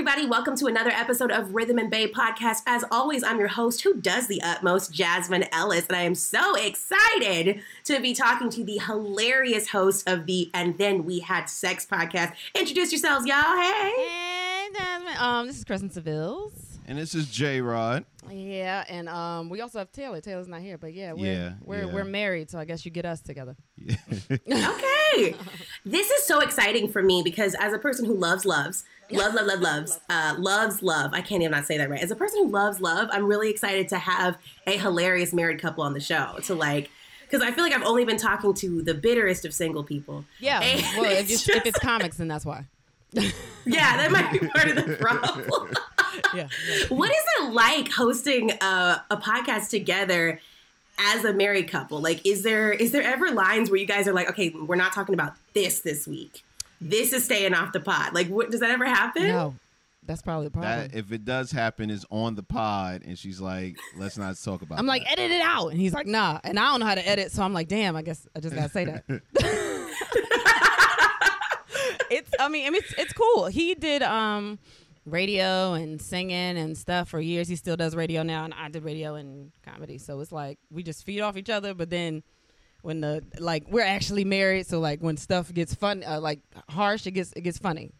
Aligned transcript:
Hey, 0.00 0.04
everybody, 0.04 0.30
welcome 0.30 0.56
to 0.56 0.64
another 0.64 0.88
episode 0.88 1.30
of 1.30 1.54
Rhythm 1.54 1.76
and 1.76 1.90
Bay 1.90 2.10
podcast. 2.10 2.62
As 2.64 2.86
always, 2.90 3.22
I'm 3.22 3.38
your 3.38 3.48
host 3.48 3.82
who 3.82 4.00
does 4.00 4.28
the 4.28 4.40
utmost, 4.40 4.94
Jasmine 4.94 5.44
Ellis, 5.52 5.86
and 5.88 5.94
I 5.94 6.04
am 6.04 6.14
so 6.14 6.54
excited 6.54 7.60
to 7.84 8.00
be 8.00 8.14
talking 8.14 8.48
to 8.48 8.64
the 8.64 8.78
hilarious 8.78 9.68
host 9.68 10.08
of 10.08 10.24
the 10.24 10.50
And 10.54 10.78
Then 10.78 11.04
We 11.04 11.18
Had 11.20 11.50
Sex 11.50 11.84
podcast. 11.86 12.32
Introduce 12.54 12.92
yourselves, 12.92 13.26
y'all. 13.26 13.42
Hey. 13.42 13.92
Hey, 13.94 14.68
Jasmine. 14.74 15.16
Um, 15.18 15.46
this 15.46 15.58
is 15.58 15.64
Kristen 15.64 15.90
Sevilles. 15.90 16.78
And 16.86 16.96
this 16.96 17.14
is 17.14 17.28
J 17.28 17.60
Rod. 17.60 18.06
Yeah, 18.30 18.86
and 18.88 19.06
um, 19.06 19.50
we 19.50 19.60
also 19.60 19.80
have 19.80 19.92
Taylor. 19.92 20.22
Taylor's 20.22 20.48
not 20.48 20.62
here, 20.62 20.78
but 20.78 20.94
yeah, 20.94 21.12
we're 21.12 21.30
Yeah, 21.30 21.52
we're, 21.62 21.84
yeah. 21.84 21.92
we're 21.92 22.04
married, 22.04 22.48
so 22.50 22.58
I 22.58 22.64
guess 22.64 22.86
you 22.86 22.90
get 22.90 23.04
us 23.04 23.20
together. 23.20 23.54
Okay. 24.50 24.99
This 25.84 26.10
is 26.10 26.26
so 26.26 26.40
exciting 26.40 26.90
for 26.90 27.02
me 27.02 27.22
because 27.22 27.54
as 27.58 27.72
a 27.72 27.78
person 27.78 28.04
who 28.04 28.14
loves 28.14 28.44
loves, 28.44 28.84
love, 29.10 29.34
love, 29.34 29.46
love, 29.46 29.60
loves, 29.60 30.00
uh, 30.08 30.34
loves 30.38 30.82
love. 30.82 31.12
I 31.12 31.20
can't 31.20 31.42
even 31.42 31.52
not 31.52 31.66
say 31.66 31.78
that 31.78 31.90
right. 31.90 32.00
As 32.02 32.10
a 32.10 32.16
person 32.16 32.44
who 32.44 32.50
loves 32.50 32.80
love, 32.80 33.08
I'm 33.12 33.26
really 33.26 33.50
excited 33.50 33.88
to 33.90 33.98
have 33.98 34.36
a 34.66 34.76
hilarious 34.76 35.32
married 35.32 35.60
couple 35.60 35.84
on 35.84 35.94
the 35.94 36.00
show 36.00 36.38
to 36.44 36.54
like. 36.54 36.90
Because 37.22 37.42
I 37.46 37.52
feel 37.52 37.62
like 37.62 37.72
I've 37.72 37.84
only 37.84 38.04
been 38.04 38.16
talking 38.16 38.52
to 38.54 38.82
the 38.82 38.92
bitterest 38.94 39.44
of 39.44 39.54
single 39.54 39.84
people. 39.84 40.24
Yeah. 40.40 40.60
And 40.62 40.82
well, 41.00 41.10
if, 41.12 41.28
just- 41.28 41.48
if 41.48 41.64
it's 41.64 41.78
comics, 41.78 42.16
then 42.16 42.26
that's 42.26 42.44
why. 42.44 42.64
yeah, 43.12 43.96
that 43.96 44.10
might 44.10 44.32
be 44.32 44.46
part 44.48 44.68
of 44.68 44.76
the 44.76 44.96
problem. 45.00 45.74
Yeah. 46.34 46.48
what 46.88 47.10
is 47.10 47.24
it 47.40 47.52
like 47.52 47.90
hosting 47.92 48.50
a, 48.60 49.04
a 49.10 49.16
podcast 49.16 49.70
together 49.70 50.40
as 51.00 51.24
a 51.24 51.32
married 51.32 51.68
couple? 51.68 52.00
Like, 52.00 52.24
is 52.26 52.42
there 52.42 52.72
is 52.72 52.92
there 52.92 53.02
ever 53.02 53.30
lines 53.30 53.70
where 53.70 53.78
you 53.78 53.86
guys 53.86 54.08
are 54.08 54.12
like, 54.12 54.28
okay, 54.30 54.50
we're 54.50 54.76
not 54.76 54.92
talking 54.92 55.14
about 55.14 55.34
this 55.54 55.80
this 55.80 56.06
week. 56.06 56.42
This 56.80 57.12
is 57.12 57.24
staying 57.24 57.54
off 57.54 57.72
the 57.72 57.80
pod. 57.80 58.14
Like, 58.14 58.28
what, 58.28 58.50
does 58.50 58.60
that 58.60 58.70
ever 58.70 58.86
happen? 58.86 59.28
No, 59.28 59.54
that's 60.06 60.22
probably 60.22 60.46
the 60.46 60.52
problem. 60.52 60.88
That 60.88 60.94
if 60.94 61.12
it 61.12 61.24
does 61.24 61.52
happen 61.52 61.90
is 61.90 62.06
on 62.10 62.34
the 62.34 62.42
pod 62.42 63.02
and 63.04 63.18
she's 63.18 63.40
like, 63.40 63.76
let's 63.96 64.16
not 64.16 64.36
talk 64.42 64.62
about 64.62 64.76
it. 64.76 64.78
I'm 64.78 64.86
like, 64.86 65.04
that. 65.04 65.18
edit 65.18 65.30
it 65.30 65.42
out, 65.42 65.68
and 65.68 65.78
he's 65.78 65.92
like, 65.92 66.06
nah, 66.06 66.40
and 66.42 66.58
I 66.58 66.70
don't 66.70 66.80
know 66.80 66.86
how 66.86 66.94
to 66.94 67.06
edit, 67.06 67.32
so 67.32 67.42
I'm 67.42 67.52
like, 67.52 67.68
damn, 67.68 67.96
I 67.96 68.02
guess 68.02 68.26
I 68.34 68.40
just 68.40 68.54
gotta 68.54 68.70
say 68.70 68.86
that. 68.86 69.04
it's, 72.10 72.30
I 72.40 72.48
mean, 72.48 72.66
I 72.66 72.70
mean, 72.70 72.80
it's, 72.82 72.94
it's 72.98 73.12
cool. 73.12 73.46
He 73.46 73.74
did 73.74 74.02
um 74.02 74.58
radio 75.04 75.74
and 75.74 76.00
singing 76.00 76.56
and 76.58 76.76
stuff 76.76 77.08
for 77.08 77.20
years. 77.20 77.48
He 77.48 77.56
still 77.56 77.76
does 77.76 77.94
radio 77.96 78.22
now, 78.22 78.44
and 78.44 78.54
I 78.54 78.68
did 78.68 78.84
radio 78.84 79.14
and 79.14 79.52
comedy. 79.62 79.98
So 79.98 80.20
it's 80.20 80.32
like 80.32 80.58
we 80.70 80.82
just 80.82 81.04
feed 81.04 81.20
off 81.20 81.36
each 81.36 81.50
other, 81.50 81.74
but 81.74 81.90
then. 81.90 82.22
When 82.82 83.02
the 83.02 83.22
like 83.38 83.66
we're 83.68 83.84
actually 83.84 84.24
married, 84.24 84.66
so 84.66 84.80
like 84.80 85.00
when 85.00 85.18
stuff 85.18 85.52
gets 85.52 85.74
fun, 85.74 86.02
uh, 86.02 86.18
like 86.18 86.40
harsh, 86.70 87.06
it 87.06 87.10
gets 87.10 87.30
it 87.34 87.42
gets 87.42 87.58
funny. 87.58 87.90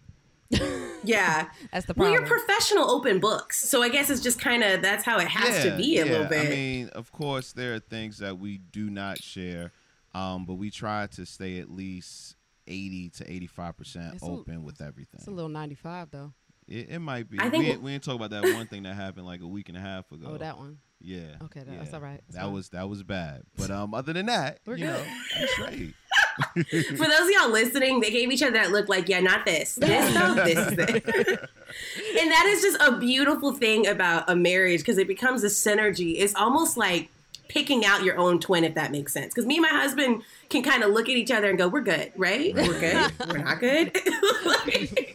Yeah. 1.05 1.49
That's 1.73 1.85
the 1.87 1.93
Well, 1.95 2.11
problem. 2.11 2.13
you're 2.15 2.39
professional 2.39 2.91
open 2.91 3.21
books, 3.21 3.61
so 3.69 3.83
I 3.83 3.91
guess 3.91 4.09
it's 4.09 4.23
just 4.23 4.41
kind 4.41 4.63
of 4.63 4.81
that's 4.81 5.05
how 5.05 5.19
it 5.19 5.29
has 5.29 5.65
to 5.65 5.77
be 5.77 5.99
a 5.99 6.05
yeah. 6.07 6.11
little 6.13 6.27
bit. 6.29 6.47
I 6.47 6.51
mean, 6.51 6.89
of 6.91 7.13
course, 7.13 7.53
there 7.53 7.75
are 7.75 7.79
things 7.79 8.19
that 8.19 8.39
we 8.39 8.57
do 8.57 8.89
not 8.89 9.23
share, 9.23 9.73
um, 10.15 10.47
but 10.47 10.55
we 10.55 10.71
try 10.71 11.07
to 11.09 11.27
stay 11.27 11.59
at 11.59 11.71
least 11.71 12.37
eighty 12.67 13.11
to 13.11 13.31
eighty-five 13.31 13.77
percent 13.77 14.15
It's 14.15 14.23
a- 14.23 14.27
open 14.27 14.63
with 14.63 14.81
everything. 14.81 15.19
it's 15.19 15.27
a 15.27 15.31
little 15.31 15.51
ninety 15.51 15.75
five 15.75 16.11
though. 16.11 16.33
It, 16.71 16.89
it 16.91 16.99
might 17.01 17.29
be. 17.29 17.39
I 17.41 17.51
think- 17.51 17.65
we, 17.65 17.77
we 17.77 17.91
didn't 17.93 18.05
talk 18.05 18.15
about 18.15 18.31
that 18.31 18.43
one 18.55 18.67
thing 18.69 18.85
that 18.85 18.95
happened 18.95 19.27
like 19.27 19.41
a 19.43 19.47
week 19.47 19.69
and 19.69 19.77
a 19.77 19.81
half 19.81 20.11
ago. 20.13 20.29
Oh, 20.31 20.39
that 20.39 20.57
one. 20.57 20.79
Yeah. 21.03 21.37
Okay, 21.45 21.61
that- 21.61 21.79
that's 21.79 21.93
all 21.95 22.01
right. 22.01 22.21
That's 22.29 22.37
that 22.37 22.45
fine. 22.45 22.53
was 22.53 22.69
that 22.71 22.89
was 22.89 23.03
bad. 23.03 23.43
But 23.57 23.71
um, 23.71 23.93
other 23.95 24.13
than 24.13 24.27
that, 24.27 24.61
We're 24.65 24.77
you 24.77 24.87
good. 24.87 24.95
know, 24.95 25.05
it's 25.41 25.53
straight. 25.53 25.95
For 26.97 27.07
those 27.07 27.21
of 27.23 27.31
y'all 27.31 27.51
listening, 27.51 28.01
they 28.01 28.11
gave 28.11 28.31
each 28.31 28.43
other 28.43 28.53
that 28.53 28.71
look 28.71 28.89
like, 28.89 29.09
yeah, 29.09 29.21
not 29.21 29.45
this. 29.45 29.75
This 29.81 30.15
though, 30.15 30.35
this 30.35 30.59
is 30.59 30.79
it. 30.79 31.05
and 32.21 32.31
that 32.31 32.47
is 32.49 32.63
just 32.63 32.81
a 32.81 32.97
beautiful 32.99 33.53
thing 33.53 33.87
about 33.87 34.29
a 34.31 34.37
marriage 34.37 34.81
because 34.81 34.97
it 34.99 35.09
becomes 35.09 35.43
a 35.43 35.49
synergy. 35.49 36.15
It's 36.19 36.35
almost 36.35 36.77
like 36.77 37.09
picking 37.49 37.85
out 37.85 38.05
your 38.05 38.17
own 38.17 38.39
twin, 38.39 38.63
if 38.65 38.75
that 38.75 38.93
makes 38.93 39.13
sense. 39.13 39.35
Because 39.35 39.45
me 39.47 39.57
and 39.57 39.63
my 39.63 39.69
husband 39.69 40.23
can 40.51 40.63
kind 40.63 40.83
of 40.85 40.91
look 40.93 41.09
at 41.09 41.17
each 41.17 41.31
other 41.33 41.49
and 41.49 41.59
go, 41.59 41.67
we're 41.69 41.81
good, 41.81 42.13
right? 42.17 42.55
We're 42.55 42.79
good. 42.79 43.13
we're 43.29 43.39
not 43.39 43.59
good. 43.59 43.97
Like- 44.45 45.10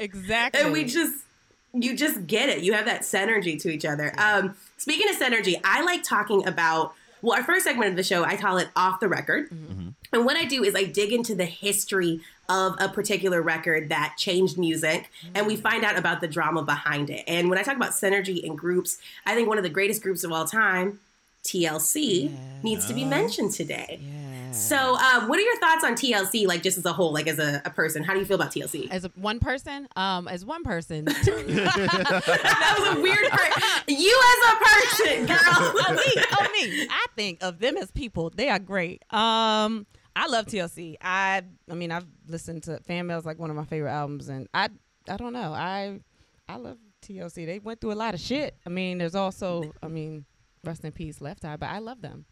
Exactly. 0.00 0.60
and 0.60 0.72
we 0.72 0.84
just 0.84 1.24
you 1.72 1.96
just 1.96 2.26
get 2.26 2.48
it. 2.48 2.64
You 2.64 2.72
have 2.72 2.86
that 2.86 3.02
synergy 3.02 3.60
to 3.62 3.70
each 3.70 3.84
other. 3.84 4.12
Um 4.18 4.56
speaking 4.76 5.08
of 5.10 5.16
synergy 5.16 5.60
i 5.62 5.82
like 5.82 6.02
talking 6.02 6.46
about 6.46 6.94
well 7.22 7.36
our 7.36 7.44
first 7.44 7.64
segment 7.64 7.90
of 7.90 7.96
the 7.96 8.02
show 8.02 8.24
i 8.24 8.36
call 8.36 8.58
it 8.58 8.68
off 8.74 8.98
the 9.00 9.08
record. 9.08 9.50
Mm-hmm. 9.50 9.72
Mm-hmm. 9.72 9.88
And 10.12 10.24
what 10.24 10.36
i 10.36 10.44
do 10.44 10.64
is 10.64 10.74
i 10.74 10.84
dig 10.84 11.12
into 11.12 11.34
the 11.34 11.44
history 11.44 12.20
of 12.48 12.74
a 12.80 12.88
particular 12.88 13.40
record 13.42 13.90
that 13.90 14.14
changed 14.18 14.58
music 14.58 15.10
mm-hmm. 15.22 15.36
and 15.36 15.46
we 15.46 15.54
find 15.54 15.84
out 15.84 15.96
about 15.96 16.20
the 16.20 16.28
drama 16.28 16.62
behind 16.62 17.10
it. 17.10 17.24
And 17.28 17.48
when 17.50 17.58
i 17.58 17.62
talk 17.62 17.76
about 17.76 17.90
synergy 17.90 18.42
in 18.42 18.56
groups 18.56 18.98
i 19.26 19.34
think 19.34 19.48
one 19.48 19.58
of 19.58 19.64
the 19.64 19.70
greatest 19.70 20.02
groups 20.02 20.24
of 20.24 20.32
all 20.32 20.46
time 20.46 20.98
tlc 21.44 22.30
needs 22.62 22.86
to 22.86 22.94
be 22.94 23.04
mentioned 23.04 23.52
today. 23.52 24.00
Yeah. 24.02 24.29
So 24.52 24.96
uh, 24.98 25.26
what 25.26 25.38
are 25.38 25.42
your 25.42 25.56
thoughts 25.58 25.84
on 25.84 25.94
tlc 25.94 26.46
like 26.46 26.62
just 26.62 26.78
as 26.78 26.84
a 26.84 26.92
whole 26.92 27.12
like 27.12 27.26
as 27.26 27.38
a, 27.38 27.62
a 27.64 27.70
person 27.70 28.02
how 28.02 28.12
do 28.12 28.18
you 28.18 28.24
feel 28.24 28.36
about 28.36 28.50
tlc 28.50 28.90
as 28.90 29.04
a, 29.04 29.10
one 29.14 29.38
person, 29.38 29.88
um, 29.96 30.28
as 30.28 30.44
one 30.44 30.62
person, 30.62 31.04
that 31.04 32.76
was 32.78 32.96
a 32.96 33.00
weird 33.00 33.28
part. 33.30 33.50
You 33.86 34.22
as 34.30 34.52
a 34.52 34.56
person, 34.64 35.26
girl. 35.26 35.38
oh 35.46 35.92
me, 35.92 36.22
oh 36.32 36.48
me. 36.52 36.86
I 36.90 37.06
think 37.16 37.42
of 37.42 37.58
them 37.58 37.76
as 37.76 37.90
people. 37.90 38.30
They 38.34 38.48
are 38.48 38.58
great. 38.58 39.02
Um, 39.12 39.86
I 40.16 40.26
love 40.28 40.46
TLC. 40.46 40.96
I, 41.00 41.42
I 41.70 41.74
mean, 41.74 41.92
I've 41.92 42.06
listened 42.28 42.64
to 42.64 42.80
Fan 42.80 43.06
Mail's 43.06 43.24
like 43.24 43.38
one 43.38 43.50
of 43.50 43.56
my 43.56 43.64
favorite 43.64 43.92
albums, 43.92 44.28
and 44.28 44.48
I, 44.54 44.68
I 45.08 45.16
don't 45.16 45.32
know. 45.32 45.52
I, 45.52 46.00
I 46.48 46.56
love 46.56 46.78
TLC. 47.02 47.46
They 47.46 47.58
went 47.58 47.80
through 47.80 47.92
a 47.92 47.94
lot 47.94 48.14
of 48.14 48.20
shit. 48.20 48.56
I 48.66 48.70
mean, 48.70 48.98
there's 48.98 49.14
also, 49.14 49.72
I 49.82 49.88
mean, 49.88 50.24
rest 50.64 50.84
in 50.84 50.92
peace, 50.92 51.20
Left 51.20 51.44
Eye, 51.44 51.56
but 51.56 51.68
I 51.68 51.78
love 51.78 52.02
them. 52.02 52.24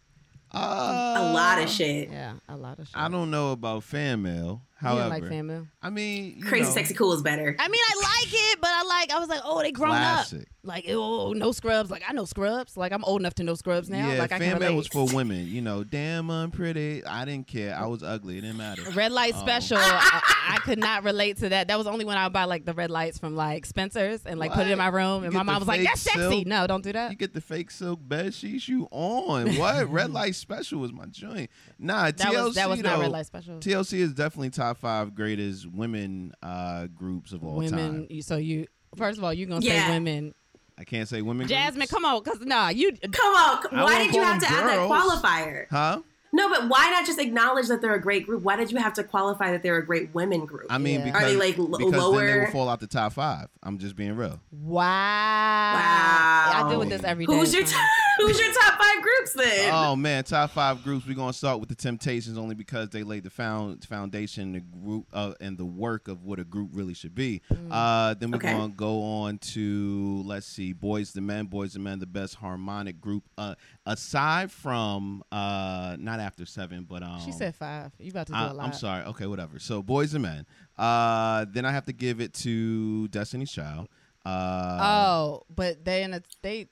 Uh, 0.53 1.15
a 1.19 1.33
lot 1.33 1.63
of 1.63 1.69
shit. 1.69 2.11
Yeah, 2.11 2.35
a 2.49 2.57
lot 2.57 2.79
of 2.79 2.89
shit. 2.89 2.97
I 2.97 3.09
don't 3.09 3.31
know 3.31 3.53
about 3.53 3.85
fan 3.85 4.23
mail. 4.23 4.63
You 4.81 4.87
However, 4.89 5.01
don't 5.11 5.11
like 5.23 5.29
Fan 5.29 5.47
Mail? 5.49 5.67
I 5.83 5.91
mean, 5.91 6.35
you 6.39 6.45
Crazy 6.45 6.65
know, 6.67 6.71
Sexy 6.71 6.95
Cool 6.95 7.13
is 7.13 7.23
better. 7.23 7.57
I 7.59 7.69
mean, 7.69 7.81
I 7.89 7.95
like 8.23 8.33
it, 8.33 8.61
but 8.61 8.71
I 8.71 8.83
like. 8.85 9.11
I 9.13 9.19
was 9.19 9.29
like, 9.29 9.41
oh, 9.45 9.61
they 9.61 9.73
grown 9.73 9.91
Classic. 9.91 10.41
up. 10.43 10.47
Like, 10.63 10.85
oh, 10.89 10.93
oh, 10.93 11.27
oh, 11.29 11.33
no 11.33 11.51
scrubs. 11.51 11.91
Like, 11.91 12.03
I 12.09 12.13
know 12.13 12.25
scrubs. 12.27 12.77
Like, 12.77 12.93
I'm 12.93 13.03
old 13.05 13.21
enough 13.21 13.35
to 13.35 13.43
know 13.43 13.55
scrubs 13.55 13.89
now. 13.91 14.13
Yeah, 14.13 14.19
like, 14.21 14.31
I 14.33 14.39
mail 14.39 14.55
relate. 14.59 14.77
was 14.77 14.87
for 14.87 15.07
women. 15.13 15.49
You 15.49 15.63
know, 15.63 15.83
damn, 15.83 16.31
I'm 16.31 16.51
pretty. 16.53 17.05
I 17.05 17.25
didn't 17.25 17.49
care. 17.49 17.75
I 17.77 17.87
was 17.87 18.03
ugly. 18.05 18.39
It 18.39 18.43
didn't 18.43 18.59
matter. 18.59 18.83
Red 18.93 19.11
light 19.11 19.33
Oh. 19.35 19.41
special. 19.41 19.79
I, 19.81 20.55
I 20.55 20.57
could 20.59 20.79
not 20.79 21.03
relate 21.03 21.39
to 21.39 21.49
that. 21.49 21.67
That 21.69 21.79
was 21.79 21.87
only 21.89 22.05
when 22.05 22.17
I 22.17 22.25
would 22.27 22.33
buy 22.33 22.45
like 22.45 22.65
the 22.65 22.75
red 22.75 22.91
lights 22.91 23.19
from 23.19 23.35
like 23.35 23.67
Spencer's 23.67 24.27
and 24.27 24.39
like 24.39 24.53
put 24.53 24.67
it 24.67 24.71
in 24.71 24.79
my 24.79 24.89
room. 24.89 25.25
And 25.25 25.33
my 25.35 25.43
mom 25.43 25.59
was 25.61 25.67
like, 25.69 25.81
fake 25.81 25.89
"That's 25.89 26.03
sexy." 26.03 26.21
silk? 26.21 26.47
No, 26.47 26.67
don't 26.69 26.85
do 26.85 26.93
that. 26.93 27.11
You 27.11 27.17
get 27.17 27.35
the 27.35 27.41
fake 27.41 27.71
silk 27.71 27.99
bed 28.03 28.33
sheets 28.35 28.69
you 28.69 28.87
on. 28.93 29.57
What? 29.57 29.91
Red 29.91 30.11
light 30.13 30.35
special 30.37 30.81
was 30.81 30.93
my 30.93 31.07
joint. 31.07 31.51
Nah, 31.81 32.05
That 32.07 32.17
TLC 32.19 32.45
was 32.45 32.55
that 32.57 32.69
was 32.69 32.81
not 32.83 33.01
red 33.01 33.11
light 33.11 33.27
special. 33.27 33.59
TLC 33.59 33.99
is 34.01 34.13
definitely 34.13 34.51
top 34.51 34.68
five 34.77 35.15
greatest 35.15 35.67
women 35.67 36.33
uh, 36.43 36.87
groups 36.89 37.33
of 37.33 37.45
all 37.45 37.57
women. 37.57 37.73
time. 37.73 38.07
You, 38.11 38.23
so 38.23 38.37
you 38.37 38.67
first 38.97 39.19
of 39.19 39.25
all, 39.25 39.33
you're 39.33 39.49
gonna 39.49 39.65
Yeah. 39.65 39.87
say 39.87 39.93
women. 39.95 40.35
I 40.79 40.85
can't 40.85 41.09
say 41.09 41.23
women. 41.23 41.49
Jasmine, 41.49 41.79
groups. 41.81 41.91
come 41.93 42.05
on, 42.05 42.23
cause 42.23 42.39
nah, 42.41 42.69
you. 42.69 42.93
Come 42.93 43.35
on. 43.35 43.65
I 43.73 43.83
Why 43.85 43.95
won't 43.95 44.05
did 44.07 44.15
you 44.15 44.23
call 44.23 44.33
have 44.33 44.43
to 44.43 44.49
them 44.49 44.55
add 44.55 44.69
that 44.69 44.77
girls. 44.77 44.93
qualifier? 44.93 45.67
Huh? 45.71 46.01
No, 46.33 46.49
but 46.49 46.69
why 46.69 46.91
not 46.91 47.07
just 47.07 47.19
acknowledge 47.19 47.69
that 47.69 47.81
they're 47.81 47.95
a 47.95 48.01
great 48.01 48.27
group? 48.27 48.43
Why 48.43 48.57
did 48.57 48.71
you 48.71 48.79
have 48.79 48.93
to 48.95 49.05
qualify 49.05 49.51
that 49.53 49.63
they're 49.63 49.79
a 49.79 49.85
great 49.87 50.15
women 50.15 50.45
group? 50.47 50.67
I 50.71 50.79
mean, 50.79 51.01
Yeah. 51.01 51.05
because, 51.07 51.23
Are 51.23 51.27
they, 51.27 51.37
like, 51.37 51.59
l- 51.59 51.67
because 51.69 51.79
then 51.91 51.91
they 51.93 51.99
lower? 51.99 52.41
will 52.45 52.51
fall 52.53 52.69
out 52.69 52.81
the 52.81 52.87
top 52.87 53.15
five. 53.15 53.49
I'm 53.63 53.79
just 53.79 53.97
being 53.97 54.15
real. 54.15 54.39
Wow. 54.53 55.75
Wow. 55.75 56.53
I 56.55 56.69
deal 56.71 56.79
with 56.79 56.89
this 56.91 57.05
every 57.05 57.27
day. 57.27 57.33
who's 57.33 57.55
your 57.55 57.65
t- 57.65 57.75
who's 58.19 58.39
your 58.39 58.53
top 58.53 58.79
five 58.79 59.03
groups 59.03 59.33
then? 59.35 59.71
Oh 59.73 59.97
man, 59.97 60.25
top 60.25 60.51
five 60.51 60.83
groups. 60.83 61.07
We're 61.07 61.15
gonna 61.15 61.33
start 61.33 61.61
with 61.61 61.69
the 61.69 61.75
Temptations 61.75 62.37
only 62.39 62.55
because 62.55 62.91
they 62.91 63.03
laid 63.03 63.25
the 63.25 63.31
found 63.31 63.85
foundation, 63.85 64.53
the 64.53 64.61
group, 64.61 65.07
uh, 65.13 65.35
and 65.41 65.57
the 65.59 65.65
work 65.65 66.09
of 66.09 66.25
what 66.25 66.39
a 66.41 66.45
group 66.45 66.71
really 66.73 66.95
should 66.95 67.15
be. 67.15 67.43
Uh, 67.71 68.15
then 68.15 68.31
we're 68.31 68.37
Okay. 68.39 68.53
gonna 68.53 68.73
go 68.73 69.03
on 69.03 69.39
to 69.39 70.23
let's 70.25 70.47
see, 70.47 70.75
Boyz 70.75 71.17
II 71.17 71.23
Men. 71.23 71.47
Boyz 71.49 71.77
II 71.77 71.83
Men, 71.83 71.99
the 71.99 72.07
best 72.07 72.37
harmonic 72.37 73.01
group 73.01 73.25
uh, 73.37 73.55
aside 73.89 74.53
from 74.53 75.23
uh, 75.33 75.97
not 75.99 76.21
after 76.21 76.47
seven, 76.47 76.87
but 76.89 77.03
um, 77.03 77.21
She 77.25 77.33
said 77.33 77.55
five. 77.55 77.91
You 77.99 78.11
about 78.11 78.27
to 78.29 78.33
do 78.33 78.39
I, 78.39 78.49
a 78.51 78.55
lot. 78.55 78.67
I'm 78.67 78.73
sorry. 78.73 79.05
Okay, 79.07 79.27
whatever. 79.27 79.59
So 79.59 79.83
Boys 79.83 80.15
and 80.15 80.23
Men. 80.23 80.47
Uh, 80.77 81.47
then 81.51 81.65
I 81.65 81.73
have 81.73 81.87
to 81.87 81.93
give 81.93 82.21
it 82.21 82.33
to 82.35 83.09
Destiny's 83.09 83.51
Child. 83.51 83.89
Uh, 84.25 84.79
Oh, 84.81 85.43
but 85.55 85.85
they 85.85 86.03
in 86.05 86.13
the 86.13 86.23
they 86.43 86.69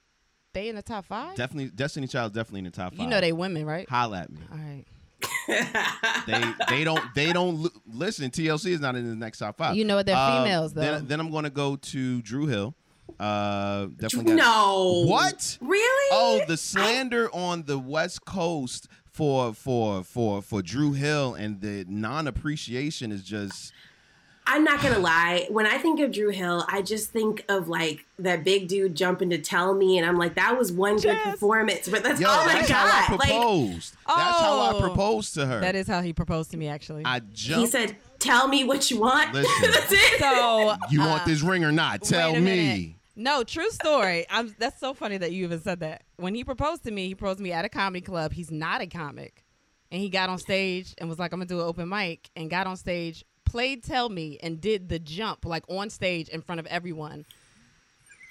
they 0.52 0.68
in 0.68 0.76
the 0.76 0.82
top 0.82 1.04
five. 1.06 1.36
definitely 1.36 1.70
Destiny's 1.70 2.12
Child. 2.12 2.34
Definitely 2.34 2.60
in 2.60 2.64
the 2.66 2.70
top 2.70 2.92
five. 2.92 3.00
you 3.00 3.06
know 3.08 3.20
they 3.20 3.32
women, 3.32 3.66
right? 3.66 3.88
holla 3.88 4.20
at 4.20 4.30
me. 4.30 4.40
All 4.52 4.58
right. 4.58 4.84
they 6.26 6.42
they 6.68 6.84
don't 6.84 7.02
they 7.14 7.32
don't 7.32 7.62
li- 7.62 7.70
listen. 7.86 8.30
TLC 8.30 8.66
is 8.72 8.80
not 8.80 8.96
in 8.96 9.08
the 9.08 9.14
next 9.16 9.38
top 9.38 9.56
five. 9.56 9.76
You 9.76 9.84
know 9.84 9.96
what, 9.96 10.06
they're 10.06 10.16
Uh, 10.16 10.42
females, 10.44 10.74
though. 10.74 10.80
Then, 10.82 11.06
then 11.06 11.20
I'm 11.20 11.30
going 11.30 11.44
to 11.44 11.50
go 11.50 11.76
to 11.76 12.20
Dru 12.22 12.46
Hill. 12.46 12.74
Uh, 13.18 13.86
definitely 13.96 14.36
got- 14.36 14.44
no. 14.44 15.04
What? 15.06 15.58
Really? 15.60 16.08
Oh, 16.12 16.42
the 16.46 16.56
slander 16.56 17.28
on 17.34 17.62
the 17.64 17.78
West 17.78 18.24
Coast 18.24 18.88
for 19.10 19.54
for 19.54 20.02
for 20.04 20.42
for 20.42 20.60
Dru 20.62 20.92
Hill 20.92 21.34
and 21.34 21.60
the 21.60 21.84
non 21.88 22.26
appreciation 22.26 23.10
is 23.12 23.22
just 23.22 23.72
I'm 24.48 24.62
not 24.62 24.80
gonna 24.80 25.00
lie. 25.00 25.46
When 25.50 25.66
I 25.66 25.76
think 25.78 25.98
of 25.98 26.12
Dru 26.12 26.28
Hill, 26.28 26.64
I 26.68 26.80
just 26.82 27.10
think 27.10 27.44
of 27.48 27.68
like 27.68 28.04
that 28.20 28.44
big 28.44 28.68
dude 28.68 28.94
jumping 28.94 29.30
to 29.30 29.38
tell 29.38 29.74
me, 29.74 29.98
and 29.98 30.06
I'm 30.06 30.18
like, 30.18 30.36
that 30.36 30.56
was 30.56 30.70
one 30.70 30.96
good 30.96 31.06
Yes. 31.06 31.30
performance. 31.32 31.88
But 31.88 32.04
that's 32.04 32.20
Yo, 32.20 32.28
all 32.28 32.44
that's 32.46 32.70
I 32.70 32.72
how 32.74 32.84
I 32.86 32.90
got. 33.08 33.18
Like 33.18 33.28
proposed. 33.30 33.94
that's 34.06 34.38
how 34.38 34.60
I 34.60 34.70
Oh. 34.74 34.80
proposed 34.80 35.34
to 35.34 35.46
her. 35.46 35.60
That 35.60 35.74
is 35.74 35.88
how 35.88 36.00
he 36.00 36.12
proposed 36.12 36.50
to 36.52 36.56
me, 36.58 36.68
actually. 36.68 37.02
I 37.04 37.22
he 37.34 37.66
said, 37.66 37.96
"Tell 38.20 38.46
me 38.46 38.62
what 38.64 38.88
you 38.90 39.00
want." 39.00 39.32
Listen. 39.34 39.70
that's 39.72 39.90
it. 39.92 40.20
so 40.20 40.76
you 40.90 41.02
uh, 41.02 41.08
want 41.08 41.24
this 41.26 41.40
ring 41.42 41.64
or 41.64 41.72
not? 41.72 42.02
Tell 42.02 42.32
wait 42.34 42.38
a 42.38 42.42
minute. 42.42 42.90
No, 43.16 43.42
true 43.42 43.70
story. 43.70 44.26
I'm, 44.30 44.54
that's 44.58 44.78
so 44.78 44.92
funny 44.94 45.16
that 45.16 45.32
you 45.32 45.44
even 45.44 45.60
said 45.60 45.80
that. 45.80 46.04
When 46.16 46.34
he 46.34 46.44
proposed 46.44 46.84
to 46.84 46.90
me, 46.90 47.08
he 47.08 47.14
proposed 47.14 47.38
to 47.38 47.44
me 47.44 47.52
at 47.52 47.64
a 47.64 47.68
comedy 47.68 48.02
club. 48.02 48.32
He's 48.32 48.50
not 48.50 48.82
a 48.82 48.86
comic. 48.86 49.44
And 49.90 50.00
he 50.00 50.10
got 50.10 50.28
on 50.28 50.38
stage 50.38 50.94
and 50.98 51.08
was 51.08 51.18
like, 51.18 51.32
I'm 51.32 51.38
going 51.38 51.48
to 51.48 51.54
do 51.54 51.60
an 51.60 51.66
open 51.66 51.88
mic. 51.88 52.28
And 52.36 52.50
got 52.50 52.66
on 52.66 52.76
stage, 52.76 53.24
played 53.44 53.82
Tell 53.82 54.08
Me, 54.08 54.38
and 54.42 54.60
did 54.60 54.88
the 54.88 54.98
jump 54.98 55.46
like 55.46 55.64
on 55.68 55.88
stage 55.90 56.28
in 56.28 56.42
front 56.42 56.58
of 56.58 56.66
everyone. 56.66 57.24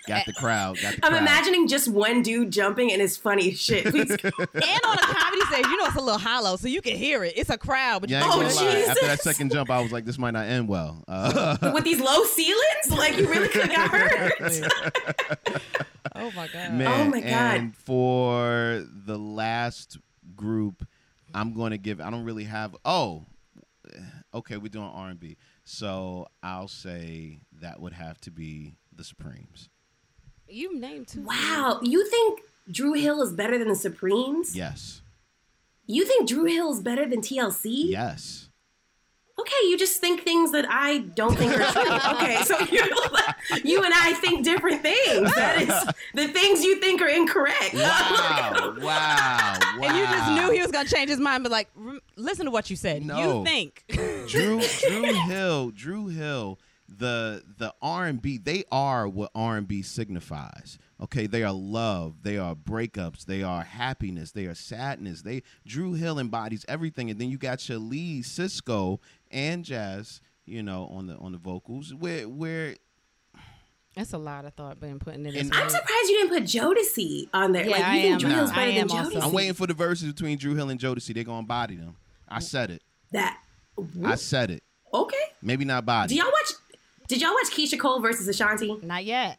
Got 0.08 0.26
the 0.26 0.34
crowd. 0.34 0.78
Got 0.82 0.96
the 0.96 1.06
I'm 1.06 1.12
crowd. 1.14 1.22
imagining 1.22 1.68
just 1.68 1.88
one 1.88 2.22
dude 2.22 2.52
jumping, 2.52 2.92
and 2.92 3.02
it's 3.02 3.18
funny 3.18 3.52
as 3.52 3.60
shit. 3.60 3.86
Please. 3.86 4.10
And 4.36 4.82
on 4.86 4.98
a 4.98 5.02
comedy 5.02 5.42
stage, 5.52 5.66
you 5.66 5.78
know 5.78 5.86
it's 5.86 5.96
a 5.96 6.02
little 6.02 6.20
hollow, 6.20 6.56
so 6.58 6.68
you 6.68 6.82
can 6.82 6.96
hear 6.96 7.24
it. 7.24 7.34
It's 7.36 7.50
a 7.50 7.58
crowd. 7.58 8.02
But 8.02 8.10
Yeah, 8.10 8.24
I 8.24 8.36
you 8.36 8.44
ain't 8.44 8.54
Oh. 8.56 8.72
Jesus. 8.72 8.90
After 8.90 9.06
that 9.08 9.22
second 9.22 9.52
jump, 9.52 9.70
I 9.70 9.82
was 9.82 9.92
like, 9.92 10.06
this 10.06 10.18
might 10.18 10.32
not 10.32 10.46
end 10.48 10.68
well. 10.68 11.04
Uh, 11.08 11.58
with 11.74 11.84
these 11.84 12.00
low 12.00 12.24
ceilings, 12.24 12.92
like 12.92 13.18
you 13.18 13.28
really 13.28 13.48
could 13.50 13.70
have 13.70 13.76
got 13.76 13.90
hurt. 13.90 15.62
oh 16.16 16.32
my 16.36 16.48
God. 16.48 16.74
Man, 16.74 16.88
Oh 16.88 17.10
my 17.10 17.20
God. 17.22 17.56
And 17.60 17.76
for 17.76 18.86
the 19.06 19.18
last 19.18 19.98
group, 20.36 20.86
I'm 21.34 21.54
going 21.54 21.72
to 21.72 21.78
give. 21.78 22.00
I 22.02 22.10
don't 22.10 22.24
really 22.24 22.46
have. 22.46 22.76
Oh, 22.86 23.26
okay. 24.34 24.58
We're 24.58 24.70
doing 24.70 24.86
R&B, 24.94 25.38
so 25.64 26.28
I'll 26.44 26.68
say 26.68 27.42
that 27.62 27.80
would 27.80 27.94
have 27.94 28.20
to 28.22 28.32
be 28.32 28.76
the 28.94 29.04
Supremes. 29.04 29.70
You 30.48 30.78
named 30.80 31.08
two. 31.08 31.22
Wow, 31.24 31.80
you 31.82 32.08
think 32.10 32.42
Dru 32.70 32.94
Hill 32.94 33.22
is 33.22 33.34
better 33.34 33.58
than 33.58 33.68
the 33.68 33.76
Supremes? 33.76 34.56
Yes. 34.56 35.02
You 35.88 36.06
think 36.06 36.28
Dru 36.28 36.46
Hill 36.46 36.72
is 36.74 36.82
better 36.82 37.08
than 37.08 37.22
TLC? 37.22 37.90
Yes. 37.90 38.50
Okay, 39.38 39.68
you 39.68 39.78
just 39.78 40.00
think 40.00 40.22
things 40.22 40.54
that 40.54 40.66
I 40.70 41.00
don't 41.00 41.38
think 41.38 41.52
are 41.52 41.72
true. 41.72 42.16
okay, 42.16 42.42
so 42.44 42.58
you 42.72 42.82
you 43.66 43.84
and 43.84 43.94
I 43.94 44.14
think 44.14 44.46
different 44.46 44.82
things. 44.82 45.34
That 45.36 45.62
is 45.62 45.94
the 46.14 46.32
things 46.32 46.64
you 46.64 46.80
think 46.80 47.02
are 47.02 47.08
incorrect. 47.08 47.74
Wow. 47.74 48.76
wow. 48.82 49.60
Wow. 49.78 49.90
And 49.90 49.98
you 49.98 50.06
just 50.06 50.32
knew 50.32 50.52
he 50.52 50.62
was 50.62 50.72
going 50.72 50.86
to 50.86 50.94
change 50.94 51.10
his 51.10 51.20
mind, 51.20 51.44
but 51.44 51.52
like, 51.52 51.68
"Rem- 51.76 52.00
listen 52.16 52.46
to 52.46 52.52
what 52.52 52.70
you 52.70 52.78
said. 52.78 53.06
No. 53.06 53.40
You 53.40 53.46
think. 53.46 53.84
Drew 54.28 54.62
Dru 54.62 55.04
Hill, 55.04 55.72
Dru 55.72 56.08
Hill, 56.08 56.58
the 56.88 57.44
the 57.58 57.74
R 57.82 58.06
and 58.06 58.22
B, 58.22 58.38
they 58.38 58.64
are 58.72 59.08
what 59.08 59.32
R 59.36 59.58
and 59.58 59.68
B 59.68 59.82
signifies. 59.82 60.78
Okay, 61.02 61.28
they 61.28 61.44
are 61.44 61.52
love, 61.52 62.24
they 62.24 62.38
are 62.38 62.56
breakups, 62.56 63.26
they 63.26 63.44
are 63.44 63.64
happiness, 63.64 64.32
they 64.32 64.46
are 64.46 64.54
sadness. 64.56 65.24
They 65.24 65.44
Dru 65.66 65.94
Hill 65.94 66.20
embodies 66.20 66.66
everything, 66.68 67.10
and 67.10 67.20
then 67.20 67.30
you 67.30 67.38
got 67.38 67.68
your 67.68 67.80
lead 67.80 68.24
Sisqo 68.24 69.00
and 69.32 69.66
Jazz, 69.66 70.22
you 70.46 70.64
know, 70.64 70.88
on 70.94 71.08
the 71.08 71.18
on 71.18 71.32
the 71.32 71.38
vocals. 71.38 71.94
Where 71.94 72.30
where 72.30 72.76
That's 73.96 74.14
a 74.14 74.18
lot 74.18 74.46
of 74.46 74.54
thought 74.54 74.80
being 74.80 75.00
put 75.00 75.16
in 75.16 75.24
this. 75.24 75.36
And- 75.36 75.54
I'm 75.54 75.70
surprised 75.70 76.10
you 76.10 76.18
didn't 76.22 76.30
put 76.30 76.44
Jodeci 76.44 77.30
on 77.34 77.52
there. 77.52 77.66
Yeah, 77.66 77.72
like 77.72 77.80
you 77.80 77.86
I 77.86 78.02
think 78.02 78.14
am. 78.14 78.20
Dru 78.20 78.30
Hill's 78.30 78.52
I 78.52 78.56
better 78.56 78.72
am 78.72 78.88
than. 78.88 78.98
Jodeci? 78.98 79.24
I'm 79.24 79.32
waiting 79.34 79.54
for 79.54 79.68
the 79.68 79.74
verses 79.74 80.14
between 80.14 80.38
Dru 80.38 80.54
Hill 80.56 80.70
and 80.70 80.80
Jodeci. 80.80 81.14
They're 81.14 81.24
gonna 81.24 81.48
body 81.48 81.76
them. 81.78 81.96
I 82.28 82.40
said 82.40 82.70
it. 82.72 82.82
that. 83.12 83.42
I 84.04 84.16
said 84.16 84.52
it. 84.52 84.64
Okay. 84.94 85.18
Maybe 85.42 85.66
not 85.66 85.86
body. 85.86 86.10
Do 86.10 86.16
y'all 86.16 86.28
watch? 86.32 86.54
Did 87.08 87.22
y'all 87.22 87.34
watch 87.34 87.52
Keyshia 87.52 87.80
Cole 87.80 88.00
versus 88.02 88.28
Ashanti? 88.28 88.78
Not 88.82 89.06
yet. 89.06 89.38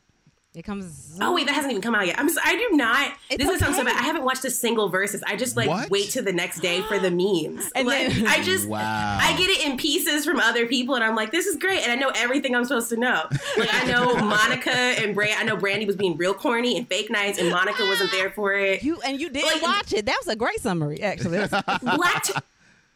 It 0.54 0.64
comes. 0.64 1.18
Oh 1.20 1.34
wait, 1.34 1.44
that 1.48 1.54
hasn't 1.54 1.70
even 1.72 1.82
come 1.82 1.94
out 1.94 2.06
yet. 2.06 2.18
I'm. 2.18 2.30
So, 2.30 2.40
I 2.42 2.56
do 2.56 2.74
not. 2.78 3.12
It's 3.28 3.44
this 3.44 3.52
is 3.52 3.60
sound 3.60 3.74
so 3.74 3.84
bad. 3.84 3.94
I 4.00 4.04
haven't 4.06 4.24
watched 4.24 4.42
a 4.46 4.50
single 4.50 4.88
verses. 4.88 5.22
I 5.26 5.36
just 5.36 5.54
like 5.54 5.68
What? 5.68 5.90
wait 5.90 6.08
till 6.08 6.24
the 6.24 6.32
next 6.32 6.60
day 6.60 6.80
for 6.88 6.98
the 6.98 7.10
memes. 7.10 7.70
And 7.76 7.86
like 7.86 8.08
then- 8.10 8.26
I 8.26 8.42
just. 8.42 8.66
Wow. 8.66 9.18
I 9.20 9.36
get 9.36 9.50
it 9.50 9.66
in 9.66 9.76
pieces 9.76 10.24
from 10.24 10.40
other 10.40 10.64
people, 10.66 10.94
and 10.94 11.04
I'm 11.04 11.14
like, 11.14 11.30
this 11.30 11.44
is 11.44 11.58
great, 11.58 11.80
and 11.82 11.92
I 11.92 11.94
know 11.96 12.10
everything 12.16 12.54
I'm 12.56 12.64
supposed 12.64 12.88
to 12.88 12.96
know. 12.96 13.24
Like 13.58 13.68
I 13.70 13.84
know 13.84 14.14
Monica 14.24 14.70
and 14.74 15.14
Brand. 15.14 15.34
I 15.38 15.42
know 15.42 15.58
Brandy 15.58 15.84
was 15.84 15.96
being 15.96 16.16
real 16.16 16.32
corny 16.32 16.78
and 16.78 16.88
fake 16.88 17.10
nice, 17.10 17.36
and 17.38 17.50
Monica 17.50 17.84
wasn't 17.86 18.10
there 18.12 18.30
for 18.30 18.54
it. 18.54 18.82
You 18.82 18.98
and 19.02 19.20
you 19.20 19.28
didn't 19.28 19.52
Like- 19.52 19.62
watch 19.62 19.92
it. 19.92 20.06
That 20.06 20.16
was 20.24 20.28
a 20.32 20.36
great 20.36 20.60
summary, 20.60 21.02
actually. 21.02 21.46
Black. 21.82 22.22
T- 22.24 22.32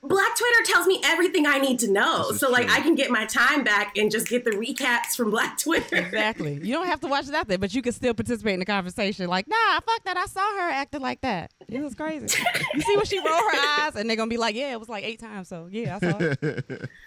Black 0.03 0.35
Twitter 0.37 0.63
tells 0.65 0.87
me 0.87 0.99
everything 1.05 1.47
I 1.47 1.59
need 1.59 1.79
to 1.81 1.91
know, 1.91 2.25
This 2.29 2.37
is 2.37 2.41
so 2.41 2.51
like 2.51 2.67
true. 2.69 2.77
I 2.77 2.81
can 2.81 2.95
get 2.95 3.11
my 3.11 3.27
time 3.27 3.63
back 3.63 3.99
and 3.99 4.11
just 4.11 4.29
get 4.29 4.45
the 4.45 4.53
recaps 4.53 5.15
from 5.15 5.31
Black 5.31 5.59
Twitter. 5.59 5.97
exactly. 5.97 6.55
You 6.63 6.73
don't 6.73 6.87
have 6.87 7.01
to 7.01 7.07
watch 7.07 7.29
it 7.29 7.35
out 7.35 7.49
there, 7.49 7.59
but 7.59 7.75
you 7.75 7.83
can 7.83 7.93
still 7.93 8.15
participate 8.15 8.55
in 8.55 8.61
the 8.61 8.67
conversation. 8.67 9.27
Like, 9.29 9.47
nah, 9.47 9.81
fuck 9.87 10.03
that. 10.05 10.17
I 10.17 10.25
saw 10.27 10.41
her 10.41 10.71
acting 10.71 11.03
like 11.03 11.21
that. 11.21 11.51
It 11.69 11.81
was 11.83 11.95
crazy. 11.95 12.27
you 12.75 12.81
see 12.81 12.97
when 12.97 13.05
she 13.05 13.19
rolled 13.19 13.29
her 13.53 13.59
eyes, 13.83 13.97
and 13.97 14.09
they're 14.09 14.17
gonna 14.17 14.31
be 14.31 14.39
like, 14.39 14.55
yeah, 14.55 14.73
it 14.73 14.81
was 14.81 14.89
like 14.89 15.05
eight 15.05 15.21
times. 15.21 15.49
So 15.49 15.69
yeah, 15.71 15.99
I 16.01 16.11
saw 16.11 16.17
it. 16.19 16.89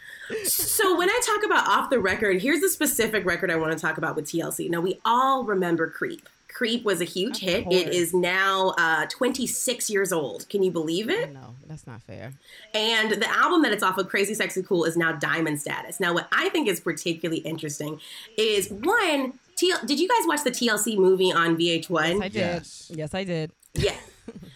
So 0.45 0.98
when 0.98 1.10
I 1.10 1.19
talk 1.25 1.44
about 1.45 1.68
off 1.68 1.90
the 1.90 2.00
record, 2.00 2.42
here's 2.42 2.62
the 2.62 2.69
specific 2.69 3.25
record 3.25 3.51
I 3.51 3.57
want 3.57 3.74
to 3.74 3.78
talk 3.78 3.98
about 3.98 4.16
with 4.16 4.24
TLC. 4.25 4.69
Now 4.69 4.80
we 4.80 5.00
all 5.04 5.44
remember 5.44 5.90
Creep. 5.90 6.30
Creep 6.53 6.83
was 6.85 7.01
a 7.01 7.05
huge 7.05 7.38
Of 7.38 7.50
hit. 7.50 7.63
course. 7.63 7.75
It 7.75 7.88
is 7.94 8.13
now 8.13 8.73
uh, 8.77 9.05
26 9.07 9.89
years 9.89 10.11
old. 10.13 10.47
Can 10.50 10.61
you 10.63 10.71
believe 10.71 11.09
it? 11.09 11.33
no, 11.33 11.55
that's 11.67 11.88
not 11.88 12.01
fair. 12.03 12.33
And 12.73 13.11
the 13.11 13.29
album 13.29 13.63
that 13.63 13.71
it's 13.71 13.83
off 13.83 13.97
of, 13.97 14.07
Crazy 14.07 14.33
Sexy 14.33 14.61
Cool, 14.63 14.85
is 14.85 14.95
now 14.95 15.11
diamond 15.13 15.59
status. 15.59 16.00
Now, 16.00 16.13
what 16.13 16.27
I 16.31 16.50
think 16.50 16.67
is 16.67 16.79
particularly 16.79 17.39
interesting 17.41 18.00
is 18.38 18.69
one. 18.69 19.33
TL- 19.55 19.85
did 19.85 20.00
you 20.00 20.07
guys 20.07 20.25
watch 20.27 20.44
the 20.44 20.50
TLC 20.51 20.97
movie 20.97 21.31
on 21.31 21.55
VH1? 21.57 22.13
Yes, 22.15 22.21
I 22.21 22.27
did. 22.27 22.33
Yes. 22.35 22.91
Yes, 22.95 23.13
I 23.13 23.23
did. 23.23 23.51
Yeah. 23.73 23.95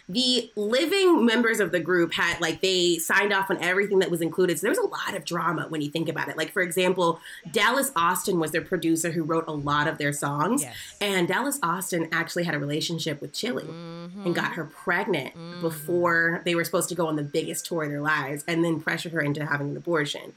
The 0.09 0.49
living 0.55 1.25
members 1.25 1.59
of 1.59 1.71
the 1.73 1.81
group 1.81 2.13
had 2.13 2.39
like 2.39 2.61
they 2.61 2.97
signed 2.97 3.33
off 3.33 3.49
on 3.51 3.61
everything 3.61 3.99
that 3.99 4.09
was 4.09 4.21
included. 4.21 4.57
So 4.57 4.61
there 4.61 4.71
was 4.71 4.77
a 4.77 4.83
lot 4.87 5.15
of 5.17 5.25
drama 5.25 5.65
when 5.67 5.81
you 5.81 5.89
think 5.89 6.07
about 6.07 6.29
it. 6.29 6.37
Like 6.37 6.51
for 6.51 6.61
example, 6.61 7.19
Dallas 7.51 7.91
Austin 7.95 8.39
was 8.39 8.51
their 8.51 8.61
producer 8.61 9.11
who 9.11 9.23
wrote 9.23 9.43
a 9.47 9.51
lot 9.51 9.85
of 9.87 9.97
their 9.97 10.13
songs. 10.13 10.61
Yes. 10.61 10.75
And 11.01 11.27
Dallas 11.27 11.59
Austin 11.61 12.07
actually 12.13 12.45
had 12.45 12.55
a 12.55 12.59
relationship 12.59 13.19
with 13.21 13.33
Chili 13.33 13.65
Mm-hmm. 13.65 14.25
and 14.25 14.33
got 14.35 14.53
her 14.53 14.63
pregnant 14.63 15.33
before 15.61 16.41
they 16.45 16.55
were 16.55 16.63
supposed 16.63 16.87
to 16.89 16.95
go 16.95 17.07
on 17.07 17.15
the 17.17 17.23
biggest 17.23 17.65
tour 17.65 17.83
of 17.83 17.89
their 17.89 18.01
lives 18.01 18.43
and 18.47 18.63
then 18.63 18.79
pressured 18.79 19.11
her 19.11 19.19
into 19.19 19.45
having 19.45 19.71
an 19.71 19.77
abortion. 19.77 20.33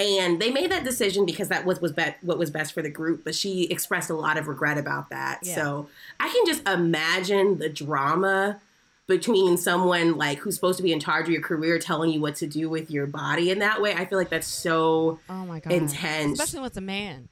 And 0.00 0.40
they 0.40 0.50
made 0.50 0.70
that 0.72 0.82
decision 0.84 1.24
because 1.26 1.48
that 1.48 1.64
was, 1.64 1.80
was 1.80 1.92
be- 1.92 2.14
what 2.22 2.38
was 2.38 2.50
best 2.50 2.72
for 2.72 2.82
the 2.82 2.90
group, 2.90 3.22
but 3.24 3.34
she 3.36 3.64
expressed 3.64 4.10
a 4.10 4.14
lot 4.14 4.36
of 4.38 4.48
regret 4.48 4.78
about 4.78 5.10
that. 5.10 5.40
Yeah. 5.42 5.54
So 5.54 5.88
I 6.18 6.28
can 6.30 6.44
just 6.46 6.66
imagine 6.66 7.58
the 7.58 7.68
drama 7.68 8.60
between 9.08 9.56
someone 9.56 10.16
like 10.16 10.38
who's 10.38 10.54
supposed 10.54 10.76
to 10.78 10.82
be 10.82 10.92
in 10.92 11.00
charge 11.00 11.26
of 11.26 11.32
your 11.32 11.42
career 11.42 11.78
telling 11.78 12.10
you 12.10 12.20
what 12.20 12.36
to 12.36 12.46
do 12.46 12.70
with 12.70 12.90
your 12.90 13.06
body 13.06 13.50
in 13.50 13.58
that 13.58 13.82
way. 13.82 13.94
I 13.94 14.04
feel 14.04 14.18
like 14.18 14.30
that's 14.30 14.46
so 14.46 15.18
Oh 15.28 15.44
my 15.44 15.60
god, 15.60 15.72
Intense. 15.72 16.38
Especially 16.38 16.60
when 16.60 16.66
it's 16.68 16.76
a 16.76 16.82
man. 16.82 17.28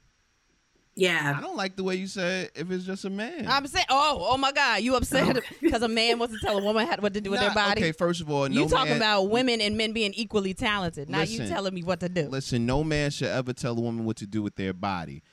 yeah. 0.95 1.33
I 1.37 1.41
don't 1.41 1.55
like 1.55 1.77
the 1.77 1.83
way 1.83 1.95
you 1.95 2.07
said 2.07 2.51
if 2.55 2.69
it's 2.69 2.83
just 2.83 3.05
a 3.05 3.09
man. 3.09 3.47
I'm 3.47 3.65
saying, 3.67 3.85
oh, 3.89 4.27
oh 4.31 4.37
my 4.37 4.51
god, 4.51 4.81
you 4.81 4.95
upset 4.95 5.37
oh. 5.37 5.41
because 5.61 5.81
a 5.81 5.87
man 5.87 6.19
wants 6.19 6.37
to 6.37 6.45
tell 6.45 6.57
a 6.57 6.63
woman 6.63 6.87
what 6.99 7.13
to 7.13 7.21
do 7.21 7.31
with 7.31 7.39
their 7.39 7.53
body? 7.53 7.81
Okay, 7.81 7.91
first 7.93 8.19
of 8.21 8.29
all, 8.29 8.49
no 8.49 8.63
you 8.63 8.67
talking 8.67 8.89
man, 8.89 8.97
about 8.97 9.29
women 9.29 9.61
and 9.61 9.77
men 9.77 9.93
being 9.93 10.13
equally 10.13 10.53
talented, 10.53 11.09
not 11.09 11.29
you 11.29 11.47
telling 11.47 11.73
me 11.73 11.83
what 11.83 12.01
to 12.01 12.09
do. 12.09 12.27
Listen, 12.27 12.65
no 12.65 12.83
man 12.83 13.11
should 13.11 13.29
ever 13.29 13.53
tell 13.53 13.77
a 13.77 13.81
woman 13.81 14.03
what 14.05 14.17
to 14.17 14.27
do 14.27 14.41
with 14.41 14.55
their 14.55 14.73
body. 14.73 15.23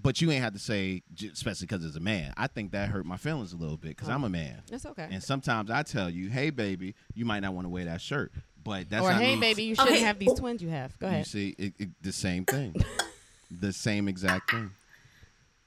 But 0.00 0.20
you 0.20 0.30
ain't 0.30 0.44
have 0.44 0.52
to 0.52 0.58
say, 0.60 1.02
especially 1.32 1.66
because 1.66 1.84
it's 1.84 1.96
a 1.96 2.00
man. 2.00 2.32
I 2.36 2.46
think 2.46 2.70
that 2.72 2.88
hurt 2.88 3.04
my 3.04 3.16
feelings 3.16 3.52
a 3.52 3.56
little 3.56 3.76
bit 3.76 3.96
because 3.96 4.08
I'm 4.08 4.22
a 4.22 4.26
oh, 4.26 4.30
man, 4.30 4.62
That's 4.70 4.86
okay. 4.86 5.08
and 5.10 5.20
sometimes 5.22 5.70
I 5.70 5.82
tell 5.82 6.08
you, 6.08 6.28
"Hey, 6.30 6.50
baby, 6.50 6.94
you 7.14 7.24
might 7.24 7.40
not 7.40 7.52
want 7.54 7.64
to 7.64 7.68
wear 7.68 7.84
that 7.86 8.00
shirt." 8.00 8.32
But 8.62 8.90
that's 8.90 9.04
or 9.04 9.10
not 9.12 9.20
hey, 9.22 9.34
me. 9.34 9.40
baby, 9.40 9.62
you 9.64 9.72
oh, 9.78 9.82
shouldn't 9.82 9.96
Okay. 9.96 10.04
have 10.06 10.18
these 10.18 10.34
twins 10.34 10.62
you 10.62 10.68
have. 10.68 10.96
Go 10.98 11.06
ahead. 11.06 11.20
You 11.20 11.24
see, 11.24 11.54
it, 11.58 11.72
it, 11.78 11.88
the 12.02 12.12
same 12.12 12.44
thing, 12.44 12.74
the 13.50 13.72
same 13.72 14.08
exact 14.08 14.50
thing. 14.50 14.70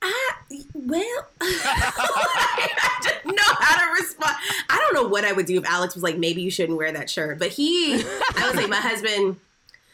I, 0.02 0.32
well, 0.74 1.28
I 1.42 3.00
don't 3.24 3.36
know 3.36 3.44
how 3.60 3.86
to 3.86 4.02
respond. 4.02 4.36
I 4.70 4.78
don't 4.78 4.94
know 5.04 5.10
what 5.10 5.26
I 5.26 5.32
would 5.32 5.46
do 5.46 5.58
if 5.58 5.66
Alex 5.66 5.94
was 5.94 6.04
like, 6.04 6.18
maybe 6.18 6.42
you 6.42 6.52
shouldn't 6.52 6.78
wear 6.78 6.92
that 6.92 7.10
shirt. 7.10 7.40
But 7.40 7.50
he, 7.50 7.96
I 7.96 8.50
would 8.52 8.60
say, 8.60 8.68
my 8.68 8.78
husband, 8.78 9.38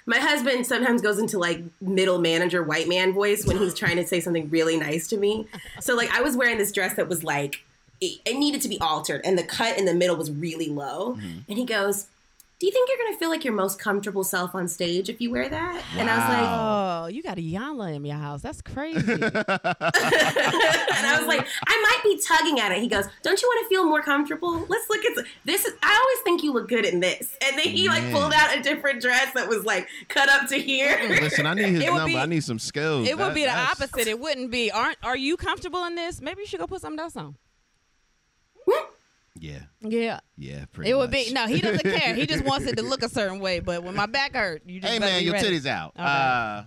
my 0.07 0.17
husband 0.17 0.65
sometimes 0.65 1.01
goes 1.01 1.19
into 1.19 1.37
like 1.37 1.61
middle 1.81 2.17
manager 2.17 2.63
white 2.63 2.87
man 2.87 3.13
voice 3.13 3.45
when 3.45 3.57
he's 3.57 3.73
trying 3.73 3.97
to 3.97 4.07
say 4.07 4.19
something 4.19 4.49
really 4.49 4.77
nice 4.77 5.05
to 5.09 5.17
me. 5.17 5.47
So 5.81 5.95
like, 5.95 6.09
I 6.11 6.21
was 6.21 6.35
wearing 6.35 6.57
this 6.57 6.71
dress 6.71 6.95
that 6.95 7.07
was 7.07 7.23
like, 7.23 7.63
it, 7.99 8.19
it 8.25 8.37
needed 8.37 8.61
to 8.61 8.69
be 8.69 8.79
altered, 8.79 9.21
and 9.25 9.37
the 9.37 9.43
cut 9.43 9.77
in 9.77 9.85
the 9.85 9.93
middle 9.93 10.15
was 10.15 10.31
really 10.31 10.69
low. 10.69 11.15
Mm-hmm. 11.15 11.39
And 11.49 11.57
he 11.57 11.65
goes, 11.65 12.07
do 12.59 12.65
you 12.65 12.71
think 12.71 12.89
you're 12.89 12.97
gonna 13.05 13.17
feel 13.19 13.29
like 13.29 13.43
your 13.45 13.53
most 13.53 13.79
comfortable 13.79 14.23
self 14.23 14.55
on 14.55 14.67
stage 14.67 15.09
if 15.09 15.21
you 15.21 15.29
wear 15.31 15.47
that? 15.47 15.83
And 15.95 16.09
I 16.09 16.15
was 16.17 16.27
like, 16.29 16.47
Oh, 16.49 17.05
you 17.07 17.21
got 17.21 17.37
a 17.37 17.41
Yana 17.41 17.95
in 17.95 18.03
your 18.03 18.17
house. 18.17 18.41
That's 18.41 18.61
crazy. 18.63 18.97
and 19.11 19.31
I 19.31 21.15
was 21.19 21.27
like, 21.27 21.45
I 21.67 21.81
might 21.81 21.99
be 22.03 22.19
tugging 22.25 22.59
at 22.59 22.71
it. 22.71 22.79
He 22.81 22.87
goes, 22.87 23.05
Don't 23.21 23.39
you 23.41 23.47
want 23.47 23.63
to 23.65 23.69
feel 23.69 23.85
more 23.85 24.01
comfortable? 24.01 24.65
Let's 24.67 24.89
look 24.89 25.05
at 25.05 25.25
this. 25.45 25.65
Is 25.65 25.73
I 25.83 25.93
always 26.03 26.23
think 26.23 26.43
you 26.43 26.51
look 26.53 26.67
good 26.67 26.85
in 26.85 26.99
this. 26.99 27.37
And 27.45 27.57
then 27.57 27.67
he 27.67 27.87
like 27.89 28.11
pulled 28.11 28.33
out 28.33 28.57
a 28.57 28.61
different 28.61 29.01
dress 29.01 29.33
that 29.33 29.47
was 29.47 29.63
like 29.65 29.87
cut 30.07 30.29
up 30.29 30.47
to 30.49 30.55
here. 30.59 30.97
Listen, 31.21 31.45
I 31.45 31.53
need 31.53 31.65
his 31.69 31.83
It 31.87 31.87
number. 31.93 32.05
be- 32.05 32.17
I 32.17 32.25
need 32.25 32.43
some 32.43 32.59
skills. 32.59 33.07
it 33.07 33.17
would 33.17 33.33
be 33.33 33.41
the 33.41 33.47
that's- 33.47 33.81
opposite. 33.81 34.07
It 34.07 34.19
wouldn't 34.19 34.49
be. 34.51 34.71
Aren't 34.71 34.97
are 35.03 35.17
you 35.17 35.37
comfortable 35.37 35.83
in 35.85 35.95
this? 35.95 36.21
Maybe 36.21 36.41
you 36.41 36.47
should 36.47 36.59
go 36.59 36.67
put 36.67 36.81
something 36.81 36.99
else 36.99 37.15
on. 37.15 37.35
Yeah, 39.39 39.59
Yeah. 39.81 40.19
yeah, 40.37 40.65
pretty 40.71 40.91
It 40.91 40.95
would 40.95 41.11
much. 41.11 41.27
be 41.27 41.33
no. 41.33 41.47
He 41.47 41.61
doesn't 41.61 41.83
care. 41.97 42.13
He 42.15 42.25
just 42.25 42.43
wants 42.43 42.65
it 42.67 42.77
to 42.77 42.83
look 42.83 43.03
a 43.03 43.09
certain 43.09 43.39
way. 43.39 43.59
But 43.59 43.83
when 43.83 43.95
my 43.95 44.05
back 44.05 44.35
hurt, 44.35 44.63
you 44.65 44.79
just 44.81 44.91
Hey 44.93 44.99
man, 44.99 45.19
be 45.19 45.25
your 45.25 45.33
ready. 45.33 45.47
titties 45.59 45.65
out. 45.65 45.93
Okay. 45.95 46.03
Uh, 46.03 46.63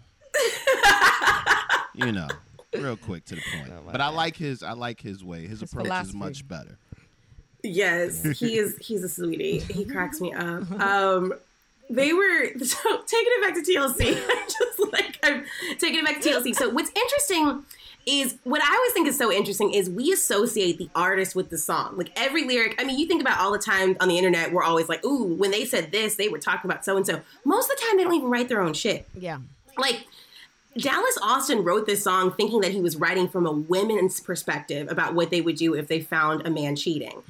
you 1.95 2.13
know, 2.13 2.29
real 2.75 2.97
quick 2.97 3.25
to 3.27 3.35
the 3.35 3.43
point. 3.57 3.73
Oh, 3.77 3.83
my 3.85 3.93
but 3.93 4.01
I 4.01 4.09
God. 4.09 4.15
like 4.17 4.37
his. 4.37 4.63
I 4.63 4.73
like 4.73 5.01
his 5.01 5.25
way. 5.25 5.43
His, 5.43 5.61
His 5.61 5.71
approach 5.73 5.87
philosophy. 5.87 6.09
is 6.11 6.15
much 6.15 6.49
better. 6.49 6.79
Yes, 7.63 8.23
he 8.39 8.57
is. 8.57 8.77
He's 8.81 9.03
a 9.05 9.09
sweetie. 9.09 9.59
He 9.59 9.85
cracks 9.85 10.21
me 10.21 10.33
up. 10.33 10.71
Um, 10.81 11.35
they 11.91 12.13
were 12.13 12.47
so 12.63 13.03
taking 13.07 13.33
it 13.37 13.43
back 13.43 13.55
to 13.55 13.61
TLC. 13.63 14.15
Just 14.47 14.93
like 14.93 15.19
I'm 15.23 15.45
taking 15.79 15.99
it 16.01 16.05
back 16.07 16.21
to 16.23 16.29
TLC. 16.31 16.55
So 16.55 16.71
what's 16.71 16.91
interesting 16.95 17.65
is 18.11 18.37
what 18.43 18.61
I 18.61 18.75
always 18.75 18.93
think 18.93 19.07
is 19.07 19.17
so 19.17 19.31
interesting 19.31 19.73
is 19.73 19.89
we 19.89 20.13
associate 20.13 20.79
the 20.79 20.91
artist 20.97 21.37
with 21.37 21.49
the 21.49 21.59
song. 21.59 21.97
Like 21.97 22.11
every 22.17 22.45
lyric. 22.45 22.75
I 22.81 22.85
mean, 22.85 22.99
you 22.99 23.07
think 23.07 23.21
about 23.21 23.39
all 23.39 23.53
the 23.53 23.59
time 23.59 23.97
on 24.01 24.09
the 24.09 24.19
internet. 24.19 24.53
We're 24.53 24.65
always 24.65 24.89
like, 24.89 25.05
"Ooh, 25.05 25.35
when 25.35 25.53
they 25.53 25.65
said 25.65 25.93
this, 25.93 26.17
they 26.17 26.29
were 26.29 26.39
talking 26.39 26.69
about 26.69 26.85
so 26.85 26.97
and 26.97 27.07
so." 27.07 27.21
Most 27.45 27.71
of 27.71 27.79
the 27.79 27.85
time, 27.87 27.97
they 27.97 28.05
don't 28.05 28.15
even 28.15 28.29
write 28.29 28.49
their 28.49 28.61
own 28.61 28.75
shit. 28.75 29.09
Yeah. 29.15 29.39
Like 29.79 30.07
Dallas 30.77 31.19
Austin 31.23 31.63
wrote 31.63 31.87
this 31.87 32.03
song 32.03 32.33
thinking 32.33 32.61
that 32.63 32.73
he 32.73 32.81
was 32.81 32.97
writing 32.97 33.29
from 33.29 33.47
a 33.47 33.53
women's 33.53 34.19
perspective 34.21 34.91
about 34.91 35.15
what 35.15 35.31
they 35.31 35.41
would 35.41 35.57
do 35.57 35.75
if 35.75 35.87
they 35.87 36.01
found 36.01 36.47
a 36.47 36.51
man 36.51 36.75
cheating. 36.75 37.23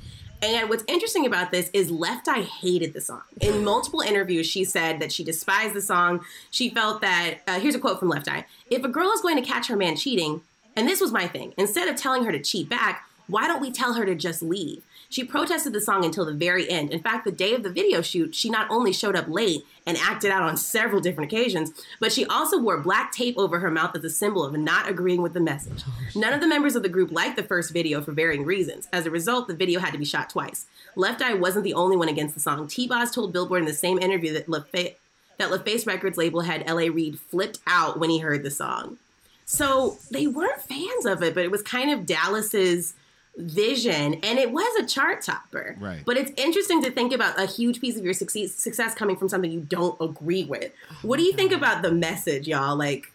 And 0.43 0.71
what's 0.71 0.85
interesting 0.89 1.27
about 1.27 1.51
this 1.51 1.69
is 1.75 1.91
Left 1.91 2.27
Eye 2.27 2.41
hated 2.41 2.95
the 2.95 3.01
song. 3.01 3.23
In 3.41 3.65
multiple 3.65 4.01
interviews, 4.01 4.47
she 4.47 4.65
said 4.65 5.01
that 5.01 5.13
she 5.13 5.23
despised 5.23 5.75
the 5.75 5.83
song. 5.83 6.25
She 6.51 6.71
felt 6.71 7.03
that, 7.03 7.41
uh, 7.47 7.61
here's 7.61 7.75
a 7.75 7.79
quote 7.79 7.99
from 7.99 8.09
Left 8.09 8.29
Eye 8.29 8.47
If 8.71 8.83
a 8.83 8.89
girl 8.89 9.13
is 9.13 9.21
going 9.21 9.37
to 9.37 9.47
catch 9.47 9.69
her 9.69 9.77
man 9.77 9.97
cheating, 9.97 10.41
and 10.77 10.89
this 10.89 11.00
was 11.00 11.12
my 11.12 11.27
thing, 11.27 11.55
instead 11.57 11.89
of 11.89 11.97
telling 11.97 12.25
her 12.25 12.33
to 12.33 12.41
cheat 12.41 12.69
back, 12.69 13.07
why 13.27 13.47
don't 13.47 13.61
we 13.61 13.71
tell 13.71 13.95
her 13.95 14.05
to 14.05 14.15
just 14.15 14.43
leave? 14.43 14.83
She 15.09 15.25
protested 15.25 15.73
the 15.73 15.81
song 15.81 16.05
until 16.05 16.25
the 16.25 16.33
very 16.33 16.71
end. 16.71 16.91
In 16.91 17.00
fact, 17.00 17.25
the 17.25 17.33
day 17.33 17.53
of 17.53 17.65
the 17.65 17.71
video 17.71 18.00
shoot, 18.00 18.33
she 18.33 18.49
not 18.49 18.71
only 18.71 18.93
showed 18.93 19.17
up 19.17 19.27
late 19.29 19.65
and 19.85 19.97
acted 19.97 20.31
out 20.31 20.45
on 20.45 20.57
several 20.57 21.00
different 21.00 21.33
occasions, 21.33 21.73
but 21.99 22.12
she 22.12 22.25
also 22.27 22.59
wore 22.59 22.79
black 22.79 23.11
tape 23.11 23.37
over 23.37 23.59
her 23.59 23.73
mouth 23.73 23.97
as 23.97 24.05
a 24.05 24.11
symbol 24.11 24.45
of 24.45 24.57
not 24.57 24.89
agreeing 24.89 25.21
with 25.21 25.33
the 25.33 25.41
message. 25.41 25.83
None 26.15 26.33
of 26.33 26.41
the 26.41 26.47
members 26.47 26.77
of 26.77 26.85
the 26.85 26.89
group 26.89 27.11
liked 27.11 27.37
the 27.37 27.43
first 27.43 27.73
video 27.73 28.00
for 28.00 28.12
varying 28.12 28.45
reasons. 28.45 28.89
As 28.93 29.05
a 29.05 29.11
result, 29.11 29.49
the 29.49 29.55
video 29.55 29.81
had 29.81 29.93
to 29.93 29.99
be 29.99 30.05
shot 30.05 30.31
twice. 30.31 30.67
Left 30.95 31.21
Eye 31.21 31.35
wasn't 31.35 31.65
the 31.65 31.75
only 31.75 31.97
one 31.97 32.09
against 32.09 32.35
the 32.35 32.41
song. 32.41 32.69
T-Boz 32.69 33.11
told 33.11 33.33
Billboard 33.33 33.62
in 33.62 33.67
the 33.67 33.75
same 33.75 33.99
interview 33.99 34.33
that 34.33 34.47
LaFace, 34.47 34.95
that 35.39 35.87
Records 35.87 36.19
label 36.19 36.43
head 36.43 36.62
L.A. 36.67 36.89
Reid 36.89 37.19
flipped 37.19 37.59
out 37.67 37.99
when 37.99 38.11
he 38.11 38.19
heard 38.19 38.45
the 38.45 38.50
song. 38.50 38.99
So 39.50 39.99
they 40.12 40.28
weren't 40.28 40.62
fans 40.62 41.07
of 41.07 41.25
it, 41.25 41.35
but 41.35 41.42
it 41.42 41.50
was 41.50 41.61
kind 41.61 41.90
of 41.90 42.07
Dallas's 42.07 42.95
vision, 43.37 44.14
and 44.23 44.38
it 44.38 44.52
was 44.52 44.76
a 44.76 44.87
chart 44.87 45.23
topper. 45.23 45.76
Right. 45.80 46.04
But 46.07 46.16
it's 46.16 46.30
interesting 46.40 46.80
to 46.85 46.90
think 46.92 47.12
about 47.12 47.37
a 47.37 47.47
huge 47.47 47.80
piece 47.80 47.97
of 47.97 48.04
your 48.04 48.14
success, 48.14 48.52
success 48.52 48.95
coming 48.95 49.16
from 49.16 49.28
something 49.28 49.50
you 49.50 49.62
don't 49.62 50.00
agree 50.00 50.45
with. 50.45 50.73
What 51.02 51.16
do 51.16 51.25
you 51.25 51.33
think 51.33 51.50
about 51.50 51.83
the 51.83 51.90
message, 51.90 52.47
y'all? 52.47 52.76
Like, 52.76 53.12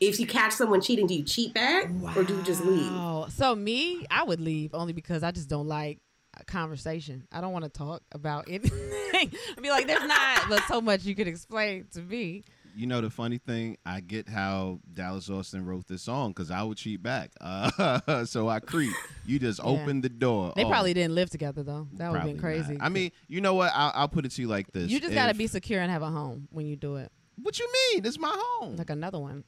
if 0.00 0.18
you 0.18 0.26
catch 0.26 0.54
someone 0.54 0.80
cheating, 0.80 1.06
do 1.06 1.14
you 1.14 1.22
cheat 1.22 1.52
back 1.52 1.90
or 2.16 2.24
do 2.24 2.34
you 2.34 2.42
just 2.44 2.64
leave? 2.64 2.90
Wow. 2.90 3.26
So 3.28 3.54
me, 3.54 4.06
I 4.10 4.22
would 4.22 4.40
leave 4.40 4.72
only 4.72 4.94
because 4.94 5.22
I 5.22 5.32
just 5.32 5.50
don't 5.50 5.68
like 5.68 5.98
conversation. 6.46 7.26
I 7.30 7.42
don't 7.42 7.52
want 7.52 7.66
to 7.66 7.70
talk 7.70 8.02
about 8.12 8.46
anything. 8.48 8.72
I'd 9.12 9.62
be 9.62 9.68
like, 9.68 9.86
there's 9.86 10.02
not, 10.08 10.48
but 10.48 10.62
so 10.66 10.80
much 10.80 11.04
you 11.04 11.14
could 11.14 11.28
explain 11.28 11.88
to 11.92 12.00
me. 12.00 12.42
You 12.76 12.86
know 12.86 13.00
the 13.00 13.10
funny 13.10 13.38
thing, 13.38 13.76
I 13.86 14.00
get 14.00 14.28
how 14.28 14.80
Dallas 14.92 15.30
Austin 15.30 15.64
wrote 15.64 15.86
this 15.86 16.02
song 16.02 16.30
because 16.30 16.50
I 16.50 16.62
would 16.62 16.76
cheat 16.76 17.02
back. 17.02 17.30
Uh, 17.40 18.24
so 18.26 18.48
I 18.48 18.60
creep. 18.60 18.92
You 19.24 19.38
just 19.38 19.58
Yeah. 19.60 19.66
opened 19.70 20.02
the 20.02 20.08
door. 20.08 20.52
They 20.56 20.64
Oh, 20.64 20.68
probably 20.68 20.92
didn't 20.94 21.14
live 21.14 21.30
together 21.30 21.62
though. 21.62 21.86
That 21.94 22.10
would 22.10 22.18
have 22.20 22.26
been 22.26 22.38
probably 22.38 22.58
not. 22.58 22.66
crazy. 22.66 22.80
I 22.80 22.88
mean, 22.88 23.12
you 23.28 23.40
know 23.40 23.54
what? 23.54 23.70
I'll, 23.74 23.92
I'll 23.94 24.08
put 24.08 24.24
it 24.26 24.32
to 24.32 24.42
you 24.42 24.48
like 24.48 24.72
this: 24.72 24.90
you 24.90 24.98
just 25.00 25.14
got 25.14 25.28
to 25.28 25.34
be 25.34 25.46
secure 25.46 25.80
and 25.80 25.90
have 25.90 26.02
a 26.02 26.10
home 26.10 26.48
when 26.50 26.66
you 26.66 26.74
do 26.76 26.96
it. 26.96 27.10
What 27.42 27.58
you 27.58 27.70
mean? 27.92 28.04
It's 28.04 28.18
my 28.18 28.34
home. 28.36 28.76
Like 28.76 28.90
another 28.90 29.18
one. 29.20 29.44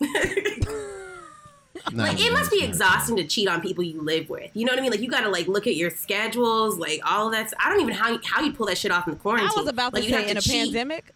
No, 1.92 2.04
Like 2.04 2.20
it 2.20 2.32
must 2.32 2.50
be 2.50 2.62
exhausting 2.62 3.16
to 3.16 3.24
cheat 3.26 3.48
on 3.48 3.60
people 3.60 3.82
you 3.82 4.00
live 4.02 4.28
with. 4.30 4.50
You 4.54 4.64
know 4.66 4.72
what 4.72 4.78
I 4.78 4.82
mean? 4.82 4.90
Like 4.92 5.00
you 5.00 5.08
got 5.10 5.22
to 5.22 5.28
like 5.30 5.48
look 5.48 5.66
at 5.66 5.74
your 5.74 5.90
schedules, 5.90 6.78
like 6.78 7.00
all 7.04 7.26
of 7.26 7.32
that. 7.32 7.50
I 7.58 7.68
don't 7.70 7.80
even 7.80 7.94
how 7.94 8.10
you, 8.12 8.20
how 8.24 8.40
you 8.42 8.52
pull 8.52 8.66
that 8.66 8.78
shit 8.78 8.92
off 8.92 9.08
in 9.08 9.14
the 9.14 9.18
quarantine. 9.20 9.50
I 9.52 9.58
was 9.60 9.68
about 9.68 9.92
to 9.94 10.00
like, 10.00 10.08
you 10.08 10.14
have 10.14 10.24
say 10.26 10.30
in 10.30 10.36
a 10.36 10.40
cheat 10.40 10.64
pandemic. 10.66 11.12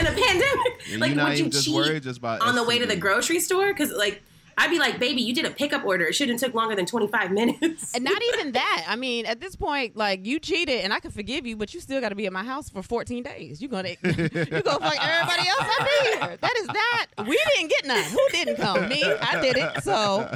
In 0.00 0.06
a 0.06 0.12
pandemic. 0.12 0.82
Yeah, 0.88 0.98
like 0.98 1.14
you're 1.14 1.24
would 1.24 1.32
you 1.32 1.38
even 1.38 1.50
just 1.50 1.66
cheat 1.66 2.02
just 2.02 2.18
about 2.18 2.40
on 2.40 2.54
the 2.54 2.64
way 2.64 2.78
to 2.78 2.86
the 2.86 2.96
grocery 2.96 3.40
store? 3.40 3.68
Because 3.68 3.92
like 3.92 4.22
I'd 4.58 4.70
be 4.70 4.78
like, 4.80 4.98
baby, 4.98 5.22
you 5.22 5.32
did 5.32 5.44
a 5.44 5.50
pickup 5.50 5.84
order. 5.84 6.06
It 6.06 6.14
shouldn't 6.14 6.40
took 6.40 6.52
longer 6.52 6.74
than 6.74 6.84
twenty 6.84 7.06
five 7.06 7.30
minutes. 7.30 7.94
And 7.94 8.02
not 8.02 8.20
even 8.34 8.50
that. 8.52 8.84
I 8.88 8.96
mean, 8.96 9.24
at 9.24 9.40
this 9.40 9.54
point, 9.54 9.96
like 9.96 10.26
you 10.26 10.40
cheated, 10.40 10.80
and 10.82 10.92
I 10.92 10.98
can 10.98 11.12
forgive 11.12 11.46
you, 11.46 11.56
but 11.56 11.72
you 11.72 11.78
still 11.80 12.00
got 12.00 12.08
to 12.08 12.16
be 12.16 12.26
at 12.26 12.32
my 12.32 12.42
house 12.42 12.68
for 12.68 12.82
14 12.82 13.22
days. 13.22 13.62
You 13.62 13.68
gonna 13.68 13.90
you 13.90 13.96
gonna 14.12 14.26
fuck 14.26 14.96
everybody 15.00 15.48
else 15.48 15.60
I 15.60 16.00
here. 16.02 16.36
That 16.40 16.56
is 16.58 16.66
not, 16.66 17.08
We 17.28 17.38
didn't 17.54 17.70
get 17.70 17.86
none. 17.86 18.02
Who 18.04 18.18
didn't 18.32 18.56
come? 18.56 18.88
Me. 18.88 19.04
I 19.04 19.40
did 19.40 19.58
it. 19.58 19.84
So 19.84 20.28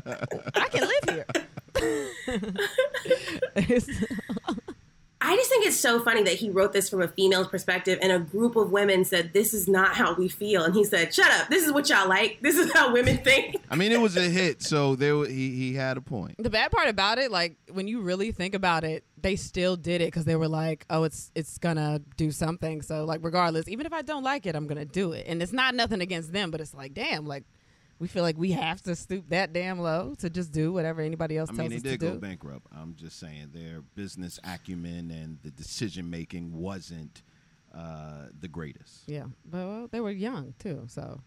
I 0.55 0.69
can 0.69 0.89
live 0.89 1.05
here. 1.11 1.27
It's- 5.23 5.33
I 5.33 5.37
just 5.37 5.49
think 5.50 5.67
it's 5.67 5.79
so 5.79 6.00
funny 6.02 6.23
that 6.25 6.35
he 6.35 6.50
wrote 6.50 6.73
this 6.73 6.88
from 6.91 7.00
a 7.02 7.09
female's 7.09 7.49
perspective, 7.49 7.99
and 8.02 8.12
a 8.12 8.19
group 8.19 8.57
of 8.57 8.71
women 8.71 9.05
said, 9.05 9.33
"This 9.33 9.55
is 9.55 9.69
not 9.69 9.95
how 9.95 10.14
we 10.14 10.29
feel," 10.29 10.64
and 10.64 10.75
he 10.75 10.85
said, 10.85 11.14
"Shut 11.14 11.31
up. 11.31 11.49
This 11.49 11.64
is 11.64 11.73
what 11.73 11.88
y'all 11.88 12.09
like. 12.09 12.38
This 12.43 12.57
is 12.57 12.73
how 12.73 12.93
women 12.93 13.19
think." 13.19 13.57
I 13.71 13.76
mean, 13.76 13.93
it 13.93 14.00
was 14.00 14.17
a 14.17 14.23
hit, 14.29 14.62
so 14.62 14.97
there 14.97 15.25
he 15.26 15.50
he 15.55 15.75
had 15.75 15.97
a 15.97 16.00
point. 16.00 16.35
the 16.43 16.50
bad 16.50 16.71
part 16.71 16.88
about 16.88 17.19
it, 17.19 17.31
like 17.31 17.57
when 17.71 17.88
you 17.88 18.00
really 18.00 18.33
think 18.33 18.55
about 18.55 18.85
it, 18.85 19.05
they 19.21 19.37
still 19.37 19.76
did 19.76 20.00
it 20.00 20.07
because 20.07 20.25
they 20.25 20.37
were 20.37 20.49
like, 20.49 20.85
"Oh, 20.91 21.05
it's 21.05 21.31
it's 21.35 21.59
gonna 21.59 22.00
do 22.17 22.31
something." 22.31 22.83
So 22.83 23.05
like, 23.05 23.21
regardless, 23.23 23.69
even 23.69 23.87
if 23.87 23.93
I 23.93 24.02
don't 24.02 24.25
like 24.25 24.47
it, 24.47 24.55
I'm 24.57 24.67
gonna 24.67 24.85
do 24.85 25.12
it. 25.12 25.26
And 25.29 25.43
it's 25.43 25.52
not 25.52 25.75
nothing 25.75 26.00
against 26.00 26.33
them, 26.33 26.50
but 26.50 26.61
it's 26.61 26.75
like, 26.75 26.95
damn, 26.95 27.26
like 27.26 27.45
we 28.03 28.09
feel 28.09 28.25
like 28.25 28.37
we 28.37 28.51
have 28.51 28.83
to 28.83 28.97
stoop 28.97 29.29
that 29.29 29.53
damn 29.53 29.79
low 29.79 30.13
to 30.19 30.29
just 30.29 30.51
do 30.51 30.73
whatever 30.73 31.03
anybody 31.03 31.39
else 31.39 31.51
I 31.51 31.55
tells 31.55 31.71
mean, 31.71 31.71
they 31.71 31.77
us 31.77 31.83
to 31.83 31.99
did 31.99 32.01
go 32.01 32.19
bankrupt. 32.19 32.67
I'm 32.77 32.97
just 32.97 33.21
saying 33.21 33.51
their 33.55 33.83
business 33.95 34.41
acumen 34.43 35.13
and 35.13 35.39
the 35.45 35.53
decision 35.53 36.11
making 36.11 36.53
wasn't 36.53 37.23
uh, 37.73 38.25
the 38.41 38.49
greatest. 38.49 39.05
Yeah, 39.07 39.27
but 39.45 39.69
well, 39.69 39.89
they 39.89 40.01
were 40.01 40.11
young 40.11 40.55
too, 40.59 40.83
so 40.89 41.21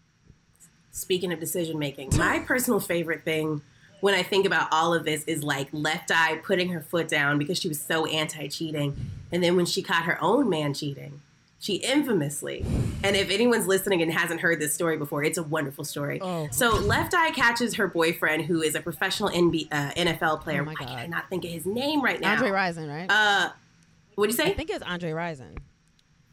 Speaking 0.90 1.32
of 1.32 1.40
decision 1.40 1.78
making, 1.78 2.10
my 2.18 2.38
personal 2.46 2.78
favorite 2.78 3.24
thing 3.24 3.62
when 4.00 4.12
I 4.12 4.22
think 4.22 4.44
about 4.44 4.68
all 4.70 4.92
of 4.92 5.06
this 5.06 5.24
is 5.24 5.42
like 5.42 5.68
Left 5.72 6.10
Eye 6.10 6.40
putting 6.44 6.68
her 6.68 6.82
foot 6.82 7.08
down 7.08 7.38
because 7.38 7.58
she 7.58 7.68
was 7.68 7.80
so 7.80 8.04
anti 8.04 8.48
cheating. 8.48 8.94
And 9.32 9.42
then 9.42 9.56
when 9.56 9.64
she 9.64 9.82
caught 9.82 10.04
her 10.04 10.22
own 10.22 10.50
man 10.50 10.74
cheating, 10.74 11.22
she 11.58 11.76
infamously, 11.76 12.64
and 13.02 13.16
if 13.16 13.30
anyone's 13.30 13.66
listening 13.66 14.02
and 14.02 14.12
hasn't 14.12 14.40
heard 14.40 14.60
this 14.60 14.74
story 14.74 14.96
before, 14.96 15.24
it's 15.24 15.38
a 15.38 15.42
wonderful 15.42 15.84
story. 15.84 16.20
Oh. 16.20 16.48
So 16.52 16.76
Left 16.76 17.14
Eye 17.14 17.30
catches 17.30 17.74
her 17.76 17.86
boyfriend, 17.88 18.44
who 18.44 18.60
is 18.62 18.74
a 18.74 18.80
professional 18.80 19.30
NB, 19.30 19.68
uh, 19.72 19.90
NFL 19.92 20.42
player. 20.42 20.62
Oh 20.62 20.66
my 20.66 20.74
I 20.78 20.84
God. 20.84 20.88
cannot 20.98 21.30
think 21.30 21.44
of 21.44 21.50
his 21.50 21.64
name 21.66 22.02
right 22.02 22.20
now. 22.20 22.32
Andre 22.32 22.50
Rison, 22.50 22.88
right? 22.88 23.06
Uh, 23.10 23.50
what'd 24.16 24.32
you 24.32 24.36
say? 24.36 24.44
I 24.44 24.48
say? 24.48 24.54
think 24.54 24.70
it's 24.70 24.84
Andre 24.84 25.10
Rison. 25.12 25.56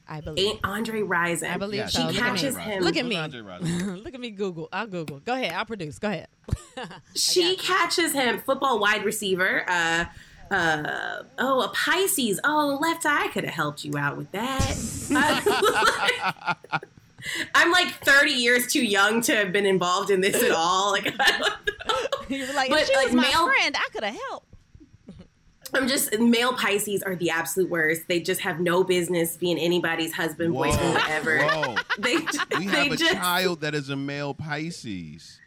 I 0.05 0.19
believe. 0.19 0.45
Ain't 0.45 0.59
Andre 0.65 1.01
Rison. 1.01 1.49
I 1.49 1.57
believe 1.57 1.79
Yeah, 1.79 1.85
so. 1.87 2.01
she 2.01 2.07
Look 2.07 2.15
catches 2.17 2.57
him. 2.57 2.83
Look 2.83 2.97
at 2.97 3.05
me. 3.05 3.15
Look 3.95 4.13
at 4.13 4.19
me. 4.19 4.31
Google. 4.31 4.67
I'll 4.73 4.87
Google. 4.87 5.19
Go 5.21 5.33
ahead. 5.33 5.53
I'll 5.53 5.65
produce. 5.65 5.97
Go 5.99 6.09
ahead. 6.09 6.27
she 7.15 7.55
catches 7.55 8.11
him 8.11 8.39
football 8.39 8.79
wide 8.79 9.05
receiver 9.05 9.63
uh 9.69 10.05
uh 10.53 11.23
oh 11.39 11.61
a 11.61 11.67
pisces 11.69 12.39
oh 12.43 12.77
left 12.81 13.05
eye 13.05 13.27
could 13.29 13.43
have 13.43 13.53
helped 13.53 13.83
you 13.83 13.97
out 13.97 14.15
with 14.17 14.31
that 14.31 14.75
i'm 17.55 17.71
like 17.71 17.87
30 18.03 18.31
years 18.31 18.67
too 18.71 18.83
young 18.85 19.21
to 19.21 19.35
have 19.35 19.51
been 19.51 19.65
involved 19.65 20.09
in 20.09 20.21
this 20.21 20.41
at 20.43 20.51
all 20.51 20.91
like 20.91 21.07
I 21.19 21.31
don't 21.31 21.39
know. 22.29 22.35
you 22.37 22.45
were 22.47 22.53
like, 22.53 22.69
But, 22.69 22.81
if 22.81 22.87
she 22.87 22.95
like, 22.95 23.05
was 23.07 23.15
my 23.15 23.23
male- 23.23 23.45
friend, 23.47 23.75
I 23.77 23.87
could 23.91 24.03
have 24.03 24.15
helped. 24.29 24.47
i'm 25.73 25.87
just 25.87 26.17
male 26.19 26.53
pisces 26.53 27.01
are 27.01 27.15
the 27.15 27.29
absolute 27.31 27.69
worst 27.69 28.03
they 28.07 28.19
just 28.19 28.41
have 28.41 28.59
no 28.59 28.83
business 28.83 29.37
being 29.37 29.57
anybody's 29.57 30.13
husband 30.13 30.53
Whoa, 30.53 30.65
boyfriend 30.65 30.93
whatever 30.93 31.39
whoa. 31.45 31.75
they, 31.99 32.17
We 32.17 32.67
they 32.67 32.83
have 32.83 32.91
a 32.91 32.95
just 32.97 33.13
child 33.13 33.61
that 33.61 33.73
is 33.73 33.89
a 33.89 33.95
male 33.95 34.33
Pisces. 34.33 35.39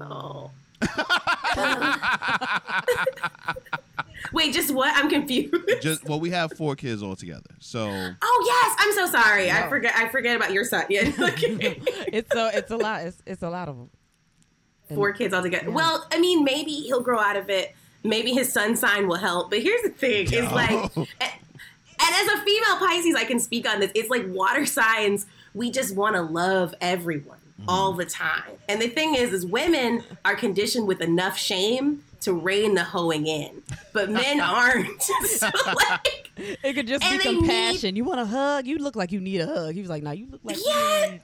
Oh. 0.00 0.50
Wait, 0.84 0.88
Wait, 4.32 4.54
just 4.54 4.72
what? 4.72 4.94
I'm 4.96 5.08
confused. 5.08 5.54
Just 5.80 6.04
well, 6.04 6.20
we 6.20 6.30
have 6.30 6.52
four 6.52 6.76
kids 6.76 7.02
all 7.02 7.16
together. 7.16 7.50
So 7.60 7.88
oh 7.88 8.44
yes, 8.46 8.76
I'm 8.78 8.92
so 8.92 9.18
sorry. 9.18 9.50
I 9.50 9.68
forget. 9.68 9.94
I 9.96 10.08
forget 10.08 10.36
about 10.36 10.52
your 10.52 10.64
son. 10.64 10.84
Yeah, 10.92 11.04
it's 11.16 12.30
so 12.32 12.50
it's 12.52 12.70
a 12.70 12.76
lot. 12.76 13.02
It's 13.02 13.22
it's 13.24 13.42
a 13.42 13.48
lot 13.48 13.68
of 13.68 13.76
them. 13.76 13.90
four 14.94 15.12
kids 15.12 15.32
all 15.32 15.42
together. 15.42 15.70
Well, 15.70 16.06
I 16.12 16.18
mean, 16.18 16.44
maybe 16.44 16.72
he'll 16.72 17.02
grow 17.02 17.18
out 17.18 17.36
of 17.36 17.48
it. 17.48 17.74
Maybe 18.04 18.32
his 18.32 18.52
sun 18.52 18.76
sign 18.76 19.08
will 19.08 19.16
help. 19.16 19.50
But 19.50 19.62
here's 19.62 19.82
the 19.82 19.90
thing: 19.90 20.32
is 20.32 20.50
like, 20.52 20.70
and, 20.70 20.96
and 20.96 21.08
as 22.00 22.28
a 22.28 22.44
female 22.44 22.76
Pisces, 22.78 23.14
I 23.14 23.24
can 23.24 23.38
speak 23.38 23.66
on 23.68 23.80
this. 23.80 23.90
It's 23.94 24.10
like 24.10 24.24
water 24.26 24.66
signs. 24.66 25.26
We 25.54 25.70
just 25.70 25.94
want 25.96 26.16
to 26.16 26.22
love 26.22 26.74
everyone 26.80 27.38
mm-hmm. 27.62 27.68
all 27.68 27.92
the 27.92 28.04
time. 28.04 28.52
And 28.68 28.82
the 28.82 28.88
thing 28.88 29.14
is, 29.14 29.32
is 29.32 29.46
women 29.46 30.02
are 30.24 30.34
conditioned 30.34 30.86
with 30.86 31.00
enough 31.00 31.38
shame 31.38 32.02
to 32.22 32.32
rein 32.32 32.74
the 32.74 32.84
hoeing 32.84 33.26
in, 33.26 33.62
but 33.92 34.10
men 34.10 34.40
aren't. 34.40 35.02
so 35.22 35.50
like, 35.88 36.30
It 36.36 36.74
could 36.74 36.86
just 36.86 37.02
be 37.08 37.18
compassion. 37.18 37.96
You 37.96 38.04
want 38.04 38.20
a 38.20 38.26
hug? 38.26 38.66
You 38.66 38.78
look 38.78 38.96
like 38.96 39.12
you 39.12 39.20
need 39.20 39.40
a 39.40 39.46
hug. 39.46 39.74
He 39.74 39.80
was 39.80 39.90
like, 39.90 40.02
"No, 40.02 40.12
you 40.12 40.26
look 40.30 40.40
like 40.44 40.56
you 40.56 40.64
yeah, 40.66 41.10
need- 41.12 41.20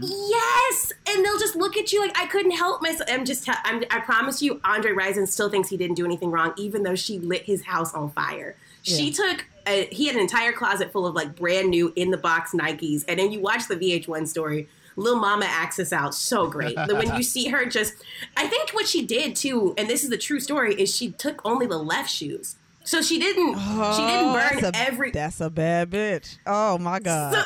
yes, 0.00 0.92
and 1.08 1.24
they'll 1.24 1.38
just 1.38 1.56
look 1.56 1.76
at 1.76 1.92
you 1.92 2.00
like 2.00 2.18
I 2.18 2.26
couldn't 2.26 2.52
help 2.52 2.82
myself. 2.82 3.08
I'm 3.12 3.24
just, 3.24 3.48
I'm, 3.64 3.84
I 3.90 4.00
promise 4.00 4.42
you, 4.42 4.60
Andre 4.64 4.92
Rison 4.92 5.28
still 5.28 5.50
thinks 5.50 5.68
he 5.68 5.76
didn't 5.76 5.96
do 5.96 6.04
anything 6.04 6.30
wrong, 6.30 6.52
even 6.56 6.82
though 6.82 6.94
she 6.94 7.18
lit 7.18 7.42
his 7.42 7.64
house 7.64 7.94
on 7.94 8.10
fire. 8.10 8.56
She 8.82 9.12
took. 9.12 9.44
A, 9.66 9.86
he 9.92 10.06
had 10.06 10.14
an 10.16 10.22
entire 10.22 10.52
closet 10.52 10.90
full 10.92 11.06
of 11.06 11.14
like 11.14 11.36
brand 11.36 11.68
new 11.68 11.92
in 11.94 12.10
the 12.10 12.16
box 12.16 12.52
Nikes, 12.52 13.04
and 13.06 13.18
then 13.18 13.30
you 13.30 13.40
watch 13.40 13.68
the 13.68 13.76
VH1 13.76 14.26
story. 14.26 14.66
Lil 14.98 15.16
Mama 15.16 15.46
acts 15.46 15.78
us 15.78 15.92
out 15.92 16.14
so 16.14 16.46
great. 16.48 16.74
That 16.76 16.92
when 16.92 17.14
you 17.16 17.22
see 17.34 17.48
her 17.48 17.64
just, 17.64 17.94
I 18.36 18.46
think 18.48 18.70
what 18.74 18.86
she 18.86 19.06
did 19.06 19.36
too, 19.36 19.74
and 19.78 19.88
this 19.88 20.02
is 20.04 20.10
the 20.10 20.18
true 20.18 20.40
story, 20.40 20.74
is 20.74 20.94
she 20.94 21.12
took 21.12 21.40
only 21.44 21.66
the 21.66 21.78
left 21.78 22.10
shoes. 22.10 22.56
So 22.84 23.00
she 23.02 23.18
didn't. 23.18 23.54
she 23.54 23.58
didn't 23.58 24.30
Oh, 24.30 24.32
burn 24.32 24.60
that's 24.62 24.76
a, 24.78 24.80
every. 24.80 25.10
That's 25.10 25.40
a 25.40 25.50
bad 25.50 25.90
bitch. 25.90 26.38
Oh 26.46 26.78
my 26.78 26.98
god. 26.98 27.34
So, 27.34 27.42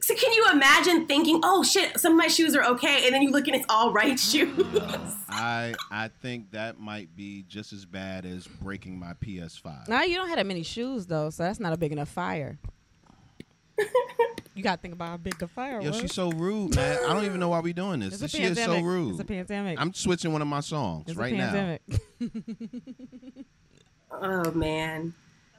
so 0.00 0.14
can 0.14 0.32
you 0.32 0.46
imagine 0.52 1.06
thinking, 1.06 1.40
"Oh 1.42 1.62
shit, 1.62 1.98
some 1.98 2.12
of 2.12 2.18
my 2.18 2.26
shoes 2.28 2.54
are 2.54 2.64
okay," 2.64 3.04
and 3.06 3.14
then 3.14 3.22
you 3.22 3.30
look 3.30 3.46
and 3.46 3.56
it's 3.56 3.64
all 3.70 3.92
right 3.92 4.18
shoes? 4.20 4.58
Uh, 4.74 4.98
I 5.30 5.74
I 5.90 6.08
think 6.20 6.50
that 6.50 6.78
might 6.78 7.14
be 7.16 7.44
just 7.48 7.72
as 7.72 7.84
bad 7.86 8.26
as 8.26 8.46
breaking 8.46 8.98
my 8.98 9.14
PS5. 9.14 9.88
Now 9.88 10.02
you 10.02 10.16
don't 10.16 10.28
have 10.28 10.36
that 10.36 10.46
many 10.46 10.62
shoes 10.64 11.06
though, 11.06 11.30
so 11.30 11.44
that's 11.44 11.60
not 11.60 11.72
a 11.72 11.76
big 11.78 11.92
enough 11.92 12.08
fire. 12.10 12.58
you 14.54 14.62
gotta 14.62 14.80
think 14.80 14.94
about 14.94 15.08
how 15.08 15.16
big 15.16 15.38
the 15.38 15.48
fire 15.48 15.80
Yo, 15.80 15.90
was. 15.90 16.00
she's 16.00 16.14
so 16.14 16.30
rude, 16.32 16.74
man. 16.76 16.98
I 17.04 17.12
don't 17.14 17.24
even 17.24 17.40
know 17.40 17.48
why 17.48 17.60
we 17.60 17.72
doing 17.72 18.00
this. 18.00 18.14
It's 18.14 18.22
a 18.22 18.28
she 18.36 18.42
is 18.44 18.58
so 18.58 18.80
rude. 18.80 19.12
It's 19.12 19.20
a 19.20 19.24
pandemic. 19.24 19.80
I'm 19.80 19.92
switching 19.94 20.32
one 20.32 20.42
of 20.42 20.48
my 20.48 20.60
songs 20.60 21.04
It's 21.08 21.16
a 21.16 21.20
right 21.20 21.34
now. 21.34 21.78
Oh 24.20 24.50
man. 24.52 25.14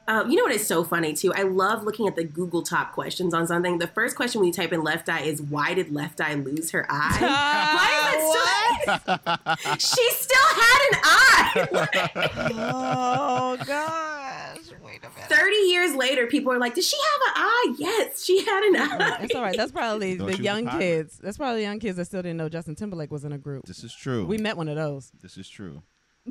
Um, 0.06 0.30
you 0.30 0.36
know 0.36 0.42
what 0.44 0.52
is 0.52 0.66
so 0.66 0.84
funny 0.84 1.14
too? 1.14 1.32
I 1.34 1.42
love 1.42 1.82
looking 1.82 2.06
at 2.06 2.14
the 2.14 2.24
Google 2.24 2.62
top 2.62 2.92
questions 2.92 3.32
on 3.32 3.46
something. 3.46 3.78
The 3.78 3.86
first 3.86 4.16
question 4.16 4.40
when 4.40 4.46
you 4.48 4.52
type 4.52 4.72
in 4.72 4.82
left 4.82 5.08
eye 5.08 5.22
is 5.22 5.40
why 5.40 5.72
did 5.74 5.92
left 5.92 6.20
eye 6.20 6.34
lose 6.34 6.70
her 6.72 6.86
eye? 6.90 7.18
Why 7.20 9.00
is 9.76 9.82
She 9.82 10.10
still 10.10 10.48
had 10.54 10.88
an 10.92 10.98
eye. 11.04 12.30
oh 12.54 13.56
god. 13.64 14.23
30 15.28 15.56
years 15.56 15.94
later, 15.94 16.26
people 16.26 16.52
are 16.52 16.58
like, 16.58 16.74
Did 16.74 16.84
she 16.84 16.96
have 16.96 17.36
an 17.36 17.42
eye? 17.42 17.74
Yes, 17.78 18.24
she 18.24 18.44
had 18.44 18.64
an 18.64 18.76
eye. 18.76 19.18
That's 19.20 19.34
all 19.34 19.42
right. 19.42 19.56
That's 19.56 19.72
probably 19.72 20.14
the 20.14 20.40
young 20.40 20.68
kids. 20.68 21.18
That's 21.22 21.36
probably 21.36 21.60
the 21.60 21.66
young 21.66 21.80
kids 21.80 21.96
that 21.96 22.06
still 22.06 22.22
didn't 22.22 22.36
know 22.36 22.48
Justin 22.48 22.74
Timberlake 22.74 23.10
was 23.10 23.24
in 23.24 23.32
a 23.32 23.38
group. 23.38 23.66
This 23.66 23.84
is 23.84 23.94
true. 23.94 24.24
We 24.26 24.38
met 24.38 24.56
one 24.56 24.68
of 24.68 24.76
those. 24.76 25.12
This 25.22 25.36
is 25.36 25.48
true. 25.48 25.82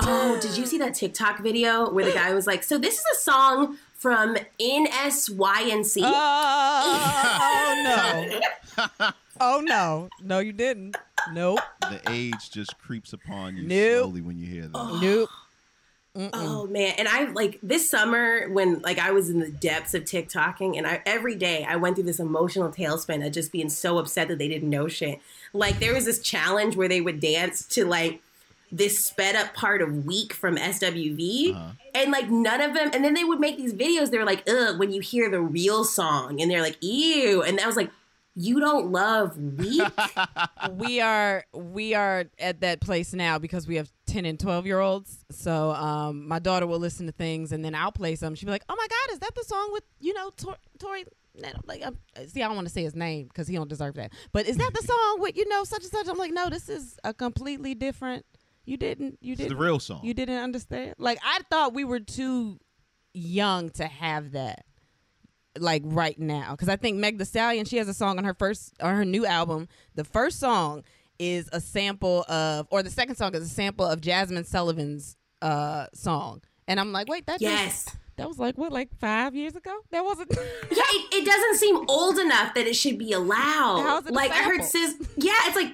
Oh, 0.02 0.40
did 0.42 0.58
you 0.58 0.66
see 0.66 0.80
that 0.80 0.96
TikTok 0.96 1.40
video 1.40 1.92
where 1.92 2.04
the 2.04 2.12
guy 2.12 2.34
was 2.34 2.48
like, 2.48 2.64
So 2.64 2.80
this 2.80 2.96
is 2.96 3.06
a 3.14 3.20
song 3.20 3.78
from 3.94 4.36
NSYNC? 4.60 6.02
Oh, 6.04 7.84
no. 7.86 9.10
oh, 9.40 9.62
no. 9.64 10.10
No, 10.22 10.40
you 10.40 10.52
didn't. 10.52 10.98
Nope. 11.32 11.60
The 11.82 12.02
age 12.10 12.50
just 12.52 12.80
creeps 12.80 13.14
upon 13.14 13.56
you 13.56 13.68
nope. 13.68 14.04
slowly 14.04 14.22
when 14.22 14.38
you 14.38 14.48
hear 14.48 14.68
that. 14.68 15.00
Nope. 15.02 15.30
Oh 16.16 16.68
man, 16.68 16.94
and 17.00 17.08
I 17.08 17.24
like 17.32 17.58
this 17.64 17.90
summer 17.90 18.48
when 18.50 18.82
like 18.82 19.00
I 19.00 19.12
was 19.12 19.32
in 19.32 19.40
the 19.40 19.50
depths 19.50 19.96
of 19.96 20.04
TikToking, 20.04 20.78
and 20.78 20.86
I 20.86 21.02
every 21.08 21.36
day 21.36 21.66
I 21.68 21.76
went 21.76 21.96
through 21.96 22.06
this 22.06 22.20
emotional 22.20 22.70
tailspin 22.70 23.26
of 23.26 23.34
just 23.34 23.52
being 23.52 23.70
so 23.70 23.98
upset 23.98 24.28
that 24.28 24.38
they 24.38 24.48
didn't 24.48 24.70
know 24.70 24.88
shit. 24.88 25.20
Like 25.54 25.80
there 25.80 25.96
was 25.96 26.06
this 26.06 26.20
challenge 26.20 26.76
where 26.76 26.88
they 26.88 27.02
would 27.02 27.20
dance 27.20 27.66
to 27.70 27.86
like 27.86 28.22
this 28.72 29.04
sped 29.04 29.36
up 29.36 29.56
part 29.56 29.82
of 29.82 30.06
Weak 30.06 30.34
from 30.34 30.56
SWV, 30.56 31.56
uh-huh. 31.56 31.72
and 31.96 32.12
like 32.12 32.30
none 32.30 32.62
of 32.62 32.76
them. 32.76 32.92
And 32.94 33.04
then 33.04 33.16
they 33.16 33.24
would 33.24 33.40
make 33.40 33.58
these 33.58 33.74
videos. 33.74 34.12
they 34.12 34.20
were 34.20 34.26
like, 34.26 34.48
ugh, 34.48 34.78
when 34.78 34.92
you 34.92 35.02
hear 35.02 35.32
the 35.32 35.42
real 35.42 35.84
song, 35.84 36.42
and 36.42 36.52
they're 36.52 36.62
like, 36.62 36.78
ew, 36.82 37.42
and 37.42 37.60
I 37.60 37.66
was 37.66 37.76
like, 37.76 37.90
you 38.36 38.60
don't 38.60 38.92
love 38.92 39.38
Weak. 39.38 39.82
we 40.72 41.00
are 41.02 41.46
we 41.54 41.94
are 41.94 42.26
at 42.40 42.62
that 42.62 42.82
place 42.82 43.14
now 43.14 43.38
because 43.38 43.68
we 43.68 43.76
have 43.76 43.92
10 44.08 44.26
and 44.26 44.40
12 44.40 44.66
year 44.66 44.80
olds. 44.80 45.24
So 45.32 45.72
um 45.72 46.28
my 46.28 46.40
daughter 46.40 46.66
will 46.66 46.80
listen 46.80 47.06
to 47.06 47.12
things 47.12 47.52
and 47.52 47.64
then 47.64 47.76
i'll 47.76 47.92
play 47.92 48.16
some. 48.16 48.36
She'll 48.36 48.48
be 48.48 48.52
like 48.52 48.66
oh 48.70 48.76
my 48.76 48.88
god 48.88 49.14
is 49.14 49.20
that 49.20 49.36
the 49.36 49.44
song 49.44 49.70
with 49.72 49.84
you 50.00 50.14
know 50.14 50.32
Tor- 50.32 50.58
tori? 50.80 51.06
Like 51.66 51.82
I'm, 51.84 51.98
see 52.28 52.44
i 52.44 52.48
don't 52.48 52.56
want 52.56 52.68
to 52.68 52.74
say 52.74 52.84
his 52.84 52.96
name 52.96 53.28
because 53.28 53.48
he 53.48 53.56
don't 53.56 53.70
deserve 53.70 53.96
that. 53.96 54.14
But 54.32 54.48
is 54.48 54.58
that 54.58 54.72
the 54.74 54.86
song 54.86 55.18
with 55.20 55.36
you 55.36 55.48
know 55.50 55.64
such 55.64 55.84
and 55.84 55.92
such? 55.92 56.08
I'm 56.08 56.18
like 56.18 56.32
no 56.32 56.50
this 56.50 56.70
is 56.70 56.98
a 57.04 57.14
completely 57.14 57.74
different 57.76 58.26
you 58.66 58.78
didn't 58.78 59.18
you 59.22 59.36
didn't 59.36 59.50
the 59.50 59.64
real 59.64 59.80
song. 59.80 60.02
you 60.04 60.14
didn't 60.14 60.38
understand? 60.38 60.96
Like 60.98 61.20
i 61.24 61.40
thought 61.50 61.74
we 61.74 61.84
were 61.86 62.00
too 62.00 62.60
young 63.14 63.70
to 63.72 63.86
have 63.86 64.32
that 64.32 64.66
like 65.60 65.82
right 65.86 66.18
now 66.20 66.52
because 66.52 66.70
I 66.70 66.76
think 66.76 66.98
Meg 66.98 67.18
Thee 67.18 67.26
Stallion 67.26 67.66
she 67.66 67.78
has 67.78 67.88
a 67.88 67.94
song 67.94 68.18
on 68.18 68.24
her 68.24 68.34
first 68.34 68.74
on 68.82 68.96
her 68.96 69.06
new 69.06 69.26
album. 69.26 69.68
The 69.96 70.04
first 70.04 70.40
song 70.40 70.84
is 71.20 71.48
a 71.54 71.62
sample 71.62 72.24
of, 72.28 72.68
or 72.72 72.82
the 72.84 72.90
second 72.90 73.16
song 73.16 73.36
is 73.36 73.44
a 73.44 73.48
sample 73.50 73.86
of 73.86 74.02
Jazmine 74.02 74.46
Sullivan's 74.46 75.16
uh 75.42 75.86
song, 75.94 76.42
and 76.68 76.80
I'm 76.80 76.92
like, 76.92 77.08
wait, 77.08 77.26
that 77.28 77.40
just- 77.40 77.42
yes. 77.42 77.96
that 78.16 78.28
was 78.28 78.40
like 78.40 78.58
what, 78.58 78.72
like 78.72 78.90
five 79.00 79.36
years 79.36 79.56
ago? 79.56 79.74
That 79.92 80.04
wasn't. 80.04 80.32
Yeah, 80.72 80.82
it, 80.90 81.14
it 81.22 81.26
doesn't 81.26 81.58
seem 81.58 81.86
old 81.88 82.18
enough 82.18 82.56
that 82.56 82.66
it 82.66 82.76
should 82.76 82.98
be 82.98 83.12
allowed. 83.14 83.84
How's 83.84 84.08
it 84.08 84.14
like 84.14 84.32
I 84.32 84.44
heard 84.44 84.64
sis 84.64 84.96
yeah, 85.18 85.34
it's 85.46 85.56
like 85.56 85.74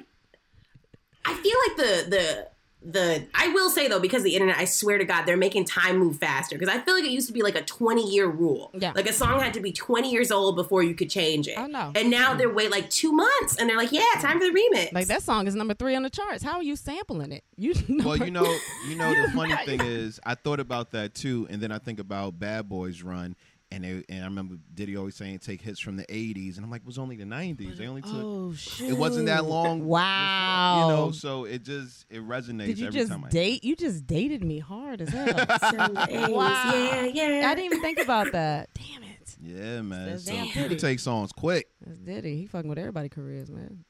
I 1.23 1.33
feel 1.35 1.55
like 1.67 1.77
the 1.77 2.09
the 2.09 2.47
the 2.81 3.27
I 3.33 3.49
will 3.49 3.69
say 3.69 3.87
though 3.89 3.99
because 3.99 4.19
of 4.19 4.23
the 4.23 4.35
internet 4.35 4.57
I 4.57 4.65
swear 4.65 4.97
to 4.97 5.03
God 5.03 5.25
they're 5.25 5.35
making 5.35 5.65
time 5.65 5.97
move 5.97 6.17
faster 6.17 6.57
because 6.57 6.73
I 6.73 6.79
feel 6.79 6.93
like 6.93 7.03
it 7.03 7.11
used 7.11 7.27
to 7.27 7.33
be 7.33 7.41
like 7.41 7.55
a 7.55 7.61
20 7.61 8.09
year 8.09 8.27
rule. 8.27 8.71
Yeah. 8.73 8.93
Like 8.95 9.09
a 9.09 9.13
song 9.13 9.39
had 9.41 9.53
to 9.55 9.59
be 9.59 9.73
20 9.73 10.09
years 10.09 10.31
old 10.31 10.55
before 10.55 10.81
you 10.81 10.95
could 10.95 11.09
change 11.09 11.47
it. 11.47 11.55
Oh, 11.57 11.65
no. 11.67 11.91
And 11.95 12.09
now 12.09 12.33
they're 12.35 12.51
wait 12.51 12.71
like 12.71 12.89
2 12.89 13.11
months 13.11 13.57
and 13.57 13.69
they're 13.69 13.77
like, 13.77 13.91
"Yeah, 13.91 14.03
time 14.19 14.39
for 14.39 14.45
the 14.45 14.53
remix." 14.53 14.93
like 14.93 15.07
that 15.07 15.23
song 15.23 15.47
is 15.47 15.55
number 15.55 15.73
three 15.73 15.95
on 15.95 16.03
the 16.03 16.09
charts. 16.09 16.41
How 16.43 16.57
are 16.57 16.63
you 16.63 16.75
sampling 16.75 17.31
it? 17.33 17.43
You 17.57 17.73
know, 17.87 18.07
well, 18.07 18.17
you 18.17 18.31
know, 18.31 18.57
you 18.87 18.95
know 18.95 19.09
the 19.09 19.31
funny 19.35 19.55
thing 19.65 19.81
is, 19.81 20.19
I 20.25 20.35
thought 20.35 20.59
about 20.59 20.91
that 20.91 21.13
too, 21.13 21.47
and 21.49 21.61
then 21.61 21.71
I 21.71 21.79
think 21.79 21.99
about 21.99 22.39
Bad 22.39 22.69
Boys 22.69 23.01
Run, 23.01 23.35
and 23.71 23.83
they, 23.83 24.03
and 24.09 24.21
I 24.23 24.25
remember 24.25 24.55
Diddy 24.73 24.97
always 24.97 25.15
saying 25.15 25.39
take 25.39 25.61
hits 25.61 25.79
from 25.79 25.95
the 25.95 26.05
'80s, 26.05 26.55
and 26.55 26.65
I'm 26.65 26.71
like, 26.71 26.81
it 26.81 26.87
was 26.87 26.97
only 26.97 27.15
the 27.15 27.23
'90s. 27.25 27.77
They 27.77 27.87
only 27.87 28.01
took. 28.01 28.11
oh 28.13 28.53
shit, 28.53 28.89
It 28.89 28.97
wasn't 28.97 29.27
that 29.27 29.45
long. 29.45 29.85
Wow. 29.85 30.87
You 30.89 30.95
know, 30.95 31.11
so 31.11 31.45
it 31.45 31.63
just 31.63 32.05
it 32.09 32.21
resonates 32.27 32.65
Did 32.67 32.79
you 32.79 32.87
every 32.87 32.99
just 32.99 33.11
time 33.11 33.23
I 33.25 33.29
date? 33.29 33.63
You 33.63 33.75
just 33.75 34.07
dated 34.07 34.43
me 34.43 34.59
hard 34.59 35.01
as 35.01 35.09
hell. 35.09 35.27
Wow. 36.29 36.71
Yeah, 36.73 37.05
yeah. 37.05 37.49
I 37.49 37.55
didn't 37.55 37.65
even 37.65 37.81
think 37.81 37.99
about 37.99 38.31
that. 38.31 38.69
Damn 38.73 39.03
it. 39.03 39.37
Yeah, 39.41 39.81
man. 39.81 40.09
That's 40.09 40.25
So 40.25 40.31
damn 40.33 40.49
pretty. 40.49 40.75
take 40.75 40.99
songs 40.99 41.31
quick. 41.31 41.67
That's 41.85 41.99
Diddy. 41.99 42.37
He 42.37 42.45
fucking 42.47 42.67
with 42.69 42.77
everybody's 42.79 43.11
careers, 43.11 43.49
man. 43.49 43.85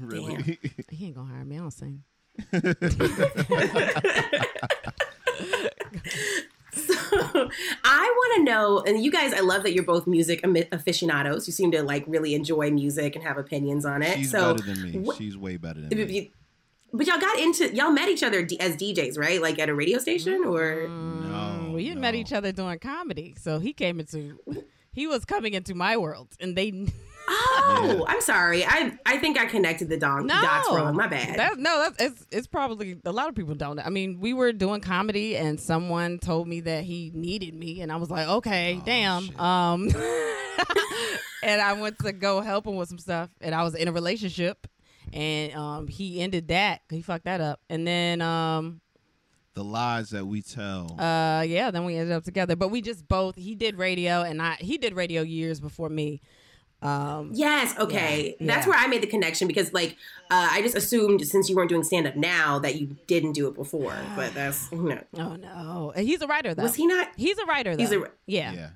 Really. 0.00 0.58
He 0.90 1.06
ain't 1.06 1.14
gonna 1.14 1.32
hire 1.32 1.44
me. 1.44 1.56
I 1.56 1.60
don't 1.60 1.70
sing. 1.70 2.02
I 6.76 8.12
want 8.16 8.36
to 8.36 8.42
know, 8.44 8.80
and 8.86 9.02
you 9.04 9.10
guys, 9.10 9.32
I 9.32 9.40
love 9.40 9.62
that 9.62 9.72
you're 9.72 9.84
both 9.84 10.06
music 10.06 10.44
aficionados. 10.72 11.46
You 11.46 11.52
seem 11.52 11.70
to 11.72 11.82
like 11.82 12.04
really 12.06 12.34
enjoy 12.34 12.70
music 12.70 13.14
and 13.14 13.24
have 13.24 13.38
opinions 13.38 13.84
on 13.84 14.02
it. 14.02 14.16
She's 14.18 14.30
so, 14.30 14.54
better 14.54 14.72
than 14.74 14.82
me. 14.82 15.04
wh- 15.06 15.16
She's 15.16 15.36
way 15.36 15.56
better 15.56 15.80
than 15.80 15.88
but 15.90 16.08
me. 16.08 16.32
but 16.92 17.06
y'all 17.06 17.18
got 17.20 17.38
into 17.38 17.74
y'all 17.74 17.90
met 17.92 18.08
each 18.08 18.22
other 18.22 18.42
d- 18.44 18.58
as 18.60 18.76
DJs, 18.76 19.18
right? 19.18 19.40
Like 19.40 19.58
at 19.58 19.68
a 19.68 19.74
radio 19.74 19.98
station, 19.98 20.44
or 20.44 20.86
mm, 20.88 21.28
No, 21.68 21.72
we 21.74 21.86
had 21.88 21.98
met 21.98 22.14
each 22.14 22.32
other 22.32 22.52
doing 22.52 22.78
comedy, 22.78 23.34
so 23.40 23.58
he 23.58 23.72
came 23.72 24.00
into. 24.00 24.38
He 24.92 25.06
was 25.08 25.24
coming 25.24 25.54
into 25.54 25.74
my 25.74 25.96
world, 25.96 26.28
and 26.40 26.56
they. 26.56 26.70
Oh, 27.28 27.94
Yeah. 27.98 28.04
I'm 28.08 28.20
sorry. 28.20 28.64
I 28.64 28.96
I 29.06 29.18
think 29.18 29.38
I 29.38 29.46
connected 29.46 29.88
the 29.88 29.96
don- 29.96 30.26
No, 30.26 30.40
dots 30.40 30.68
wrong. 30.70 30.96
My 30.96 31.06
bad. 31.06 31.38
That, 31.38 31.58
no, 31.58 31.78
that's 31.88 32.02
it's 32.02 32.26
it's 32.30 32.46
probably 32.46 32.96
a 33.04 33.12
lot 33.12 33.28
of 33.28 33.34
people 33.34 33.54
don't. 33.54 33.78
I 33.78 33.90
mean, 33.90 34.20
we 34.20 34.32
were 34.34 34.52
doing 34.52 34.80
comedy, 34.80 35.36
and 35.36 35.58
someone 35.60 36.18
told 36.18 36.48
me 36.48 36.60
that 36.60 36.84
he 36.84 37.10
needed 37.14 37.54
me, 37.54 37.80
and 37.80 37.90
I 37.92 37.96
was 37.96 38.10
like, 38.10 38.28
okay, 38.28 38.80
damn. 38.84 39.26
shit. 39.26 39.40
Um, 39.40 39.88
and 41.42 41.60
I 41.60 41.72
went 41.74 41.98
to 42.00 42.12
go 42.12 42.40
help 42.40 42.66
him 42.66 42.76
with 42.76 42.88
some 42.88 42.98
stuff, 42.98 43.30
and 43.40 43.54
I 43.54 43.62
was 43.62 43.74
in 43.74 43.88
a 43.88 43.92
relationship, 43.92 44.66
and 45.12 45.52
um, 45.54 45.88
he 45.88 46.20
ended 46.20 46.48
that. 46.48 46.82
He 46.90 47.02
fucked 47.02 47.24
that 47.24 47.40
up, 47.40 47.60
and 47.68 47.86
then 47.86 48.20
um, 48.22 48.80
the 49.54 49.64
lies 49.64 50.10
that 50.10 50.26
we 50.26 50.42
tell. 50.42 50.98
Uh, 51.00 51.42
yeah. 51.42 51.70
Then 51.70 51.84
we 51.84 51.96
ended 51.96 52.12
up 52.12 52.24
together, 52.24 52.56
but 52.56 52.68
we 52.68 52.80
just 52.82 53.06
both. 53.08 53.36
He 53.36 53.54
did 53.54 53.76
radio, 53.76 54.22
and 54.22 54.40
I 54.42 54.54
he 54.54 54.78
did 54.78 54.94
radio 54.94 55.22
years 55.22 55.60
before 55.60 55.88
me. 55.88 56.20
Um, 56.82 57.30
Yes, 57.32 57.74
okay. 57.78 58.36
Yeah, 58.38 58.46
That's 58.46 58.66
yeah. 58.66 58.70
where 58.70 58.78
I 58.78 58.86
made 58.88 59.02
the 59.02 59.06
connection 59.06 59.48
because, 59.48 59.72
like, 59.72 59.96
uh, 60.30 60.48
I 60.50 60.60
just 60.60 60.76
assumed 60.76 61.26
since 61.26 61.48
you 61.48 61.56
weren't 61.56 61.70
doing 61.70 61.82
stand 61.82 62.06
up 62.06 62.14
now 62.16 62.58
that 62.58 62.74
you 62.76 62.96
didn't 63.06 63.32
do 63.32 63.48
it 63.48 63.54
before. 63.54 63.96
But 64.16 64.34
that's, 64.38 64.70
you 64.70 64.82
know. 64.82 65.02
oh 65.16 65.36
no, 65.36 65.92
he's 65.96 66.20
a 66.20 66.26
writer 66.26 66.54
though. 66.54 66.62
Was 66.62 66.74
he 66.74 66.86
not? 66.86 67.08
He's 67.16 67.38
a 67.38 67.46
writer 67.46 67.74
though. 67.74 67.82
He's 67.82 67.92
a- 67.92 68.10
yeah. 68.26 68.52
yeah, 68.52 68.68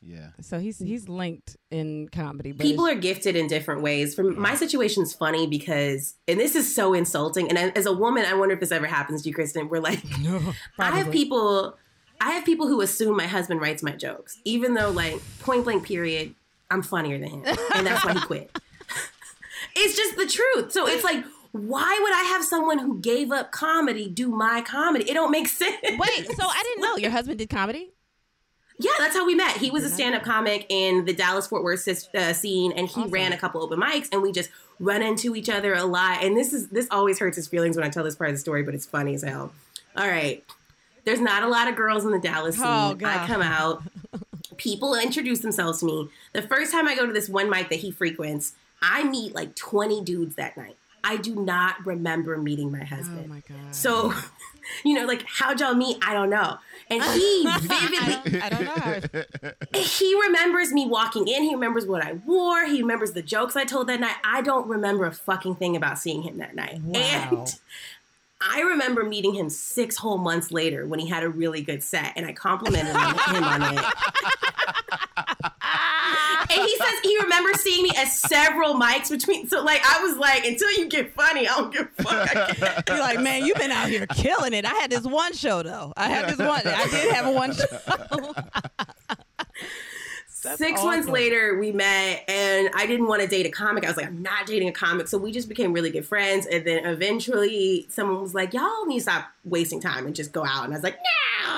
yeah. 0.00 0.28
So 0.40 0.58
he's 0.60 0.78
he's 0.78 1.08
linked 1.08 1.56
in 1.70 2.08
comedy. 2.10 2.52
But 2.52 2.64
People 2.64 2.86
are 2.86 2.94
gifted 2.94 3.34
in 3.36 3.46
different 3.48 3.82
ways. 3.82 4.14
For 4.14 4.22
my 4.22 4.54
situation's 4.54 5.12
funny 5.14 5.46
because, 5.48 6.14
and 6.28 6.38
this 6.38 6.54
is 6.54 6.72
so 6.74 6.92
insulting. 6.94 7.48
And 7.48 7.76
as 7.76 7.86
a 7.86 7.92
woman, 7.92 8.24
I 8.24 8.34
wonder 8.34 8.54
if 8.54 8.60
this 8.60 8.72
ever 8.72 8.86
happens 8.86 9.22
to 9.22 9.28
you, 9.28 9.34
Kristen. 9.34 9.68
We're 9.68 9.80
like, 9.80 10.00
I 10.78 10.90
have 10.96 11.10
people, 11.10 11.76
I 12.20 12.30
have 12.32 12.44
people 12.44 12.68
who 12.68 12.80
assume 12.82 13.16
my 13.16 13.26
husband 13.26 13.60
writes 13.60 13.82
my 13.82 13.92
jokes, 13.92 14.38
even 14.44 14.74
though, 14.74 14.90
like, 14.90 15.20
point 15.40 15.64
blank, 15.64 15.84
period, 15.84 16.34
I'm 16.72 16.82
funnier 16.82 17.18
than 17.18 17.28
him, 17.28 17.44
and 17.74 17.86
that's 17.86 18.04
why 18.04 18.14
he 18.14 18.20
quit. 18.20 18.50
it's 19.76 19.96
just 19.96 20.16
the 20.16 20.26
truth. 20.26 20.72
So 20.72 20.86
it's 20.86 21.04
like, 21.04 21.24
why 21.52 21.98
would 22.02 22.12
I 22.14 22.22
have 22.24 22.44
someone 22.44 22.78
who 22.78 22.98
gave 23.00 23.30
up 23.30 23.52
comedy 23.52 24.08
do 24.08 24.28
my 24.30 24.62
comedy? 24.62 25.10
It 25.10 25.14
don't 25.14 25.30
make 25.30 25.48
sense. 25.62 25.76
Wait, 25.82 26.26
so 26.36 26.46
I 26.46 26.62
didn't 26.64 26.82
know 26.82 26.96
your 26.96 27.10
husband 27.10 27.38
did 27.38 27.50
comedy. 27.50 27.90
Yeah, 28.78 28.90
that's 28.98 29.14
how 29.14 29.24
we 29.26 29.34
met. 29.34 29.58
He 29.58 29.70
was 29.70 29.84
a 29.84 29.88
stand-up 29.90 30.24
comic 30.24 30.66
in 30.68 31.04
the 31.04 31.12
Dallas 31.12 31.46
Fort 31.46 31.62
Worth 31.62 31.86
uh, 32.16 32.32
scene, 32.32 32.72
and 32.72 32.88
he 32.88 33.02
Awesome. 33.02 33.10
ran 33.12 33.32
a 33.32 33.36
couple 33.36 33.62
open 33.62 33.78
mics, 33.78 34.08
and 34.10 34.22
we 34.22 34.32
just 34.32 34.50
run 34.80 35.02
into 35.02 35.36
each 35.36 35.48
other 35.48 35.74
a 35.74 35.84
lot. 35.84 36.24
And 36.24 36.36
this 36.36 36.52
is 36.52 36.68
this 36.68 36.88
always 36.90 37.18
hurts 37.20 37.36
his 37.36 37.46
feelings 37.46 37.76
when 37.76 37.84
I 37.84 37.90
tell 37.90 38.02
this 38.02 38.16
part 38.16 38.30
of 38.30 38.34
the 38.36 38.40
story, 38.40 38.62
but 38.64 38.74
it's 38.74 38.86
funny 38.86 39.14
as 39.14 39.22
hell. 39.22 39.52
All 39.96 40.08
right, 40.08 40.42
there's 41.04 41.20
not 41.20 41.44
a 41.44 41.48
lot 41.48 41.68
of 41.68 41.76
girls 41.76 42.04
in 42.04 42.10
the 42.10 42.18
Dallas 42.18 42.56
scene. 42.56 42.64
Oh, 42.66 42.94
God. 42.94 43.04
I 43.20 43.26
come 43.26 43.42
out, 43.42 43.82
people 44.62 44.94
introduce 44.94 45.40
themselves 45.40 45.80
to 45.80 45.86
me. 45.86 46.08
The 46.34 46.42
first 46.42 46.70
time 46.70 46.86
I 46.86 46.94
go 46.94 47.04
to 47.04 47.12
this 47.12 47.28
one 47.28 47.50
mic 47.50 47.68
that 47.70 47.80
he 47.80 47.90
frequents, 47.90 48.52
I 48.80 49.02
meet 49.02 49.34
like 49.34 49.56
20 49.56 50.02
dudes 50.02 50.36
that 50.36 50.56
night. 50.56 50.76
I 51.02 51.16
do 51.16 51.34
not 51.34 51.84
remember 51.84 52.38
meeting 52.38 52.70
my 52.70 52.84
husband. 52.84 53.24
Oh 53.24 53.28
my 53.28 53.42
god. 53.48 53.74
So, 53.74 54.14
you 54.84 54.94
know, 54.94 55.04
like 55.04 55.24
how'd 55.26 55.58
y'all 55.58 55.74
meet? 55.74 55.98
I 56.00 56.14
don't 56.14 56.30
know. 56.30 56.58
And 56.88 57.02
he 57.12 57.44
vividly 57.60 58.40
I 58.40 58.48
don't 58.48 58.64
know. 58.64 58.72
How, 58.72 59.80
he 59.80 60.14
remembers 60.26 60.72
me 60.72 60.86
walking 60.86 61.26
in. 61.26 61.42
He 61.42 61.54
remembers 61.54 61.84
what 61.84 62.04
I 62.04 62.12
wore. 62.12 62.64
He 62.66 62.82
remembers 62.82 63.12
the 63.12 63.22
jokes 63.22 63.56
I 63.56 63.64
told 63.64 63.88
that 63.88 63.98
night. 63.98 64.14
I 64.24 64.42
don't 64.42 64.68
remember 64.68 65.06
a 65.06 65.12
fucking 65.12 65.56
thing 65.56 65.74
about 65.74 65.98
seeing 65.98 66.22
him 66.22 66.38
that 66.38 66.54
night. 66.54 66.80
Wow. 66.82 67.00
And 67.00 67.58
I 68.50 68.60
remember 68.60 69.04
meeting 69.04 69.34
him 69.34 69.48
six 69.50 69.96
whole 69.96 70.18
months 70.18 70.50
later 70.50 70.86
when 70.86 70.98
he 70.98 71.08
had 71.08 71.22
a 71.22 71.28
really 71.28 71.62
good 71.62 71.82
set, 71.82 72.12
and 72.16 72.26
I 72.26 72.32
complimented 72.32 72.94
him 72.94 73.44
on 73.44 73.62
it. 73.62 73.84
And 76.52 76.60
he 76.62 76.76
says 76.76 76.92
he 77.02 77.18
remembers 77.22 77.60
seeing 77.60 77.82
me 77.82 77.90
at 77.96 78.08
several 78.08 78.74
mics 78.74 79.10
between. 79.10 79.48
So, 79.48 79.62
like, 79.62 79.80
I 79.84 80.02
was 80.02 80.16
like, 80.18 80.44
until 80.44 80.70
you 80.72 80.88
get 80.88 81.14
funny, 81.14 81.48
I 81.48 81.54
don't 81.56 81.72
give 81.72 81.88
a 81.98 82.02
fuck. 82.02 82.36
I 82.36 82.52
can't. 82.52 82.88
You're 82.88 82.98
like, 82.98 83.20
man, 83.20 83.46
you've 83.46 83.56
been 83.56 83.70
out 83.70 83.88
here 83.88 84.06
killing 84.06 84.52
it. 84.52 84.64
I 84.64 84.74
had 84.74 84.90
this 84.90 85.04
one 85.04 85.32
show 85.32 85.62
though. 85.62 85.92
I 85.96 86.08
had 86.08 86.28
this 86.28 86.38
one. 86.38 86.60
I 86.64 86.86
did 86.88 87.12
have 87.14 87.26
a 87.26 87.32
one 87.32 87.54
show. 87.54 88.34
That's 90.42 90.58
Six 90.58 90.82
months 90.82 91.08
later, 91.08 91.56
we 91.58 91.70
met, 91.70 92.24
and 92.28 92.68
I 92.74 92.86
didn't 92.86 93.06
want 93.06 93.22
to 93.22 93.28
date 93.28 93.46
a 93.46 93.48
comic. 93.50 93.84
I 93.84 93.88
was 93.88 93.96
like, 93.96 94.06
I'm 94.06 94.22
not 94.22 94.44
dating 94.46 94.68
a 94.68 94.72
comic. 94.72 95.06
So 95.06 95.16
we 95.16 95.30
just 95.30 95.48
became 95.48 95.72
really 95.72 95.90
good 95.90 96.04
friends. 96.04 96.46
And 96.46 96.66
then 96.66 96.84
eventually, 96.84 97.86
someone 97.88 98.20
was 98.20 98.34
like, 98.34 98.52
Y'all 98.52 98.84
need 98.86 98.98
to 98.98 99.02
stop 99.02 99.28
wasting 99.44 99.80
time 99.80 100.04
and 100.04 100.16
just 100.16 100.32
go 100.32 100.44
out. 100.44 100.64
And 100.64 100.74
I 100.74 100.76
was 100.76 100.82
like, 100.82 100.98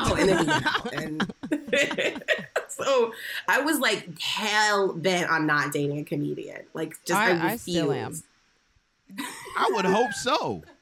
No. 0.07 0.15
And 0.17 0.29
then 0.29 0.39
we 0.41 0.47
went 0.47 0.67
out. 0.67 0.93
And 1.51 2.23
so 2.69 3.13
I 3.49 3.61
was 3.63 3.79
like 3.79 4.21
hell 4.21 4.93
bent 4.93 5.31
on 5.31 5.47
not 5.47 5.73
dating 5.73 5.99
a 5.99 6.05
comedian. 6.05 6.63
Like, 6.75 6.95
just 7.07 7.19
I, 7.19 7.31
I- 7.33 7.51
I 7.53 7.57
still 7.57 7.91
am. 7.93 8.15
I 9.57 9.71
would 9.73 9.85
hope 9.85 10.13
so. 10.13 10.63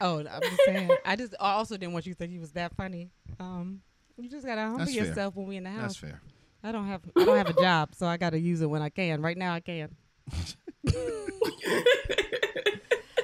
Oh, 0.00 0.20
I'm 0.20 0.42
just 0.42 0.62
saying. 0.64 0.90
I 1.04 1.16
just 1.16 1.34
I 1.40 1.54
also 1.54 1.76
didn't 1.76 1.92
want 1.92 2.06
you 2.06 2.12
to 2.14 2.16
think 2.18 2.30
he 2.30 2.38
was 2.38 2.52
that 2.52 2.72
funny. 2.76 3.10
Um, 3.40 3.80
you 4.16 4.30
just 4.30 4.46
gotta 4.46 4.60
humble 4.60 4.78
That's 4.78 4.94
fair. 4.94 5.06
yourself 5.06 5.34
when 5.34 5.48
we 5.48 5.56
in 5.56 5.64
the 5.64 5.70
house. 5.70 5.80
That's 5.80 5.96
fair. 5.96 6.20
I 6.62 6.72
don't 6.72 6.86
have 6.86 7.02
I 7.16 7.24
don't 7.24 7.36
have 7.36 7.50
a 7.50 7.60
job, 7.60 7.94
so 7.94 8.06
I 8.06 8.16
gotta 8.16 8.38
use 8.38 8.60
it 8.60 8.70
when 8.70 8.82
I 8.82 8.88
can. 8.88 9.22
Right 9.22 9.36
now, 9.36 9.54
I 9.54 9.60
can. 9.60 9.94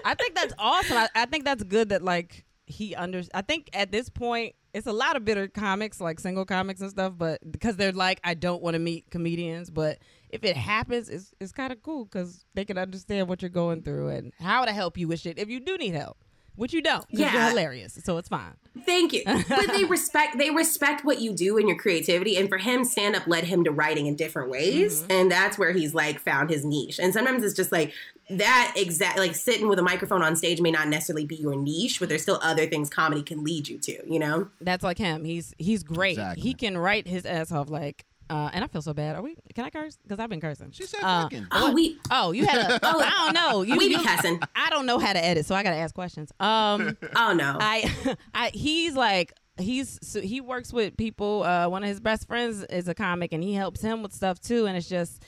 I 0.05 0.15
think 0.15 0.35
that's 0.35 0.55
awesome. 0.59 0.97
I, 0.97 1.09
I 1.15 1.27
think 1.27 1.45
that's 1.45 1.63
good 1.63 1.89
that 1.89 2.03
like 2.03 2.45
he 2.67 2.95
under. 2.95 3.23
I 3.33 3.43
think 3.43 3.71
at 3.73 3.91
this 3.91 4.09
point, 4.09 4.55
it's 4.73 4.87
a 4.87 4.93
lot 4.93 5.17
of 5.17 5.25
bitter 5.25 5.49
comics, 5.49 6.01
like 6.01 6.21
single 6.21 6.45
comics 6.45 6.81
and 6.81 6.91
stuff, 6.91 7.15
but 7.17 7.41
because 7.51 7.77
they're 7.77 7.93
like, 7.93 8.21
I 8.25 8.35
don't 8.35 8.63
want 8.63 8.75
to 8.75 8.81
meet 8.81 9.11
comedians, 9.11 9.71
but 9.71 9.99
if 10.31 10.45
it 10.45 10.57
happens, 10.57 11.09
it's 11.09 11.33
it's 11.41 11.53
kind 11.53 11.73
of 11.73 11.83
cool 11.83 12.05
because 12.05 12.45
they 12.55 12.65
can 12.65 12.79
understand 12.79 13.29
what 13.29 13.43
you're 13.43 13.49
going 13.49 13.83
through 13.83 14.09
and 14.09 14.33
how 14.41 14.65
to 14.65 14.73
help 14.73 14.99
you 14.99 15.09
with 15.09 15.21
shit 15.21 15.39
if 15.39 15.49
you 15.49 15.61
do 15.61 15.77
need 15.77 15.95
help, 15.95 16.19
which 16.57 16.73
you 16.73 16.83
don't. 16.83 17.01
'cause 17.03 17.19
you're 17.21 17.29
Yeah. 17.29 17.49
hilarious, 17.51 17.99
so 18.05 18.17
it's 18.19 18.29
fine. 18.29 18.55
Thank 18.85 19.13
you. 19.13 19.23
But 19.25 19.69
they 19.69 19.85
respect 19.89 20.37
they 20.39 20.51
respect 20.51 21.05
what 21.05 21.21
you 21.21 21.33
do 21.33 21.59
and 21.59 21.69
your 21.69 21.79
creativity. 21.79 22.37
And 22.37 22.49
for 22.49 22.59
him, 22.59 22.85
stand 22.85 23.15
up 23.17 23.27
led 23.27 23.45
him 23.45 23.65
to 23.65 23.71
writing 23.71 24.07
in 24.07 24.17
different 24.17 24.51
ways. 24.51 25.03
Mm-hmm. 25.03 25.13
And 25.13 25.31
that's 25.31 25.59
where 25.59 25.73
he's 25.73 25.95
like 25.95 26.19
found 26.21 26.51
his 26.51 26.65
niche. 26.65 26.99
And 26.99 27.13
sometimes 27.13 27.43
it's 27.45 27.55
just 27.55 27.71
like 27.73 27.93
that 28.31 28.73
exact 28.77 29.19
like 29.19 29.35
sitting 29.35 29.69
with 29.69 29.79
a 29.79 29.83
microphone 29.83 30.23
on 30.23 30.35
stage 30.35 30.61
may 30.61 30.71
not 30.71 30.89
necessarily 30.89 31.25
be 31.27 31.37
your 31.37 31.55
niche, 31.57 32.01
but 32.01 32.09
there's 32.09 32.23
still 32.23 32.39
other 32.43 32.67
things 32.67 32.89
comedy 32.91 33.23
can 33.23 33.45
lead 33.45 33.69
you 33.69 33.79
to, 33.79 33.99
you 34.11 34.19
know? 34.19 34.49
That's 34.61 34.83
like 34.83 34.99
him. 34.99 35.25
He's 35.25 35.55
he's 35.59 35.83
great. 35.83 36.13
Exactly. 36.13 36.43
He 36.43 36.55
can 36.55 36.77
write 36.79 37.07
his 37.07 37.25
ass 37.27 37.53
off 37.53 37.71
like. 37.71 38.05
Uh, 38.31 38.51
and 38.55 38.65
I 38.65 38.69
feel 38.69 38.81
so 38.83 38.95
bad. 38.95 39.17
Are 39.17 39.23
we? 39.23 39.37
Can 39.55 39.65
I 39.65 39.71
curse? 39.71 39.99
Because 40.03 40.19
I've 40.19 40.31
been 40.31 40.41
cursing. 40.41 40.71
She 40.73 40.85
said 40.85 41.01
Uh, 41.03 41.23
fucking. 41.25 41.47
Oh, 41.53 41.73
we 41.73 41.99
Oh, 42.11 42.33
you 42.33 42.47
had 42.47 42.71
a. 42.71 42.81
Oh, 42.83 43.01
I 43.01 43.11
don't 43.11 43.35
know. 43.35 43.63
You, 43.63 43.77
we 43.77 43.89
be 43.89 43.95
you- 43.97 44.03
cussing. 44.03 44.41
I 44.57 44.71
don't 44.71 44.87
know 44.87 44.99
how 44.99 45.13
to 45.13 45.23
edit, 45.25 45.45
so 45.47 45.55
I 45.55 45.63
gotta 45.63 45.77
ask 45.77 45.95
questions. 45.95 46.33
Um, 46.41 46.97
Oh 47.17 47.35
no. 47.35 47.59
I, 47.61 48.17
I, 48.35 48.51
he's 48.55 48.95
like, 48.95 49.33
he's 49.59 49.99
so 50.03 50.21
he 50.21 50.41
works 50.41 50.73
with 50.73 50.97
people. 50.97 51.43
Uh, 51.43 51.69
one 51.69 51.83
of 51.83 51.89
his 51.89 52.01
best 52.01 52.27
friends 52.27 52.65
is 52.65 52.89
a 52.89 52.95
comic, 52.95 53.33
and 53.33 53.43
he 53.43 53.53
helps 53.55 53.81
him 53.83 54.03
with 54.03 54.13
stuff 54.15 54.41
too. 54.41 54.67
And 54.67 54.77
it's 54.77 54.89
just, 54.89 55.23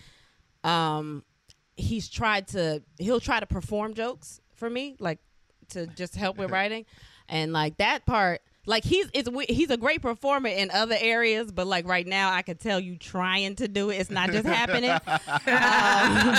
um, 0.64 1.22
he's 1.76 2.08
tried 2.08 2.48
to. 2.48 2.82
He'll 2.98 3.20
try 3.20 3.40
to 3.40 3.46
perform 3.46 3.94
jokes 3.94 4.40
for 4.54 4.70
me, 4.70 4.96
like 4.98 5.18
to 5.70 5.86
just 5.86 6.16
help 6.16 6.38
with 6.38 6.50
writing, 6.50 6.86
and 7.28 7.52
like 7.52 7.76
that 7.76 8.06
part. 8.06 8.40
Like 8.66 8.84
he's 8.84 9.08
it's 9.14 9.30
he's 9.48 9.70
a 9.70 9.76
great 9.76 10.02
performer 10.02 10.48
in 10.48 10.70
other 10.70 10.96
areas, 10.98 11.52
but 11.52 11.66
like 11.66 11.86
right 11.86 12.06
now 12.06 12.32
I 12.32 12.42
could 12.42 12.60
tell 12.60 12.80
you 12.80 12.96
trying 12.96 13.54
to 13.56 13.68
do 13.68 13.90
it. 13.90 13.96
It's 13.96 14.10
not 14.10 14.30
just 14.30 14.46
happening. 14.46 14.90
Um, 15.46 16.36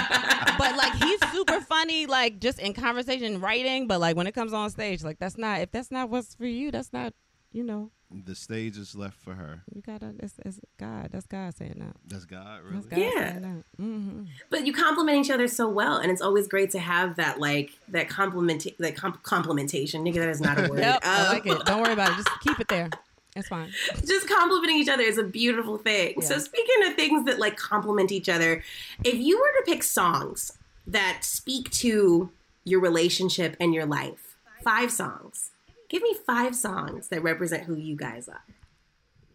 but 0.58 0.76
like 0.76 0.94
he's 0.96 1.20
super 1.32 1.62
funny, 1.62 2.06
like 2.06 2.40
just 2.40 2.60
in 2.60 2.74
conversation, 2.74 3.40
writing. 3.40 3.88
But 3.88 4.00
like 4.00 4.16
when 4.16 4.28
it 4.28 4.34
comes 4.34 4.54
on 4.54 4.70
stage, 4.70 5.04
like 5.04 5.20
that's 5.20 5.38
not 5.38 5.62
if 5.62 5.72
that's 5.72 5.92
not 5.92 6.10
what's 6.10 6.36
for 6.36 6.46
you, 6.46 6.72
that's 6.72 6.92
not 6.92 7.14
you 7.52 7.64
know 7.64 7.90
The 8.12 8.36
stage 8.36 8.78
is 8.78 8.96
left 8.96 9.18
for 9.18 9.34
her. 9.36 9.64
you 9.74 9.82
gotta 9.82 10.14
it's, 10.20 10.36
it's 10.46 10.60
God. 10.78 11.10
That's 11.12 11.26
God 11.28 11.56
saying 11.56 11.76
that. 11.80 11.96
That's 12.06 12.26
God, 12.26 12.62
That's 12.72 12.86
really. 12.86 12.90
God 12.90 13.00
Yeah. 13.00 13.30
saying 13.32 13.42
that. 13.42 13.64
hmm 13.84 14.24
but 14.50 14.66
you 14.66 14.74
compliment 14.74 15.18
each 15.26 15.32
other 15.32 15.48
so 15.48 15.68
well, 15.68 15.98
and 15.98 16.12
it's 16.12 16.22
always 16.22 16.48
great 16.48 16.72
to 16.72 16.80
have 16.80 17.16
that 17.18 17.40
like 17.40 17.72
that 17.90 18.08
compliment 18.10 18.66
that 18.80 18.96
comp- 18.96 19.24
complementation. 19.24 20.02
Nigga, 20.02 20.16
that 20.16 20.30
is 20.30 20.42
not 20.42 20.58
a 20.60 20.68
word. 20.70 20.80
Yep, 20.80 21.00
I 21.04 21.22
Um, 21.22 21.28
like 21.28 21.46
it. 21.46 21.66
Don't 21.66 21.82
worry 21.82 21.94
about 21.94 22.12
it. 22.12 22.16
Just 22.18 22.30
keep 22.42 22.60
it 22.60 22.68
there. 22.68 22.90
It's 23.36 23.50
fine. 23.50 23.72
just 24.06 24.28
complimenting 24.28 24.78
each 24.78 24.90
other 24.90 25.04
is 25.04 25.18
a 25.18 25.24
beautiful 25.24 25.78
thing. 25.78 26.22
So 26.22 26.40
speaking 26.40 26.88
of 26.88 26.96
things 26.96 27.26
that 27.26 27.38
like 27.40 27.56
compliment 27.58 28.12
each 28.12 28.30
other, 28.30 28.64
if 29.04 29.16
you 29.16 29.38
were 29.38 29.52
to 29.60 29.72
pick 29.72 29.84
songs 29.84 30.54
that 30.88 31.24
speak 31.24 31.70
to 31.72 32.32
your 32.64 32.80
relationship 32.80 33.56
and 33.60 33.74
your 33.74 33.86
life, 33.86 34.36
five 34.64 34.92
songs. 34.92 35.52
Give 35.90 36.02
me 36.02 36.14
five 36.26 36.56
songs 36.56 37.08
that 37.10 37.24
represent 37.24 37.64
who 37.64 37.76
you 37.76 37.96
guys 37.96 38.28
are. 38.28 38.44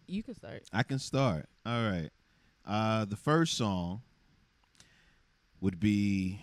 You 0.07 0.21
can 0.23 0.35
start. 0.35 0.63
I 0.71 0.83
can 0.83 0.99
start. 0.99 1.47
All 1.65 1.83
right. 1.83 2.09
Uh, 2.65 3.05
the 3.05 3.15
first 3.15 3.55
song 3.57 4.01
would 5.61 5.79
be 5.79 6.41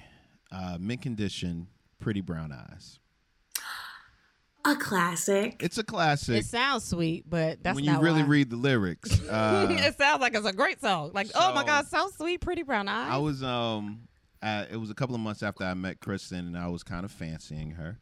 uh, 0.50 0.78
Mint 0.80 1.02
Condition, 1.02 1.68
Pretty 2.00 2.20
Brown 2.20 2.52
Eyes. 2.52 2.98
A 4.64 4.76
classic. 4.76 5.56
It's 5.62 5.78
a 5.78 5.82
classic. 5.84 6.40
It 6.40 6.44
sounds 6.44 6.84
sweet, 6.84 7.24
but 7.28 7.62
that's 7.62 7.76
when 7.76 7.84
you 7.84 7.92
not 7.92 8.02
really 8.02 8.22
why. 8.22 8.28
read 8.28 8.50
the 8.50 8.56
lyrics. 8.56 9.20
Uh, 9.30 9.68
it 9.70 9.96
sounds 9.96 10.20
like 10.20 10.34
it's 10.34 10.44
a 10.44 10.52
great 10.52 10.80
song. 10.80 11.12
Like, 11.14 11.28
oh 11.36 11.54
my 11.54 11.64
God, 11.64 11.86
so 11.86 12.10
sweet, 12.16 12.40
pretty 12.40 12.64
brown 12.64 12.88
eyes. 12.88 13.12
I 13.12 13.16
was 13.18 13.44
um, 13.44 14.08
at, 14.42 14.72
it 14.72 14.76
was 14.76 14.90
a 14.90 14.94
couple 14.94 15.14
of 15.14 15.20
months 15.20 15.42
after 15.42 15.62
I 15.62 15.72
met 15.74 16.00
Kristen, 16.00 16.46
and 16.46 16.58
I 16.58 16.66
was 16.66 16.82
kind 16.82 17.04
of 17.04 17.12
fancying 17.12 17.72
her. 17.72 18.00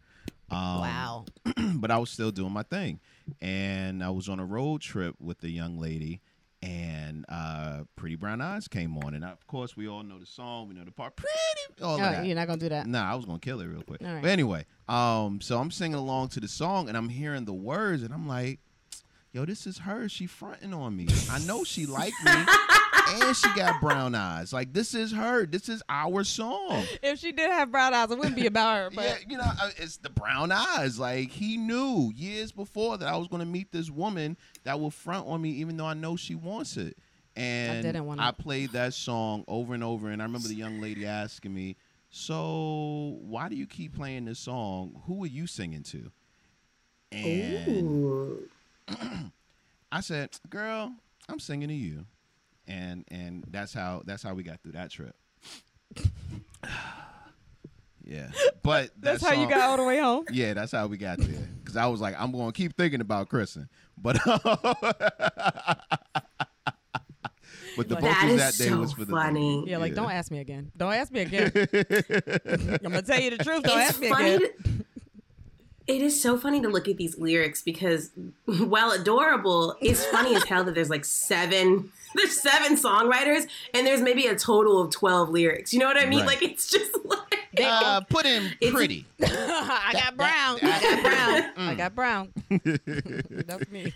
Um, 0.51 0.59
wow. 0.81 1.25
but 1.77 1.91
I 1.91 1.99
was 1.99 2.11
still 2.11 2.31
doing 2.31 2.53
my 2.53 2.63
thing. 2.63 3.01
And 3.41 4.03
I 4.03 4.11
was 4.11 4.29
on 4.29 4.41
a 4.41 4.45
road 4.45 4.81
trip 4.81 5.15
with 5.21 5.43
a 5.45 5.51
young 5.51 5.79
lady, 5.79 6.23
and 6.63 7.27
uh, 7.29 7.85
Pretty 7.95 8.15
Brown 8.17 8.41
Eyes 8.41 8.67
came 8.69 8.97
on. 8.99 9.13
And 9.15 9.23
of 9.25 9.47
course, 9.47 9.77
we 9.77 9.87
all 9.87 10.03
know 10.03 10.19
the 10.19 10.25
song, 10.27 10.69
we 10.69 10.75
know 10.75 10.85
the 10.85 10.91
part. 10.91 11.15
Pretty 11.17 11.83
all 11.83 11.95
Oh, 11.95 11.99
that. 11.99 12.25
you're 12.25 12.35
not 12.35 12.47
gonna 12.47 12.59
do 12.59 12.71
that. 12.71 12.87
Nah, 12.87 13.13
I 13.13 13.15
was 13.15 13.27
gonna 13.27 13.39
kill 13.39 13.61
it 13.61 13.67
real 13.67 13.83
quick. 13.83 14.01
Right. 14.03 14.23
But 14.23 14.31
anyway, 14.31 14.65
um, 14.89 15.41
so 15.43 15.59
I'm 15.59 15.71
singing 15.71 15.99
along 15.99 16.29
to 16.29 16.41
the 16.41 16.49
song 16.49 16.89
and 16.89 16.97
I'm 16.97 17.11
hearing 17.11 17.45
the 17.45 17.53
words 17.53 18.03
and 18.03 18.13
I'm 18.15 18.27
like, 18.27 18.61
yo, 19.33 19.45
this 19.45 19.67
is 19.67 19.79
her. 19.81 20.09
She 20.09 20.27
fronting 20.27 20.73
on 20.73 20.97
me. 20.97 21.07
I 21.31 21.39
know 21.41 21.63
she 21.65 21.85
like 21.87 22.15
me. 22.25 22.33
and 23.09 23.37
she 23.37 23.49
got 23.55 23.81
brown 23.81 24.15
eyes. 24.15 24.53
Like 24.53 24.73
this 24.73 24.95
is 24.95 25.13
her. 25.13 25.47
This 25.47 25.69
is 25.69 25.83
our 25.89 26.25
song. 26.25 26.85
If 27.03 27.19
she 27.21 27.33
did 27.33 27.51
have 27.51 27.71
brown 27.71 27.95
eyes, 27.95 28.11
it 28.11 28.19
wouldn't 28.19 28.37
be 28.37 28.47
about 28.47 28.77
her. 28.77 28.91
But 28.95 29.05
yeah, 29.05 29.17
you 29.29 29.37
know, 29.39 29.45
uh, 29.45 29.71
it's 29.77 29.97
the 29.99 30.11
brown 30.11 30.53
eyes. 30.53 30.99
Like 30.99 31.31
he 31.31 31.57
knew 31.57 32.13
years 32.15 32.53
before 32.53 32.99
that 32.99 33.09
I 33.09 33.17
was 33.17 33.29
going 33.29 33.41
to 33.41 33.47
meet 33.47 33.73
this 33.73 33.91
woman 33.91 34.37
that 34.65 34.79
will 34.79 34.91
front 34.91 35.27
on 35.27 35.41
me, 35.41 35.51
even 35.51 35.77
though 35.77 35.87
I 35.87 35.95
know 35.95 36.17
she 36.17 36.35
wants 36.35 36.77
it. 36.77 36.97
And 37.37 37.79
I, 37.79 37.83
didn't 37.83 38.05
want 38.05 38.21
I 38.21 38.33
played 38.33 38.73
that 38.73 38.95
song 38.95 39.45
over 39.47 39.73
and 39.73 39.85
over, 39.85 40.11
and 40.11 40.21
I 40.21 40.25
remember 40.25 40.49
the 40.49 40.57
young 40.57 40.81
lady 40.81 41.07
asking 41.07 41.55
me, 41.55 41.77
"So 42.11 43.19
why 43.21 43.49
do 43.49 43.55
you 43.55 43.67
keep 43.67 43.95
playing 43.95 44.25
this 44.25 44.41
song? 44.41 45.03
Who 45.07 45.23
are 45.25 45.29
you 45.29 45.47
singing 45.47 45.85
to?" 45.85 46.11
And 47.13 47.69
Ooh. 47.69 48.49
I 49.93 50.01
said, 50.01 50.31
"Girl, 50.51 50.93
I'm 51.29 51.39
singing 51.39 51.69
to 51.69 51.75
you," 51.75 52.07
and 52.69 53.05
and 53.09 53.45
that's 53.49 53.73
how 53.73 54.03
that's 54.05 54.23
how 54.23 54.35
we 54.35 54.45
got 54.45 54.61
through 54.63 54.73
that 54.73 54.91
trip. 54.91 55.17
yeah, 58.05 58.31
but 58.63 58.91
that's 59.01 59.23
that 59.23 59.35
how 59.35 59.43
you 59.43 59.49
got 59.49 59.61
all 59.61 59.79
the 59.79 59.85
way 59.85 59.99
home. 59.99 60.25
Yeah, 60.33 60.55
that's 60.55 60.73
how 60.73 60.87
we 60.87 60.99
got 60.99 61.19
there. 61.19 61.49
Because 61.59 61.77
I 61.77 61.87
was 61.87 62.01
like, 62.01 62.15
I'm 62.19 62.31
going 62.31 62.53
to 62.53 62.57
keep 62.57 62.77
thinking 62.77 63.01
about 63.01 63.29
Kristen, 63.29 63.69
but 63.97 64.19
but 64.25 64.43
the 67.77 67.85
That 67.95 68.01
vocals 68.01 68.33
is 68.33 68.41
that 68.41 68.65
day 68.65 68.71
so 68.71 68.79
was 68.79 68.93
for 68.93 69.05
the 69.07 69.13
funny. 69.13 69.65
Yeah, 69.67 69.79
like 69.79 69.95
don't 69.95 70.11
ask 70.11 70.31
me 70.31 70.41
again. 70.41 70.71
Don't 70.77 70.93
ask 70.93 71.11
me 71.11 71.23
again. 71.23 71.51
I'm 71.55 72.79
gonna 72.83 73.03
tell 73.03 73.21
you 73.21 73.31
the 73.31 73.43
truth. 73.43 73.63
Don't 73.63 73.79
it's 73.79 73.91
ask 73.91 74.01
me 74.01 74.11
funny. 74.11 74.35
again. 74.35 74.51
To, 74.65 74.85
it 75.89 76.03
is 76.03 76.21
so 76.21 76.37
funny 76.37 76.61
to 76.61 76.69
look 76.69 76.87
at 76.87 76.99
these 76.99 77.17
lyrics 77.17 77.63
because, 77.63 78.11
while 78.45 78.91
adorable, 78.91 79.75
it's 79.81 80.05
funny 80.05 80.37
as 80.37 80.45
hell 80.45 80.63
that 80.65 80.75
there's 80.75 80.91
like 80.91 81.07
seven. 81.07 81.91
There's 82.15 82.41
seven 82.41 82.77
songwriters, 82.77 83.47
and 83.75 83.87
there's 83.87 84.01
maybe 84.01 84.27
a 84.27 84.35
total 84.37 84.81
of 84.81 84.91
twelve 84.91 85.29
lyrics. 85.31 85.73
You 85.73 85.79
know 85.81 85.87
what 85.87 85.99
I 85.99 86.07
mean? 86.07 86.21
Right. 86.21 86.29
Like 86.29 86.43
it's 86.43 86.69
just 86.71 86.93
like 87.05 87.39
Uh, 87.61 88.01
put 88.03 88.25
in 88.27 88.51
pretty. 88.71 89.05
I 89.23 89.91
got 89.93 90.17
brown. 90.17 90.59
I 90.63 90.81
got 90.81 91.03
brown. 91.03 91.69
I 91.69 91.75
got 91.75 91.95
brown. 91.95 92.33
That's 93.47 93.69
me. 93.71 93.93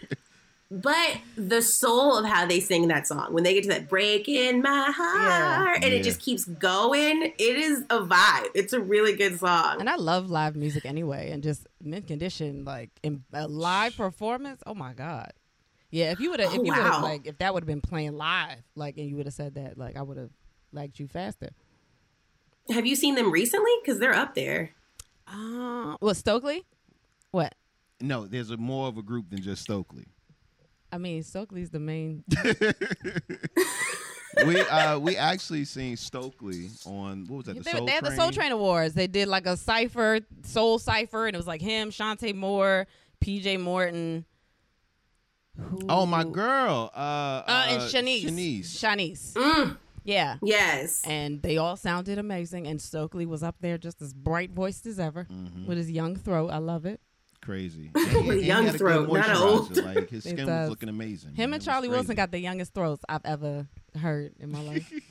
But 0.70 1.18
the 1.37 1.61
soul 1.61 2.16
of 2.16 2.25
how 2.25 2.46
they 2.46 2.59
sing 2.59 2.88
that 2.88 3.07
song, 3.07 3.35
when 3.35 3.44
they 3.44 3.53
get 3.53 3.64
to 3.64 3.68
that 3.68 3.90
break 3.90 4.27
in 4.27 4.62
my 4.62 4.90
heart, 4.90 5.77
and 5.83 5.85
Yeah. 5.92 5.98
it 5.98 6.03
just 6.03 6.18
keeps 6.18 6.46
going, 6.46 7.25
it 7.25 7.57
is 7.57 7.81
a 7.90 7.98
vibe. 8.01 8.48
It's 8.55 8.72
a 8.72 8.81
really 8.81 9.14
good 9.14 9.38
song. 9.38 9.81
And 9.81 9.90
I 9.90 9.96
love 9.96 10.31
live 10.31 10.57
music 10.57 10.87
anyway, 10.87 11.31
and 11.31 11.42
just 11.42 11.66
mint 11.83 12.07
condition, 12.07 12.64
like 12.64 12.88
in 13.03 13.22
a 13.35 13.46
live 13.48 13.98
performance. 13.98 14.62
Oh 14.64 14.72
my 14.75 14.94
god. 14.94 15.33
Yeah, 15.92 16.11
if 16.11 16.18
you 16.20 16.31
would 16.31 16.40
have, 16.40 16.52
if 16.52 16.59
Oh, 16.59 16.64
you 16.64 16.72
would 16.72 16.78
have, 16.83 16.94
wow. 16.94 17.02
like, 17.02 17.26
if 17.26 17.38
that 17.38 17.52
would 17.55 17.62
have 17.62 17.68
been 17.68 17.83
playing 17.83 18.16
live, 18.16 18.59
like, 18.74 18.96
and 18.96 19.09
you 19.09 19.14
would 19.16 19.26
have 19.26 19.35
said 19.35 19.55
that, 19.55 19.76
like, 19.76 19.94
I 19.96 20.02
would 20.02 20.16
have 20.16 20.31
liked 20.72 20.98
you 20.98 21.07
faster. 21.07 21.50
Have 22.70 22.87
you 22.87 22.96
seen 22.96 23.14
them 23.14 23.31
recently? 23.31 23.70
Because 23.85 24.00
they're 24.00 24.14
up 24.14 24.35
there. 24.35 24.70
Uh, 25.28 25.96
well, 26.00 26.14
Stokley? 26.14 26.64
What? 27.31 27.55
No, 28.00 28.26
there's 28.26 28.50
a 28.50 28.57
more 28.57 28.88
of 28.88 28.96
a 28.96 29.02
group 29.02 29.28
than 29.31 29.42
just 29.42 29.62
Stokley. 29.62 30.07
I 30.90 30.98
mean, 30.98 31.22
Stokley's 31.22 31.70
the 31.70 31.78
main. 31.78 32.24
We 34.46 34.61
uh 34.61 34.98
we 34.98 35.16
actually 35.16 35.64
seen 35.66 35.96
Stokley 35.96 36.70
on 36.87 37.26
what 37.26 37.37
was 37.38 37.46
that? 37.46 37.57
The 37.57 37.62
they, 37.62 37.70
Soul 37.72 37.87
they 37.87 37.92
had 37.92 38.05
the 38.05 38.16
Soul 38.16 38.31
Train 38.31 38.50
Awards. 38.52 38.94
They 38.94 39.07
did 39.07 39.28
like 39.28 39.46
a 39.46 39.57
cipher, 39.57 40.20
Soul 40.42 40.78
Cipher, 40.78 41.26
and 41.26 41.35
it 41.35 41.38
was 41.38 41.46
like 41.46 41.61
him, 41.61 41.90
Chanté 41.90 42.35
Moore, 42.35 42.87
PJ 43.22 43.61
Morton. 43.61 44.24
Who, 45.59 45.81
Oh 45.88 46.07
my 46.07 46.25
girl. 46.25 46.91
Uh, 46.95 46.99
uh, 46.99 47.45
Uh, 47.47 47.67
and 47.69 47.83
Shanice. 47.83 48.25
Shanice. 48.25 48.65
Shanice. 48.65 49.33
Mm, 49.35 49.77
Yeah. 50.05 50.37
yes. 50.43 51.03
And 51.07 51.43
they 51.43 51.59
all 51.59 51.77
sounded 51.77 52.19
amazing. 52.19 52.67
And 52.67 52.81
Stokley 52.81 53.27
was 53.27 53.43
up 53.43 53.57
there 53.61 53.77
just 53.79 54.01
as 54.01 54.15
bright 54.15 54.51
voiced 54.53 54.87
as 54.87 54.99
ever 54.99 55.27
Mhm. 55.31 55.67
with 55.67 55.77
his 55.79 55.91
young 55.91 56.17
throat. 56.17 56.49
I 56.49 56.59
love 56.59 56.87
it. 56.87 57.01
Crazy. 57.43 57.91
With 57.95 58.07
And 58.15 58.23
he- 58.25 58.31
and 58.31 58.41
young 58.43 58.65
had 58.67 58.77
a 58.77 58.79
good 58.79 58.79
throat, 58.79 59.12
not 59.12 59.27
moisturizer. 59.27 59.41
old. 59.41 59.77
Like 59.77 60.11
his 60.11 60.23
skin 60.31 60.47
was 60.47 60.71
looking 60.71 60.88
amazing. 60.88 61.35
Him 61.35 61.51
It 61.53 61.57
and 61.57 61.65
Charlie 61.65 61.88
Wilson 61.88 62.15
got 62.15 62.31
the 62.31 62.38
youngest 62.38 62.73
throats 62.73 63.05
I've 63.09 63.25
ever 63.25 63.67
heard 64.01 64.33
in 64.38 64.53
my 64.53 64.62
life. 64.62 64.88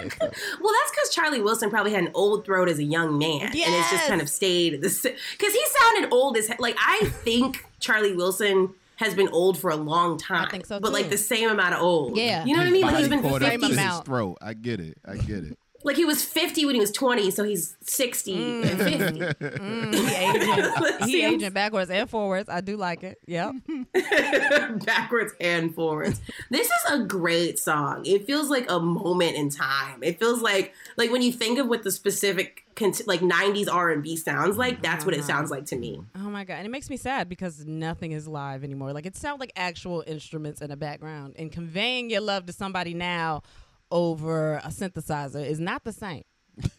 Well, 0.00 0.72
that's 0.72 0.90
because 0.92 1.10
Charlie 1.12 1.40
Wilson 1.42 1.70
probably 1.70 1.92
had 1.92 2.04
an 2.04 2.12
old 2.14 2.44
throat 2.44 2.68
as 2.68 2.78
a 2.78 2.84
young 2.84 3.18
man, 3.18 3.42
and 3.42 3.54
it's 3.54 3.90
just 3.90 4.06
kind 4.06 4.20
of 4.22 4.28
stayed 4.28 4.74
the 4.80 4.88
because 5.32 5.52
he 5.52 5.62
sounded 5.80 6.12
old 6.12 6.36
as 6.36 6.46
he- 6.46 6.54
like 6.60 6.76
I 6.78 7.06
think 7.24 7.64
Charlie 7.80 8.14
Wilson 8.14 8.70
has 8.98 9.14
been 9.14 9.28
old 9.28 9.56
for 9.58 9.70
a 9.70 9.76
long 9.76 10.18
time. 10.18 10.44
I 10.46 10.50
think 10.50 10.66
so, 10.66 10.80
but 10.80 10.92
like 10.92 11.08
the 11.08 11.16
same 11.18 11.48
amount 11.48 11.74
of 11.74 11.80
old. 11.82 12.16
Yeah. 12.16 12.44
you 12.44 12.52
know 12.52 12.58
what 12.60 12.68
I 12.68 12.70
mean? 12.70 12.82
Like 12.82 12.96
he's 12.96 13.08
body 13.08 13.20
been 13.22 13.30
caught 13.30 13.40
Same 13.42 13.60
fifty. 13.60 13.66
his 13.68 13.78
amount. 13.78 14.04
throat. 14.04 14.38
I 14.42 14.54
get 14.54 14.80
it. 14.80 14.98
I 15.06 15.16
get 15.16 15.44
it. 15.44 15.58
Like 15.84 15.96
he 15.96 16.04
was 16.04 16.24
fifty 16.24 16.66
when 16.66 16.74
he 16.74 16.80
was 16.80 16.90
twenty, 16.90 17.30
so 17.30 17.44
he's 17.44 17.76
sixty 17.82 18.34
and 18.34 18.64
mm. 18.64 18.76
fifty. 18.76 19.20
Mm. 19.20 19.92
mm, 19.92 19.94
he 19.94 20.14
aging, 20.14 21.08
he 21.08 21.24
aging 21.24 21.52
backwards 21.52 21.90
and 21.90 22.10
forwards. 22.10 22.48
I 22.48 22.60
do 22.60 22.76
like 22.76 23.04
it. 23.04 23.18
Yep. 23.26 23.54
backwards 24.84 25.34
and 25.40 25.74
forwards. 25.74 26.20
This 26.50 26.66
is 26.66 26.92
a 26.92 27.04
great 27.04 27.60
song. 27.60 28.04
It 28.04 28.26
feels 28.26 28.50
like 28.50 28.68
a 28.68 28.80
moment 28.80 29.36
in 29.36 29.50
time. 29.50 30.02
It 30.02 30.18
feels 30.18 30.42
like 30.42 30.74
like 30.96 31.12
when 31.12 31.22
you 31.22 31.30
think 31.30 31.60
of 31.60 31.68
what 31.68 31.84
the 31.84 31.92
specific 31.92 32.64
like 33.06 33.20
90s 33.20 33.66
R&B 33.72 34.16
sounds 34.16 34.56
like, 34.56 34.80
that's 34.82 35.04
what 35.04 35.12
it 35.12 35.18
uh-huh. 35.20 35.26
sounds 35.26 35.50
like 35.50 35.66
to 35.66 35.76
me. 35.76 36.00
Oh 36.14 36.30
my 36.30 36.44
god, 36.44 36.54
and 36.54 36.66
it 36.66 36.70
makes 36.70 36.88
me 36.88 36.96
sad 36.96 37.28
because 37.28 37.66
nothing 37.66 38.12
is 38.12 38.28
live 38.28 38.64
anymore. 38.64 38.92
Like 38.92 39.06
it 39.06 39.16
sounds 39.16 39.40
like 39.40 39.52
actual 39.56 40.04
instruments 40.06 40.60
in 40.60 40.70
the 40.70 40.76
background, 40.76 41.34
and 41.38 41.50
conveying 41.50 42.10
your 42.10 42.20
love 42.20 42.46
to 42.46 42.52
somebody 42.52 42.94
now 42.94 43.42
over 43.90 44.56
a 44.56 44.68
synthesizer 44.68 45.44
is 45.44 45.60
not 45.60 45.84
the 45.84 45.92
same. 45.92 46.24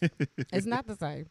it's 0.52 0.66
not 0.66 0.86
the 0.86 0.96
same. 0.96 1.26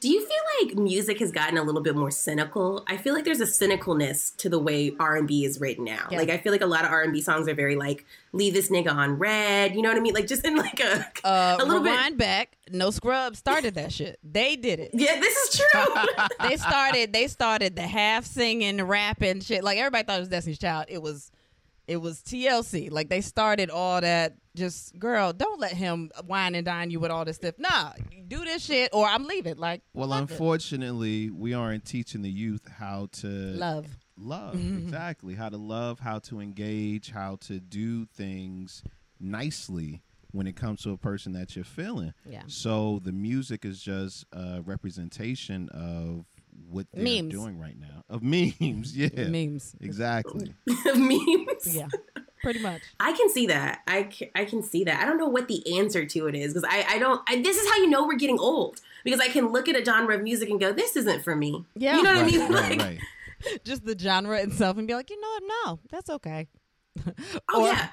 Do 0.00 0.08
you 0.08 0.20
feel 0.20 0.66
like 0.68 0.76
music 0.76 1.18
has 1.20 1.32
gotten 1.32 1.56
a 1.56 1.62
little 1.62 1.80
bit 1.80 1.96
more 1.96 2.10
cynical? 2.10 2.84
I 2.86 2.96
feel 2.96 3.14
like 3.14 3.24
there's 3.24 3.40
a 3.40 3.46
cynicalness 3.46 4.36
to 4.36 4.48
the 4.48 4.58
way 4.58 4.94
R&B 5.00 5.44
is 5.44 5.60
written 5.60 5.84
now. 5.84 6.06
Yeah. 6.10 6.18
Like 6.18 6.28
I 6.30 6.38
feel 6.38 6.52
like 6.52 6.60
a 6.60 6.66
lot 6.66 6.84
of 6.84 6.90
R&B 6.90 7.20
songs 7.22 7.48
are 7.48 7.54
very 7.54 7.74
like 7.74 8.04
leave 8.32 8.52
this 8.54 8.70
nigga 8.70 8.92
on 8.92 9.18
red, 9.18 9.74
you 9.74 9.82
know 9.82 9.88
what 9.88 9.96
I 9.96 10.00
mean? 10.00 10.14
Like 10.14 10.26
just 10.26 10.44
in 10.44 10.56
like 10.56 10.78
a 10.80 11.06
Uh, 11.24 11.56
a 11.58 11.64
little 11.64 11.82
bit 11.82 11.90
rewind 11.90 12.18
back. 12.18 12.56
No 12.70 12.90
Scrub 12.90 13.34
started 13.36 13.74
that 13.74 13.92
shit. 13.92 14.18
They 14.22 14.56
did 14.56 14.78
it. 14.80 14.90
Yeah, 14.92 15.18
this 15.18 15.34
is 15.36 15.58
true. 15.60 15.94
They 16.48 16.56
started. 16.56 17.12
They 17.12 17.26
started 17.26 17.74
the 17.74 17.82
half 17.82 18.26
singing, 18.26 18.80
rapping 18.82 19.40
shit. 19.40 19.64
Like 19.64 19.78
everybody 19.78 20.04
thought 20.04 20.16
it 20.18 20.20
was 20.20 20.28
Destiny's 20.28 20.58
Child. 20.58 20.86
It 20.88 21.00
was, 21.02 21.30
it 21.86 21.98
was 21.98 22.20
TLC. 22.22 22.90
Like 22.90 23.08
they 23.08 23.20
started 23.20 23.70
all 23.70 24.00
that. 24.00 24.36
Just 24.56 24.96
girl, 24.98 25.32
don't 25.32 25.58
let 25.58 25.72
him 25.72 26.10
wine 26.26 26.54
and 26.54 26.64
dine 26.64 26.90
you 26.90 27.00
with 27.00 27.10
all 27.10 27.24
this 27.24 27.36
stuff. 27.36 27.54
Nah, 27.58 27.90
do 28.28 28.44
this 28.44 28.64
shit 28.64 28.90
or 28.92 29.04
I'm 29.06 29.24
leaving. 29.26 29.56
Like 29.56 29.82
Well, 29.94 30.08
fuck 30.08 30.18
it. 30.18 30.30
unfortunately, 30.30 31.30
we 31.30 31.54
aren't 31.54 31.84
teaching 31.84 32.22
the 32.22 32.30
youth 32.30 32.68
how 32.78 33.08
to 33.14 33.26
love. 33.26 33.88
love 34.16 34.54
mm-hmm. 34.54 34.78
exactly 34.78 35.34
how 35.34 35.48
to 35.48 35.56
love 35.56 35.98
how 35.98 36.20
to 36.20 36.40
engage 36.40 37.10
how 37.10 37.36
to 37.40 37.58
do 37.58 38.06
things 38.06 38.84
nicely 39.18 40.02
when 40.30 40.46
it 40.46 40.54
comes 40.56 40.82
to 40.82 40.90
a 40.90 40.96
person 40.96 41.32
that 41.32 41.54
you're 41.56 41.64
feeling 41.64 42.12
Yeah. 42.24 42.42
so 42.46 43.00
the 43.02 43.12
music 43.12 43.64
is 43.64 43.80
just 43.82 44.24
a 44.32 44.62
representation 44.62 45.68
of 45.70 46.26
what 46.68 46.86
they're 46.92 47.02
Memes. 47.04 47.32
doing 47.32 47.58
right 47.58 47.78
now 47.78 48.02
of 48.08 48.22
memes 48.22 48.96
yeah 48.96 49.08
Memes. 49.28 49.74
exactly 49.80 50.54
Memes. 50.94 51.74
Yeah, 51.76 51.88
pretty 52.42 52.60
much. 52.60 52.82
I 53.00 53.12
can 53.12 53.28
see 53.30 53.46
that. 53.46 53.80
I, 53.86 54.04
ca- 54.12 54.30
I 54.34 54.44
can 54.44 54.62
see 54.62 54.84
that. 54.84 55.00
I 55.00 55.06
don't 55.06 55.18
know 55.18 55.28
what 55.28 55.48
the 55.48 55.78
answer 55.78 56.04
to 56.04 56.26
it 56.26 56.34
is 56.34 56.52
because 56.52 56.68
I, 56.70 56.84
I 56.94 56.98
don't. 56.98 57.20
I, 57.28 57.40
this 57.42 57.56
is 57.56 57.68
how 57.70 57.76
you 57.78 57.88
know 57.88 58.06
we're 58.06 58.16
getting 58.16 58.38
old 58.38 58.80
because 59.04 59.20
I 59.20 59.28
can 59.28 59.48
look 59.52 59.68
at 59.68 59.76
a 59.80 59.84
genre 59.84 60.14
of 60.14 60.22
music 60.22 60.50
and 60.50 60.60
go, 60.60 60.72
"This 60.72 60.96
isn't 60.96 61.22
for 61.24 61.34
me." 61.34 61.64
Yeah. 61.74 61.96
you 61.96 62.02
know 62.02 62.14
what 62.14 62.22
right, 62.22 62.34
I 62.34 62.38
mean? 62.38 62.52
right, 62.52 62.78
Like, 62.78 62.80
right. 62.80 63.60
Just 63.64 63.84
the 63.84 63.98
genre 63.98 64.38
itself 64.40 64.76
and 64.78 64.86
be 64.88 64.94
like, 64.94 65.10
you 65.10 65.20
know 65.20 65.28
what? 65.28 65.42
No, 65.66 65.80
that's 65.90 66.08
okay. 66.10 66.48
Oh 67.50 67.62
Or- 67.62 67.66
yeah, 67.68 67.88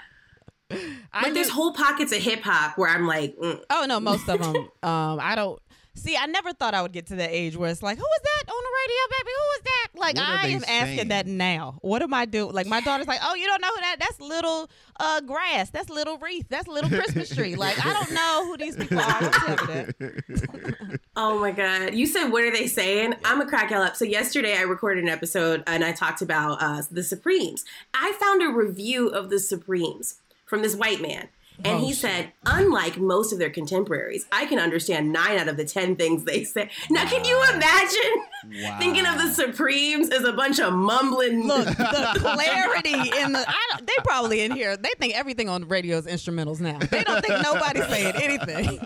I 1.11 1.23
like 1.23 1.33
there's 1.33 1.49
whole 1.49 1.73
pockets 1.73 2.11
of 2.13 2.19
hip 2.21 2.41
hop 2.41 2.77
where 2.77 2.89
I'm 2.89 3.07
like, 3.07 3.35
mm. 3.37 3.59
Oh 3.69 3.85
no, 3.87 3.99
most 3.99 4.27
of 4.29 4.41
them. 4.41 4.55
um, 4.83 5.19
I 5.21 5.35
don't 5.35 5.59
see. 5.95 6.17
I 6.17 6.25
never 6.25 6.53
thought 6.53 6.73
I 6.73 6.81
would 6.81 6.91
get 6.91 7.07
to 7.07 7.15
that 7.17 7.29
age 7.31 7.55
where 7.55 7.69
it's 7.69 7.83
like, 7.83 7.97
who 7.97 8.03
is 8.03 8.21
that 8.23 8.51
on 8.51 8.63
the 8.63 8.69
radio, 8.81 9.01
baby? 9.09 9.31
Who 9.37 9.57
is 9.57 9.61
that? 9.63 9.87
Like 9.93 10.15
What 10.15 10.25
I 10.25 10.47
they 10.47 10.53
am 10.53 10.63
asking 10.67 11.07
that 11.09 11.27
now. 11.27 11.77
What 11.81 12.01
am 12.01 12.13
I 12.13 12.25
doing? 12.25 12.53
Like 12.53 12.67
my 12.67 12.81
daughter's 12.81 13.07
like, 13.07 13.19
oh, 13.23 13.35
you 13.35 13.45
don't 13.45 13.61
know 13.61 13.69
who 13.69 13.81
that? 13.81 13.97
That's 13.99 14.19
little 14.19 14.69
uh 14.99 15.21
grass. 15.21 15.69
That's 15.69 15.89
little 15.89 16.17
wreath. 16.17 16.47
That's 16.49 16.67
little 16.67 16.89
Christmas 16.89 17.33
tree. 17.35 17.55
Like 17.55 17.83
I 17.85 17.93
don't 17.93 18.11
know 18.13 18.45
who 18.45 18.57
these 18.57 18.75
people 18.75 18.99
are. 18.99 19.19
Tell 19.19 19.67
me 19.67 19.73
that. 19.73 20.99
oh 21.15 21.39
my 21.39 21.51
god. 21.51 21.93
You 21.93 22.05
said 22.05 22.29
what 22.29 22.43
are 22.43 22.51
they 22.51 22.67
saying? 22.67 23.15
I'm 23.25 23.37
gonna 23.39 23.49
crack 23.49 23.71
y'all 23.71 23.81
up. 23.81 23.95
So 23.95 24.05
yesterday 24.05 24.57
I 24.57 24.61
recorded 24.61 25.03
an 25.03 25.09
episode 25.09 25.63
and 25.67 25.83
I 25.83 25.91
talked 25.91 26.21
about 26.21 26.61
uh, 26.61 26.81
the 26.89 27.03
Supremes. 27.03 27.65
I 27.93 28.13
found 28.19 28.41
a 28.41 28.47
review 28.47 29.09
of 29.09 29.29
the 29.29 29.39
Supremes 29.39 30.19
from 30.45 30.61
this 30.61 30.75
white 30.75 31.01
man. 31.01 31.27
And 31.63 31.77
Oh, 31.77 31.79
he 31.85 31.89
shit. 31.93 31.97
said, 32.01 32.31
unlike 32.45 32.97
most 32.97 33.31
of 33.33 33.39
their 33.39 33.49
contemporaries, 33.49 34.25
I 34.31 34.45
can 34.47 34.57
understand 34.59 35.11
nine 35.13 35.37
out 35.37 35.47
of 35.47 35.57
the 35.57 35.65
10 35.65 35.95
things 35.95 36.23
they 36.25 36.43
say. 36.43 36.69
Now, 36.89 37.05
can 37.07 37.23
you 37.23 37.39
imagine 37.53 38.63
Wow. 38.63 38.77
thinking 38.79 39.05
of 39.05 39.17
the 39.19 39.29
Supremes 39.31 40.09
as 40.09 40.23
a 40.23 40.33
bunch 40.33 40.59
of 40.59 40.73
mumbling? 40.73 41.45
Look, 41.45 41.65
the 41.67 42.13
clarity 42.17 42.93
in 42.93 43.31
the. 43.33 43.45
I 43.47 43.67
don't, 43.71 43.85
they 43.85 43.93
probably 44.03 44.41
in 44.41 44.51
here. 44.51 44.75
They 44.75 44.89
think 44.99 45.15
everything 45.15 45.49
on 45.49 45.61
the 45.61 45.67
radio 45.67 45.97
is 45.97 46.07
instrumentals 46.07 46.59
now. 46.59 46.79
They 46.79 47.03
don't 47.03 47.23
think 47.23 47.41
nobody's 47.43 47.87
saying 47.87 48.13
anything. 48.15 48.79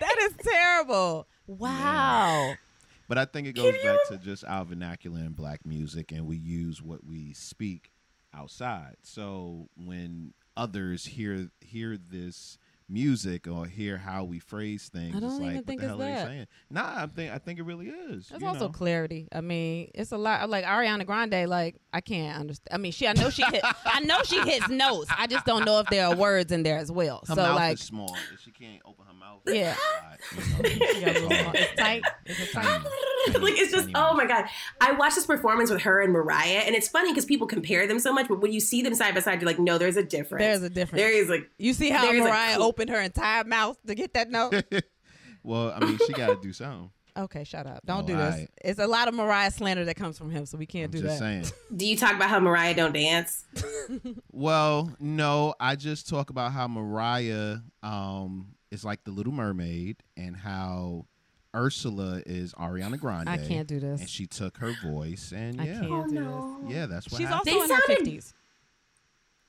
that 0.00 0.16
is 0.22 0.32
terrible. 0.44 1.28
Wow. 1.46 2.54
But 3.08 3.18
I 3.18 3.24
think 3.26 3.46
it 3.46 3.52
goes 3.54 3.74
back 3.84 3.98
to 4.08 4.18
just 4.18 4.44
our 4.44 4.64
vernacular 4.64 5.20
in 5.20 5.32
black 5.32 5.66
music, 5.66 6.12
and 6.12 6.26
we 6.26 6.36
use 6.36 6.80
what 6.82 7.04
we 7.04 7.32
speak 7.34 7.91
outside. 8.34 8.96
So 9.02 9.68
when 9.76 10.34
others 10.56 11.06
hear 11.06 11.48
hear 11.60 11.96
this 11.96 12.58
music 12.88 13.46
or 13.48 13.66
hear 13.66 13.96
how 13.98 14.24
we 14.24 14.38
phrase 14.38 14.88
things, 14.92 15.14
I 15.16 15.20
don't 15.20 15.30
it's 15.30 15.34
even 15.36 15.46
like, 15.46 15.56
what 15.56 15.66
think 15.66 15.80
the 15.80 15.86
it's 15.86 15.90
hell 15.90 16.02
are 16.02 16.04
that. 16.06 16.24
they 16.28 16.32
saying? 16.34 16.46
Nah, 16.70 17.02
I 17.02 17.06
think 17.06 17.32
I 17.32 17.38
think 17.38 17.58
it 17.58 17.62
really 17.64 17.88
is. 17.88 18.28
There's 18.28 18.40
you 18.42 18.46
also 18.48 18.66
know? 18.66 18.72
clarity. 18.72 19.28
I 19.32 19.40
mean, 19.40 19.90
it's 19.94 20.12
a 20.12 20.16
lot. 20.18 20.48
Like 20.50 20.64
Ariana 20.64 21.06
Grande, 21.06 21.48
like 21.48 21.76
I 21.92 22.00
can't 22.00 22.38
understand. 22.38 22.68
I 22.74 22.78
mean, 22.78 22.92
she. 22.92 23.06
I 23.06 23.12
know 23.14 23.30
she 23.30 23.42
hit. 23.42 23.62
I 23.84 24.00
know 24.00 24.20
she 24.24 24.40
hits 24.40 24.68
notes. 24.68 25.10
I 25.16 25.26
just 25.26 25.44
don't 25.46 25.64
know 25.64 25.78
if 25.80 25.86
there 25.88 26.06
are 26.06 26.14
words 26.16 26.52
in 26.52 26.62
there 26.62 26.78
as 26.78 26.90
well. 26.90 27.22
Her 27.28 27.34
so 27.34 27.42
mouth 27.42 27.56
like, 27.56 27.74
is 27.74 27.80
small. 27.80 28.16
She 28.44 28.50
can't 28.50 28.82
open 28.84 29.06
her 29.06 29.14
mouth. 29.14 29.40
Yeah. 29.46 29.74
wide, 30.02 30.18
you 30.32 30.38
know? 30.62 30.68
she 30.92 31.00
got 31.00 31.16
a 31.16 31.20
little 31.20 31.30
small- 31.30 31.52
it's 31.54 31.74
tight. 31.76 32.02
It's 32.26 32.52
tight. 32.52 32.80
Mm. 32.80 32.84
like 33.42 33.54
it's 33.56 33.70
just 33.72 33.88
oh 33.94 34.14
my 34.14 34.26
god 34.26 34.46
i 34.80 34.90
watched 34.92 35.14
this 35.14 35.26
performance 35.26 35.70
with 35.70 35.80
her 35.82 36.00
and 36.00 36.12
mariah 36.12 36.62
and 36.66 36.74
it's 36.74 36.88
funny 36.88 37.12
because 37.12 37.24
people 37.24 37.46
compare 37.46 37.86
them 37.86 38.00
so 38.00 38.12
much 38.12 38.26
but 38.28 38.40
when 38.40 38.52
you 38.52 38.58
see 38.58 38.82
them 38.82 38.94
side 38.96 39.14
by 39.14 39.20
side 39.20 39.40
you're 39.40 39.46
like 39.46 39.60
no 39.60 39.78
there's 39.78 39.96
a 39.96 40.02
difference 40.02 40.42
There's 40.42 40.62
a 40.64 40.68
difference. 40.68 41.00
there 41.00 41.12
is 41.12 41.28
like 41.28 41.48
You 41.56 41.72
see 41.72 41.90
how 41.90 42.02
There's 42.02 42.20
a 42.20 42.24
Mariah 42.24 42.56
cool- 42.56 42.66
opened 42.72 42.90
her 42.90 43.00
entire 43.00 43.44
mouth 43.44 43.76
to 43.86 43.94
get 43.94 44.14
that 44.14 44.30
note? 44.30 44.62
well, 45.42 45.72
I 45.76 45.80
mean, 45.84 45.98
she 46.06 46.12
got 46.14 46.28
to 46.28 46.36
do 46.40 46.52
something. 46.52 46.90
okay, 47.16 47.44
shut 47.44 47.66
up. 47.66 47.80
Don't 47.84 48.04
Oh, 48.04 48.06
do 48.06 48.16
this. 48.16 48.32
alright. 48.34 48.50
It's 48.64 48.78
a 48.80 48.86
lot 48.86 49.08
of 49.08 49.14
Mariah 49.14 49.50
slander 49.50 49.84
that 49.84 49.96
comes 49.96 50.16
from 50.16 50.30
him, 50.30 50.46
so 50.46 50.56
we 50.56 50.64
can't 50.66 50.86
I'm 50.86 51.00
do 51.00 51.06
just 51.06 51.18
that. 51.20 51.44
saying. 51.44 51.44
do 51.76 51.86
you 51.86 51.96
talk 51.96 52.14
about 52.14 52.30
how 52.30 52.40
mariah 52.40 52.74
don't 52.74 52.92
dance 52.94 53.44
Well, 54.32 54.90
no, 54.98 55.54
I 55.60 55.76
just 55.76 56.08
talk 56.08 56.30
about 56.30 56.52
how 56.52 56.68
Mariah 56.68 57.58
um 57.82 58.54
is 58.70 58.84
like 58.84 59.04
the 59.04 59.10
Little 59.10 59.32
Mermaid 59.34 59.98
and 60.16 60.34
how 60.36 61.06
Ursula 61.54 62.22
is 62.24 62.54
Ariana 62.54 62.98
Grande. 62.98 63.28
I 63.28 63.36
can't 63.36 63.68
do 63.68 63.78
this. 63.78 64.00
And 64.00 64.08
she 64.08 64.26
took 64.26 64.56
her 64.58 64.72
voice 64.82 65.32
and 65.36 65.60
I 65.60 65.64
yeah. 65.66 65.80
can't 65.80 66.08
do 66.08 66.14
this. 66.64 66.74
Yeah, 66.74 66.86
that's 66.86 67.10
what 67.10 67.18
She's 67.18 67.28
happened. 67.28 67.54
also 67.54 67.68
They 67.68 67.74
in 67.74 67.78
her 67.78 67.82
fifties. 67.86 68.34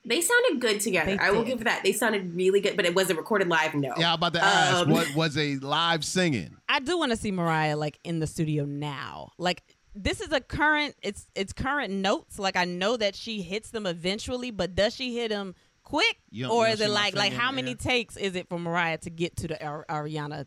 They 0.06 0.20
sounded 0.20 0.60
good 0.60 0.80
together 0.80 1.16
They 1.16 1.18
i 1.18 1.30
will 1.30 1.44
did. 1.44 1.58
give 1.58 1.64
that 1.64 1.82
they 1.82 1.92
sounded 1.92 2.34
really 2.34 2.60
good 2.60 2.76
but 2.76 2.84
it 2.84 2.94
wasn't 2.94 3.18
recorded 3.18 3.48
live 3.48 3.74
no 3.74 3.92
yeah, 3.98 4.10
I'm 4.10 4.14
about 4.14 4.34
to 4.34 4.44
ask 4.44 4.82
Um, 4.86 4.90
what 4.90 5.14
was 5.14 5.36
a 5.38 5.56
live 5.56 6.04
singing? 6.04 6.56
I 6.68 6.80
do 6.80 6.98
want 6.98 7.12
to 7.12 7.16
see 7.16 7.30
Mariah 7.32 7.76
like 7.76 7.98
in 8.04 8.18
the 8.20 8.26
studio 8.26 8.64
now. 8.64 9.30
Like 9.38 9.62
this 9.94 10.20
is 10.20 10.32
a 10.32 10.40
current. 10.40 10.96
It's 11.02 11.26
it's 11.36 11.52
current 11.52 11.92
notes. 11.92 12.38
Like 12.38 12.56
I 12.56 12.64
know 12.64 12.96
that 12.96 13.14
she 13.14 13.42
hits 13.42 13.70
them 13.70 13.86
eventually, 13.86 14.50
but 14.50 14.74
does 14.74 14.94
she 14.94 15.14
hit 15.16 15.28
them 15.28 15.54
quick, 15.84 16.16
or 16.50 16.66
is 16.66 16.80
it 16.80 16.90
like 16.90 17.14
like 17.14 17.32
how 17.32 17.52
many 17.52 17.70
air? 17.70 17.76
takes 17.76 18.16
is 18.16 18.34
it 18.34 18.48
for 18.48 18.58
Mariah 18.58 18.98
to 18.98 19.10
get 19.10 19.36
to 19.36 19.48
the 19.48 19.64
Ar- 19.64 19.86
Ariana? 19.88 20.46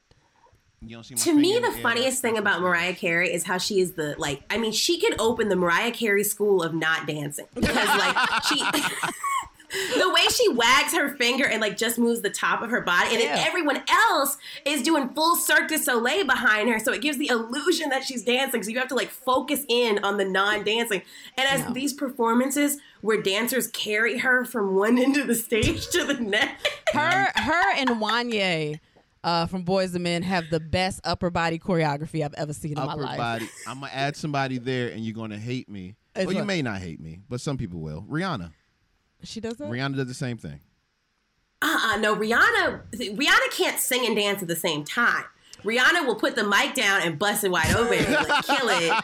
You 0.81 0.97
don't 0.97 1.03
see 1.03 1.15
my 1.15 1.21
to 1.21 1.33
me 1.33 1.55
in 1.55 1.61
the 1.61 1.69
air? 1.69 1.81
funniest 1.81 2.21
thing 2.21 2.37
about 2.37 2.61
mariah 2.61 2.93
carey 2.93 3.33
is 3.33 3.43
how 3.43 3.57
she 3.57 3.79
is 3.79 3.93
the 3.93 4.13
like 4.19 4.43
i 4.51 4.59
mean 4.59 4.71
she 4.71 4.99
could 4.99 5.19
open 5.19 5.49
the 5.49 5.55
mariah 5.55 5.89
carey 5.91 6.23
school 6.23 6.61
of 6.61 6.75
not 6.75 7.07
dancing 7.07 7.47
because 7.55 7.73
like 7.75 8.43
she 8.43 8.57
the 9.69 10.09
way 10.13 10.21
she 10.33 10.47
wags 10.49 10.93
her 10.93 11.09
finger 11.15 11.45
and 11.45 11.59
like 11.61 11.75
just 11.77 11.97
moves 11.99 12.21
the 12.21 12.29
top 12.29 12.61
of 12.61 12.69
her 12.69 12.81
body 12.81 13.11
and 13.15 13.19
Yeah. 13.23 13.35
then 13.35 13.47
everyone 13.47 13.83
else 13.89 14.37
is 14.65 14.81
doing 14.81 15.09
full 15.09 15.35
cirque 15.35 15.67
du 15.67 15.77
soleil 15.77 16.25
behind 16.25 16.69
her 16.69 16.79
so 16.79 16.93
it 16.93 17.01
gives 17.01 17.17
the 17.17 17.27
illusion 17.27 17.89
that 17.89 18.03
she's 18.03 18.23
dancing 18.23 18.63
so 18.63 18.69
you 18.69 18.79
have 18.79 18.87
to 18.87 18.95
like 18.95 19.09
focus 19.09 19.65
in 19.67 20.03
on 20.03 20.17
the 20.17 20.25
non-dancing 20.25 21.01
and 21.37 21.47
as 21.49 21.65
No. 21.67 21.73
these 21.73 21.93
performances 21.93 22.77
where 23.01 23.21
dancers 23.21 23.67
carry 23.67 24.19
her 24.19 24.45
from 24.45 24.75
one 24.75 24.97
end 24.97 25.17
of 25.17 25.27
the 25.27 25.35
stage 25.35 25.87
to 25.89 26.03
the 26.05 26.13
next 26.15 26.67
Her 26.93 27.31
her 27.35 27.73
and 27.75 27.89
Wanya. 27.89 28.79
Uh, 29.23 29.45
from 29.45 29.65
Boyz 29.65 29.93
II 29.93 29.99
Men 30.01 30.23
have 30.23 30.45
the 30.49 30.59
best 30.59 31.01
upper 31.03 31.29
body 31.29 31.59
choreography 31.59 32.23
I've 32.23 32.35
ever 32.35 32.53
seen 32.53 32.77
in 32.77 32.85
my 32.85 32.93
life. 32.93 33.17
body. 33.17 33.49
I'm 33.67 33.81
gonna 33.81 33.91
add 33.91 34.15
somebody 34.15 34.57
there, 34.57 34.89
and 34.89 35.03
you're 35.03 35.15
gonna 35.15 35.37
hate 35.39 35.67
me. 35.67 35.95
It's 36.15 36.27
well, 36.27 36.35
you 36.35 36.45
may 36.45 36.61
not 36.61 36.79
hate 36.79 37.01
me, 37.01 37.19
but 37.27 37.41
some 37.41 37.57
people 37.57 37.81
will. 37.81 38.05
Rihanna. 38.09 38.51
She 39.23 39.39
does 39.41 39.57
that. 39.57 39.69
Rihanna 39.69 39.95
did 39.95 40.07
the 40.07 40.13
same 40.13 40.37
thing. 40.37 40.59
uh-uh 41.61 41.97
no 41.97 42.15
rihanna 42.15 42.81
rihanna 42.93 43.51
can't 43.51 43.79
sing 43.79 44.05
and 44.05 44.15
dance 44.15 44.41
at 44.43 44.47
the 44.47 44.55
same 44.55 44.83
time 44.85 45.23
rihanna 45.63 46.05
will 46.05 46.13
put 46.15 46.35
the 46.35 46.43
mic 46.43 46.75
down 46.75 47.01
and 47.01 47.17
bust 47.17 47.43
it 47.43 47.49
wide 47.49 47.75
open 47.75 47.97
and 47.97 48.13
like 48.29 48.45
kill 48.45 48.67
it 48.69 49.03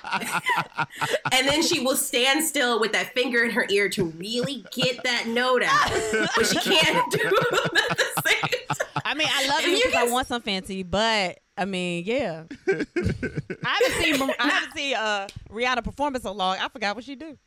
and 1.34 1.48
then 1.48 1.64
she 1.64 1.80
will 1.80 1.96
stand 1.96 2.44
still 2.46 2.80
with 2.80 2.92
that 2.92 3.12
finger 3.16 3.44
in 3.44 3.50
her 3.50 3.66
ear 3.72 3.90
to 3.90 4.06
really 4.06 4.64
get 4.72 5.02
that 5.04 5.26
note 5.28 5.64
out 5.64 5.90
but 6.36 6.46
she 6.46 6.60
can't 6.60 7.12
do 7.12 7.18
it 7.24 7.92
at 7.92 7.98
the 7.98 8.22
same 8.30 8.50
time 8.70 9.02
I 9.06 9.16
mean, 9.16 9.28
I 9.32 9.48
love 9.48 9.60
If 9.62 9.68
it 9.68 9.72
you 9.72 9.84
because 9.86 10.10
I 10.10 10.12
want 10.12 10.28
some 10.28 10.42
fancy, 10.42 10.82
but 10.84 11.40
I 11.58 11.66
mean, 11.66 12.04
yeah. 12.06 12.44
I 12.68 12.72
haven't 12.72 14.02
seen 14.02 14.32
I 14.40 14.48
haven't 14.48 14.74
seen 14.74 14.96
uh, 14.96 15.28
Rihanna 15.52 15.84
perform 15.84 16.16
in 16.16 16.22
so 16.22 16.32
long. 16.32 16.58
I 16.60 16.68
forgot 16.70 16.96
what 16.96 17.04
she 17.04 17.16
do. 17.16 17.38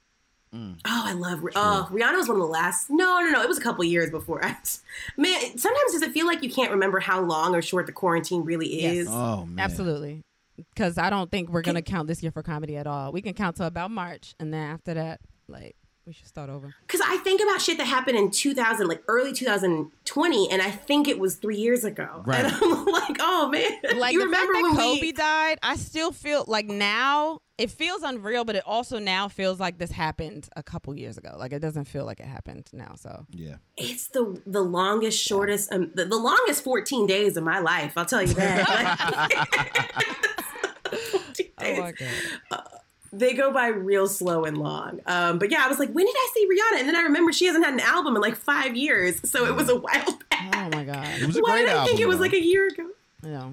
Mm. 0.54 0.78
Oh, 0.84 1.02
I 1.04 1.12
love. 1.12 1.40
Oh, 1.54 1.88
Rihanna 1.92 2.16
was 2.16 2.28
one 2.28 2.36
of 2.36 2.42
the 2.42 2.46
last. 2.48 2.88
No, 2.88 3.20
no, 3.20 3.30
no. 3.30 3.42
It 3.42 3.48
was 3.48 3.58
a 3.58 3.60
couple 3.60 3.84
years 3.84 4.10
before. 4.10 4.44
I, 4.44 4.54
man, 5.16 5.58
sometimes 5.58 5.92
does 5.92 6.02
it 6.02 6.12
feel 6.12 6.26
like 6.26 6.42
you 6.42 6.50
can't 6.50 6.70
remember 6.70 7.00
how 7.00 7.20
long 7.20 7.54
or 7.54 7.60
short 7.62 7.86
the 7.86 7.92
quarantine 7.92 8.44
really 8.44 8.80
Yes. 8.82 8.94
is? 8.96 9.08
Oh 9.10 9.44
man, 9.46 9.64
Absolutely. 9.64 10.22
Because 10.56 10.96
I 10.96 11.10
don't 11.10 11.30
think 11.30 11.50
we're 11.50 11.62
gonna 11.62 11.82
count 11.82 12.08
this 12.08 12.22
year 12.22 12.32
for 12.32 12.42
comedy 12.42 12.76
at 12.76 12.86
all. 12.86 13.12
We 13.12 13.20
can 13.20 13.34
count 13.34 13.56
to 13.56 13.66
about 13.66 13.90
March, 13.90 14.34
and 14.40 14.54
then 14.54 14.70
after 14.70 14.94
that, 14.94 15.20
like 15.48 15.76
we 16.06 16.12
should 16.12 16.26
start 16.28 16.48
over. 16.48 16.72
Because 16.86 17.00
I 17.04 17.16
think 17.18 17.40
about 17.40 17.60
shit 17.60 17.78
that 17.78 17.86
happened 17.86 18.16
in 18.16 18.30
2000, 18.30 18.86
like 18.86 19.02
early 19.08 19.32
2020, 19.32 20.50
and 20.50 20.62
I 20.62 20.70
think 20.70 21.08
it 21.08 21.18
was 21.18 21.34
three 21.36 21.56
years 21.56 21.82
ago. 21.84 22.22
Right. 22.24 22.44
And 22.44 22.54
I'm 22.54 22.84
like, 22.86 23.16
oh 23.20 23.48
man, 23.48 23.72
Like 23.98 24.12
you 24.12 24.20
the 24.20 24.26
remember 24.26 24.52
fact 24.54 24.62
when 24.62 24.74
that 24.74 24.80
Kobe 24.82 25.00
we? 25.00 25.12
died, 25.12 25.58
I 25.62 25.76
still 25.76 26.12
feel 26.12 26.44
like 26.46 26.66
now 26.66 27.40
it 27.58 27.70
feels 27.70 28.02
unreal, 28.02 28.44
but 28.44 28.54
it 28.54 28.62
also 28.66 28.98
now 29.00 29.28
feels 29.28 29.58
like 29.58 29.78
this 29.78 29.90
happened 29.90 30.48
a 30.54 30.62
couple 30.62 30.94
years 30.96 31.18
ago. 31.18 31.34
Like 31.38 31.52
it 31.52 31.58
doesn't 31.60 31.86
feel 31.86 32.04
like 32.04 32.20
it 32.20 32.26
happened 32.26 32.68
now. 32.72 32.94
So 32.96 33.26
Yeah. 33.30 33.56
It's 33.76 34.08
the 34.08 34.40
the 34.46 34.60
longest, 34.62 35.20
shortest, 35.20 35.72
um, 35.72 35.90
the, 35.94 36.04
the 36.04 36.16
longest 36.18 36.62
14 36.62 37.06
days 37.06 37.36
of 37.36 37.42
my 37.44 37.58
life. 37.58 37.94
I'll 37.96 38.04
tell 38.06 38.22
you 38.22 38.34
that. 38.34 39.46
14 40.92 41.46
days. 41.58 41.94
god. 42.50 42.68
They 43.12 43.34
go 43.34 43.52
by 43.52 43.68
real 43.68 44.06
slow 44.08 44.44
and 44.44 44.58
long. 44.58 45.00
Um, 45.06 45.38
but 45.38 45.50
yeah, 45.50 45.62
I 45.64 45.68
was 45.68 45.78
like, 45.78 45.90
when 45.92 46.06
did 46.06 46.14
I 46.16 46.28
see 46.34 46.46
Rihanna? 46.46 46.78
And 46.80 46.88
then 46.88 46.96
I 46.96 47.02
remember 47.02 47.32
she 47.32 47.46
hasn't 47.46 47.64
had 47.64 47.74
an 47.74 47.80
album 47.80 48.16
in 48.16 48.22
like 48.22 48.36
five 48.36 48.76
years, 48.76 49.20
so 49.28 49.46
it 49.46 49.54
was 49.54 49.68
a 49.68 49.76
while 49.76 50.18
back. 50.30 50.72
Oh 50.72 50.76
my 50.76 50.84
god. 50.84 51.06
It 51.20 51.26
was 51.26 51.36
a 51.36 51.40
Why 51.40 51.52
great 51.52 51.60
did 51.66 51.68
I 51.70 51.72
album. 51.72 51.86
think 51.88 52.00
it 52.00 52.06
was 52.08 52.16
though. 52.16 52.22
like 52.22 52.32
a 52.34 52.42
year 52.44 52.66
ago? 52.68 52.88
Yeah. 53.22 53.50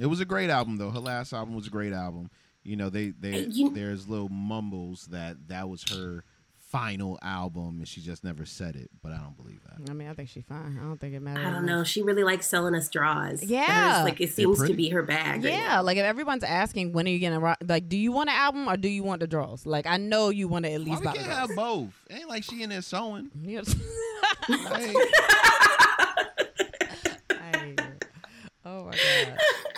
It 0.00 0.06
was 0.06 0.20
a 0.20 0.24
great 0.24 0.50
album 0.50 0.76
though. 0.76 0.90
Her 0.90 1.00
last 1.00 1.32
album 1.32 1.54
was 1.54 1.66
a 1.66 1.70
great 1.70 1.92
album. 1.92 2.30
You 2.62 2.76
know, 2.76 2.90
they 2.90 3.10
they 3.10 3.46
You- 3.50 3.70
there's 3.70 4.08
little 4.08 4.28
mumbles 4.28 5.06
that 5.10 5.48
that 5.48 5.68
was 5.68 5.84
her 5.90 6.24
final 6.78 7.18
album 7.22 7.78
and 7.78 7.88
she 7.88 8.00
just 8.00 8.22
never 8.24 8.44
said 8.44 8.76
it, 8.76 8.90
but 9.02 9.12
I 9.12 9.16
don't 9.16 9.36
believe 9.36 9.60
that. 9.64 9.90
I 9.90 9.94
mean, 9.94 10.08
I 10.08 10.12
think 10.14 10.28
she's 10.28 10.44
fine. 10.44 10.78
I 10.80 10.84
don't 10.84 11.00
think 11.00 11.14
it 11.14 11.20
matters. 11.20 11.46
I 11.46 11.50
don't 11.50 11.64
know. 11.64 11.84
She 11.84 12.02
really 12.02 12.22
likes 12.24 12.46
selling 12.46 12.74
us 12.74 12.88
draws. 12.88 13.42
Yeah. 13.42 13.66
That 13.66 13.98
is, 14.00 14.04
like 14.04 14.20
it 14.20 14.30
seems 14.32 14.62
to 14.66 14.74
be 14.74 14.90
her 14.90 15.02
bag. 15.02 15.42
Yeah, 15.42 15.68
now. 15.68 15.82
like 15.82 15.96
if 15.96 16.04
everyone's 16.04 16.44
asking 16.44 16.92
when 16.92 17.06
are 17.06 17.10
you 17.10 17.18
gonna 17.20 17.40
ro- 17.40 17.54
like, 17.66 17.88
do 17.88 17.96
you 17.96 18.12
want 18.12 18.28
an 18.30 18.36
album 18.36 18.68
or 18.68 18.76
do 18.76 18.88
you 18.88 19.02
want 19.02 19.20
the 19.20 19.26
draws? 19.26 19.64
Like 19.64 19.86
I 19.86 19.96
know 19.96 20.28
you 20.30 20.48
want 20.48 20.64
to 20.66 20.72
at 20.72 20.80
least 20.80 21.00
we 21.00 21.06
buy 21.06 21.12
the 21.12 21.18
can't 21.18 21.30
have 21.30 21.50
both? 21.56 21.94
Ain't 22.10 22.28
like 22.28 22.44
she 22.44 22.62
in 22.62 22.70
there 22.70 22.82
sewing. 22.82 23.30
You 23.42 23.58
know- 23.58 23.62
Like, 24.48 24.94
oh 28.64 28.84
my 28.84 28.96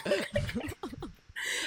god. 0.06 0.26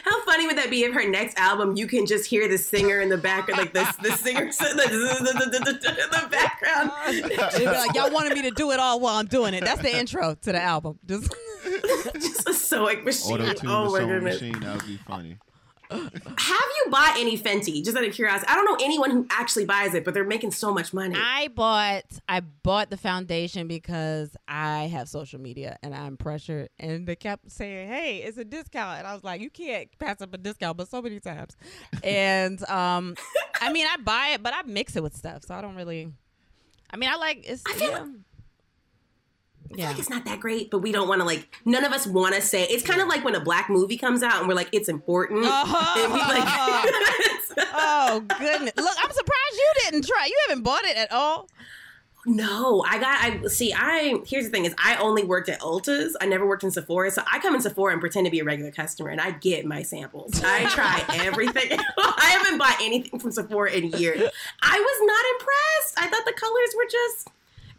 How 0.03 0.23
funny 0.25 0.47
would 0.47 0.57
that 0.57 0.69
be 0.69 0.83
if 0.83 0.93
her 0.93 1.07
next 1.07 1.37
album 1.37 1.75
you 1.75 1.87
can 1.87 2.05
just 2.05 2.25
hear 2.25 2.47
the 2.47 2.57
singer 2.57 2.99
in 3.01 3.09
the 3.09 3.17
background, 3.17 3.59
like 3.59 3.73
the 3.73 3.83
the 4.01 4.11
singer 4.17 4.41
in 4.43 4.49
the 4.49 6.27
background. 6.29 6.91
They'd 7.53 7.59
be 7.59 7.65
like, 7.65 7.93
y'all 7.95 8.11
wanted 8.11 8.33
me 8.33 8.41
to 8.43 8.51
do 8.51 8.71
it 8.71 8.79
all 8.79 8.99
while 8.99 9.15
I'm 9.15 9.27
doing 9.27 9.53
it. 9.53 9.63
That's 9.63 9.81
the 9.81 9.95
intro 9.95 10.35
to 10.35 10.51
the 10.51 10.61
album. 10.61 10.99
Just 11.05 11.33
just 12.15 12.49
a 12.49 12.53
sewing 12.53 13.03
machine. 13.03 13.33
Auto 13.41 13.53
tune 13.53 13.69
Oh 13.69 13.91
my 13.91 13.99
sewing 13.99 14.07
goodness. 14.09 14.41
machine. 14.41 14.59
That 14.61 14.75
would 14.77 14.87
be 14.87 14.97
funny. 15.07 15.37
Have 15.91 16.69
you 16.85 16.85
bought 16.89 17.15
any 17.17 17.37
Fenty? 17.37 17.83
Just 17.83 17.97
out 17.97 18.03
of 18.05 18.13
curiosity. 18.13 18.47
I 18.49 18.55
don't 18.55 18.65
know 18.65 18.77
anyone 18.83 19.11
who 19.11 19.27
actually 19.29 19.65
buys 19.65 19.93
it, 19.93 20.05
but 20.05 20.13
they're 20.13 20.23
making 20.23 20.51
so 20.51 20.73
much 20.73 20.93
money. 20.93 21.15
I 21.17 21.49
bought 21.49 22.03
I 22.29 22.39
bought 22.39 22.89
the 22.89 22.97
foundation 22.97 23.67
because 23.67 24.35
I 24.47 24.83
have 24.87 25.09
social 25.09 25.39
media 25.39 25.77
and 25.83 25.93
I'm 25.93 26.17
pressured 26.17 26.69
and 26.79 27.05
they 27.05 27.15
kept 27.15 27.51
saying, 27.51 27.87
Hey, 27.89 28.17
it's 28.19 28.37
a 28.37 28.45
discount 28.45 28.99
and 28.99 29.07
I 29.07 29.13
was 29.13 29.23
like, 29.23 29.41
You 29.41 29.49
can't 29.49 29.89
pass 29.99 30.21
up 30.21 30.33
a 30.33 30.37
discount 30.37 30.77
but 30.77 30.87
so 30.87 31.01
many 31.01 31.19
times. 31.19 31.55
and 32.03 32.63
um 32.69 33.15
I 33.59 33.71
mean 33.73 33.85
I 33.91 33.97
buy 33.97 34.29
it 34.35 34.43
but 34.43 34.53
I 34.53 34.61
mix 34.63 34.95
it 34.95 35.03
with 35.03 35.15
stuff. 35.15 35.43
So 35.45 35.53
I 35.55 35.61
don't 35.61 35.75
really 35.75 36.11
I 36.89 36.97
mean 36.97 37.09
I 37.09 37.15
like 37.15 37.43
it's 37.47 37.63
I 37.67 37.73
feel 37.73 37.91
yeah. 37.91 38.05
Yeah. 39.75 39.89
like 39.89 39.99
it's 39.99 40.09
not 40.09 40.25
that 40.25 40.39
great, 40.39 40.69
but 40.71 40.79
we 40.79 40.91
don't 40.91 41.07
want 41.07 41.21
to 41.21 41.25
like. 41.25 41.47
None 41.65 41.83
of 41.83 41.91
us 41.91 42.05
want 42.07 42.35
to 42.35 42.41
say. 42.41 42.63
It's 42.63 42.83
kind 42.85 43.01
of 43.01 43.07
like 43.07 43.23
when 43.23 43.35
a 43.35 43.39
black 43.39 43.69
movie 43.69 43.97
comes 43.97 44.23
out 44.23 44.39
and 44.39 44.47
we're 44.47 44.55
like, 44.55 44.69
it's 44.71 44.89
important. 44.89 45.45
Uh-huh. 45.45 45.99
And 46.03 46.13
we 46.13 46.19
like, 46.19 47.67
oh 47.73 48.19
goodness! 48.39 48.73
Look, 48.77 48.95
I'm 49.03 49.11
surprised 49.11 49.53
you 49.53 49.71
didn't 49.85 50.05
try. 50.07 50.25
You 50.25 50.37
haven't 50.47 50.63
bought 50.63 50.83
it 50.85 50.97
at 50.97 51.11
all. 51.11 51.47
no, 52.25 52.83
I 52.87 52.99
got. 52.99 53.23
I 53.23 53.47
see. 53.47 53.73
I 53.73 54.19
here's 54.27 54.45
the 54.45 54.51
thing: 54.51 54.65
is 54.65 54.75
I 54.77 54.95
only 54.97 55.23
worked 55.23 55.49
at 55.49 55.59
Ulta's. 55.61 56.15
I 56.21 56.27
never 56.27 56.45
worked 56.45 56.63
in 56.63 56.69
Sephora, 56.71 57.09
so 57.11 57.23
I 57.31 57.39
come 57.39 57.55
in 57.55 57.61
Sephora 57.61 57.93
and 57.93 58.01
pretend 58.01 58.25
to 58.25 58.31
be 58.31 58.39
a 58.39 58.43
regular 58.43 58.71
customer, 58.71 59.09
and 59.09 59.19
I 59.19 59.31
get 59.31 59.65
my 59.65 59.81
samples. 59.81 60.39
I 60.43 60.65
try 60.65 61.03
everything. 61.25 61.71
I 61.97 62.37
haven't 62.39 62.59
bought 62.59 62.77
anything 62.81 63.19
from 63.19 63.31
Sephora 63.31 63.71
in 63.71 63.89
years. 63.91 64.21
I 64.61 64.79
was 64.79 64.99
not 65.03 65.25
impressed. 65.33 65.99
I 65.99 66.07
thought 66.15 66.25
the 66.25 66.33
colors 66.39 66.75
were 66.77 66.85
just. 66.91 67.29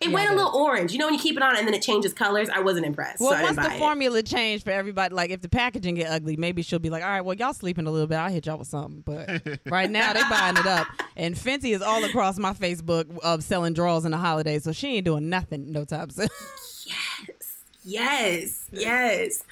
It 0.03 0.09
Yeah, 0.09 0.15
went 0.15 0.31
a 0.31 0.35
little 0.35 0.55
orange. 0.55 0.93
You 0.93 0.99
know 0.99 1.07
when 1.07 1.15
you 1.15 1.21
keep 1.21 1.37
it 1.37 1.43
on 1.43 1.57
and 1.57 1.67
then 1.67 1.75
it 1.75 1.83
changes 1.83 2.13
colors. 2.13 2.49
I 2.49 2.61
wasn't 2.61 2.87
impressed. 2.87 3.21
Well, 3.21 3.31
so 3.31 3.37
I 3.37 3.43
once 3.43 3.57
didn't 3.57 3.65
the 3.65 3.69
buy 3.71 3.75
it. 3.77 3.79
formula 3.79 4.23
changed 4.23 4.65
for 4.65 4.71
everybody, 4.71 5.15
like 5.15 5.31
if 5.31 5.41
the 5.41 5.49
packaging 5.49 5.95
get 5.95 6.11
ugly, 6.11 6.37
maybe 6.37 6.63
she'll 6.63 6.79
be 6.79 6.91
like, 6.91 7.03
"All 7.03 7.09
right, 7.11 7.21
well, 7.21 7.37
y'all 7.37 7.53
sleeping 7.55 7.87
a 7.87 7.91
little 7.91 8.07
bit. 8.07 8.17
I'll 8.17 8.31
hit 8.31 8.47
y'all 8.47 8.59
with 8.59 8.69
something." 8.69 9.03
But 9.05 9.61
right 9.71 9.91
now, 9.91 10.13
they 10.13 10.23
buying 10.29 10.57
it 10.57 10.67
up, 10.67 10.87
and 11.17 11.35
Fenty 11.35 11.75
is 11.75 11.83
all 11.83 12.03
across 12.05 12.39
my 12.39 12.53
Facebook 12.53 13.19
of 13.21 13.43
selling 13.45 13.73
drawers 13.75 14.05
in 14.05 14.11
the 14.11 14.19
holidays, 14.19 14.65
so 14.65 14.73
she 14.73 14.97
ain't 14.97 15.05
doing 15.05 15.29
nothing 15.29 15.71
no 15.73 15.85
time 15.85 16.11
soon. 16.11 16.29
Yes, 16.85 17.65
yes. 17.85 18.69
Yes. 18.73 19.45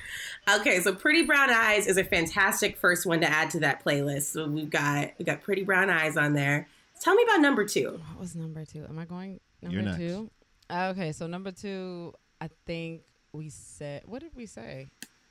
Okay, 0.60 0.80
so 0.80 0.94
Pretty 0.94 1.22
Brown 1.24 1.50
Eyes 1.50 1.86
is 1.86 1.96
a 1.96 2.04
fantastic 2.04 2.76
first 2.76 3.06
one 3.06 3.20
to 3.20 3.26
add 3.30 3.50
to 3.50 3.60
that 3.60 3.84
playlist. 3.84 4.32
So 4.32 4.46
we've 4.48 4.70
got 4.70 5.12
we 5.18 5.24
got 5.24 5.42
Pretty 5.42 5.62
Brown 5.64 5.90
Eyes 5.90 6.16
on 6.16 6.32
there. 6.34 6.68
Tell 7.00 7.14
me 7.14 7.22
about 7.24 7.40
number 7.40 7.64
two. 7.64 8.00
what 8.10 8.20
was 8.20 8.34
number 8.36 8.64
two? 8.64 8.84
Am 8.88 8.98
I 8.98 9.04
going 9.04 9.40
number 9.62 9.80
You're 9.80 9.96
two? 9.96 10.30
Okay, 10.70 11.12
so 11.12 11.26
number 11.26 11.50
two, 11.52 12.12
I 12.40 12.48
think 12.66 13.02
we 13.32 13.48
said. 13.50 14.02
What 14.06 14.20
did 14.22 14.34
we 14.36 14.46
say? 14.46 14.88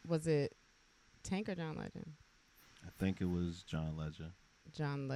Was 0.08 0.28
it 0.28 0.54
Tank 1.24 1.50
or 1.50 1.56
John 1.56 1.78
Legend? 1.78 2.12
I 2.86 2.90
think 2.98 3.22
it 3.22 3.26
was 3.30 3.64
John 3.64 3.96
Legend. 3.98 4.32
John 4.76 5.08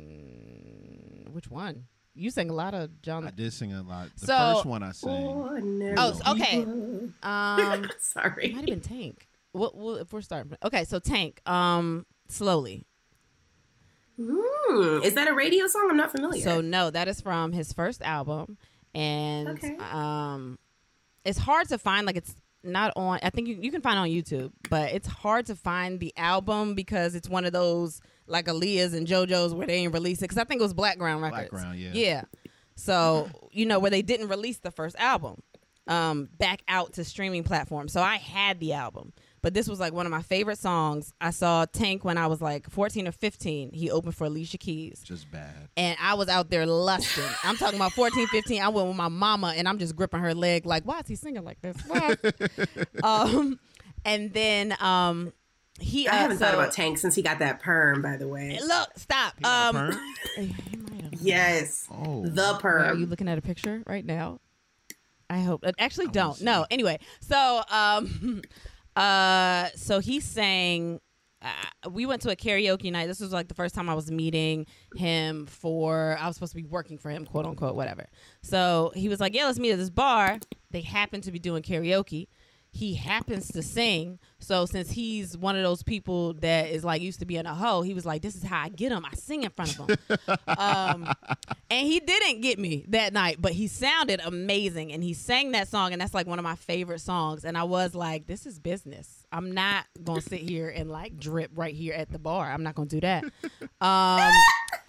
Legend. 0.00 1.28
Which 1.32 1.50
one? 1.50 1.84
You 2.14 2.30
sang 2.30 2.50
a 2.50 2.54
lot 2.54 2.74
of 2.74 3.00
John. 3.02 3.26
I 3.26 3.30
did 3.30 3.52
sing 3.52 3.72
a 3.72 3.82
lot. 3.82 4.08
The 4.18 4.26
So- 4.26 4.54
first 4.54 4.66
one 4.66 4.82
I 4.82 4.92
sang. 4.92 5.10
Ordinary 5.26 5.94
Oh, 5.98 6.18
okay. 6.28 6.64
Um, 7.22 7.88
Sorry. 7.98 8.46
It 8.46 8.52
might 8.54 8.60
have 8.60 8.66
been 8.66 8.80
Tank. 8.80 9.26
What, 9.52 9.74
what 9.76 10.00
if 10.02 10.12
we're 10.12 10.20
starting? 10.20 10.56
Okay, 10.62 10.84
so 10.84 10.98
Tank. 10.98 11.40
Um, 11.48 12.06
slowly. 12.28 12.86
Hmm, 14.20 15.00
is 15.02 15.14
that 15.14 15.28
a 15.28 15.34
radio 15.34 15.66
song? 15.66 15.88
I'm 15.90 15.96
not 15.96 16.10
familiar. 16.12 16.42
So 16.42 16.60
no, 16.60 16.90
that 16.90 17.08
is 17.08 17.20
from 17.20 17.52
his 17.52 17.72
first 17.72 18.02
album, 18.02 18.58
and 18.94 19.48
Okay. 19.48 19.76
um, 19.78 20.58
it's 21.24 21.38
hard 21.38 21.68
to 21.68 21.78
find. 21.78 22.06
Like 22.06 22.16
it's 22.16 22.34
not 22.62 22.92
on. 22.96 23.18
I 23.22 23.30
think 23.30 23.48
you, 23.48 23.56
you 23.60 23.70
can 23.70 23.80
find 23.80 23.96
it 23.96 24.00
on 24.00 24.08
YouTube, 24.08 24.52
but 24.68 24.92
it's 24.92 25.06
hard 25.08 25.46
to 25.46 25.54
find 25.56 25.98
the 26.00 26.12
album 26.16 26.74
because 26.74 27.14
it's 27.14 27.28
one 27.28 27.44
of 27.44 27.52
those 27.52 28.00
like 28.26 28.46
Aaliyah's 28.46 28.94
and 28.94 29.06
JoJo's 29.06 29.54
where 29.54 29.66
they 29.66 29.74
ain't 29.76 29.92
released 29.94 30.20
it. 30.22 30.24
Because 30.24 30.38
I 30.38 30.44
think 30.44 30.60
it 30.60 30.64
was 30.64 30.74
Blackground 30.74 31.22
Records. 31.22 31.50
Blackground, 31.50 31.78
yeah. 31.78 31.90
Yeah. 31.94 32.22
So 32.76 33.28
you 33.52 33.66
know 33.66 33.78
where 33.78 33.90
they 33.90 34.02
didn't 34.02 34.28
release 34.28 34.58
the 34.58 34.70
first 34.70 34.96
album 34.98 35.42
um, 35.86 36.28
back 36.38 36.62
out 36.68 36.94
to 36.94 37.04
streaming 37.04 37.44
platforms. 37.44 37.92
So 37.92 38.00
I 38.00 38.16
had 38.16 38.60
the 38.60 38.72
album, 38.74 39.12
but 39.42 39.54
this 39.54 39.68
was 39.68 39.80
like 39.80 39.92
one 39.92 40.06
of 40.06 40.10
my 40.10 40.22
favorite 40.22 40.58
songs. 40.58 41.12
I 41.20 41.30
saw 41.30 41.64
Tank 41.66 42.04
when 42.04 42.18
I 42.18 42.26
was 42.26 42.40
like 42.40 42.68
14 42.70 43.08
or 43.08 43.12
15. 43.12 43.72
He 43.72 43.90
opened 43.90 44.14
for 44.14 44.24
Alicia 44.24 44.58
Keys 44.58 45.02
Just 45.04 45.30
bad. 45.30 45.54
and 45.76 45.96
I 46.00 46.14
was 46.14 46.28
out 46.28 46.50
there 46.50 46.66
lusting. 46.66 47.24
I'm 47.44 47.56
talking 47.56 47.76
about 47.78 47.92
14, 47.92 48.26
15. 48.28 48.62
I 48.62 48.68
went 48.68 48.88
with 48.88 48.96
my 48.96 49.08
mama 49.08 49.54
and 49.56 49.68
I'm 49.68 49.78
just 49.78 49.96
gripping 49.96 50.20
her 50.20 50.34
leg 50.34 50.66
like, 50.66 50.84
why 50.84 51.00
is 51.00 51.08
he 51.08 51.14
singing 51.16 51.44
like 51.44 51.60
this? 51.62 51.76
Why? 51.86 52.14
um, 53.02 53.58
and 54.04 54.32
then 54.32 54.74
um, 54.80 55.32
he 55.78 56.06
I 56.08 56.14
haven't 56.16 56.36
uh, 56.36 56.40
thought 56.40 56.54
about 56.54 56.72
Tank 56.72 56.98
since 56.98 57.14
he 57.14 57.22
got 57.22 57.38
that 57.38 57.60
perm. 57.60 58.02
By 58.02 58.16
the 58.16 58.28
way, 58.28 58.58
Look, 58.62 58.90
stop. 58.96 59.34
He 59.38 59.44
Um, 59.44 59.74
perm? 59.74 59.98
he 60.36 60.76
might 60.76 61.00
have. 61.02 61.12
yes, 61.20 61.86
Oh. 61.90 62.22
the 62.26 62.58
Well, 62.62 62.66
Are 62.66 62.94
you 62.94 63.06
looking 63.06 63.28
at 63.28 63.38
a 63.38 63.42
picture 63.42 63.82
right 63.86 64.04
now? 64.04 64.40
I 65.28 65.38
hope. 65.40 65.64
uh, 65.64 65.70
Actually, 65.78 66.08
I 66.08 66.10
don't. 66.10 66.40
No. 66.42 66.66
Anyway, 66.72 66.98
so 67.20 67.62
um, 67.70 68.42
uh, 68.96 69.68
so 69.74 70.00
he 70.00 70.20
sang. 70.20 71.00
Uh, 71.42 71.90
we 71.90 72.04
went 72.04 72.20
to 72.20 72.30
a 72.30 72.36
karaoke 72.36 72.92
night. 72.92 73.06
This 73.06 73.20
was 73.20 73.32
like 73.32 73.48
the 73.48 73.54
first 73.54 73.74
time 73.74 73.88
I 73.88 73.94
was 73.94 74.10
meeting 74.10 74.66
him 74.94 75.46
for. 75.46 76.16
I 76.20 76.26
was 76.26 76.36
supposed 76.36 76.52
to 76.52 76.56
be 76.56 76.64
working 76.66 76.98
for 76.98 77.10
him, 77.10 77.24
quote 77.24 77.46
unquote, 77.46 77.74
whatever. 77.74 78.08
So 78.42 78.92
he 78.94 79.08
was 79.08 79.20
like, 79.20 79.34
"Yeah, 79.34 79.46
let's 79.46 79.58
meet 79.58 79.72
at 79.72 79.78
this 79.78 79.90
bar." 79.90 80.38
They 80.70 80.82
happened 80.82 81.24
to 81.24 81.32
be 81.32 81.38
doing 81.38 81.62
karaoke. 81.62 82.28
He 82.72 82.94
happens 82.94 83.48
to 83.52 83.62
sing. 83.62 84.18
So 84.38 84.64
since 84.66 84.90
he's 84.90 85.36
one 85.36 85.56
of 85.56 85.62
those 85.62 85.82
people 85.82 86.34
that 86.34 86.70
is 86.70 86.84
like 86.84 87.02
used 87.02 87.20
to 87.20 87.26
being 87.26 87.46
a 87.46 87.54
hoe, 87.54 87.82
he 87.82 87.94
was 87.94 88.06
like, 88.06 88.22
"This 88.22 88.34
is 88.36 88.42
how 88.42 88.60
I 88.60 88.68
get 88.68 88.92
him. 88.92 89.04
I 89.04 89.14
sing 89.14 89.42
in 89.42 89.50
front 89.50 89.78
of 89.78 89.88
him." 89.88 89.98
um, 90.46 91.12
and 91.70 91.86
he 91.86 92.00
didn't 92.00 92.40
get 92.40 92.58
me 92.58 92.84
that 92.88 93.12
night, 93.12 93.36
but 93.40 93.52
he 93.52 93.66
sounded 93.66 94.20
amazing 94.24 94.92
and 94.92 95.02
he 95.02 95.14
sang 95.14 95.52
that 95.52 95.68
song 95.68 95.92
and 95.92 96.00
that's 96.00 96.14
like 96.14 96.26
one 96.26 96.38
of 96.38 96.42
my 96.42 96.56
favorite 96.56 97.00
songs 97.00 97.44
and 97.44 97.56
I 97.56 97.64
was 97.64 97.94
like, 97.94 98.26
this 98.26 98.46
is 98.46 98.58
business. 98.58 99.24
I'm 99.32 99.52
not 99.52 99.86
going 100.02 100.20
to 100.20 100.28
sit 100.28 100.40
here 100.40 100.68
and 100.68 100.90
like 100.90 101.18
drip 101.18 101.50
right 101.54 101.74
here 101.74 101.94
at 101.94 102.10
the 102.10 102.18
bar. 102.18 102.50
I'm 102.50 102.62
not 102.62 102.74
going 102.74 102.88
to 102.88 102.96
do 102.96 103.00
that. 103.00 103.24
Um 103.80 104.30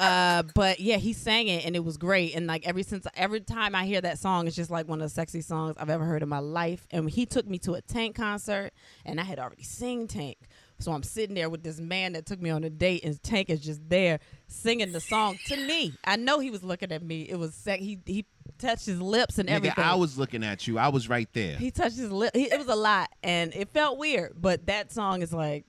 uh 0.01 0.43
but 0.55 0.79
yeah, 0.79 0.97
he 0.97 1.13
sang 1.13 1.47
it 1.47 1.65
and 1.65 1.75
it 1.75 1.83
was 1.83 1.97
great 1.97 2.35
and 2.35 2.47
like 2.47 2.67
every 2.67 2.83
since 2.83 3.05
every 3.15 3.41
time 3.41 3.75
I 3.75 3.85
hear 3.85 4.01
that 4.01 4.19
song 4.19 4.47
it's 4.47 4.55
just 4.55 4.71
like 4.71 4.87
one 4.87 4.99
of 5.01 5.05
the 5.05 5.13
sexy 5.13 5.41
songs 5.41 5.75
I've 5.79 5.89
ever 5.89 6.03
heard 6.05 6.23
in 6.23 6.29
my 6.29 6.39
life 6.39 6.87
and 6.91 7.09
he 7.09 7.25
took 7.25 7.47
me 7.47 7.59
to 7.59 7.73
a 7.73 7.81
Tank 7.81 8.15
concert 8.15 8.71
and 9.05 9.19
I 9.19 9.23
had 9.23 9.39
already 9.39 9.63
seen 9.63 10.07
Tank. 10.07 10.37
So 10.79 10.91
I'm 10.91 11.03
sitting 11.03 11.35
there 11.35 11.47
with 11.47 11.61
this 11.61 11.79
man 11.79 12.13
that 12.13 12.25
took 12.25 12.41
me 12.41 12.49
on 12.49 12.63
a 12.63 12.69
date, 12.71 13.03
and 13.03 13.21
Tank 13.21 13.51
is 13.51 13.59
just 13.59 13.87
there 13.87 14.19
singing 14.47 14.91
the 14.91 14.99
song 14.99 15.37
to 15.45 15.55
me. 15.55 15.93
I 16.03 16.15
know 16.15 16.39
he 16.39 16.49
was 16.49 16.63
looking 16.63 16.91
at 16.91 17.03
me. 17.03 17.21
It 17.29 17.35
was 17.35 17.53
sec- 17.53 17.79
he 17.79 17.99
he 18.07 18.25
touched 18.57 18.87
his 18.87 18.99
lips 18.99 19.37
and 19.37 19.47
Nigga, 19.47 19.53
everything. 19.53 19.83
I 19.83 19.93
was 19.93 20.17
looking 20.17 20.43
at 20.43 20.67
you. 20.67 20.79
I 20.79 20.87
was 20.87 21.07
right 21.07 21.29
there. 21.33 21.55
he 21.57 21.69
touched 21.69 21.97
his 21.97 22.11
lip. 22.11 22.35
He, 22.35 22.51
it 22.51 22.57
was 22.57 22.67
a 22.67 22.75
lot, 22.75 23.09
and 23.21 23.53
it 23.53 23.69
felt 23.69 23.99
weird. 23.99 24.33
But 24.41 24.65
that 24.65 24.91
song 24.91 25.21
is 25.21 25.31
like, 25.31 25.65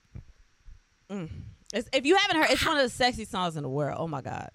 mm. 1.11 1.29
It's, 1.73 1.89
if 1.91 2.05
you 2.05 2.15
haven't 2.15 2.37
heard, 2.37 2.51
it's 2.51 2.65
one 2.65 2.77
of 2.77 2.83
the 2.83 2.89
sexy 2.89 3.25
songs 3.25 3.57
in 3.57 3.63
the 3.63 3.69
world. 3.69 3.97
Oh 3.99 4.07
my 4.07 4.21
god. 4.21 4.49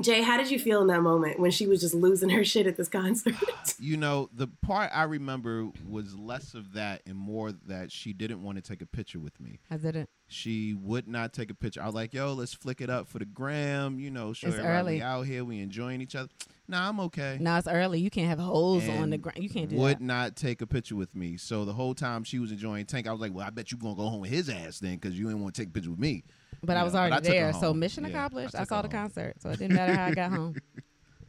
Jay, 0.00 0.22
how 0.22 0.38
did 0.38 0.50
you 0.50 0.58
feel 0.58 0.80
in 0.80 0.86
that 0.88 1.02
moment 1.02 1.38
when 1.38 1.50
she 1.50 1.66
was 1.66 1.80
just 1.80 1.94
losing 1.94 2.30
her 2.30 2.44
shit 2.44 2.66
at 2.66 2.76
this 2.76 2.88
concert? 2.88 3.34
You 3.78 3.96
know, 3.96 4.28
the 4.32 4.46
part 4.46 4.90
I 4.94 5.02
remember 5.04 5.68
was 5.88 6.14
less 6.14 6.54
of 6.54 6.74
that 6.74 7.02
and 7.04 7.16
more 7.16 7.50
that 7.66 7.90
she 7.90 8.12
didn't 8.12 8.42
want 8.42 8.56
to 8.56 8.62
take 8.62 8.80
a 8.80 8.86
picture 8.86 9.18
with 9.18 9.40
me. 9.40 9.58
I 9.70 9.76
didn't. 9.76 10.08
She 10.28 10.72
would 10.74 11.08
not 11.08 11.32
take 11.32 11.50
a 11.50 11.54
picture. 11.54 11.82
I 11.82 11.86
was 11.86 11.94
like, 11.96 12.14
yo, 12.14 12.32
let's 12.32 12.54
flick 12.54 12.80
it 12.80 12.88
up 12.88 13.08
for 13.08 13.18
the 13.18 13.24
gram, 13.24 13.98
you 13.98 14.10
know, 14.10 14.32
show 14.32 14.48
It's 14.48 14.56
everybody 14.56 14.78
early. 14.78 14.94
we 14.96 15.02
out 15.02 15.22
here, 15.26 15.44
we 15.44 15.60
enjoying 15.60 16.00
each 16.00 16.14
other. 16.14 16.28
Nah, 16.72 16.88
I'm 16.88 17.00
okay. 17.00 17.36
Now 17.38 17.58
it's 17.58 17.68
early. 17.68 18.00
You 18.00 18.08
can't 18.08 18.30
have 18.30 18.38
holes 18.38 18.88
on 18.88 19.10
the 19.10 19.18
ground. 19.18 19.42
You 19.42 19.50
can't 19.50 19.68
do 19.68 19.76
would 19.76 19.96
that. 19.96 20.00
Would 20.00 20.00
not 20.00 20.36
take 20.36 20.62
a 20.62 20.66
picture 20.66 20.96
with 20.96 21.14
me. 21.14 21.36
So 21.36 21.66
the 21.66 21.74
whole 21.74 21.94
time 21.94 22.24
she 22.24 22.38
was 22.38 22.50
enjoying 22.50 22.86
Tank, 22.86 23.06
I 23.06 23.12
was 23.12 23.20
like, 23.20 23.34
well, 23.34 23.46
I 23.46 23.50
bet 23.50 23.70
you 23.70 23.76
gonna 23.76 23.94
go 23.94 24.08
home 24.08 24.22
with 24.22 24.30
his 24.30 24.48
ass 24.48 24.78
then 24.78 24.94
because 24.94 25.18
you 25.18 25.26
didn't 25.26 25.42
want 25.42 25.54
to 25.54 25.60
take 25.60 25.68
a 25.68 25.72
picture 25.72 25.90
with 25.90 25.98
me. 25.98 26.24
But 26.62 26.78
I 26.78 26.82
was 26.82 26.94
but 26.94 27.00
already 27.00 27.16
I 27.16 27.20
there, 27.20 27.52
so 27.52 27.58
home. 27.66 27.80
mission 27.80 28.04
Yeah, 28.04 28.10
accomplished. 28.10 28.54
I 28.54 28.62
I, 28.62 28.64
saw 28.64 28.80
the 28.80 28.88
home. 28.88 29.02
concert, 29.02 29.34
so 29.42 29.50
it 29.50 29.58
didn't 29.58 29.74
matter 29.74 29.94
how 29.94 30.06
I 30.06 30.14
got 30.14 30.32
home. 30.32 30.56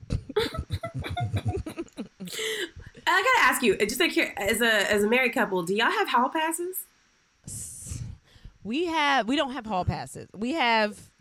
I 3.06 3.22
gotta 3.22 3.42
ask 3.42 3.62
you, 3.64 3.76
just 3.76 4.00
like 4.00 4.12
here, 4.12 4.34
as 4.38 4.62
a 4.62 4.90
as 4.90 5.04
a 5.04 5.10
married 5.10 5.34
couple, 5.34 5.62
do 5.64 5.76
y'all 5.76 5.92
have 5.92 6.08
hall 6.08 6.30
passes? 6.30 6.86
We 8.64 8.86
have 8.86 9.28
we 9.28 9.36
don't 9.36 9.52
have 9.52 9.66
hall 9.66 9.84
passes. 9.84 10.30
We 10.34 10.54
have 10.54 11.12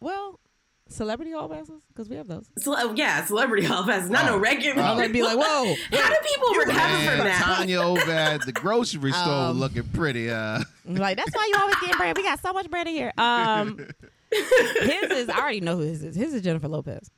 well, 0.00 0.40
celebrity 0.88 1.32
hall 1.32 1.48
passes 1.48 1.82
because 1.88 2.08
we 2.08 2.16
have 2.16 2.28
those. 2.28 2.46
Cele- 2.58 2.94
yeah, 2.96 3.24
celebrity 3.24 3.66
hall 3.66 3.84
passes, 3.84 4.10
not 4.10 4.26
no 4.26 4.34
Oh. 4.34 4.38
regular. 4.38 4.82
I'm 4.82 4.96
gonna 4.96 5.08
be 5.12 5.22
like, 5.22 5.36
whoa. 5.38 5.74
How 5.96 6.08
do 6.10 6.16
people 6.26 6.48
recover 6.54 6.96
from 7.16 7.18
that? 7.24 7.42
Tanya 7.44 7.78
over 7.80 8.10
at 8.10 8.44
the 8.46 8.52
grocery 8.52 9.12
store 9.12 9.32
Um, 9.50 9.58
looking 9.60 9.84
pretty. 9.84 10.30
Uh, 10.30 10.60
like 10.86 11.16
that's 11.16 11.34
why 11.34 11.46
you 11.52 11.58
always 11.60 11.76
getting 11.76 11.96
bread. 11.96 12.16
We 12.16 12.22
got 12.22 12.40
so 12.40 12.52
much 12.52 12.68
bread 12.70 12.86
in 12.86 12.94
here. 12.94 13.12
Um, 13.18 13.78
his 14.30 15.10
is 15.10 15.28
I 15.28 15.38
already 15.38 15.60
know 15.60 15.76
who 15.76 15.82
his 15.82 16.02
is. 16.02 16.14
His 16.16 16.34
is 16.34 16.42
Jennifer 16.42 16.68
Lopez. 16.68 17.10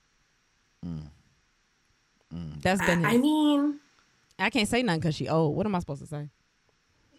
That's 2.63 2.81
been. 2.85 3.05
I, 3.05 3.11
His. 3.11 3.19
I 3.19 3.23
mean, 3.23 3.81
I 4.39 4.51
can't 4.51 4.69
say 4.69 4.83
nothing 4.83 5.01
because 5.01 5.15
she 5.15 5.29
old. 5.29 5.57
What 5.57 5.67
am 5.67 5.75
I 5.75 5.79
supposed 5.79 6.03
to 6.03 6.07
say? 6.07 6.29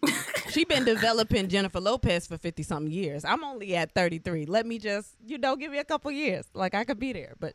she 0.50 0.64
been 0.64 0.84
developing 0.84 1.48
Jennifer 1.48 1.80
Lopez 1.80 2.26
for 2.26 2.36
fifty 2.38 2.62
something 2.62 2.92
years. 2.92 3.24
I'm 3.24 3.44
only 3.44 3.74
at 3.76 3.92
thirty 3.92 4.18
three. 4.18 4.46
Let 4.46 4.66
me 4.66 4.78
just 4.78 5.14
you 5.26 5.38
know 5.38 5.56
give 5.56 5.72
me 5.72 5.78
a 5.78 5.84
couple 5.84 6.10
years. 6.10 6.46
Like 6.54 6.74
I 6.74 6.84
could 6.84 6.98
be 6.98 7.12
there, 7.12 7.34
but 7.40 7.54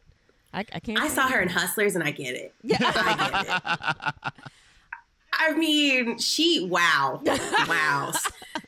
I, 0.54 0.60
I 0.74 0.80
can't. 0.80 1.00
I 1.00 1.08
saw 1.08 1.28
her 1.28 1.42
in. 1.42 1.50
Hustlers, 1.50 1.96
and 1.96 2.04
I 2.04 2.12
get 2.12 2.36
it. 2.36 2.54
Yeah. 2.64 2.78
I 2.82 3.44
get 3.44 4.36
it. 4.36 4.44
I 5.36 5.54
mean, 5.54 6.20
she 6.20 6.68
wow, 6.70 7.22
wow. 7.68 8.12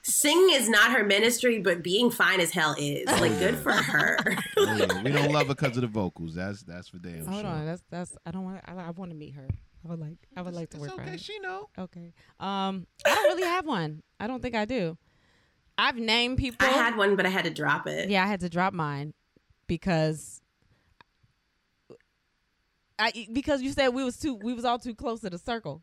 Singing 0.02 0.56
is 0.56 0.68
not 0.68 0.92
her 0.92 1.04
ministry, 1.04 1.60
but 1.60 1.84
being 1.84 2.10
fine 2.10 2.42
as 2.42 2.52
hell 2.52 2.76
is. 2.78 3.06
Like, 3.06 3.38
good 3.38 3.56
for 3.56 3.72
her. 3.72 4.18
yeah, 4.58 5.04
we 5.04 5.12
don't 5.12 5.32
love 5.32 5.48
her 5.48 5.54
because 5.54 5.78
of 5.78 5.82
the 5.82 5.88
vocals. 5.88 6.34
That's 6.34 6.64
that's 6.64 6.90
for 6.90 6.98
damn 6.98 7.26
Hold 7.28 7.42
sure. 7.42 7.52
on, 7.52 7.66
that's 7.66 7.84
that's. 7.90 8.18
I 8.26 8.32
don't 8.32 8.44
want. 8.44 8.62
I, 8.66 8.74
I 8.74 8.90
want 8.90 9.12
to 9.12 9.16
meet 9.16 9.36
her 9.36 9.48
I 9.86 9.90
would 9.90 10.00
like. 10.00 10.18
I 10.36 10.42
would 10.42 10.54
like 10.54 10.70
to 10.72 10.78
It's 10.78 10.82
work 10.82 10.96
for 10.96 11.02
okay. 11.02 11.12
her. 11.12 11.18
She 11.18 11.38
know. 11.40 11.70
Okay. 11.78 12.14
Um, 12.40 12.88
I 13.06 13.14
don't 13.14 13.26
really 13.26 13.48
have 13.48 13.68
one. 13.68 14.02
I 14.20 14.26
don't 14.28 14.42
think 14.42 14.56
I 14.56 14.66
do. 14.66 14.98
I've 15.78 15.98
named 15.98 16.38
people. 16.38 16.66
I 16.66 16.72
had 16.72 16.98
one, 16.98 17.16
but 17.16 17.26
I 17.26 17.30
had 17.30 17.44
to 17.46 17.52
drop 17.52 17.86
it. 17.86 18.10
Yeah, 18.10 18.24
I 18.24 18.28
had 18.28 18.40
to 18.40 18.50
drop 18.50 18.74
mine 18.74 19.14
because 19.68 20.42
I 22.98 23.28
because 23.32 23.62
you 23.62 23.72
said 23.72 23.90
we 23.90 24.04
was 24.04 24.18
too 24.18 24.36
we 24.36 24.54
was 24.54 24.66
all 24.66 24.80
too 24.80 24.96
close 24.96 25.20
to 25.22 25.30
the 25.30 25.38
circle. 25.38 25.82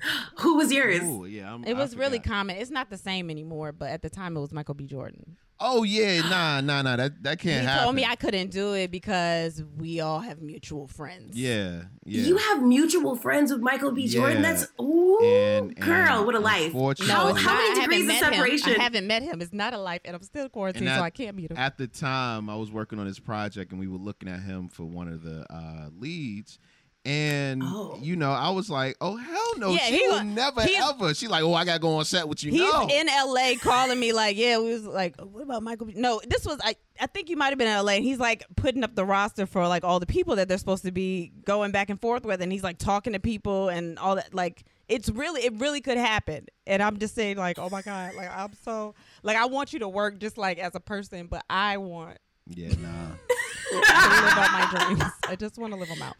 Who 0.40 0.56
was 0.56 0.72
yours? 0.72 1.02
Ooh, 1.02 1.24
yeah. 1.26 1.52
I'm, 1.54 1.64
It 1.64 1.76
I 1.76 1.80
was 1.80 1.96
really 1.96 2.18
common. 2.18 2.56
It's 2.56 2.70
not 2.70 2.90
the 2.90 2.98
same 2.98 3.30
anymore, 3.30 3.72
but 3.72 3.90
at 3.90 4.02
the 4.02 4.10
time 4.10 4.36
it 4.36 4.40
was 4.40 4.52
Michael 4.52 4.74
B. 4.74 4.86
Jordan. 4.86 5.36
Oh 5.58 5.84
yeah, 5.84 6.20
nah, 6.28 6.60
nah, 6.60 6.82
nah. 6.82 6.96
That 6.96 7.22
that 7.22 7.38
can't 7.38 7.52
happen. 7.54 7.60
he 7.62 7.66
happen. 7.66 7.84
told 7.84 7.94
me 7.96 8.04
I 8.04 8.14
couldn't 8.14 8.50
do 8.50 8.74
it 8.74 8.90
because 8.90 9.64
we 9.78 10.00
all 10.00 10.20
have 10.20 10.42
mutual 10.42 10.86
friends. 10.86 11.34
Yeah, 11.34 11.84
yeah. 12.04 12.22
You 12.24 12.36
have 12.36 12.62
mutual 12.62 13.16
friends 13.16 13.50
with 13.50 13.62
Michael 13.62 13.90
B. 13.92 14.06
Jordan. 14.06 14.42
Yeah. 14.42 14.52
That's 14.52 14.66
ooh, 14.78 15.18
And- 15.24 15.74
girl, 15.76 16.26
what 16.26 16.34
a 16.34 16.40
life. 16.40 16.66
unfortunately- 16.66 17.10
How, 17.14 17.28
No, 17.28 17.34
how 17.34 17.54
many 17.54 17.68
haven't 17.80 17.82
degrees 17.84 18.02
of 18.02 18.06
met 18.08 18.22
him. 18.22 18.32
separation? 18.34 18.74
I 18.78 18.82
haven't 18.82 19.06
met 19.06 19.22
him. 19.22 19.40
It's 19.40 19.54
not 19.54 19.72
a 19.72 19.78
life, 19.78 20.02
and 20.04 20.14
I'm 20.14 20.22
still 20.22 20.50
quarantined, 20.50 20.88
And 20.88 20.98
so 20.98 21.02
I 21.02 21.08
can't 21.08 21.34
meet 21.34 21.50
him. 21.50 21.56
At 21.56 21.78
the 21.78 21.86
time, 21.86 22.50
I 22.50 22.56
was 22.56 22.70
working 22.70 22.98
on 22.98 23.06
this 23.06 23.18
project, 23.18 23.70
and 23.72 23.80
we 23.80 23.88
were 23.88 23.96
looking 23.96 24.28
at 24.28 24.40
him 24.42 24.68
for 24.68 24.84
one 24.84 25.08
of 25.08 25.22
the 25.22 25.46
uh, 25.50 25.88
leads. 25.98 26.58
And 27.06 27.62
Oh. 27.64 27.96
you 28.02 28.16
know, 28.16 28.32
I 28.32 28.50
was 28.50 28.68
like, 28.68 28.96
"Oh 29.00 29.16
hell 29.16 29.58
no, 29.58 29.70
Yeah, 29.70 29.78
she 29.86 29.98
he 29.98 30.08
will 30.08 30.24
never 30.24 30.62
he's- 30.64 30.82
ever." 30.90 31.14
She 31.14 31.28
like, 31.28 31.44
"Oh, 31.44 31.54
I 31.54 31.64
gotta 31.64 31.78
go 31.78 31.94
on 31.98 32.04
set 32.04 32.28
with 32.28 32.42
you." 32.42 32.50
He's 32.50 32.60
no, 32.60 32.88
in 32.88 33.06
LA 33.06 33.52
calling 33.60 34.00
me 34.00 34.12
like, 34.12 34.36
yeah, 34.36 34.58
we 34.58 34.72
was 34.72 34.82
like, 34.84 35.14
oh, 35.20 35.26
what 35.26 35.44
about 35.44 35.62
Michael? 35.62 35.86
B-? 35.86 35.92
No, 35.96 36.20
this 36.28 36.44
was 36.44 36.58
I. 36.64 36.74
I 36.98 37.06
think 37.06 37.28
you 37.30 37.36
might 37.36 37.50
have 37.50 37.58
been 37.58 37.68
in 37.68 37.76
LA, 37.84 37.92
and 37.92 38.04
he's 38.04 38.18
like 38.18 38.44
putting 38.56 38.82
up 38.82 38.96
the 38.96 39.04
roster 39.04 39.46
for 39.46 39.68
like 39.68 39.84
all 39.84 40.00
the 40.00 40.06
people 40.06 40.34
that 40.36 40.48
they're 40.48 40.58
supposed 40.58 40.82
to 40.84 40.90
be 40.90 41.30
going 41.44 41.70
back 41.70 41.90
and 41.90 42.00
forth 42.00 42.24
with, 42.24 42.42
and 42.42 42.50
he's 42.50 42.64
like 42.64 42.78
talking 42.78 43.12
to 43.12 43.20
people 43.20 43.68
and 43.68 43.98
all 44.00 44.16
that. 44.16 44.34
Like, 44.34 44.64
it's 44.88 45.08
really, 45.08 45.42
it 45.44 45.52
really 45.60 45.80
could 45.80 45.98
happen. 45.98 46.46
And 46.66 46.82
I'm 46.82 46.98
just 46.98 47.14
saying, 47.14 47.36
like, 47.36 47.58
oh 47.60 47.68
my 47.70 47.82
god, 47.82 48.14
like 48.16 48.30
I'm 48.36 48.52
so 48.64 48.96
like 49.22 49.36
I 49.36 49.46
want 49.46 49.72
you 49.72 49.78
to 49.78 49.88
work 49.88 50.18
just 50.18 50.36
like 50.38 50.58
as 50.58 50.74
a 50.74 50.80
person, 50.80 51.28
but 51.28 51.44
I 51.48 51.76
want 51.76 52.18
yeah, 52.48 52.68
nah. 52.70 52.74
to 52.74 53.74
live 53.76 53.84
out 53.90 54.52
my 54.52 54.86
dreams. 54.86 55.02
I 55.28 55.36
just 55.36 55.56
want 55.58 55.72
to 55.72 55.78
live 55.78 55.88
them 55.88 56.02
out. 56.02 56.16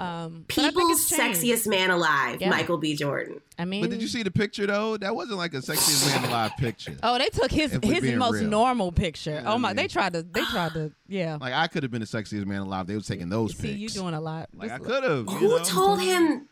Um, 0.00 0.44
but 0.46 0.58
I 0.58 0.62
think 0.70 0.74
People's 0.76 1.10
sexiest 1.10 1.66
man 1.66 1.90
alive, 1.90 2.40
Yeah. 2.40 2.50
Michael 2.50 2.78
B. 2.78 2.94
Jordan. 2.94 3.40
I 3.58 3.64
mean, 3.64 3.80
But 3.82 3.90
did 3.90 4.00
you 4.00 4.06
see 4.06 4.22
the 4.22 4.30
picture 4.30 4.64
though? 4.66 4.96
That 4.96 5.14
wasn't 5.16 5.38
like 5.38 5.54
a 5.54 5.58
sexiest 5.58 6.06
man 6.06 6.24
alive 6.28 6.52
picture. 6.56 6.96
Oh, 7.02 7.18
they 7.18 7.26
took 7.26 7.50
his 7.50 7.72
his 7.82 8.14
most 8.14 8.40
real. 8.40 8.48
normal 8.50 8.92
picture. 8.92 9.40
know 9.42 9.54
oh 9.54 9.58
my, 9.58 9.70
I 9.70 9.72
they 9.72 9.88
tried 9.88 10.12
to 10.12 10.22
they 10.22 10.44
tried 10.44 10.72
to 10.74 10.92
yeah. 11.08 11.38
Like 11.40 11.52
I 11.54 11.66
could 11.66 11.82
have 11.82 11.90
been 11.90 12.00
the 12.00 12.06
sexiest 12.06 12.46
man 12.46 12.60
alive. 12.62 12.86
They 12.86 12.94
was 12.94 13.06
taking 13.06 13.28
those 13.28 13.56
See, 13.56 13.68
pics. 13.68 13.78
you 13.80 13.88
doing 13.88 14.14
a 14.14 14.20
lot. 14.20 14.48
Like 14.54 14.70
I 14.70 14.78
could 14.78 15.02
have. 15.02 15.26
Who 15.28 15.58
told 15.64 16.00
him? 16.00 16.48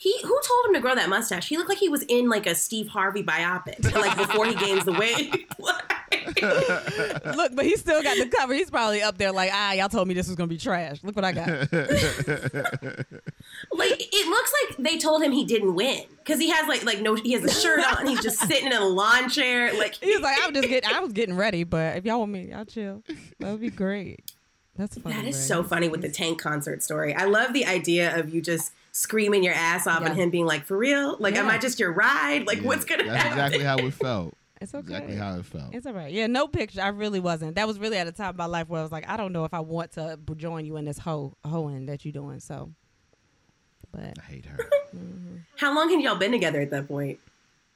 He 0.00 0.14
who 0.22 0.28
told 0.28 0.66
him 0.66 0.74
to 0.74 0.80
grow 0.80 0.94
that 0.94 1.08
mustache? 1.08 1.48
He 1.48 1.56
looked 1.56 1.68
like 1.68 1.78
he 1.78 1.88
was 1.88 2.02
in 2.04 2.28
like 2.28 2.46
a 2.46 2.54
Steve 2.54 2.86
Harvey 2.86 3.24
biopic, 3.24 3.92
like 3.92 4.16
before 4.16 4.46
he 4.46 4.54
gains 4.54 4.84
the 4.84 4.92
weight. 4.92 5.48
Look, 7.36 7.56
but 7.56 7.64
he 7.64 7.76
still 7.76 8.00
got 8.00 8.16
the 8.16 8.28
cover. 8.28 8.54
He's 8.54 8.70
probably 8.70 9.02
up 9.02 9.18
there 9.18 9.32
like, 9.32 9.50
ah, 9.52 9.72
y'all 9.72 9.88
told 9.88 10.06
me 10.06 10.14
this 10.14 10.28
was 10.28 10.36
gonna 10.36 10.46
be 10.46 10.56
trash. 10.56 11.02
Look 11.02 11.16
what 11.16 11.24
I 11.24 11.32
got. 11.32 11.48
like 11.72 11.72
it 13.72 14.28
looks 14.28 14.52
like 14.62 14.76
they 14.78 14.98
told 14.98 15.20
him 15.20 15.32
he 15.32 15.44
didn't 15.44 15.74
win 15.74 16.04
because 16.18 16.38
he 16.38 16.48
has 16.50 16.68
like 16.68 16.84
like 16.84 17.00
no 17.00 17.16
he 17.16 17.32
has 17.32 17.42
a 17.42 17.50
shirt 17.50 17.80
on 17.80 18.06
he's 18.06 18.22
just 18.22 18.38
sitting 18.38 18.66
in 18.66 18.72
a 18.72 18.86
lawn 18.86 19.28
chair 19.28 19.76
like 19.76 19.94
he's 19.94 20.20
like, 20.20 20.38
I 20.38 20.46
was 20.46 20.54
just 20.54 20.68
getting, 20.68 20.94
I 20.94 21.00
was 21.00 21.12
getting 21.12 21.36
ready, 21.36 21.64
but 21.64 21.96
if 21.96 22.04
y'all 22.04 22.20
want 22.20 22.30
me, 22.30 22.50
y'all 22.52 22.64
chill. 22.64 23.02
That 23.40 23.50
would 23.50 23.60
be 23.60 23.70
great. 23.70 24.30
That's 24.76 24.96
funny. 24.96 25.16
that 25.16 25.24
is 25.24 25.34
Ray. 25.34 25.42
so 25.42 25.64
funny 25.64 25.88
with 25.88 26.02
the 26.02 26.08
tank 26.08 26.40
concert 26.40 26.84
story 26.84 27.12
i 27.12 27.24
love 27.24 27.52
the 27.52 27.66
idea 27.66 28.16
of 28.16 28.32
you 28.32 28.40
just 28.40 28.70
screaming 28.98 29.44
your 29.44 29.54
ass 29.54 29.86
off 29.86 30.02
and 30.02 30.16
him 30.16 30.28
being 30.30 30.44
like 30.46 30.64
for 30.64 30.76
real 30.76 31.16
like 31.20 31.36
am 31.36 31.48
i 31.48 31.56
just 31.56 31.78
your 31.78 31.92
ride 31.92 32.46
like 32.46 32.58
what's 32.60 32.84
gonna 32.84 33.04
That's 33.04 33.22
happen 33.22 33.32
exactly 33.38 33.64
how 33.64 33.76
it 33.78 33.94
felt. 34.04 34.34
It's 34.60 34.74
okay. 34.74 34.80
Exactly 34.80 35.14
how 35.14 35.38
it 35.38 35.44
felt. 35.46 35.72
It's 35.72 35.86
all 35.86 35.92
right. 35.92 36.12
Yeah, 36.12 36.26
no 36.26 36.48
picture. 36.48 36.80
I 36.82 36.88
really 36.88 37.20
wasn't. 37.20 37.54
That 37.54 37.68
was 37.68 37.78
really 37.78 37.96
at 37.96 38.08
a 38.08 38.12
time 38.12 38.30
of 38.30 38.36
my 38.36 38.46
life 38.46 38.68
where 38.68 38.80
I 38.80 38.82
was 38.82 38.90
like, 38.90 39.08
I 39.08 39.16
don't 39.16 39.32
know 39.32 39.44
if 39.44 39.54
I 39.54 39.60
want 39.60 39.92
to 39.92 40.18
join 40.36 40.64
you 40.64 40.76
in 40.78 40.84
this 40.84 40.98
hoe 40.98 41.36
hoeing 41.46 41.86
that 41.86 42.04
you're 42.04 42.10
doing. 42.10 42.40
So, 42.40 42.72
but 43.92 44.02
I 44.18 44.22
hate 44.22 44.46
her. 44.46 44.58
Mm-hmm. 44.96 45.36
how 45.56 45.74
long 45.76 45.90
had 45.90 46.00
y'all 46.00 46.16
been 46.16 46.32
together 46.32 46.62
at 46.62 46.70
that 46.70 46.88
point 46.88 47.18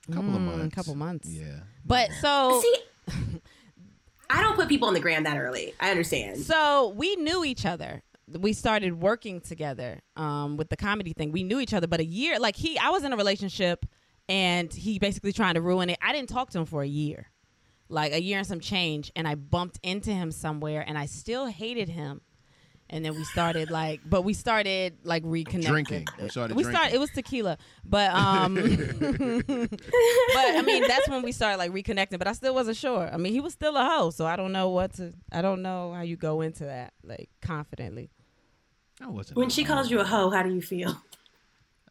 A 0.09 0.13
couple 0.13 0.31
of 0.31 0.41
mm, 0.41 0.47
months. 0.47 0.73
A 0.73 0.75
couple 0.75 0.95
months. 0.95 1.29
Yeah. 1.29 1.61
but 1.85 2.09
so 2.23 2.59
see 2.63 2.77
i 4.31 4.41
don't 4.41 4.57
put 4.57 4.67
people 4.67 4.89
on 4.89 4.95
the 4.95 5.01
gram 5.01 5.25
that 5.25 5.37
early 5.37 5.75
i 5.79 5.91
understand 5.91 6.39
So 6.39 6.89
we 6.97 7.17
knew 7.17 7.45
each 7.45 7.67
other. 7.67 8.03
We 8.29 8.53
started 8.53 9.01
working 9.01 9.41
together 9.41 10.01
um, 10.17 10.57
with 10.57 10.69
the 10.69 10.77
comedy 10.77 11.13
thing. 11.13 11.33
We 11.33 11.43
knew 11.43 11.61
each 11.61 11.75
other, 11.75 11.87
but 11.87 12.01
a 12.01 12.05
year, 12.05 12.39
like 12.39 12.57
he, 12.57 12.79
I 12.79 12.91
was 12.91 13.05
in 13.05 13.13
a 13.13 13.17
relationship, 13.17 13.85
and 14.29 14.73
he 14.73 14.99
basically 14.99 15.33
trying 15.33 15.55
to 15.55 15.61
ruin 15.61 15.91
it. 15.91 15.99
I 16.01 16.13
didn't 16.13 16.29
talk 16.29 16.51
to 16.51 16.59
him 16.59 16.67
for 16.67 16.83
a 16.83 16.87
year, 16.87 17.31
like 17.89 18.13
a 18.13 18.23
year 18.23 18.39
and 18.39 18.47
some 18.47 18.61
change, 18.61 19.11
and 19.17 19.27
I 19.27 19.35
bumped 19.35 19.79
into 19.83 20.13
him 20.13 20.31
somewhere, 20.31 20.85
and 20.87 20.97
I 20.97 21.07
still 21.07 21.47
hated 21.47 21.89
him. 21.89 22.21
And 22.93 23.05
then 23.05 23.15
we 23.15 23.25
started 23.25 23.71
like, 23.71 24.01
but 24.05 24.23
we 24.23 24.35
started 24.35 24.99
like 25.03 25.25
reconnecting. 25.25 25.67
Drinking. 25.67 26.07
We 26.21 26.29
started 26.29 26.57
We 26.57 26.63
started. 26.65 26.95
It 26.95 27.01
was 27.01 27.11
tequila, 27.11 27.59
but 27.85 28.13
um, 28.13 28.55
but 28.55 28.65
I 30.39 30.63
mean 30.65 30.87
that's 30.87 31.09
when 31.09 31.23
we 31.23 31.33
started 31.33 31.57
like 31.57 31.73
reconnecting. 31.73 32.19
But 32.19 32.29
I 32.29 32.33
still 32.33 32.55
wasn't 32.55 32.77
sure. 32.77 33.09
I 33.11 33.17
mean, 33.17 33.33
he 33.33 33.41
was 33.41 33.55
still 33.55 33.77
a 33.77 33.85
hoe, 33.85 34.11
so 34.11 34.27
I 34.27 34.37
don't 34.37 34.53
know 34.53 34.69
what 34.69 34.93
to. 34.95 35.15
I 35.33 35.43
don't 35.43 35.63
know 35.63 35.95
how 35.95 36.03
you 36.03 36.17
go 36.17 36.43
into 36.43 36.65
that 36.67 36.93
like 37.03 37.31
confidently. 37.41 38.11
I 39.01 39.09
wasn't. 39.09 39.39
when 39.39 39.49
she 39.49 39.65
calls 39.65 39.91
you 39.91 39.99
a 39.99 40.05
hoe 40.05 40.31
how 40.31 40.45
do 40.45 40.55
you 40.55 40.63
feel 40.63 40.97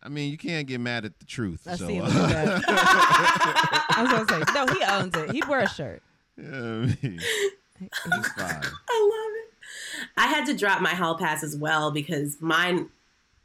I 0.03 0.09
mean, 0.09 0.31
you 0.31 0.37
can't 0.37 0.67
get 0.67 0.79
mad 0.81 1.05
at 1.05 1.19
the 1.19 1.25
truth. 1.25 1.67
I 1.67 1.75
so, 1.75 1.87
see. 1.87 2.01
uh, 2.01 2.07
that. 2.09 2.63
I 3.97 4.01
was 4.01 4.11
gonna 4.11 4.45
say 4.45 4.53
no. 4.53 4.73
He 4.73 4.83
owns 4.83 5.15
it. 5.15 5.31
He'd 5.31 5.47
wear 5.47 5.59
a 5.59 5.69
shirt. 5.69 6.01
yeah, 6.37 6.45
I 6.47 6.49
mean, 6.49 7.19
it's 7.81 8.27
fine. 8.33 8.63
I 8.89 9.09
love 9.11 9.30
it. 9.30 9.30
I 10.17 10.27
had 10.27 10.45
to 10.47 10.53
drop 10.55 10.81
my 10.81 10.93
hall 10.95 11.15
pass 11.17 11.43
as 11.43 11.55
well 11.55 11.91
because 11.91 12.37
mine, 12.41 12.89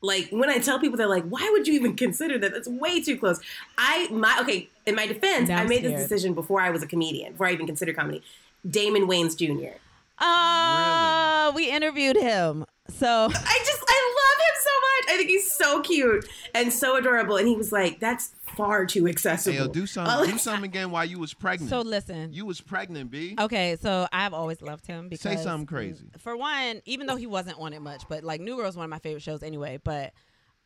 like 0.03 0.29
when 0.31 0.51
I 0.51 0.59
tell 0.59 0.79
people, 0.79 0.97
they're 0.97 1.07
like, 1.07 1.25
"Why 1.29 1.49
would 1.53 1.67
you 1.67 1.75
even 1.75 1.97
consider 1.97 2.39
that? 2.39 2.53
That's 2.53 2.69
way 2.69 3.01
too 3.01 3.17
close." 3.19 3.41
I 3.79 4.09
my 4.11 4.39
okay. 4.43 4.69
In 4.87 4.95
my 4.95 5.07
defense, 5.07 5.49
Now 5.49 5.59
I 5.61 5.67
made 5.67 5.83
this 5.83 5.93
scared. 5.93 6.09
decision 6.09 6.35
before 6.35 6.61
I 6.61 6.71
was 6.71 6.83
a 6.83 6.87
comedian, 6.87 7.33
before 7.33 7.47
I 7.49 7.53
even 7.53 7.67
considered 7.67 7.97
comedy. 7.97 8.23
Damon 8.69 9.07
Wayans 9.07 9.37
Jr. 9.37 9.77
Uh, 10.19 11.53
we 11.55 11.71
interviewed 11.71 12.17
him. 12.17 12.65
So 12.91 13.07
I 13.31 13.59
just 13.67 13.83
I 13.89 14.15
love 14.17 14.39
him 14.39 14.57
so 14.63 14.71
much. 14.81 15.15
I 15.15 15.17
think 15.17 15.29
he's 15.31 15.53
so 15.53 15.81
cute 15.83 16.29
and 16.55 16.73
so 16.73 16.97
adorable. 16.97 17.37
And 17.37 17.47
he 17.49 17.57
was 17.57 17.73
like, 17.73 18.01
"That's 18.01 18.35
far 18.57 18.87
too 18.87 19.07
accessible." 19.09 19.67
Hey, 19.67 19.69
do 19.73 19.87
something. 19.87 20.33
Do 20.33 20.39
something 20.39 20.65
again 20.65 20.91
while 20.91 21.05
you 21.05 21.19
was 21.19 21.35
pregnant. 21.35 21.71
so 21.71 21.81
listen. 21.81 22.33
you 22.33 22.45
was 22.47 22.61
pregnant, 22.61 23.11
b. 23.11 23.35
Okay, 23.39 23.77
so 23.81 24.07
I've 24.13 24.33
always 24.35 24.63
loved 24.63 24.87
him 24.87 25.09
because 25.09 25.39
Say 25.39 25.43
something 25.43 25.67
crazy. 25.67 26.07
For 26.19 26.37
one, 26.37 26.81
even 26.85 27.07
though 27.07 27.17
he 27.17 27.27
wasn't 27.27 27.59
on 27.59 27.73
it 27.73 27.83
much, 27.83 28.05
but 28.09 28.25
like 28.25 28.41
New 28.41 28.57
Girl 28.57 28.69
is 28.69 28.77
one 28.77 28.85
of 28.85 28.91
my 28.91 28.99
favorite 28.99 29.23
shows 29.23 29.43
anyway. 29.43 29.79
But 29.83 30.13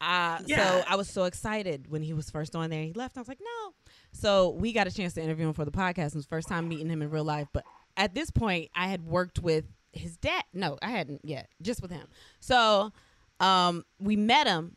uh, 0.01 0.39
Yeah. 0.47 0.81
so 0.81 0.85
I 0.89 0.97
was 0.97 1.09
so 1.11 1.25
excited 1.25 1.91
when 1.91 2.03
he 2.03 2.15
was 2.15 2.31
first 2.31 2.57
on 2.57 2.71
there. 2.71 2.83
He 2.83 2.93
left. 2.95 3.17
I 3.17 3.21
was 3.21 3.29
like, 3.29 3.41
no. 3.41 3.75
So 4.13 4.51
we 4.51 4.73
got 4.73 4.87
a 4.87 4.91
chance 4.91 5.15
to 5.15 5.23
interview 5.23 5.47
him 5.47 5.53
for 5.53 5.65
the 5.65 5.71
podcast. 5.71 6.09
It 6.09 6.15
was 6.15 6.25
the 6.25 6.31
first 6.31 6.49
time 6.49 6.69
meeting 6.69 6.89
him 6.89 7.03
in 7.03 7.11
real 7.11 7.25
life. 7.25 7.49
But 7.53 7.65
at 7.97 8.15
this 8.15 8.31
point, 8.31 8.71
I 8.75 8.87
had 8.89 9.05
worked 9.05 9.41
with 9.41 9.67
his 9.93 10.17
dad. 10.17 10.45
No, 10.53 10.79
I 10.83 10.91
hadn't 10.91 11.21
yet. 11.25 11.49
Just 11.63 11.83
with 11.83 11.91
him. 11.91 12.07
So 12.41 12.93
um, 13.41 13.85
we 13.99 14.17
met 14.17 14.47
him, 14.47 14.77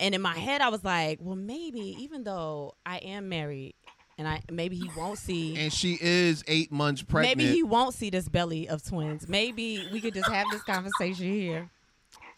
and 0.00 0.14
in 0.14 0.20
my 0.22 0.34
head, 0.36 0.60
I 0.60 0.68
was 0.68 0.84
like, 0.84 1.18
well, 1.22 1.36
maybe 1.36 1.96
even 2.00 2.24
though 2.24 2.74
I 2.84 2.98
am 2.98 3.28
married. 3.28 3.74
And 4.18 4.26
I 4.26 4.40
maybe 4.50 4.76
he 4.76 4.90
won't 4.96 5.18
see 5.18 5.58
And 5.58 5.70
she 5.70 5.98
is 6.00 6.42
eight 6.48 6.72
months 6.72 7.02
pregnant. 7.02 7.36
Maybe 7.36 7.52
he 7.52 7.62
won't 7.62 7.92
see 7.92 8.08
this 8.08 8.30
belly 8.30 8.66
of 8.66 8.82
twins. 8.82 9.28
Maybe 9.28 9.86
we 9.92 10.00
could 10.00 10.14
just 10.14 10.30
have 10.30 10.46
this 10.50 10.62
conversation 10.62 11.26
here, 11.26 11.68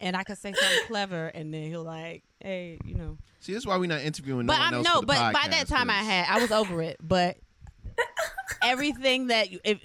and 0.01 0.13
I 0.13 0.23
could 0.23 0.37
say 0.37 0.51
something 0.51 0.87
clever, 0.87 1.27
and 1.27 1.53
then 1.53 1.63
he'll 1.63 1.83
like, 1.85 2.23
hey, 2.41 2.79
you 2.83 2.95
know. 2.95 3.17
See, 3.39 3.53
that's 3.53 3.65
why 3.65 3.77
we're 3.77 3.87
not 3.87 4.01
interviewing 4.01 4.45
no 4.45 4.51
But 4.51 4.59
one 4.59 4.67
I'm 4.67 4.73
else 4.73 4.87
no, 4.87 5.01
but 5.01 5.31
by 5.31 5.47
that 5.51 5.67
time 5.67 5.89
I 5.89 6.03
had, 6.03 6.27
I 6.29 6.41
was 6.41 6.51
over 6.51 6.81
it. 6.81 6.97
But 7.01 7.37
everything 8.61 9.27
that 9.27 9.51
you, 9.51 9.59
if, 9.63 9.79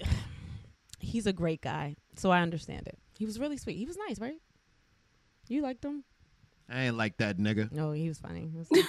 he's 0.99 1.27
a 1.27 1.33
great 1.33 1.61
guy, 1.61 1.95
so 2.17 2.31
I 2.31 2.41
understand 2.41 2.87
it. 2.87 2.97
He 3.17 3.25
was 3.25 3.39
really 3.39 3.57
sweet. 3.57 3.77
He 3.77 3.85
was 3.85 3.97
nice, 4.07 4.19
right? 4.19 4.37
You 5.47 5.61
liked 5.61 5.83
him? 5.85 6.03
I 6.69 6.85
ain't 6.85 6.97
like 6.97 7.17
that 7.17 7.37
nigga. 7.37 7.71
No, 7.71 7.91
he 7.91 8.07
was 8.07 8.17
funny. 8.17 8.49
He 8.51 8.57
was- 8.57 8.69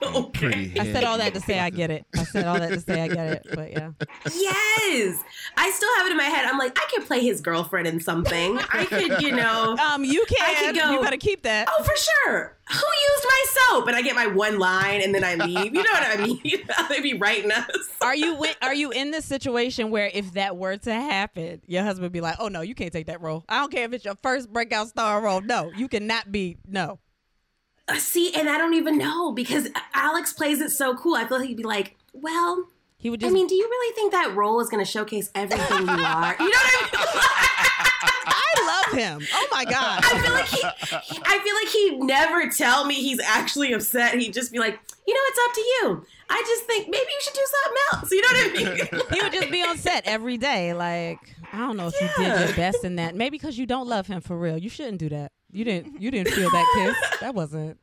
Pretty. 0.32 0.78
I 0.80 0.84
said 0.92 1.04
all 1.04 1.18
that 1.18 1.34
to 1.34 1.40
say 1.40 1.58
I 1.58 1.70
get 1.70 1.90
it. 1.90 2.04
I 2.16 2.24
said 2.24 2.46
all 2.46 2.58
that 2.58 2.70
to 2.70 2.80
say 2.80 3.00
I 3.02 3.08
get 3.08 3.26
it. 3.28 3.46
But 3.54 3.70
yeah. 3.72 3.90
Yes, 4.34 5.18
I 5.56 5.70
still 5.70 5.88
have 5.98 6.06
it 6.06 6.10
in 6.10 6.16
my 6.16 6.24
head. 6.24 6.46
I'm 6.46 6.58
like, 6.58 6.76
I 6.78 6.86
could 6.94 7.06
play 7.06 7.20
his 7.20 7.40
girlfriend 7.40 7.86
in 7.86 8.00
something. 8.00 8.58
I 8.72 8.84
could, 8.86 9.22
you 9.22 9.32
know. 9.32 9.76
Um, 9.90 10.04
you 10.04 10.24
can. 10.28 10.36
I 10.40 10.54
can. 10.54 10.74
could 10.74 10.82
go- 10.82 10.90
You 10.92 11.00
better 11.02 11.16
keep 11.16 11.42
that. 11.42 11.68
Oh, 11.70 11.82
for 11.82 11.94
sure. 11.96 12.56
Who 12.70 12.76
used 12.76 13.24
my 13.24 13.44
soap? 13.48 13.86
And 13.88 13.96
I 13.96 14.02
get 14.02 14.14
my 14.14 14.26
one 14.26 14.58
line 14.58 15.00
and 15.02 15.14
then 15.14 15.24
I 15.24 15.34
leave. 15.34 15.74
You 15.74 15.82
know 15.82 15.90
what 15.90 16.18
I 16.20 16.24
mean? 16.24 16.40
they 16.88 17.00
be 17.00 17.14
writing 17.14 17.50
us. 17.50 17.66
Are 18.00 18.14
you 18.14 18.32
wi- 18.34 18.54
are 18.62 18.74
you 18.74 18.90
in 18.90 19.10
this 19.10 19.24
situation 19.24 19.90
where 19.90 20.10
if 20.12 20.34
that 20.34 20.56
were 20.56 20.76
to 20.76 20.92
happen, 20.94 21.60
your 21.66 21.82
husband 21.82 22.04
would 22.04 22.12
be 22.12 22.20
like, 22.20 22.36
"Oh 22.38 22.48
no, 22.48 22.60
you 22.60 22.74
can't 22.74 22.92
take 22.92 23.06
that 23.06 23.20
role. 23.20 23.44
I 23.48 23.60
don't 23.60 23.72
care 23.72 23.84
if 23.86 23.92
it's 23.92 24.04
your 24.04 24.14
first 24.22 24.52
breakout 24.52 24.88
star 24.88 25.20
role. 25.20 25.40
No, 25.40 25.72
you 25.76 25.88
cannot 25.88 26.30
be. 26.30 26.58
No, 26.68 27.00
Uh, 27.90 27.96
see, 27.96 28.32
and 28.34 28.48
I 28.48 28.56
don't 28.58 28.74
even 28.74 28.96
know 28.98 29.32
because 29.32 29.68
Alex 29.94 30.32
plays 30.32 30.60
it 30.60 30.70
so 30.70 30.96
cool. 30.96 31.14
I 31.16 31.26
feel 31.26 31.38
like 31.38 31.48
he'd 31.48 31.56
be 31.56 31.62
like, 31.64 31.96
well, 32.12 32.68
He 32.98 33.10
would 33.10 33.20
just. 33.20 33.30
I 33.30 33.34
mean, 33.34 33.46
do 33.46 33.54
you 33.54 33.64
really 33.68 33.94
think 33.94 34.12
that 34.12 34.34
role 34.36 34.60
is 34.60 34.68
going 34.68 34.84
to 34.84 34.90
showcase 34.90 35.30
everything 35.34 35.82
you 35.82 35.88
are? 35.88 36.36
You 36.38 36.50
know 36.50 36.58
what 36.58 36.74
I 36.74 36.88
mean? 36.92 37.00
I 38.32 38.82
love 38.86 38.98
him. 38.98 39.26
Oh 39.34 39.48
my 39.52 39.64
god. 39.64 40.00
I 40.04 40.20
feel 40.20 40.32
like 40.32 40.46
he, 40.46 40.62
I 41.24 41.38
feel 41.38 41.54
like 41.54 41.68
he'd 41.68 41.98
never 42.06 42.48
tell 42.50 42.84
me 42.84 42.94
he's 42.94 43.20
actually 43.20 43.72
upset. 43.72 44.18
He'd 44.18 44.32
just 44.32 44.52
be 44.52 44.58
like, 44.58 44.78
you 45.06 45.14
know, 45.14 45.20
it's 45.26 45.38
up 45.48 45.54
to 45.54 45.60
you. 45.60 46.06
I 46.28 46.42
just 46.46 46.64
think 46.64 46.88
maybe 46.88 47.06
you 47.10 47.20
should 47.20 47.34
do 47.34 47.46
something 47.46 47.78
else. 47.92 48.10
You 48.12 48.22
know 48.22 48.28
what 48.28 48.36
I 48.36 48.98
mean? 49.00 49.02
he 49.12 49.22
would 49.22 49.32
just 49.32 49.50
be 49.50 49.62
on 49.62 49.78
set 49.78 50.06
every 50.06 50.36
day. 50.36 50.72
Like 50.74 51.18
I 51.52 51.58
don't 51.58 51.76
know 51.76 51.88
if 51.88 52.00
you 52.00 52.08
did 52.16 52.40
your 52.48 52.56
best 52.56 52.84
in 52.84 52.96
that. 52.96 53.14
Maybe 53.16 53.30
because 53.38 53.58
you 53.58 53.66
don't 53.66 53.88
love 53.88 54.06
him 54.06 54.20
for 54.20 54.38
real. 54.38 54.58
You 54.58 54.68
shouldn't 54.68 54.98
do 54.98 55.08
that. 55.08 55.32
You 55.52 55.64
didn't. 55.64 56.00
You 56.00 56.10
didn't 56.10 56.32
feel 56.32 56.50
that 56.50 56.66
kiss. 56.74 57.20
That 57.20 57.34
wasn't. 57.34 57.78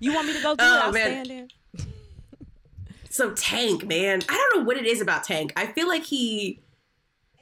you 0.00 0.14
want 0.14 0.26
me 0.26 0.34
to 0.34 0.42
go 0.42 0.54
do 0.54 0.64
it? 0.64 0.66
Oh, 0.66 0.80
I'll 0.84 0.92
man. 0.92 1.24
stand 1.24 1.30
in. 1.30 1.48
So 3.10 3.32
Tank, 3.32 3.84
man, 3.86 4.20
I 4.28 4.34
don't 4.34 4.60
know 4.60 4.64
what 4.66 4.76
it 4.76 4.86
is 4.86 5.00
about 5.00 5.24
Tank. 5.24 5.52
I 5.56 5.66
feel 5.66 5.88
like 5.88 6.04
he, 6.04 6.60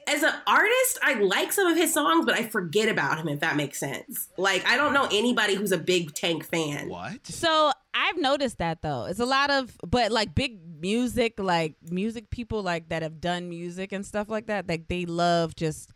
as 0.07 0.23
an 0.23 0.33
artist, 0.47 0.97
I 1.03 1.15
like 1.15 1.53
some 1.53 1.67
of 1.67 1.77
his 1.77 1.93
songs, 1.93 2.25
but 2.25 2.33
I 2.33 2.43
forget 2.47 2.89
about 2.89 3.19
him. 3.19 3.27
If 3.27 3.41
that 3.41 3.55
makes 3.55 3.79
sense. 3.79 4.29
Like 4.37 4.65
I 4.65 4.75
don't 4.75 4.93
know 4.93 5.07
anybody 5.11 5.53
who's 5.55 5.71
a 5.71 5.77
big 5.77 6.13
Tank 6.15 6.45
fan. 6.45 6.89
What? 6.89 7.27
So 7.27 7.71
I've 7.93 8.17
noticed 8.17 8.57
that 8.57 8.81
though. 8.81 9.05
It's 9.05 9.19
a 9.19 9.25
lot 9.25 9.51
of, 9.51 9.75
but 9.85 10.11
like 10.11 10.33
big 10.33 10.59
music, 10.79 11.33
like 11.37 11.75
music 11.91 12.29
people 12.29 12.63
like 12.63 12.89
that 12.89 13.03
have 13.03 13.19
done 13.21 13.49
music 13.49 13.91
and 13.91 14.05
stuff 14.05 14.29
like 14.29 14.47
that. 14.47 14.67
Like 14.67 14.87
they 14.87 15.05
love 15.05 15.55
just 15.55 15.91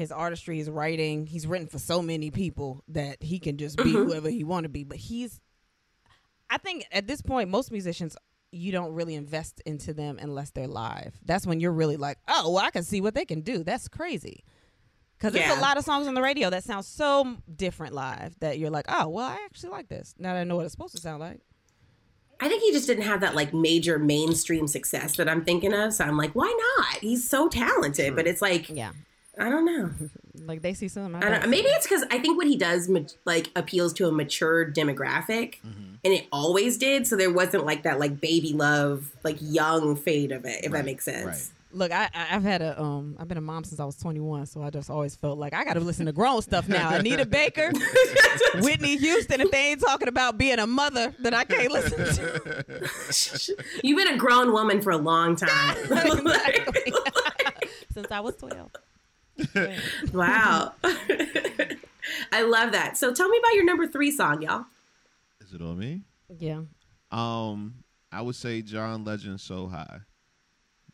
his 0.00 0.10
artistry, 0.10 0.58
his 0.58 0.68
writing. 0.68 1.26
He's 1.26 1.46
written 1.46 1.68
for 1.68 1.78
so 1.78 2.02
many 2.02 2.30
people 2.30 2.82
that 2.88 3.22
he 3.22 3.38
can 3.38 3.58
just 3.58 3.76
be 3.76 3.84
mm-hmm. 3.84 4.04
whoever 4.04 4.28
he 4.30 4.44
want 4.44 4.64
to 4.64 4.68
be. 4.68 4.82
But 4.82 4.96
he's, 4.96 5.40
I 6.48 6.58
think 6.58 6.86
at 6.90 7.06
this 7.06 7.22
point, 7.22 7.50
most 7.50 7.70
musicians. 7.70 8.16
You 8.52 8.72
don't 8.72 8.94
really 8.94 9.14
invest 9.14 9.62
into 9.64 9.94
them 9.94 10.18
unless 10.20 10.50
they're 10.50 10.66
live. 10.66 11.14
That's 11.24 11.46
when 11.46 11.60
you're 11.60 11.70
really 11.70 11.96
like, 11.96 12.18
oh, 12.26 12.50
well, 12.50 12.64
I 12.64 12.70
can 12.70 12.82
see 12.82 13.00
what 13.00 13.14
they 13.14 13.24
can 13.24 13.42
do. 13.42 13.62
That's 13.62 13.86
crazy. 13.86 14.42
Because 15.16 15.34
there's 15.34 15.56
a 15.56 15.60
lot 15.60 15.76
of 15.76 15.84
songs 15.84 16.08
on 16.08 16.14
the 16.14 16.20
radio 16.20 16.50
that 16.50 16.64
sound 16.64 16.84
so 16.84 17.36
different 17.54 17.94
live 17.94 18.34
that 18.40 18.58
you're 18.58 18.70
like, 18.70 18.86
oh, 18.88 19.06
well, 19.06 19.24
I 19.24 19.38
actually 19.44 19.70
like 19.70 19.88
this. 19.88 20.16
Now 20.18 20.34
that 20.34 20.40
I 20.40 20.42
know 20.42 20.56
what 20.56 20.64
it's 20.64 20.72
supposed 20.72 20.96
to 20.96 21.00
sound 21.00 21.20
like. 21.20 21.38
I 22.40 22.48
think 22.48 22.62
he 22.62 22.72
just 22.72 22.88
didn't 22.88 23.04
have 23.04 23.20
that 23.20 23.36
like 23.36 23.54
major 23.54 24.00
mainstream 24.00 24.66
success 24.66 25.16
that 25.16 25.28
I'm 25.28 25.44
thinking 25.44 25.72
of. 25.72 25.92
So 25.92 26.04
I'm 26.04 26.16
like, 26.16 26.32
why 26.32 26.52
not? 26.78 26.96
He's 26.96 27.28
so 27.28 27.48
talented, 27.48 28.16
but 28.16 28.26
it's 28.26 28.42
like 28.42 28.68
Yeah. 28.68 28.90
I 29.40 29.48
don't 29.50 29.64
know. 29.64 29.90
Like 30.46 30.62
they 30.62 30.72
see 30.74 30.88
some. 30.88 31.14
I 31.14 31.20
don't, 31.20 31.50
maybe 31.50 31.68
it's 31.68 31.86
because 31.86 32.02
I 32.10 32.18
think 32.18 32.36
what 32.38 32.46
he 32.46 32.56
does 32.56 32.88
ma- 32.88 33.00
like 33.26 33.50
appeals 33.54 33.92
to 33.94 34.08
a 34.08 34.12
mature 34.12 34.64
demographic, 34.64 35.56
and 35.62 35.98
it 36.02 36.26
always 36.32 36.78
did. 36.78 37.06
So 37.06 37.14
there 37.14 37.30
wasn't 37.30 37.66
like 37.66 37.82
that 37.82 38.00
like 38.00 38.20
baby 38.20 38.52
love, 38.54 39.12
like 39.22 39.36
young 39.40 39.96
fade 39.96 40.32
of 40.32 40.46
it. 40.46 40.64
If 40.64 40.72
that 40.72 40.84
makes 40.86 41.04
sense. 41.04 41.26
right. 41.26 41.52
Look, 41.72 41.92
I, 41.92 42.08
I- 42.14 42.34
I've 42.34 42.42
had 42.42 42.62
a 42.62 42.80
um, 42.80 43.16
I've 43.20 43.28
been 43.28 43.36
a 43.38 43.42
mom 43.42 43.64
since 43.64 43.78
I 43.80 43.84
was 43.84 43.96
21, 43.96 44.46
so 44.46 44.62
I 44.62 44.70
just 44.70 44.88
always 44.88 45.14
felt 45.14 45.38
like 45.38 45.52
I 45.52 45.62
got 45.62 45.74
to 45.74 45.80
listen 45.80 46.06
to 46.06 46.12
grown 46.12 46.40
stuff 46.42 46.68
now. 46.68 46.90
Anita 46.94 47.26
Baker, 47.26 47.70
Whitney 48.54 48.96
Houston. 48.96 49.40
If 49.42 49.50
they 49.50 49.72
ain't 49.72 49.80
talking 49.80 50.08
about 50.08 50.38
being 50.38 50.58
a 50.58 50.66
mother, 50.66 51.14
then 51.20 51.34
I 51.34 51.44
can't 51.44 51.70
listen 51.70 51.98
to. 51.98 52.90
You've 53.84 53.98
been 53.98 54.14
a 54.14 54.16
grown 54.16 54.52
woman 54.52 54.80
for 54.80 54.90
a 54.90 54.96
long 54.96 55.36
time. 55.36 55.76
Exactly. 55.92 56.92
since 57.92 58.10
I 58.10 58.20
was 58.20 58.36
12. 58.36 58.70
Wow. 60.12 60.72
I 62.32 62.42
love 62.42 62.72
that. 62.72 62.96
So 62.96 63.12
tell 63.12 63.28
me 63.28 63.38
about 63.38 63.54
your 63.54 63.64
number 63.64 63.86
three 63.86 64.10
song, 64.10 64.42
y'all. 64.42 64.66
Is 65.40 65.54
it 65.54 65.62
on 65.62 65.78
me? 65.78 66.02
Yeah. 66.38 66.62
Um, 67.10 67.84
I 68.12 68.22
would 68.22 68.36
say 68.36 68.62
John 68.62 69.04
Legend 69.04 69.40
so 69.40 69.68
high. 69.68 70.00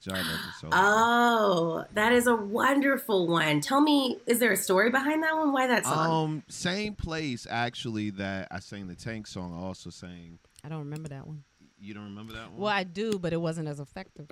John 0.01 0.17
Legend 0.17 0.53
so 0.61 0.69
high. 0.73 0.83
Oh, 0.83 1.85
that 1.95 2.13
is 2.13 2.27
a 2.27 2.37
wonderful 2.37 3.27
one. 3.27 3.61
Tell 3.61 3.81
me, 3.81 4.19
is 4.27 4.39
there 4.39 4.53
a 4.53 4.57
story 4.57 4.91
behind 4.91 5.23
that 5.23 5.37
one? 5.37 5.53
Why 5.53 5.67
that 5.67 5.85
song? 5.85 6.25
Um, 6.25 6.43
same 6.49 6.95
place 6.95 7.47
actually 7.49 8.11
that 8.11 8.49
I 8.51 8.61
sang 8.61 8.89
the 8.89 8.95
Tank 8.95 9.27
song. 9.27 9.55
I 9.55 9.65
also 9.65 9.91
sang. 9.91 10.39
I 10.65 10.69
don't 10.69 10.81
remember 10.81 11.09
that 11.09 11.27
one. 11.27 11.45
You 11.79 11.95
don't 11.95 12.05
remember 12.05 12.33
that 12.35 12.51
one? 12.53 12.61
Well, 12.61 12.73
I 12.73 12.85
do, 12.85 13.19
but 13.19 13.33
it 13.33 13.41
wasn't 13.41 13.69
as 13.69 13.81
effective. 13.81 14.29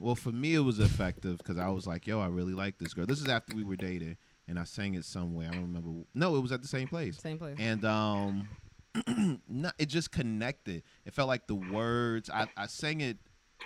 Well, 0.00 0.14
for 0.14 0.32
me, 0.32 0.54
it 0.54 0.60
was 0.60 0.78
effective 0.78 1.36
because 1.38 1.58
I 1.58 1.68
was 1.68 1.86
like, 1.86 2.06
"Yo, 2.06 2.20
I 2.20 2.28
really 2.28 2.54
like 2.54 2.78
this 2.78 2.94
girl." 2.94 3.04
This 3.04 3.20
is 3.20 3.28
after 3.28 3.54
we 3.54 3.62
were 3.62 3.76
dating, 3.76 4.16
and 4.48 4.58
I 4.58 4.64
sang 4.64 4.94
it 4.94 5.04
somewhere. 5.04 5.48
I 5.48 5.52
don't 5.52 5.62
remember. 5.62 5.90
No, 6.14 6.36
it 6.36 6.40
was 6.40 6.52
at 6.52 6.62
the 6.62 6.68
same 6.68 6.88
place. 6.88 7.18
Same 7.18 7.38
place. 7.38 7.56
And 7.58 7.84
um, 7.84 8.48
no, 9.48 9.70
it 9.78 9.86
just 9.86 10.10
connected. 10.10 10.82
It 11.04 11.12
felt 11.12 11.28
like 11.28 11.46
the 11.46 11.54
words. 11.54 12.30
I, 12.30 12.48
I 12.56 12.66
sang 12.66 13.02
it 13.02 13.18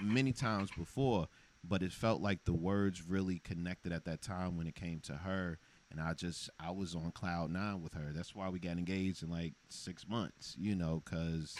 many 0.03 0.33
times 0.33 0.71
before, 0.77 1.29
but 1.63 1.85
it 1.85 1.93
felt 1.93 2.21
like 2.21 2.45
the 2.45 2.53
words 2.53 3.03
really 3.07 3.39
connected 3.39 3.93
at 3.93 4.05
that 4.07 4.21
time 4.21 4.57
when 4.57 4.67
it 4.67 4.75
came 4.75 4.99
to 5.01 5.15
her. 5.15 5.59
And 5.93 6.01
I 6.01 6.15
just, 6.15 6.51
I 6.59 6.73
was 6.73 6.97
on 6.97 7.13
cloud 7.13 7.51
nine 7.53 7.81
with 7.81 7.95
her. 7.95 8.11
That's 8.13 8.35
why 8.35 8.49
we 8.49 8.59
got 8.59 8.73
engaged 8.79 9.23
in 9.23 9.31
like 9.31 9.55
six 9.69 10.09
months, 10.09 10.57
you 10.59 10.75
know, 10.75 11.01
because 11.05 11.55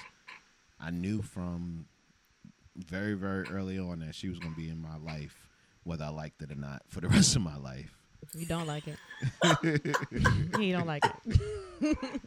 I 0.81 0.91
knew 0.91 1.23
from 1.23 1.87
very, 2.77 3.15
very 3.15 3.47
early 3.49 3.79
on 3.79 4.01
that 4.01 4.15
she 4.15 4.29
was 4.29 4.39
going 4.39 4.55
to 4.55 4.61
be 4.61 4.69
in 4.69 4.81
my 4.81 4.97
life, 4.97 5.49
whether 5.85 6.05
I 6.05 6.09
liked 6.09 6.43
it 6.43 6.51
or 6.51 6.57
not, 6.57 6.83
for 6.89 7.01
the 7.01 7.09
rest 7.11 7.37
of 7.37 7.43
my 7.43 7.57
life. 7.57 7.97
You 8.35 8.47
don't 8.47 8.67
like 8.67 8.85
it. 8.89 8.99
you 10.59 10.73
don't 10.73 10.87
like 10.87 11.05
it. 11.05 11.99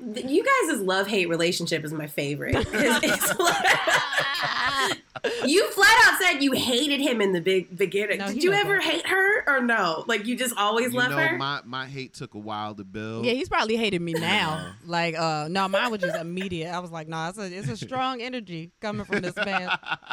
You 0.00 0.44
guys' 0.68 0.80
love 0.80 1.06
hate 1.06 1.28
relationship 1.28 1.84
is 1.84 1.92
my 1.92 2.06
favorite. 2.06 2.54
it's 2.72 3.38
like- 3.38 5.00
you 5.46 5.70
flat 5.70 5.96
out 6.06 6.20
said 6.20 6.42
you 6.42 6.52
hated 6.52 7.00
him 7.00 7.20
in 7.22 7.32
the 7.32 7.40
big 7.40 7.76
beginning. 7.78 8.18
No, 8.18 8.26
Did 8.28 8.42
you 8.42 8.52
ever 8.52 8.74
that. 8.74 8.82
hate 8.82 9.06
her 9.06 9.44
or 9.48 9.60
no? 9.62 10.04
Like 10.06 10.26
you 10.26 10.36
just 10.36 10.54
always 10.56 10.92
You 10.92 10.98
love 10.98 11.10
know, 11.10 11.16
her? 11.16 11.38
my, 11.38 11.60
my 11.64 11.86
hate 11.86 12.12
took 12.12 12.34
a 12.34 12.38
while 12.38 12.74
to 12.74 12.84
build. 12.84 13.24
Yeah, 13.24 13.32
he's 13.32 13.48
probably 13.48 13.76
hated 13.76 14.02
me 14.02 14.12
now. 14.12 14.74
Like, 14.84 15.18
uh, 15.18 15.48
no, 15.50 15.66
mine 15.68 15.90
was 15.90 16.00
just 16.00 16.16
immediate. 16.16 16.70
I 16.74 16.78
was 16.80 16.90
like, 16.90 17.08
nah, 17.08 17.30
it's 17.30 17.38
a, 17.38 17.44
it's 17.50 17.68
a 17.68 17.76
strong 17.76 18.20
energy 18.20 18.72
coming 18.80 19.06
from 19.06 19.22
this 19.22 19.36
man. 19.36 19.70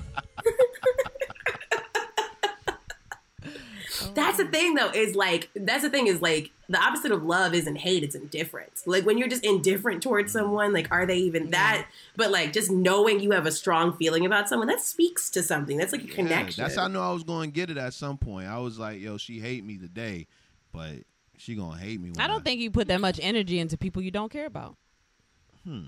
That's 4.15 4.39
the 4.39 4.47
thing 4.47 4.75
though, 4.75 4.91
is 4.91 5.15
like 5.15 5.51
that's 5.55 5.83
the 5.83 5.91
thing 5.91 6.07
is 6.07 6.21
like 6.23 6.51
the 6.69 6.79
opposite 6.79 7.13
of 7.13 7.23
love 7.25 7.55
isn't 7.55 7.77
hate, 7.77 8.03
it's 8.03 8.15
indifference. 8.15 8.87
Like 8.87 9.07
when 9.07 9.17
you're 9.19 9.29
just 9.29 9.45
indifferent 9.45 10.03
towards 10.03 10.33
someone, 10.33 10.73
like 10.73 10.89
are 10.91 11.07
they 11.07 11.17
even 11.19 11.51
that? 11.51 11.87
But 12.17 12.31
like 12.31 12.53
just 12.53 12.71
knowing 12.71 13.21
you 13.21 13.31
have 13.33 13.47
a 13.47 13.53
strong 13.53 13.93
feeling 13.97 14.27
about 14.27 14.49
someone, 14.49 14.69
that 14.69 14.81
speaks 14.81 15.31
to 15.31 15.43
something. 15.43 15.77
That's 15.79 15.93
like 15.93 16.05
a 16.05 16.07
Yeah, 16.09 16.15
connection. 16.15 16.63
that's 16.65 16.77
how 16.77 16.85
I 16.85 16.89
know 16.89 17.03
I 17.03 17.13
was 17.13 17.25
going 17.25 17.51
to 17.51 17.55
get 17.55 17.71
it 17.71 17.79
at 17.79 17.95
some 17.95 18.19
point. 18.19 18.49
I 18.49 18.59
was 18.59 18.79
like, 18.79 19.01
yo, 19.01 19.17
she 19.17 19.41
hate 19.41 19.65
me 19.65 19.79
today, 19.79 20.27
but 20.73 20.93
she 21.37 21.55
going 21.55 21.79
to 21.79 21.85
hate 21.85 22.01
me. 22.01 22.11
When 22.11 22.21
I 22.21 22.27
don't 22.27 22.45
think 22.45 22.61
you 22.61 22.71
put 22.71 22.89
that 22.89 23.01
much 23.01 23.19
energy 23.23 23.59
into 23.59 23.79
people 23.79 24.03
you 24.03 24.11
don't 24.11 24.31
care 24.31 24.47
about. 24.47 24.77
Hmm. 25.65 25.85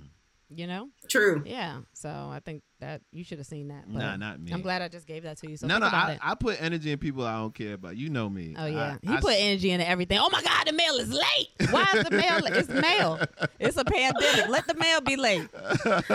You 0.53 0.67
know? 0.67 0.89
True. 1.09 1.43
Yeah. 1.47 1.83
So 1.93 2.09
I 2.09 2.41
think 2.45 2.63
that 2.81 3.03
you 3.13 3.23
should 3.23 3.39
have 3.39 3.47
seen 3.47 3.69
that. 3.69 3.85
But 3.87 3.99
Nah, 4.01 4.17
not 4.17 4.41
me. 4.41 4.51
I'm 4.53 4.63
glad 4.63 4.83
I 4.83 4.89
just 4.89 5.07
gave 5.07 5.23
that 5.23 5.37
to 5.39 5.51
you. 5.51 5.57
So 5.57 5.67
no, 5.69 5.79
no, 5.79 5.87
I. 5.87 6.19
I 6.21 6.35
put 6.35 6.61
energy 6.61 6.91
in 6.91 6.99
people 6.99 7.25
I 7.25 7.37
don't 7.37 7.55
care 7.55 7.75
about. 7.75 7.97
You 7.97 8.09
know 8.11 8.29
me. 8.29 8.57
Oh 8.59 8.67
yeah, 8.67 8.97
I- 9.03 9.07
he 9.07 9.13
I 9.17 9.21
put 9.21 9.35
energy 9.37 9.71
into 9.71 9.89
everything. 9.89 10.19
Oh 10.21 10.29
my 10.31 10.43
God, 10.43 10.67
the 10.67 10.73
mail 10.73 10.95
is 10.97 11.13
late. 11.13 11.71
Why 11.71 11.87
is 11.95 12.05
the 12.05 12.11
mail? 12.11 12.41
It's 12.47 12.69
mail. 12.69 13.21
It's 13.61 13.77
a 13.77 13.85
pandemic. 13.85 14.49
Let 14.49 14.67
the 14.67 14.75
mail 14.75 15.01
be 15.01 15.17
late. 15.17 15.49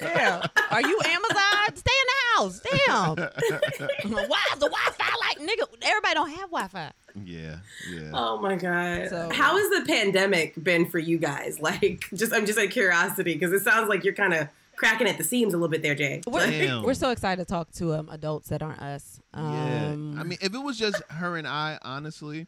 Yeah. 0.00 0.46
Are 0.70 0.80
you 0.80 1.00
Amazon? 1.04 1.76
Stay 1.76 1.90
in 2.00 2.06
the 2.06 2.18
house. 2.36 2.60
Damn. 2.60 3.16
Why 4.28 4.40
is 4.52 4.58
the 4.58 4.68
Wi-Fi 5.12 5.28
like 5.28 5.48
nigga? 5.48 5.66
Everybody 5.82 6.14
don't 6.14 6.30
have 6.30 6.50
Wi-Fi. 6.50 6.92
Yeah, 7.24 7.56
yeah. 7.90 8.10
Oh 8.14 8.38
my 8.40 8.56
god. 8.56 9.08
So- 9.10 9.30
How 9.32 9.56
has 9.58 9.68
the 9.80 9.84
pandemic 9.86 10.62
been 10.62 10.86
for 10.86 10.98
you 10.98 11.18
guys? 11.18 11.58
Like 11.62 12.04
just 12.14 12.32
I'm 12.32 12.46
just 12.46 12.58
out 12.58 12.66
of 12.66 12.70
curiosity 12.70 13.34
because 13.34 13.52
it 13.52 13.60
sounds 13.62 13.88
like 13.88 14.04
you're 14.04 14.14
kind 14.14 14.34
of 14.34 14.48
cracking 14.76 15.06
at 15.06 15.16
the 15.18 15.24
seams 15.24 15.52
a 15.54 15.56
little 15.56 15.68
bit 15.68 15.82
there, 15.82 15.94
Jay. 15.94 16.22
We're, 16.26 16.46
Damn. 16.50 16.82
we're 16.82 16.94
so 16.94 17.10
excited 17.10 17.46
to 17.46 17.48
talk 17.48 17.70
to 17.72 17.94
um, 17.94 18.08
adults 18.08 18.48
that 18.48 18.62
aren't 18.62 18.80
us. 18.80 19.20
yeah. 19.34 19.90
Um, 19.92 20.18
I 20.18 20.22
mean, 20.24 20.38
if 20.40 20.54
it 20.54 20.58
was 20.58 20.78
just 20.78 21.02
her 21.10 21.36
and 21.36 21.46
I, 21.46 21.78
honestly, 21.82 22.46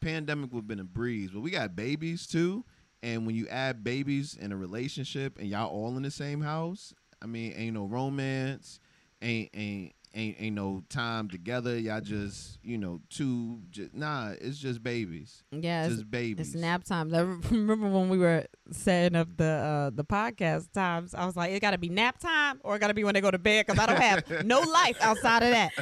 pandemic 0.00 0.52
would 0.52 0.60
have 0.60 0.68
been 0.68 0.80
a 0.80 0.84
breeze. 0.84 1.30
But 1.32 1.40
we 1.40 1.50
got 1.50 1.74
babies 1.76 2.26
too, 2.26 2.64
and 3.02 3.24
when 3.26 3.34
you 3.34 3.46
add 3.48 3.82
babies 3.84 4.36
in 4.38 4.52
a 4.52 4.56
relationship 4.56 5.38
and 5.38 5.48
y'all 5.48 5.70
all 5.70 5.96
in 5.96 6.02
the 6.02 6.10
same 6.10 6.40
house, 6.40 6.92
I 7.22 7.26
mean, 7.26 7.52
ain't 7.56 7.74
no 7.74 7.84
romance, 7.86 8.80
ain't 9.22 9.50
ain't 9.54 9.92
ain't 10.14 10.36
ain't 10.38 10.54
no 10.56 10.82
time 10.88 11.28
together. 11.28 11.78
Y'all 11.78 12.00
just 12.00 12.58
you 12.62 12.78
know 12.78 13.00
two. 13.10 13.60
Just, 13.70 13.94
nah, 13.94 14.32
it's 14.40 14.58
just 14.58 14.82
babies. 14.82 15.42
yeah, 15.50 15.86
it's, 15.86 15.96
just 15.96 16.10
babies. 16.10 16.48
it's 16.48 16.56
nap 16.56 16.84
time. 16.84 17.14
I 17.14 17.20
remember 17.50 17.88
when 17.88 18.08
we 18.08 18.18
were 18.18 18.44
setting 18.70 19.16
up 19.16 19.28
the 19.36 19.44
uh, 19.44 19.90
the 19.94 20.04
podcast 20.04 20.72
times. 20.72 21.14
I 21.14 21.26
was 21.26 21.36
like, 21.36 21.52
it 21.52 21.60
got 21.60 21.72
to 21.72 21.78
be 21.78 21.88
nap 21.88 22.18
time 22.18 22.60
or 22.64 22.76
it 22.76 22.78
got 22.78 22.88
to 22.88 22.94
be 22.94 23.04
when 23.04 23.14
they 23.14 23.20
go 23.20 23.30
to 23.30 23.38
bed 23.38 23.66
because 23.66 23.78
I 23.78 23.86
don't 23.86 24.00
have 24.00 24.44
no 24.46 24.60
life 24.72 24.98
outside 25.00 25.42
of 25.42 25.50
that. 25.50 25.72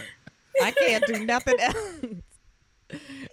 I 0.63 0.71
can't 0.71 1.05
do 1.07 1.25
nothing 1.25 1.61
else. 1.61 1.77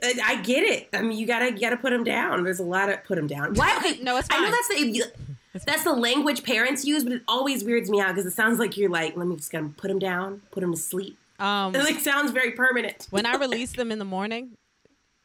I 0.03 0.19
I 0.25 0.41
get 0.41 0.63
it. 0.63 0.89
I 0.93 1.01
mean, 1.01 1.17
you 1.17 1.27
gotta 1.27 1.51
you 1.51 1.59
gotta 1.59 1.77
put 1.77 1.91
them 1.91 2.03
down. 2.03 2.43
There's 2.43 2.59
a 2.59 2.63
lot 2.63 2.89
of 2.89 3.03
put 3.03 3.15
them 3.15 3.27
down. 3.27 3.53
Why? 3.53 3.77
Okay, 3.77 4.01
No, 4.01 4.17
it's 4.17 4.27
fine. 4.27 4.41
I 4.41 4.45
know 4.45 4.51
that's 4.51 4.67
the 4.69 4.87
you- 4.87 5.32
that's 5.65 5.83
the 5.83 5.93
language 5.93 6.43
parents 6.43 6.83
use, 6.85 7.03
but 7.03 7.13
it 7.13 7.21
always 7.27 7.63
weirds 7.63 7.89
me 7.89 7.99
out 8.01 8.15
because 8.15 8.25
it 8.25 8.35
sounds 8.35 8.59
like 8.59 8.75
you're 8.77 8.89
like, 8.89 9.15
let 9.15 9.27
me 9.27 9.35
just 9.35 9.51
gonna 9.51 9.69
put 9.69 9.87
them 9.89 9.99
down, 9.99 10.41
put 10.51 10.61
them 10.61 10.71
to 10.73 10.79
sleep. 10.79 11.17
Um, 11.39 11.75
It 11.75 11.79
like 11.83 11.99
sounds 11.99 12.31
very 12.31 12.51
permanent. 12.51 13.07
when 13.11 13.25
I 13.25 13.35
release 13.35 13.71
them 13.73 13.91
in 13.91 13.99
the 13.99 14.05
morning, 14.05 14.57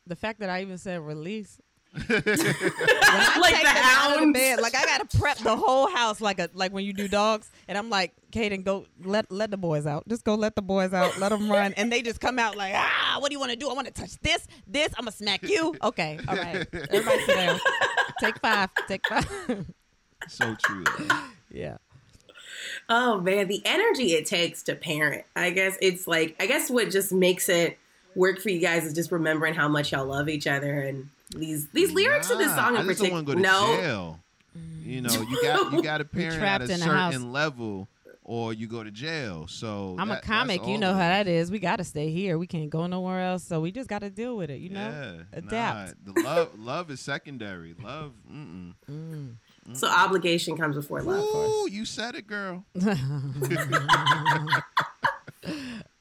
the 0.06 0.16
fact 0.16 0.40
that 0.40 0.50
I 0.50 0.62
even 0.62 0.78
said 0.78 1.00
release. 1.00 1.60
Like 1.98 3.56
the 3.56 3.62
them 3.62 3.76
out 3.76 4.12
of 4.12 4.18
hounds. 4.18 4.38
bed, 4.38 4.60
like 4.60 4.74
I 4.74 4.84
gotta 4.84 5.18
prep 5.18 5.38
the 5.38 5.56
whole 5.56 5.88
house 5.88 6.20
like 6.20 6.38
a 6.38 6.50
like 6.52 6.72
when 6.72 6.84
you 6.84 6.92
do 6.92 7.08
dogs, 7.08 7.50
and 7.66 7.78
I'm 7.78 7.88
like, 7.88 8.12
Kaden, 8.30 8.62
go 8.64 8.84
let 9.02 9.30
let 9.32 9.50
the 9.50 9.56
boys 9.56 9.86
out. 9.86 10.06
Just 10.08 10.24
go 10.24 10.34
let 10.34 10.54
the 10.54 10.62
boys 10.62 10.92
out. 10.92 11.18
Let 11.18 11.30
them 11.30 11.50
run, 11.50 11.72
and 11.74 11.90
they 11.90 12.02
just 12.02 12.20
come 12.20 12.38
out 12.38 12.56
like, 12.56 12.74
ah, 12.76 13.16
what 13.20 13.30
do 13.30 13.34
you 13.34 13.40
want 13.40 13.52
to 13.52 13.56
do? 13.56 13.70
I 13.70 13.72
want 13.72 13.86
to 13.86 13.92
touch 13.92 14.18
this, 14.20 14.46
this. 14.66 14.88
I'm 14.98 15.04
gonna 15.04 15.12
smack 15.12 15.42
you. 15.42 15.74
Okay, 15.82 16.18
all 16.28 16.36
right. 16.36 16.66
Everybody 16.90 17.20
sit 17.24 17.34
down. 17.36 17.60
Take 18.20 18.38
five. 18.40 18.68
Take 18.86 19.06
five. 19.08 19.66
So 20.26 20.54
true. 20.62 20.84
yeah. 21.50 21.76
Oh 22.88 23.20
man, 23.20 23.48
the 23.48 23.62
energy 23.64 24.14
it 24.14 24.26
takes 24.26 24.62
to 24.64 24.74
parent. 24.74 25.24
I 25.36 25.50
guess 25.50 25.76
it's 25.80 26.06
like 26.06 26.34
I 26.40 26.46
guess 26.46 26.70
what 26.70 26.90
just 26.90 27.12
makes 27.12 27.48
it 27.48 27.78
work 28.14 28.40
for 28.40 28.50
you 28.50 28.60
guys 28.60 28.84
is 28.84 28.94
just 28.94 29.12
remembering 29.12 29.54
how 29.54 29.68
much 29.68 29.92
y'all 29.92 30.06
love 30.06 30.28
each 30.28 30.46
other 30.46 30.80
and 30.80 31.08
these 31.36 31.68
these 31.68 31.92
lyrics 31.92 32.30
of 32.30 32.38
this 32.38 32.54
song 32.54 32.76
I 32.76 32.80
in 32.80 32.86
just 32.88 33.00
to 33.02 33.10
particular. 33.10 33.22
go 33.22 33.34
to 33.34 33.40
No, 33.40 33.76
jail. 33.80 34.20
You 34.82 35.02
know, 35.02 35.12
you 35.12 35.42
got 35.42 35.72
you 35.72 35.82
got 35.82 36.00
a 36.00 36.04
parent 36.04 36.34
at 36.34 36.38
trapped 36.38 36.68
a 36.70 36.74
in 36.74 36.82
a 36.82 36.84
house. 36.84 37.12
certain 37.12 37.32
level, 37.32 37.86
or 38.24 38.52
you 38.54 38.66
go 38.66 38.82
to 38.82 38.90
jail. 38.90 39.46
So 39.46 39.94
I'm 39.98 40.08
that- 40.08 40.24
a 40.24 40.26
comic. 40.26 40.66
You 40.66 40.78
know 40.78 40.90
it 40.90 40.94
how 40.94 41.00
is. 41.00 41.24
that 41.24 41.28
is. 41.28 41.50
We 41.50 41.58
got 41.60 41.76
to 41.76 41.84
stay 41.84 42.10
here. 42.10 42.38
We 42.38 42.46
can't 42.46 42.70
go 42.70 42.86
nowhere 42.86 43.20
else. 43.20 43.44
So 43.44 43.60
we 43.60 43.70
just 43.70 43.88
got 43.88 44.00
to 44.00 44.10
deal 44.10 44.36
with 44.36 44.50
it. 44.50 44.60
You 44.60 44.70
know, 44.70 45.20
adapt. 45.32 45.94
Nah, 46.06 46.12
the 46.14 46.22
love, 46.22 46.58
love 46.58 46.90
is 46.90 47.00
secondary. 47.00 47.74
Love, 47.80 48.12
mm-mm. 48.32 48.72
Mm. 48.90 49.34
So 49.74 49.88
obligation 49.88 50.56
comes 50.56 50.76
before 50.76 51.02
love. 51.02 51.24
Ooh, 51.24 51.68
you 51.70 51.84
said 51.84 52.14
it, 52.14 52.26
girl. 52.26 52.64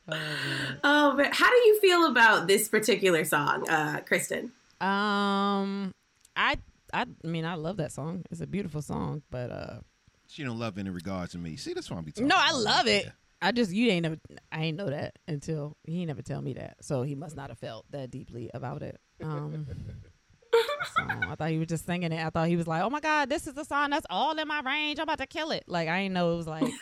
Oh, 0.10 1.14
but 1.18 1.34
how 1.34 1.50
do 1.50 1.58
you 1.68 1.80
feel 1.82 2.06
about 2.10 2.48
this 2.48 2.70
particular 2.70 3.26
song, 3.26 3.68
uh, 3.70 4.00
Kristen? 4.06 4.54
Um, 4.80 5.92
I 6.36 6.58
I 6.94 7.06
mean 7.24 7.44
I 7.44 7.56
love 7.56 7.78
that 7.78 7.92
song. 7.92 8.24
It's 8.32 8.40
a 8.40 8.48
beautiful 8.48 8.82
song, 8.82 9.24
but 9.30 9.52
uh, 9.52 9.80
She 10.28 10.46
don't 10.46 10.60
love 10.60 10.78
any 10.78 10.92
regards 10.92 11.34
to 11.34 11.38
me. 11.38 11.58
See, 11.58 11.74
that's 11.74 11.90
what 11.90 11.98
I'm 11.98 12.06
be 12.06 12.14
talking. 12.14 12.28
no, 12.28 12.36
I 12.38 12.54
love 12.54 12.88
it. 12.88 13.06
Yeah. 13.06 13.12
I 13.42 13.52
just 13.52 13.72
you 13.74 13.90
ain't 13.90 14.04
never 14.04 14.18
I 14.50 14.64
ain't 14.64 14.78
know 14.78 14.90
that 14.90 15.20
until 15.28 15.76
he 15.84 16.00
ain't 16.00 16.08
never 16.08 16.22
tell 16.22 16.42
me 16.42 16.54
that. 16.54 16.78
So 16.82 17.02
he 17.04 17.14
must 17.16 17.36
not 17.36 17.50
have 17.50 17.60
felt 17.60 17.86
that 17.92 18.10
deeply 18.10 18.50
about 18.54 18.84
it. 18.84 18.98
Um. 19.22 19.68
So 20.54 21.04
I 21.30 21.36
thought 21.36 21.50
he 21.50 21.58
was 21.58 21.68
just 21.68 21.86
singing 21.86 22.12
it. 22.12 22.26
I 22.26 22.30
thought 22.30 22.48
he 22.48 22.56
was 22.56 22.68
like, 22.68 22.82
"Oh 22.82 22.90
my 22.90 23.00
God, 23.00 23.30
this 23.30 23.48
is 23.48 23.54
the 23.54 23.64
song 23.66 23.90
that's 23.90 24.06
all 24.10 24.38
in 24.38 24.48
my 24.48 24.62
range. 24.62 25.00
I'm 25.00 25.04
about 25.04 25.20
to 25.20 25.28
kill 25.28 25.52
it." 25.52 25.64
Like 25.68 25.88
I 25.90 26.04
didn't 26.04 26.14
know 26.14 26.34
it 26.34 26.38
was 26.38 26.48
like 26.48 26.64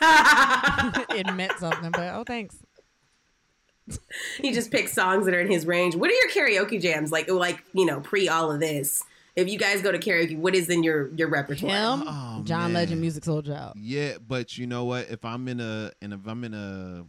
it 1.10 1.34
meant 1.34 1.52
something. 1.58 1.90
But 1.90 2.14
oh, 2.14 2.24
thanks. 2.26 2.56
he 4.40 4.52
just 4.52 4.70
picks 4.70 4.92
songs 4.92 5.26
that 5.26 5.34
are 5.34 5.40
in 5.40 5.50
his 5.50 5.66
range. 5.66 5.94
What 5.94 6.10
are 6.10 6.14
your 6.14 6.30
karaoke 6.30 6.80
jams 6.80 7.12
like? 7.12 7.30
Like 7.30 7.62
you 7.72 7.86
know, 7.86 8.00
pre 8.00 8.28
all 8.28 8.50
of 8.50 8.60
this. 8.60 9.02
If 9.36 9.50
you 9.50 9.58
guys 9.58 9.82
go 9.82 9.92
to 9.92 9.98
karaoke, 9.98 10.36
what 10.38 10.54
is 10.54 10.68
in 10.70 10.82
your 10.82 11.12
your 11.14 11.28
repertoire? 11.28 11.70
Him, 11.98 12.04
Oh, 12.06 12.40
John 12.44 12.72
man. 12.72 12.88
Legend, 12.88 13.04
Musiq 13.04 13.20
Soulchild. 13.24 13.74
Yeah, 13.76 14.14
but 14.26 14.56
you 14.56 14.66
know 14.66 14.84
what? 14.86 15.10
If 15.10 15.24
I'm 15.24 15.46
in 15.48 15.60
a 15.60 15.92
and 16.00 16.12
if 16.12 16.20
I'm 16.26 16.42
in 16.44 16.54
a 16.54 17.04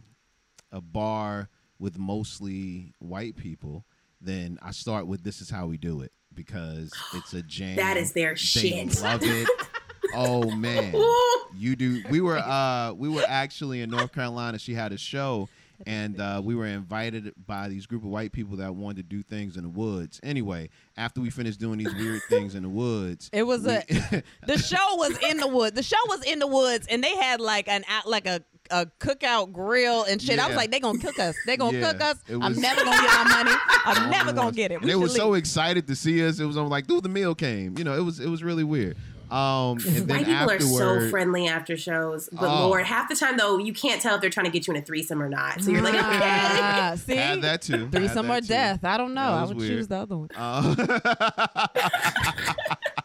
a 0.70 0.80
bar 0.80 1.48
with 1.78 1.98
mostly 1.98 2.92
white 2.98 3.36
people, 3.36 3.86
then 4.20 4.58
I 4.62 4.72
start 4.72 5.06
with 5.06 5.24
"This 5.24 5.40
Is 5.40 5.48
How 5.50 5.66
We 5.66 5.78
Do 5.78 6.02
It" 6.02 6.12
because 6.38 6.92
it's 7.14 7.34
a 7.34 7.42
jam. 7.56 7.76
That 7.76 7.96
is 7.98 8.12
their 8.12 8.30
They 8.30 8.36
shit. 8.36 9.02
love 9.02 9.20
it. 9.22 9.48
oh 10.14 10.50
man, 10.52 10.94
you 11.56 11.76
do. 11.76 12.02
We 12.08 12.20
were 12.22 12.38
uh 12.38 12.92
we 12.94 13.08
were 13.10 13.24
actually 13.28 13.82
in 13.82 13.90
North 13.90 14.12
Carolina. 14.12 14.58
She 14.58 14.72
had 14.74 14.92
a 14.92 14.98
show. 14.98 15.48
And 15.86 16.20
uh, 16.20 16.42
we 16.44 16.56
were 16.56 16.66
invited 16.66 17.32
by 17.46 17.68
these 17.68 17.86
group 17.86 18.02
of 18.02 18.08
white 18.10 18.32
people 18.32 18.56
that 18.56 18.74
wanted 18.74 18.96
to 18.96 19.02
do 19.16 19.22
things 19.22 19.56
in 19.56 19.62
the 19.62 19.68
woods. 19.68 20.18
Anyway, 20.24 20.70
after 20.96 21.20
we 21.20 21.30
finished 21.30 21.60
doing 21.60 21.78
these 21.78 21.94
weird 21.94 22.20
things 22.28 22.56
in 22.56 22.64
the 22.64 22.68
woods, 22.68 23.30
It 23.32 23.44
was 23.44 23.62
we- 23.62 23.74
a 23.74 24.22
the 24.44 24.58
show 24.58 24.96
was 24.96 25.16
in 25.30 25.36
the 25.36 25.46
woods. 25.46 25.76
The 25.76 25.84
show 25.84 25.96
was 26.08 26.24
in 26.24 26.40
the 26.40 26.48
woods, 26.48 26.88
and 26.90 27.04
they 27.04 27.14
had 27.18 27.40
like 27.40 27.68
an 27.68 27.84
out 27.88 28.08
like 28.08 28.26
a 28.26 28.42
a 28.70 28.86
cookout 29.00 29.52
grill 29.52 30.04
and 30.04 30.20
shit. 30.20 30.38
I 30.38 30.46
was 30.48 30.56
like, 30.56 30.70
they 30.70 30.80
gonna 30.80 30.98
cook 30.98 31.18
us. 31.18 31.34
They 31.46 31.56
gonna 31.56 31.78
Yeah, 31.78 31.92
cook 31.92 32.00
us. 32.02 32.16
it 32.28 32.38
I'm 32.40 32.54
never 32.60 32.84
gonna 32.84 33.00
get 33.02 33.14
our 33.14 33.24
money. 33.24 33.50
I'm 33.84 34.10
never 34.18 34.32
gonna 34.32 34.52
get 34.52 34.72
it. 34.72 34.80
We 34.80 34.86
they 34.86 34.92
should 34.92 35.00
were 35.00 35.08
so 35.08 35.34
excited 35.34 35.86
to 35.88 35.96
see 35.96 36.24
us. 36.26 36.40
It 36.40 36.44
was 36.46 36.56
on 36.56 36.68
like, 36.68 36.86
dude, 36.86 37.02
the 37.02 37.08
meal 37.08 37.34
came. 37.34 37.76
You 37.78 37.84
know, 37.84 37.96
it 37.96 38.02
was 38.02 38.20
it 38.20 38.28
was 38.28 38.42
really 38.42 38.64
weird. 38.64 38.96
Um, 39.30 39.76
and 39.86 40.08
then 40.08 40.08
White 40.08 40.26
people 40.26 40.50
are 40.50 40.58
so 40.60 41.10
friendly 41.10 41.48
after 41.48 41.76
shows, 41.76 42.30
but 42.32 42.48
Oh. 42.48 42.68
Lord, 42.68 42.86
half 42.86 43.10
the 43.10 43.14
time 43.14 43.36
though, 43.36 43.58
you 43.58 43.74
can't 43.74 44.00
tell 44.00 44.14
if 44.14 44.22
they're 44.22 44.30
trying 44.30 44.46
to 44.46 44.50
get 44.52 44.66
you 44.66 44.72
in 44.74 44.80
a 44.82 44.84
threesome 44.84 45.20
or 45.22 45.28
not. 45.28 45.60
So 45.60 45.70
you're 45.70 45.82
like, 45.82 45.92
okay. 45.92 46.06
Ah, 46.22 46.94
see, 46.96 47.16
had 47.16 47.42
that 47.42 47.60
too. 47.60 47.90
Threesome 47.90 48.26
that 48.28 48.38
or 48.38 48.40
too. 48.40 48.46
death. 48.46 48.84
I 48.84 48.96
don't 48.96 49.12
know. 49.12 49.20
I 49.20 49.44
would 49.44 49.58
weird. 49.58 49.70
choose 49.70 49.88
the 49.88 49.96
other 49.96 50.16
one. 50.16 50.28
Uh, 50.34 50.74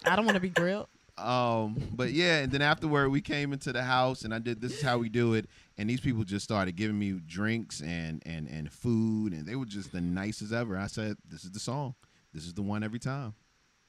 I 0.05 0.16
don't 0.16 0.26
want 0.26 0.36
to 0.36 0.39
be 0.41 0.49
grilled. 0.49 0.88
Um, 1.24 1.76
but 1.93 2.11
yeah, 2.11 2.39
and 2.39 2.51
then 2.51 2.61
afterward, 2.61 3.09
we 3.09 3.21
came 3.21 3.53
into 3.53 3.71
the 3.74 3.84
house, 3.84 4.24
and 4.24 4.34
I 4.34 4.39
did. 4.39 4.61
This 4.61 4.74
is 4.78 4.82
how 4.82 4.97
we 4.97 5.09
do 5.09 5.34
it. 5.34 5.47
And 5.78 5.89
these 5.89 6.01
people 6.01 6.24
just 6.24 6.43
started 6.43 6.76
giving 6.76 6.99
me 6.99 7.13
drinks 7.26 7.82
and 7.82 8.21
and 8.26 8.47
and 8.47 8.71
food, 8.71 9.34
and 9.34 9.45
they 9.47 9.55
were 9.55 9.65
just 9.65 9.91
the 9.91 10.01
nicest 10.01 10.53
ever. 10.53 10.78
I 10.78 10.88
said, 10.88 11.17
"This 11.28 11.43
is 11.43 11.51
the 11.51 11.59
song. 11.59 11.95
This 12.34 12.45
is 12.45 12.53
the 12.53 12.61
one 12.61 12.84
every 12.84 12.99
time, 12.99 13.34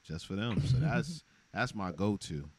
just 0.03 0.25
for 0.25 0.35
them." 0.35 0.61
So 0.65 0.77
that's 0.77 1.23
that's 1.53 1.75
my 1.75 1.91
go-to. 1.91 2.49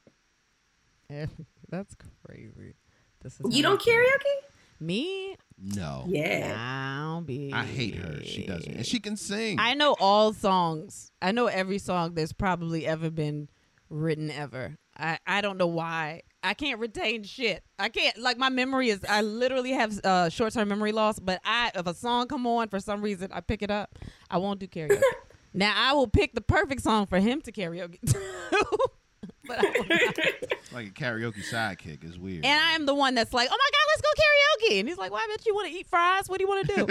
Yeah, 1.10 1.26
that's 1.68 1.94
crazy. 2.26 2.74
This 3.22 3.40
is 3.40 3.56
You 3.56 3.62
don't 3.62 3.80
I- 3.80 3.84
karaoke? 3.90 4.42
Me? 4.78 5.34
No, 5.58 6.04
Yeah. 6.06 6.54
I 6.54 7.02
don't 7.14 7.26
be. 7.26 7.50
I 7.50 7.64
hate 7.64 7.94
her. 7.94 8.22
She 8.22 8.44
doesn't, 8.44 8.70
and 8.74 8.84
she 8.86 9.00
can 9.00 9.16
sing. 9.16 9.58
I 9.58 9.72
know 9.72 9.96
all 9.98 10.34
songs. 10.34 11.10
I 11.22 11.32
know 11.32 11.46
every 11.46 11.78
song 11.78 12.12
that's 12.12 12.34
probably 12.34 12.86
ever 12.86 13.08
been 13.08 13.48
written 13.88 14.30
ever. 14.30 14.76
I, 14.98 15.18
I 15.26 15.40
don't 15.40 15.58
know 15.58 15.66
why. 15.66 16.22
I 16.42 16.54
can't 16.54 16.78
retain 16.78 17.24
shit. 17.24 17.64
I 17.78 17.88
can't 17.88 18.16
like 18.18 18.38
my 18.38 18.48
memory 18.48 18.90
is 18.90 19.04
I 19.08 19.22
literally 19.22 19.72
have 19.72 19.98
uh, 20.04 20.28
short 20.28 20.52
term 20.52 20.68
memory 20.68 20.92
loss, 20.92 21.18
but 21.18 21.40
I 21.44 21.72
if 21.74 21.86
a 21.86 21.94
song 21.94 22.28
come 22.28 22.46
on 22.46 22.68
for 22.68 22.80
some 22.80 23.02
reason 23.02 23.30
I 23.32 23.40
pick 23.40 23.62
it 23.62 23.70
up. 23.70 23.98
I 24.30 24.38
won't 24.38 24.60
do 24.60 24.68
karaoke. 24.68 25.00
now 25.54 25.72
I 25.76 25.92
will 25.92 26.08
pick 26.08 26.34
the 26.34 26.40
perfect 26.40 26.82
song 26.82 27.06
for 27.06 27.18
him 27.18 27.40
to 27.42 27.52
karaoke 27.52 28.00
to. 28.00 28.20
but 29.46 29.58
I 29.58 29.70
will 29.70 29.86
not. 29.88 30.18
like 30.72 30.86
a 30.86 30.90
karaoke 30.90 31.44
sidekick 31.44 32.04
is 32.04 32.18
weird. 32.18 32.44
And 32.44 32.60
I 32.60 32.72
am 32.72 32.86
the 32.86 32.94
one 32.94 33.14
that's 33.14 33.34
like, 33.34 33.48
"Oh 33.50 33.58
my 33.58 33.70
god, 33.72 33.86
let's 33.88 34.02
go 34.02 34.08
karaoke." 34.22 34.80
And 34.80 34.88
he's 34.88 34.98
like, 34.98 35.10
"Why 35.10 35.26
bitch 35.30 35.46
you 35.46 35.54
want 35.54 35.68
to 35.68 35.74
eat 35.74 35.88
fries? 35.88 36.28
What 36.28 36.38
do 36.38 36.44
you 36.44 36.48
want 36.48 36.68
to 36.68 36.86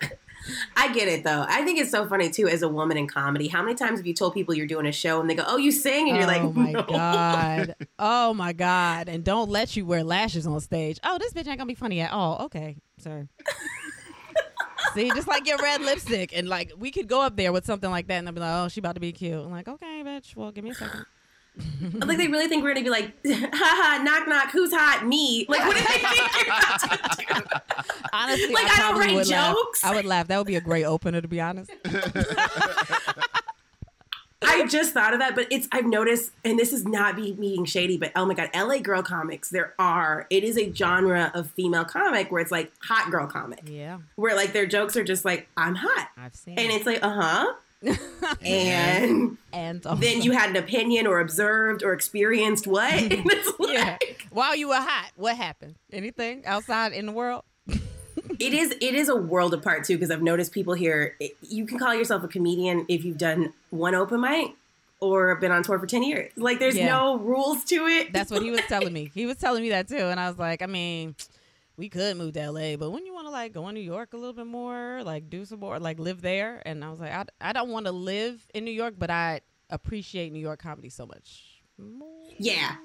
do?" 0.00 0.08
I 0.76 0.92
get 0.92 1.08
it 1.08 1.24
though. 1.24 1.44
I 1.48 1.62
think 1.64 1.78
it's 1.78 1.90
so 1.90 2.06
funny 2.06 2.30
too 2.30 2.48
as 2.48 2.62
a 2.62 2.68
woman 2.68 2.96
in 2.96 3.06
comedy. 3.06 3.48
How 3.48 3.62
many 3.62 3.74
times 3.74 3.98
have 3.98 4.06
you 4.06 4.14
told 4.14 4.34
people 4.34 4.54
you're 4.54 4.66
doing 4.66 4.86
a 4.86 4.92
show 4.92 5.20
and 5.20 5.28
they 5.28 5.34
go, 5.34 5.44
"Oh, 5.46 5.56
you 5.56 5.72
sing," 5.72 6.08
and 6.08 6.16
you're 6.16 6.26
like, 6.26 6.42
oh 6.42 6.52
my 6.52 6.72
"No." 6.72 6.82
god, 6.82 7.76
oh 7.98 8.34
my 8.34 8.52
god, 8.52 9.08
and 9.08 9.24
don't 9.24 9.50
let 9.50 9.76
you 9.76 9.86
wear 9.86 10.02
lashes 10.04 10.46
on 10.46 10.60
stage. 10.60 10.98
Oh, 11.04 11.18
this 11.18 11.32
bitch 11.32 11.46
ain't 11.48 11.58
gonna 11.58 11.66
be 11.66 11.74
funny 11.74 12.00
at 12.00 12.12
all. 12.12 12.42
Okay, 12.46 12.76
sir. 12.98 13.28
See, 14.94 15.08
just 15.10 15.28
like 15.28 15.46
your 15.46 15.56
red 15.58 15.80
lipstick, 15.80 16.36
and 16.36 16.48
like 16.48 16.72
we 16.78 16.90
could 16.90 17.06
go 17.08 17.22
up 17.22 17.36
there 17.36 17.52
with 17.52 17.64
something 17.64 17.90
like 17.90 18.08
that, 18.08 18.14
and 18.18 18.26
they'll 18.26 18.34
be 18.34 18.40
like, 18.40 18.64
"Oh, 18.64 18.68
she 18.68 18.80
about 18.80 18.94
to 18.94 19.00
be 19.00 19.12
cute." 19.12 19.34
I'm 19.34 19.50
like, 19.50 19.68
"Okay, 19.68 20.02
bitch. 20.04 20.36
Well, 20.36 20.50
give 20.50 20.64
me 20.64 20.70
a 20.70 20.74
second. 20.74 21.06
Like 21.94 22.16
they 22.18 22.28
really 22.28 22.48
think 22.48 22.62
we're 22.64 22.72
gonna 22.74 22.84
be 22.84 22.90
like, 22.90 23.12
haha, 23.26 24.02
knock 24.02 24.26
knock, 24.26 24.50
who's 24.52 24.72
hot? 24.72 25.06
Me. 25.06 25.44
Like 25.48 25.60
what 25.66 25.76
do 25.76 25.82
they 25.82 25.98
think 25.98 26.46
you're 26.46 26.46
about 26.46 26.80
to 26.80 26.88
do? 27.26 27.60
Honestly, 28.12 28.54
Like, 28.54 28.64
I, 28.64 28.74
I 28.74 28.76
don't 28.78 28.78
probably 28.90 29.06
write 29.06 29.14
would 29.16 29.28
laugh. 29.28 29.54
jokes. 29.56 29.84
I 29.84 29.94
would 29.94 30.04
laugh. 30.04 30.28
That 30.28 30.38
would 30.38 30.46
be 30.46 30.56
a 30.56 30.60
great 30.60 30.84
opener, 30.84 31.20
to 31.20 31.28
be 31.28 31.40
honest. 31.40 31.70
I 34.44 34.66
just 34.66 34.92
thought 34.92 35.12
of 35.14 35.20
that, 35.20 35.36
but 35.36 35.46
it's 35.50 35.68
I've 35.70 35.86
noticed, 35.86 36.32
and 36.44 36.58
this 36.58 36.72
is 36.72 36.84
not 36.84 37.14
be 37.14 37.32
being 37.32 37.64
shady, 37.64 37.96
but 37.96 38.10
oh 38.16 38.26
my 38.26 38.34
god, 38.34 38.50
LA 38.54 38.78
girl 38.78 39.00
comics, 39.02 39.50
there 39.50 39.72
are. 39.78 40.26
It 40.30 40.42
is 40.42 40.58
a 40.58 40.72
genre 40.72 41.30
of 41.32 41.50
female 41.52 41.84
comic 41.84 42.30
where 42.32 42.40
it's 42.42 42.50
like 42.50 42.72
hot 42.82 43.10
girl 43.12 43.26
comic, 43.28 43.60
Yeah, 43.66 43.98
where 44.16 44.34
like 44.34 44.52
their 44.52 44.66
jokes 44.66 44.96
are 44.96 45.04
just 45.04 45.24
like, 45.24 45.48
I'm 45.56 45.76
hot, 45.76 46.08
I've 46.18 46.34
seen. 46.34 46.58
and 46.58 46.70
it. 46.72 46.74
it's 46.74 46.86
like, 46.86 47.02
uh 47.04 47.10
huh, 47.20 47.52
and 48.44 49.36
and 49.52 49.82
then 49.82 50.22
you 50.22 50.32
had 50.32 50.50
an 50.50 50.56
opinion 50.56 51.06
or 51.06 51.20
observed 51.20 51.82
or 51.82 51.92
experienced 51.92 52.66
what? 52.66 52.92
Like, 53.58 53.72
yeah. 53.72 53.98
While 54.30 54.56
you 54.56 54.68
were 54.68 54.74
hot, 54.76 55.10
what 55.16 55.36
happened? 55.36 55.76
Anything 55.92 56.44
outside 56.46 56.92
in 56.92 57.06
the 57.06 57.12
world? 57.12 57.44
it 58.38 58.52
is 58.52 58.70
it 58.80 58.94
is 58.94 59.08
a 59.08 59.16
world 59.16 59.54
apart 59.54 59.84
too 59.84 59.94
because 59.96 60.10
I've 60.10 60.22
noticed 60.22 60.52
people 60.52 60.74
here. 60.74 61.14
it- 61.20 61.36
you 61.42 61.64
can 61.66 61.78
call 61.78 61.94
yourself 61.94 62.22
a 62.24 62.28
comedian 62.28 62.84
if 62.88 63.04
you've 63.04 63.18
done 63.18 63.52
one 63.70 63.94
open 63.94 64.20
mic 64.20 64.52
or 65.00 65.34
been 65.36 65.50
on 65.52 65.62
tour 65.62 65.78
for 65.78 65.86
ten 65.86 66.02
years. 66.02 66.32
Like 66.36 66.58
there's 66.58 66.76
Yeah. 66.76 66.86
no 66.86 67.18
rules 67.18 67.64
to 67.64 67.86
it. 67.86 68.12
That's 68.12 68.30
what 68.30 68.42
he 68.42 68.50
was 68.50 68.60
telling 68.68 68.92
me. 68.92 69.10
He 69.14 69.26
was 69.26 69.36
telling 69.36 69.62
me 69.62 69.70
that 69.70 69.88
too, 69.88 69.96
and 69.96 70.18
I 70.20 70.28
was 70.28 70.38
like, 70.38 70.62
I 70.62 70.66
mean, 70.66 71.14
we 71.76 71.88
could 71.88 72.16
move 72.16 72.34
to 72.34 72.50
LA, 72.50 72.76
but 72.76 72.90
when 72.90 73.06
you 73.06 73.14
want 73.14 73.26
to 73.26 73.30
like 73.30 73.52
go 73.52 73.68
in 73.68 73.74
New 73.74 73.80
York 73.80 74.12
a 74.12 74.16
little 74.16 74.34
bit 74.34 74.46
more, 74.46 75.02
like 75.04 75.30
do 75.30 75.44
some 75.44 75.60
more, 75.60 75.78
like 75.78 75.98
live 75.98 76.20
there. 76.22 76.62
And 76.66 76.84
I 76.84 76.90
was 76.90 77.00
like, 77.00 77.12
I, 77.12 77.24
I 77.40 77.52
don't 77.52 77.70
want 77.70 77.86
to 77.86 77.92
live 77.92 78.46
in 78.54 78.64
New 78.64 78.70
York, 78.72 78.94
but 78.98 79.10
I 79.10 79.40
appreciate 79.70 80.32
New 80.32 80.40
York 80.40 80.60
comedy 80.62 80.90
so 80.90 81.06
much. 81.06 81.62
more. 81.78 82.08
Yeah. 82.38 82.76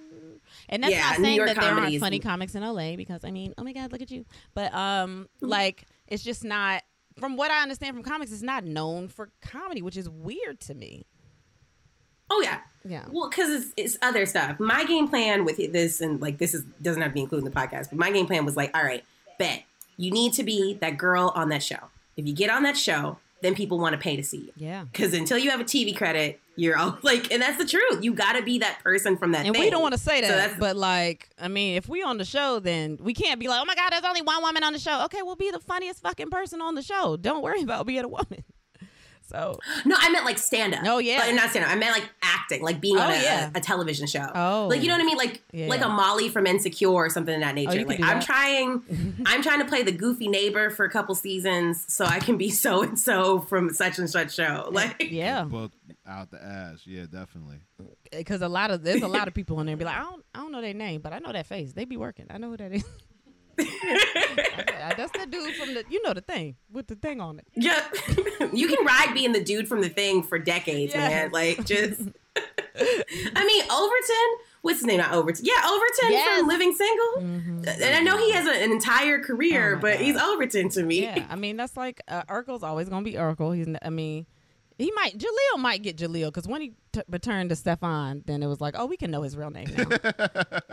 And 0.69 0.83
that's 0.83 0.93
Yeah, 0.93 1.01
not 1.01 1.15
saying 1.17 1.45
that 1.45 1.59
there 1.59 1.71
aren't 1.73 1.99
funny 1.99 2.19
comics 2.19 2.55
in 2.55 2.63
LA 2.63 2.95
because 2.95 3.23
I 3.23 3.31
mean, 3.31 3.53
oh 3.57 3.63
my 3.63 3.73
God, 3.73 3.91
look 3.91 4.01
at 4.01 4.11
you. 4.11 4.25
But 4.53 4.73
um, 4.73 5.27
Mm-hmm. 5.37 5.47
like 5.47 5.85
it's 6.07 6.23
just 6.23 6.43
not. 6.43 6.83
From 7.19 7.35
what 7.35 7.49
I 7.49 7.63
understand 7.63 7.95
from 7.95 8.03
comics, 8.03 8.31
it's 8.31 8.43
not 8.43 8.63
known 8.63 9.07
for 9.07 9.31
comedy, 9.41 9.81
which 9.81 9.97
is 9.97 10.07
weird 10.07 10.59
to 10.61 10.75
me. 10.75 11.07
Oh 12.29 12.41
yeah. 12.43 12.59
Yeah. 12.85 13.03
Well, 13.11 13.29
because 13.29 13.49
it's, 13.49 13.73
it's 13.75 13.97
other 14.01 14.25
stuff. 14.25 14.59
My 14.59 14.85
game 14.85 15.07
plan 15.09 15.43
with 15.43 15.57
this, 15.57 15.99
and 15.99 16.21
like 16.21 16.37
this 16.37 16.53
is 16.53 16.63
doesn't 16.81 17.01
have 17.01 17.11
to 17.11 17.15
be 17.15 17.21
included 17.21 17.45
in 17.45 17.51
the 17.51 17.57
podcast, 17.59 17.89
but 17.89 17.97
my 17.99 18.11
game 18.11 18.25
plan 18.27 18.45
was 18.45 18.55
like, 18.55 18.75
all 18.75 18.83
right, 18.83 19.03
bet 19.37 19.63
you 19.97 20.11
need 20.11 20.33
to 20.33 20.43
be 20.43 20.75
that 20.75 20.97
girl 20.97 21.31
on 21.35 21.49
that 21.49 21.63
show. 21.63 21.79
If 22.15 22.25
you 22.27 22.33
get 22.33 22.49
on 22.49 22.63
that 22.63 22.77
show, 22.77 23.17
then 23.41 23.55
people 23.55 23.77
want 23.79 23.93
to 23.93 23.97
pay 23.99 24.15
to 24.15 24.23
see 24.23 24.37
you. 24.37 24.51
Yeah. 24.55 24.85
Because 24.91 25.13
until 25.13 25.37
you 25.37 25.49
have 25.51 25.59
a 25.59 25.63
TV 25.63 25.95
credit, 25.95 26.39
you're 26.55 26.77
all 26.77 26.97
like, 27.03 27.31
and 27.31 27.41
that's 27.41 27.57
the 27.57 27.65
truth. 27.65 28.03
You 28.03 28.13
got 28.13 28.33
to 28.33 28.41
be 28.43 28.59
that 28.59 28.79
person 28.83 29.17
from 29.17 29.31
that. 29.33 29.45
And 29.45 29.55
we 29.55 29.69
don't 29.69 29.81
want 29.81 29.93
to 29.93 29.99
say 29.99 30.21
that, 30.21 30.27
that's- 30.27 30.57
but 30.59 30.75
like, 30.75 31.29
I 31.39 31.47
mean, 31.47 31.75
if 31.77 31.87
we 31.89 32.03
on 32.03 32.17
the 32.17 32.25
show, 32.25 32.59
then 32.59 32.97
we 33.01 33.13
can't 33.13 33.39
be 33.39 33.47
like, 33.47 33.59
oh 33.61 33.65
my 33.65 33.75
God, 33.75 33.89
there's 33.91 34.03
only 34.03 34.21
one 34.21 34.41
woman 34.41 34.63
on 34.63 34.73
the 34.73 34.79
show. 34.79 35.03
Okay, 35.05 35.21
we'll 35.23 35.35
be 35.35 35.51
the 35.51 35.59
funniest 35.59 36.01
fucking 36.01 36.29
person 36.29 36.61
on 36.61 36.75
the 36.75 36.81
show. 36.81 37.17
Don't 37.17 37.41
worry 37.43 37.61
about 37.63 37.85
being 37.85 38.03
a 38.05 38.07
woman. 38.07 38.43
So, 39.29 39.59
No, 39.85 39.95
I 39.99 40.09
meant 40.09 40.25
like 40.25 40.37
stand 40.37 40.73
up. 40.73 40.81
Oh, 40.85 40.99
yeah. 40.99 41.25
Uh, 41.27 41.31
not 41.33 41.49
stand 41.49 41.65
up. 41.65 41.71
I 41.71 41.75
meant 41.75 41.91
like 41.91 42.09
acting, 42.21 42.61
like 42.63 42.79
being 42.79 42.97
on 42.97 43.11
Oh, 43.11 43.13
a, 43.13 43.21
yeah. 43.21 43.51
a, 43.53 43.57
a 43.57 43.61
television 43.61 44.07
show. 44.07 44.25
Oh. 44.33 44.67
like 44.69 44.81
you 44.81 44.87
know 44.87 44.93
what 44.95 45.01
I 45.01 45.05
mean? 45.05 45.17
Like 45.17 45.41
Yeah. 45.51 45.67
like 45.67 45.81
a 45.81 45.89
Molly 45.89 46.29
from 46.29 46.47
Insecure 46.47 46.89
or 46.89 47.09
something 47.09 47.35
of 47.35 47.41
that 47.41 47.53
nature. 47.55 47.81
Oh, 47.81 47.87
like 47.87 47.97
do 47.97 48.03
I'm 48.03 48.19
that. 48.19 48.25
trying, 48.25 48.83
I'm 49.25 49.41
trying 49.43 49.59
to 49.59 49.65
play 49.65 49.83
the 49.83 49.91
goofy 49.91 50.27
neighbor 50.27 50.69
for 50.69 50.85
a 50.85 50.89
couple 50.89 51.13
seasons 51.15 51.85
so 51.93 52.05
I 52.05 52.19
can 52.19 52.37
be 52.37 52.49
so 52.63 52.83
and 52.83 52.97
so 52.97 53.39
from 53.39 53.69
such 53.73 53.99
and 53.99 54.09
such 54.09 54.33
show. 54.35 54.69
Like 54.71 55.07
yeah, 55.11 55.43
Book 55.43 55.71
out 56.07 56.31
the 56.31 56.41
ass. 56.43 56.81
Yeah, 56.85 57.03
definitely. 57.11 57.57
because 58.11 58.41
a 58.41 58.47
lot 58.47 58.71
of 58.71 58.83
there's 58.83 59.01
a 59.01 59.07
lot 59.07 59.27
of 59.27 59.33
people 59.33 59.59
in 59.59 59.65
there 59.67 59.75
be 59.75 59.83
like, 59.85 59.97
I 59.97 60.01
don't, 60.03 60.23
I 60.33 60.39
don't 60.39 60.51
know 60.51 60.61
their 60.61 60.73
name, 60.73 61.01
but 61.01 61.11
I 61.13 61.19
know 61.19 61.31
that 61.33 61.47
face. 61.47 61.73
They 61.73 61.83
be 61.85 61.97
working. 61.97 62.27
I 62.29 62.37
know 62.37 62.49
who 62.51 62.57
that 62.57 62.71
is. 62.73 62.83
That's 64.97 65.11
the 65.17 65.27
dude 65.29 65.53
from 65.55 65.73
the, 65.73 65.83
you 65.89 66.01
know, 66.03 66.13
the 66.13 66.21
thing 66.21 66.55
with 66.71 66.87
the 66.87 66.95
thing 66.95 67.21
on 67.21 67.39
it. 67.39 67.45
Yeah, 67.55 67.83
you 68.53 68.67
can 68.67 68.85
ride 68.85 69.11
being 69.13 69.31
the 69.33 69.43
dude 69.43 69.67
from 69.67 69.81
the 69.81 69.89
thing 69.89 70.23
for 70.23 70.39
decades, 70.39 70.93
man. 70.95 71.31
Like 71.31 71.63
just, 71.65 72.01
I 72.75 73.45
mean, 73.45 73.63
Overton. 73.71 74.45
What's 74.61 74.79
his 74.79 74.85
name? 74.87 74.97
Not 74.97 75.13
Overton. 75.13 75.45
Yeah, 75.45 75.61
Overton 75.65 76.11
Yes. 76.11 76.27
Mm-hmm. 76.29 76.39
from 76.39 76.47
Living 76.47 76.73
Single. 76.73 77.73
And 77.85 77.95
I 77.95 77.99
know 78.01 78.17
he 78.17 78.31
has 78.31 78.47
a- 78.47 78.63
an 78.63 78.71
entire 78.71 79.19
career, 79.19 79.75
Oh 79.77 79.79
but 79.79 79.97
God. 79.97 80.01
he's 80.05 80.17
Overton 80.17 80.69
to 80.69 80.83
me. 80.83 81.03
Yeah, 81.03 81.25
I 81.29 81.35
mean 81.35 81.57
that's 81.57 81.77
like 81.77 82.01
uh, 82.07 82.23
Urkel's 82.23 82.63
always 82.63 82.89
gonna 82.89 83.03
be 83.05 83.13
Urkel. 83.13 83.55
He's, 83.55 83.67
I 83.81 83.89
mean, 83.89 84.25
he 84.77 84.91
might 84.91 85.17
Jaleel 85.17 85.59
might 85.59 85.81
get 85.81 85.97
Jaleel 85.97 86.27
because 86.27 86.47
when 86.47 86.61
he 86.61 86.73
t- 86.91 87.01
returned 87.09 87.49
to 87.49 87.55
Stefan, 87.55 88.23
then 88.25 88.43
it 88.43 88.47
was 88.47 88.61
like, 88.61 88.75
oh, 88.77 88.85
we 88.85 88.97
can 88.97 89.09
know 89.09 89.23
his 89.23 89.35
real 89.35 89.49
name 89.49 89.67
now. 89.75 90.19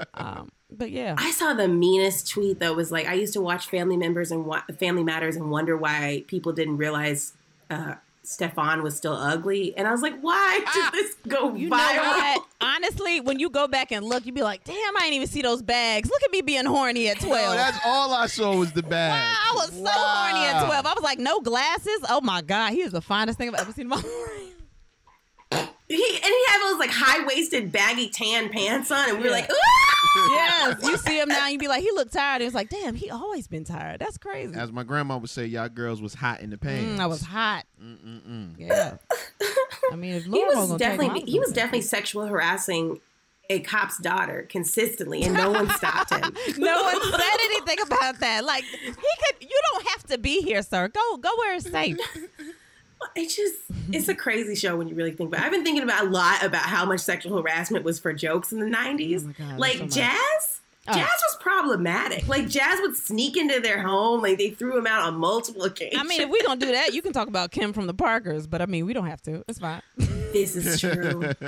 um, 0.14 0.50
but 0.70 0.90
yeah, 0.90 1.14
I 1.16 1.30
saw 1.30 1.54
the 1.54 1.68
meanest 1.68 2.28
tweet 2.30 2.58
that 2.60 2.76
was 2.76 2.92
like, 2.92 3.06
I 3.06 3.14
used 3.14 3.32
to 3.34 3.40
watch 3.40 3.68
Family 3.68 3.96
Members 3.96 4.30
and 4.30 4.44
wa- 4.44 4.62
Family 4.78 5.04
Matters 5.04 5.36
and 5.36 5.50
wonder 5.50 5.76
why 5.76 6.24
people 6.26 6.52
didn't 6.52 6.76
realize 6.76 7.32
uh, 7.70 7.94
Stefan 8.24 8.82
was 8.82 8.96
still 8.96 9.12
ugly. 9.14 9.76
And 9.76 9.86
I 9.86 9.92
was 9.92 10.00
like, 10.02 10.18
why 10.20 10.60
did 10.74 10.92
this 10.92 11.14
go 11.28 11.50
Ah, 11.50 11.54
you 11.54 11.68
viral? 11.68 11.94
know 11.96 12.02
what? 12.02 12.46
Honestly, 12.60 13.20
when 13.20 13.38
you 13.38 13.50
go 13.50 13.68
back 13.68 13.92
and 13.92 14.04
look, 14.04 14.24
you'd 14.26 14.34
be 14.34 14.42
like, 14.42 14.64
damn, 14.64 14.74
I 14.96 15.00
didn't 15.02 15.14
even 15.14 15.28
see 15.28 15.42
those 15.42 15.60
bags. 15.62 16.08
Look 16.08 16.22
at 16.22 16.30
me 16.32 16.40
being 16.40 16.64
horny 16.64 17.08
at 17.10 17.20
No, 17.22 17.28
twelve. 17.28 17.54
that's 17.56 17.78
all 17.84 18.14
I 18.14 18.26
saw 18.26 18.56
was 18.56 18.72
the 18.72 18.82
bag. 18.82 19.10
Wow, 19.12 19.34
I 19.50 19.52
was 19.54 19.68
so 19.68 19.84
horny 19.92 20.46
at 20.46 20.64
12. 20.66 20.86
I 20.86 20.92
was 20.94 21.02
like, 21.04 21.18
no 21.18 21.40
glasses? 21.40 21.98
Oh 22.08 22.20
my 22.22 22.40
God, 22.40 22.72
he 22.72 22.80
is 22.80 22.92
the 22.92 23.02
finest 23.02 23.38
thing 23.38 23.48
I've 23.50 23.60
ever 23.60 23.72
seen 23.72 23.82
in 23.82 23.88
my 23.90 23.96
life. 23.96 24.53
He, 25.94 26.16
and 26.16 26.24
he 26.24 26.44
had 26.48 26.62
those 26.70 26.78
like 26.78 26.90
high 26.90 27.24
waisted, 27.26 27.70
baggy 27.72 28.08
tan 28.08 28.48
pants 28.50 28.90
on, 28.90 29.08
and 29.10 29.18
we 29.18 29.24
were 29.24 29.30
Yeah. 29.30 29.32
like, 29.32 29.50
"Ooh!" 29.50 30.28
yes, 30.30 30.76
you 30.82 30.96
see 30.98 31.20
him 31.20 31.28
now, 31.28 31.48
you'd 31.48 31.60
be 31.60 31.68
like, 31.68 31.82
he 31.82 31.90
looked 31.92 32.12
tired. 32.12 32.40
It 32.42 32.44
was 32.46 32.54
like, 32.54 32.68
damn, 32.68 32.94
he 32.94 33.10
always 33.10 33.46
been 33.48 33.64
tired. 33.64 34.00
That's 34.00 34.16
crazy. 34.18 34.54
As 34.54 34.70
my 34.70 34.82
grandma 34.84 35.16
would 35.18 35.30
say, 35.30 35.44
y'all 35.46 35.68
girls 35.68 36.00
was 36.00 36.14
hot 36.14 36.40
in 36.40 36.50
the 36.50 36.58
pants. 36.58 36.98
Mm, 36.98 37.02
I 37.02 37.06
was 37.06 37.20
hot. 37.22 37.64
Mm-mm-mm. 37.82 38.54
Yeah. 38.58 38.96
I 39.92 39.96
mean, 39.96 40.14
if 40.14 40.24
he 40.24 40.30
was 40.30 40.76
definitely 40.76 41.20
take 41.20 41.28
he 41.28 41.38
was 41.40 41.50
my- 41.50 41.54
definitely 41.54 41.80
sexual 41.82 42.26
harassing 42.26 43.00
a 43.50 43.60
cop's 43.60 43.98
daughter 43.98 44.46
consistently, 44.48 45.22
and 45.22 45.34
no 45.34 45.50
one 45.50 45.68
stopped 45.70 46.10
him. 46.14 46.22
No 46.58 46.82
one 46.82 47.00
said 47.12 47.38
anything 47.44 47.78
about 47.86 48.20
that. 48.20 48.44
Like 48.44 48.64
he 48.64 48.86
could. 48.92 49.36
You 49.40 49.60
don't 49.72 49.86
have 49.88 50.04
to 50.06 50.18
be 50.18 50.40
here, 50.40 50.62
sir. 50.62 50.88
Go, 50.88 51.16
go 51.18 51.30
where 51.36 51.54
it's 51.56 51.70
safe. 51.70 51.98
It's 53.16 53.36
just 53.36 53.56
it's 53.92 54.08
a 54.08 54.14
crazy 54.14 54.54
show 54.54 54.76
when 54.76 54.88
you 54.88 54.94
really 54.94 55.12
think 55.12 55.28
about. 55.28 55.42
it. 55.42 55.46
I've 55.46 55.52
been 55.52 55.64
thinking 55.64 55.82
about 55.82 56.06
a 56.06 56.08
lot 56.10 56.42
about 56.42 56.62
how 56.62 56.84
much 56.84 57.00
sexual 57.00 57.40
harassment 57.40 57.84
was 57.84 57.98
for 57.98 58.12
jokes 58.12 58.52
in 58.52 58.58
the 58.60 58.66
'90s. 58.66 59.26
Oh 59.28 59.32
God, 59.38 59.58
like 59.58 59.76
so. 59.76 59.86
Jazz. 59.86 60.60
Oh. 60.86 60.92
Jazz 60.92 61.06
was 61.08 61.36
problematic. 61.40 62.28
Like 62.28 62.46
Jazz 62.48 62.78
would 62.82 62.94
sneak 62.96 63.36
into 63.38 63.60
their 63.60 63.80
home. 63.82 64.20
Like 64.20 64.36
they 64.38 64.50
threw 64.50 64.76
him 64.76 64.86
out 64.86 65.02
on 65.02 65.14
multiple 65.16 65.62
occasions. 65.62 65.98
I 66.00 66.04
mean, 66.04 66.20
if 66.20 66.28
we 66.28 66.38
don't 66.40 66.60
do 66.60 66.72
that, 66.72 66.92
you 66.92 67.00
can 67.02 67.12
talk 67.12 67.28
about 67.28 67.50
Kim 67.52 67.72
from 67.72 67.86
the 67.86 67.94
Parkers, 67.94 68.46
but 68.46 68.60
I 68.60 68.66
mean, 68.66 68.84
we 68.84 68.92
don't 68.92 69.06
have 69.06 69.22
to. 69.22 69.42
It's 69.48 69.58
fine. 69.60 69.80
this 69.96 70.56
is 70.56 70.80
true. 70.80 71.32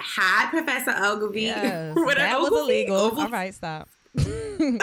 Hi, 0.00 0.50
Professor 0.50 0.90
Oglevee. 0.92 1.42
Yes, 1.42 1.94
What, 1.96 2.16
that 2.16 2.38
was 2.38 2.50
Oglevee? 2.50 2.60
illegal. 2.64 2.96
Oglevee? 3.10 3.18
All 3.22 3.28
right, 3.30 3.54
stop. 3.54 3.88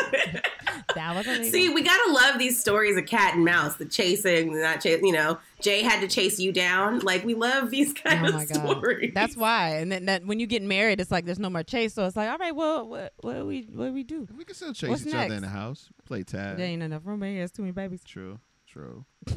that 0.96 1.14
was 1.16 1.26
illegal. 1.28 1.52
See, 1.52 1.70
we 1.70 1.82
gotta 1.84 2.12
love 2.12 2.38
these 2.38 2.60
stories 2.60 2.98
of 2.98 3.06
cat 3.06 3.36
and 3.36 3.46
mouse, 3.46 3.76
the 3.78 3.86
chasing, 3.86 4.52
the 4.54 4.60
not 4.62 4.82
chasing. 4.82 5.06
You 5.06 5.14
know, 5.14 5.38
Jay 5.62 5.82
had 5.84 6.02
to 6.02 6.08
chase 6.08 6.40
you 6.40 6.52
down. 6.52 7.00
Like 7.00 7.24
we 7.24 7.34
love 7.34 7.70
these 7.72 7.94
kind 7.94 8.26
Oh 8.26 8.30
of 8.30 8.34
my 8.36 8.46
god, 8.46 8.70
stories. 8.78 9.12
that's 9.14 9.38
why. 9.38 9.76
And 9.78 9.92
then 9.92 10.06
that, 10.06 10.26
when 10.26 10.40
you 10.40 10.48
get 10.48 10.62
married, 10.64 11.00
it's 11.00 11.12
like 11.12 11.26
there's 11.26 11.40
no 11.40 11.50
more 11.50 11.64
chase. 11.64 11.94
So 11.94 12.06
it's 12.06 12.16
like, 12.18 12.30
all 12.30 12.38
right, 12.38 12.56
well, 12.56 12.88
what, 12.88 13.14
what 13.22 13.34
do 13.36 13.46
we, 13.46 13.70
what 13.74 13.86
do 13.88 13.94
we 13.94 14.04
do? 14.04 14.28
We 14.38 14.44
can 14.44 14.56
still 14.56 14.74
chase 14.74 14.90
What's 14.90 15.08
each 15.08 15.14
other 15.16 15.34
in 15.36 15.42
the 15.42 15.48
house. 15.48 15.90
Play 16.06 16.24
tag. 16.24 16.58
There 16.58 16.66
ain't 16.68 16.84
enough 16.84 17.06
room. 17.06 17.22
He 17.22 17.38
has 17.38 17.52
too 17.52 17.62
many 17.62 17.72
babies. 17.72 18.04
True. 18.04 18.40
True. 18.68 19.06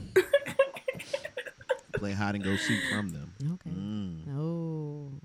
Play 1.94 2.12
hide 2.12 2.34
and 2.34 2.42
go 2.42 2.56
seek 2.56 2.80
from 2.90 3.10
them. 3.10 3.32
Okay. 3.54 3.70
Mm. 3.70 4.33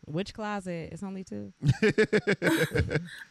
No, 0.09 0.13
which 0.15 0.33
closet? 0.33 0.89
It's 0.91 1.03
only 1.03 1.23
two. 1.23 1.53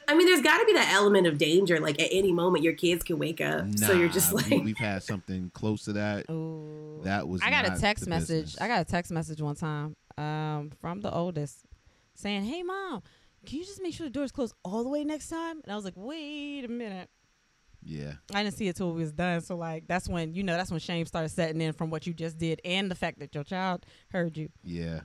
I 0.09 0.15
mean, 0.15 0.27
there's 0.27 0.43
got 0.43 0.59
to 0.59 0.65
be 0.67 0.73
that 0.75 0.91
element 0.93 1.27
of 1.27 1.39
danger. 1.39 1.79
Like 1.81 2.01
at 2.01 2.09
any 2.11 2.33
moment, 2.33 2.65
your 2.65 2.75
kids 2.75 3.03
can 3.05 3.19
wake 3.19 3.41
up. 3.41 3.67
so 3.77 3.93
you're 3.93 4.09
just 4.09 4.33
like, 4.33 4.51
we, 4.51 4.59
we've 4.61 4.79
had 4.79 5.03
something 5.03 5.51
close 5.55 5.85
to 5.85 5.93
that. 5.95 6.31
Ooh. 6.31 7.01
That 7.05 7.29
was. 7.29 7.43
I 7.43 7.51
got 7.51 7.67
not 7.67 7.79
a 7.79 7.81
text 7.81 8.07
message. 8.07 8.45
business. 8.47 8.61
I 8.61 8.69
got 8.69 8.81
a 8.81 8.85
text 8.85 9.13
message 9.13 9.41
one 9.41 9.55
time 9.57 9.97
um, 10.17 10.71
from 10.81 11.01
the 11.01 11.13
oldest 11.13 11.65
saying, 12.15 12.45
"Hey, 12.45 12.63
mom, 12.63 13.03
can 13.47 13.59
you 13.59 13.65
just 13.65 13.83
make 13.83 13.95
sure 13.95 14.07
the 14.07 14.11
door's 14.11 14.33
closed 14.33 14.55
all 14.65 14.83
the 14.83 14.89
way 14.91 15.05
next 15.05 15.29
time?" 15.29 15.61
And 15.63 15.73
I 15.73 15.77
was 15.77 15.85
like, 15.85 15.95
"Wait 15.97 16.65
a 16.65 16.69
minute." 16.69 17.09
Yeah. 17.83 18.15
I 18.35 18.43
didn't 18.43 18.57
see 18.57 18.69
it 18.69 18.77
till 18.77 18.91
it 18.91 18.95
was 18.95 19.13
done. 19.13 19.41
So 19.41 19.57
like, 19.57 19.87
that's 19.87 20.09
when 20.09 20.35
you 20.35 20.43
know 20.43 20.57
that's 20.57 20.71
when 20.71 20.81
shame 20.81 21.07
started 21.07 21.31
setting 21.31 21.61
in 21.61 21.73
from 21.73 21.91
what 21.91 22.07
you 22.07 22.13
just 22.13 22.39
did 22.39 22.61
and 22.65 22.91
the 22.91 22.95
fact 22.95 23.21
that 23.21 23.35
your 23.35 23.45
child 23.45 23.87
heard 24.11 24.37
you. 24.37 24.51
Yeah. 24.63 25.01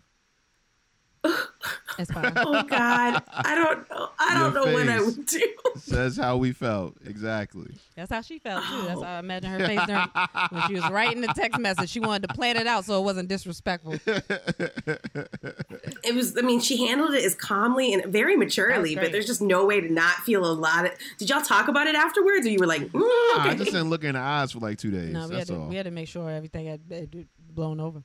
It's 1.99 2.11
fine. 2.11 2.33
oh 2.37 2.63
God, 2.63 3.23
I 3.31 3.55
don't 3.55 3.89
know. 3.89 4.09
I 4.19 4.33
don't 4.39 4.53
Your 4.53 4.65
know 4.65 4.73
what 4.73 4.89
I 4.89 5.01
would 5.01 5.25
do. 5.25 5.53
Says 5.77 6.17
how 6.17 6.37
we 6.37 6.51
felt. 6.51 6.95
Exactly. 7.05 7.73
That's 7.95 8.11
how 8.11 8.21
she 8.21 8.39
felt 8.39 8.63
too. 8.65 8.81
That's 8.83 9.01
how 9.01 9.15
I 9.15 9.19
imagine 9.19 9.51
her 9.51 9.67
face 9.67 9.85
during, 9.85 10.09
when 10.49 10.67
she 10.67 10.73
was 10.75 10.89
writing 10.89 11.21
the 11.21 11.27
text 11.35 11.59
message. 11.59 11.89
She 11.89 11.99
wanted 11.99 12.27
to 12.27 12.33
plan 12.33 12.57
it 12.57 12.67
out 12.67 12.85
so 12.85 12.99
it 12.99 13.03
wasn't 13.03 13.29
disrespectful. 13.29 13.95
It 16.03 16.15
was. 16.15 16.37
I 16.37 16.41
mean, 16.41 16.59
she 16.59 16.87
handled 16.87 17.13
it 17.13 17.23
as 17.23 17.35
calmly 17.35 17.93
and 17.93 18.05
very 18.05 18.35
maturely. 18.35 18.95
But 18.95 19.11
there's 19.11 19.27
just 19.27 19.41
no 19.41 19.65
way 19.65 19.81
to 19.81 19.91
not 19.91 20.15
feel 20.17 20.45
a 20.45 20.53
lot 20.53 20.85
of. 20.85 20.91
Did 21.17 21.29
y'all 21.29 21.41
talk 21.41 21.67
about 21.67 21.87
it 21.87 21.95
afterwards, 21.95 22.45
or 22.45 22.49
you 22.49 22.59
were 22.59 22.67
like, 22.67 22.81
mm, 22.81 22.99
Nah, 23.35 23.43
I 23.43 23.55
just 23.55 23.71
didn't 23.71 23.89
look 23.89 24.03
in 24.03 24.13
the 24.13 24.19
eyes 24.19 24.51
for 24.51 24.59
like 24.59 24.77
two 24.77 24.91
days. 24.91 25.13
No, 25.13 25.27
we 25.27 25.35
had 25.35 25.47
to 25.47 25.55
all. 25.59 25.67
we 25.67 25.75
had 25.75 25.85
to 25.85 25.91
make 25.91 26.07
sure 26.07 26.29
everything 26.29 26.67
had, 26.67 26.81
had 26.89 27.27
blown 27.39 27.79
over. 27.79 28.03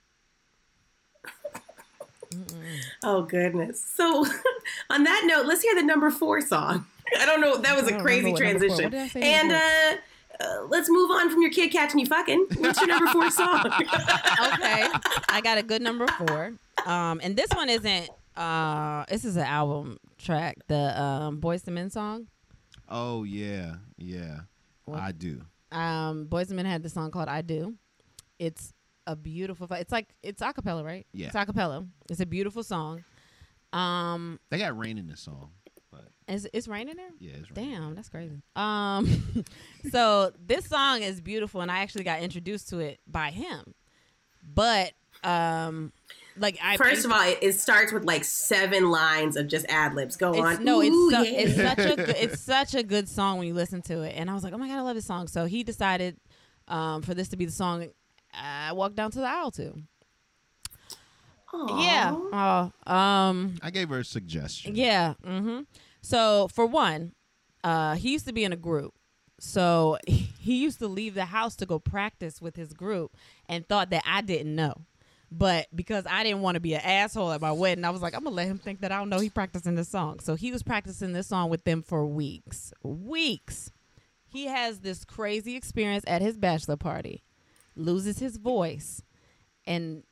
Oh 3.03 3.23
goodness. 3.23 3.85
So, 3.95 4.27
on 4.91 5.05
that 5.05 5.23
note, 5.27 5.47
let's 5.47 5.63
hear 5.63 5.75
the 5.75 5.83
number 5.83 6.11
four 6.11 6.41
song. 6.41 6.87
I 7.19 7.25
don't 7.27 7.41
know. 7.41 7.57
That 7.57 7.75
was 7.77 7.91
a 7.91 7.99
crazy 7.99 8.33
remember 8.33 8.33
what 8.33 8.43
number 8.43 8.69
four- 8.69 8.77
transition. 8.77 8.85
what 8.85 8.91
did 8.93 9.01
I 9.01 9.09
say 9.09 9.23
And 9.23 9.53
uh, 9.53 10.45
uh, 10.45 10.67
let's 10.69 10.91
move 10.91 11.11
on 11.11 11.31
from 11.31 11.41
your 11.43 11.51
kid 11.51 11.71
catching 11.73 12.01
you 12.01 12.07
fucking. 12.07 12.47
What's 12.59 12.79
your 12.81 12.89
number 12.89 13.07
four 13.11 13.31
song? 13.33 13.65
okay, 13.67 14.87
I 15.29 15.41
got 15.43 15.59
a 15.59 15.63
good 15.63 15.83
number 15.83 16.07
four. 16.07 16.53
Um, 16.87 17.21
and 17.23 17.35
this 17.37 17.49
one 17.55 17.69
isn't. 17.69 18.11
Uh, 18.37 19.05
this 19.09 19.25
is 19.25 19.37
an 19.37 19.45
album 19.45 19.99
track. 20.19 20.59
The 20.69 21.01
um, 21.01 21.41
Boyz 21.41 21.67
II 21.67 21.75
Men 21.75 21.91
song. 21.91 22.27
Oh 22.89 23.25
yeah, 23.25 23.77
yeah. 23.97 24.41
What? 24.85 25.01
I 25.01 25.13
do. 25.13 25.41
Um, 25.73 26.27
Boyz 26.27 26.51
II 26.51 26.57
Men 26.57 26.67
had 26.67 26.83
the 26.83 26.89
song 26.89 27.11
called 27.11 27.29
"I 27.29 27.43
Do." 27.43 27.75
It's 28.39 28.73
a 29.09 29.17
beautiful. 29.17 29.67
It's 29.73 29.91
like 29.91 30.15
it's 30.23 30.43
acapella, 30.43 30.85
right? 30.85 31.07
Yeah. 31.13 31.29
it's 31.29 31.35
acapella. 31.37 31.89
It's 32.11 32.21
a 32.21 32.27
beautiful 32.27 32.63
song. 32.63 33.05
Um, 33.73 34.39
They 34.51 34.59
got 34.59 34.79
rain 34.79 34.99
in 34.99 35.09
this 35.09 35.21
song, 35.21 35.51
but 35.91 36.09
Is 36.29 36.47
it's 36.53 36.69
raining 36.69 36.97
there? 36.97 37.11
Yeah, 37.19 37.33
it's 37.41 37.51
right. 37.51 37.55
Damn, 37.55 37.95
that's 37.95 38.09
crazy. 38.11 38.43
Um, 38.55 39.45
so 39.91 40.33
this 40.45 40.67
song 40.67 41.03
is 41.03 41.21
beautiful, 41.21 41.63
and 41.63 41.71
I 41.71 41.81
actually 41.81 42.05
got 42.05 42.21
introduced 42.21 42.69
to 42.69 42.79
it 42.81 43.01
by 43.07 43.31
him. 43.31 43.75
But 44.55 44.93
um, 45.25 45.93
like 46.37 46.59
I 46.63 46.77
First 46.77 47.07
of 47.07 47.13
all, 47.13 47.23
it, 47.23 47.39
it 47.41 47.55
starts 47.55 47.93
with 47.93 48.05
like 48.05 48.25
seven 48.25 48.91
lines 48.91 49.37
of 49.37 49.49
just 49.49 49.65
ad 49.71 49.95
libs. 49.95 50.17
Go 50.17 50.33
it's, 50.33 50.41
on. 50.41 50.65
no, 50.65 50.81
it's 50.83 50.95
Ooh, 50.95 51.11
su- 51.11 51.25
yeah. 51.25 51.41
it's 51.41 51.57
such 51.57 51.79
a 51.79 51.97
good, 52.05 52.17
it's 52.17 52.41
such 52.43 52.75
a 52.75 52.83
good 52.83 53.09
song 53.09 53.39
when 53.39 53.49
you 53.49 53.55
listen 53.55 53.81
to 53.83 54.03
it. 54.03 54.15
And 54.17 54.31
I 54.31 54.35
was 54.35 54.45
like, 54.45 54.53
oh 54.53 54.59
my 54.59 54.69
god, 54.69 54.79
I 54.79 54.83
love 54.83 54.97
this 54.97 55.07
song. 55.07 55.29
So 55.29 55.47
he 55.47 55.63
decided 55.63 56.19
um, 56.69 57.03
for 57.03 57.15
this 57.15 57.29
to 57.29 57.37
be 57.37 57.47
the 57.47 57.53
song 57.53 57.89
I 58.33 58.73
walked 58.73 58.97
down 58.97 59.11
to 59.13 59.19
the 59.21 59.27
aisle 59.27 59.51
to. 59.53 59.75
Aw. 61.55 61.83
Yeah. 61.85 62.71
Oh, 62.87 62.93
um, 62.93 63.57
I 63.63 63.71
gave 63.71 63.89
her 63.89 64.01
a 64.01 64.05
suggestion. 64.05 64.75
Yeah. 64.77 65.15
hmm 65.25 65.61
So 66.03 66.49
for 66.49 66.67
one, 66.67 67.13
uh, 67.65 67.95
he 67.97 68.13
used 68.13 68.27
to 68.27 68.33
be 68.33 68.45
in 68.45 68.53
a 68.53 68.57
group. 68.57 68.95
So 69.41 69.99
he 70.07 70.63
used 70.63 70.79
to 70.81 70.89
leave 70.89 71.15
the 71.15 71.27
house 71.27 71.57
to 71.57 71.67
go 71.67 71.79
practice 71.79 72.43
with 72.43 72.57
his 72.57 72.73
group 72.73 73.17
and 73.49 73.67
thought 73.67 73.91
that 73.91 74.03
I 74.07 74.21
didn't 74.21 74.55
know. 74.55 74.75
But 75.31 75.67
because 75.75 76.05
I 76.09 76.23
didn't 76.23 76.41
want 76.41 76.55
to 76.55 76.61
be 76.61 76.75
an 76.75 76.81
asshole 76.81 77.33
at 77.33 77.41
my 77.43 77.53
wedding, 77.53 77.85
I 77.85 77.91
was 77.91 78.01
like, 78.01 78.15
I'm 78.15 78.25
gonna 78.25 78.35
let 78.35 78.47
him 78.47 78.59
think 78.59 78.81
that 78.81 78.93
I 78.93 78.99
don't 78.99 79.11
know 79.11 79.19
he 79.19 79.29
practicing 79.29 79.75
this 79.75 79.89
song. 79.91 80.21
So 80.21 80.37
he 80.37 80.51
was 80.53 80.63
practicing 80.63 81.13
this 81.13 81.27
song 81.27 81.51
with 81.51 81.65
them 81.65 81.83
for 81.83 82.07
weeks. 82.07 82.73
Weeks. 82.83 83.71
He 84.31 84.47
has 84.47 84.81
this 84.81 85.05
crazy 85.05 85.55
experience 85.55 86.05
at 86.07 86.23
his 86.23 86.39
bachelor 86.39 86.77
party, 86.77 87.23
loses 87.79 88.19
his 88.19 88.37
voice, 88.37 89.03
and 89.67 90.03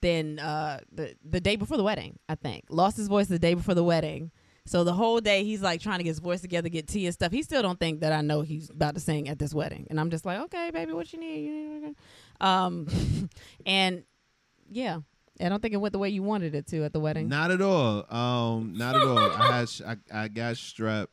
then 0.00 0.38
uh, 0.38 0.80
the 0.90 1.14
the 1.24 1.40
day 1.40 1.56
before 1.56 1.76
the 1.76 1.82
wedding, 1.84 2.18
I 2.28 2.34
think, 2.34 2.64
lost 2.68 2.96
his 2.96 3.08
voice 3.08 3.26
the 3.26 3.38
day 3.38 3.54
before 3.54 3.74
the 3.74 3.84
wedding. 3.84 4.30
So 4.64 4.84
the 4.84 4.92
whole 4.92 5.20
day 5.20 5.42
he's 5.42 5.60
like 5.60 5.80
trying 5.80 5.98
to 5.98 6.04
get 6.04 6.10
his 6.10 6.20
voice 6.20 6.40
together, 6.40 6.68
get 6.68 6.86
tea 6.86 7.06
and 7.06 7.14
stuff. 7.14 7.32
He 7.32 7.42
still 7.42 7.62
don't 7.62 7.80
think 7.80 8.00
that 8.00 8.12
I 8.12 8.20
know 8.20 8.42
he's 8.42 8.70
about 8.70 8.94
to 8.94 9.00
sing 9.00 9.28
at 9.28 9.38
this 9.38 9.52
wedding, 9.52 9.86
and 9.90 9.98
I'm 9.98 10.10
just 10.10 10.24
like, 10.24 10.38
okay, 10.42 10.70
baby, 10.70 10.92
what 10.92 11.12
you 11.12 11.18
need? 11.18 11.44
You 11.46 11.80
need 11.80 11.96
um, 12.40 12.86
and 13.66 14.04
yeah, 14.70 14.98
I 15.40 15.48
don't 15.48 15.60
think 15.60 15.74
it 15.74 15.78
went 15.78 15.92
the 15.92 15.98
way 15.98 16.10
you 16.10 16.22
wanted 16.22 16.54
it 16.54 16.66
to 16.68 16.84
at 16.84 16.92
the 16.92 17.00
wedding. 17.00 17.28
Not 17.28 17.50
at 17.50 17.60
all. 17.60 18.06
Um, 18.14 18.74
not 18.76 18.94
at 18.96 19.02
all. 19.02 19.18
I 19.18 19.58
had 19.58 19.68
I, 20.12 20.24
I 20.24 20.28
got 20.28 20.54
strep 20.54 21.06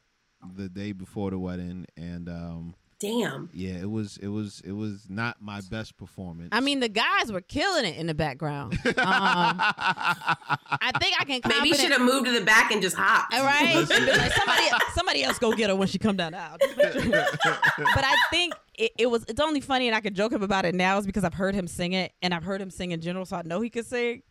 the 0.55 0.69
day 0.69 0.91
before 0.91 1.31
the 1.31 1.39
wedding, 1.39 1.85
and 1.97 2.29
um, 2.29 2.75
Damn. 2.99 3.49
yeah, 3.53 3.75
it 3.75 3.89
was 3.89 4.17
it 4.17 4.27
was 4.27 4.61
it 4.65 4.73
was 4.73 5.05
not 5.09 5.37
my 5.41 5.61
best 5.61 5.95
performance. 5.95 6.49
I 6.51 6.59
mean, 6.59 6.81
the 6.81 6.89
guys 6.89 7.31
were 7.31 7.39
killing 7.39 7.85
it 7.85 7.97
in 7.97 8.07
the 8.07 8.13
background. 8.13 8.77
Um, 8.99 9.57
I 9.61 10.91
think 10.99 11.15
I 11.19 11.23
can 11.23 11.41
Maybe 11.47 11.69
you 11.69 11.75
should 11.75 11.91
have 11.91 12.01
moved 12.01 12.25
to 12.25 12.31
the 12.31 12.43
back 12.43 12.71
and 12.71 12.81
just 12.81 12.95
hopped. 12.97 13.33
All 13.33 13.43
right. 13.43 13.75
Like, 13.75 14.31
somebody, 14.33 14.63
somebody 14.93 15.23
else 15.23 15.39
go 15.39 15.53
get 15.53 15.69
her 15.69 15.75
when 15.75 15.87
she 15.87 15.97
come 15.97 16.17
down 16.17 16.33
the 16.33 16.39
aisle. 16.39 16.57
but 16.75 18.03
I 18.03 18.15
think 18.29 18.53
it, 18.75 18.91
it 18.97 19.05
was. 19.07 19.23
It's 19.27 19.39
only 19.39 19.61
funny, 19.61 19.87
and 19.87 19.95
I 19.95 20.01
can 20.01 20.13
joke 20.13 20.31
him 20.31 20.43
about 20.43 20.65
it 20.65 20.75
now, 20.75 20.97
is 20.97 21.05
because 21.05 21.23
I've 21.23 21.33
heard 21.33 21.55
him 21.55 21.67
sing 21.67 21.93
it, 21.93 22.11
and 22.21 22.33
I've 22.33 22.43
heard 22.43 22.61
him 22.61 22.69
sing 22.69 22.91
in 22.91 23.01
general, 23.01 23.25
so 23.25 23.37
I 23.37 23.41
know 23.43 23.61
he 23.61 23.69
could 23.69 23.85
sing. 23.85 24.21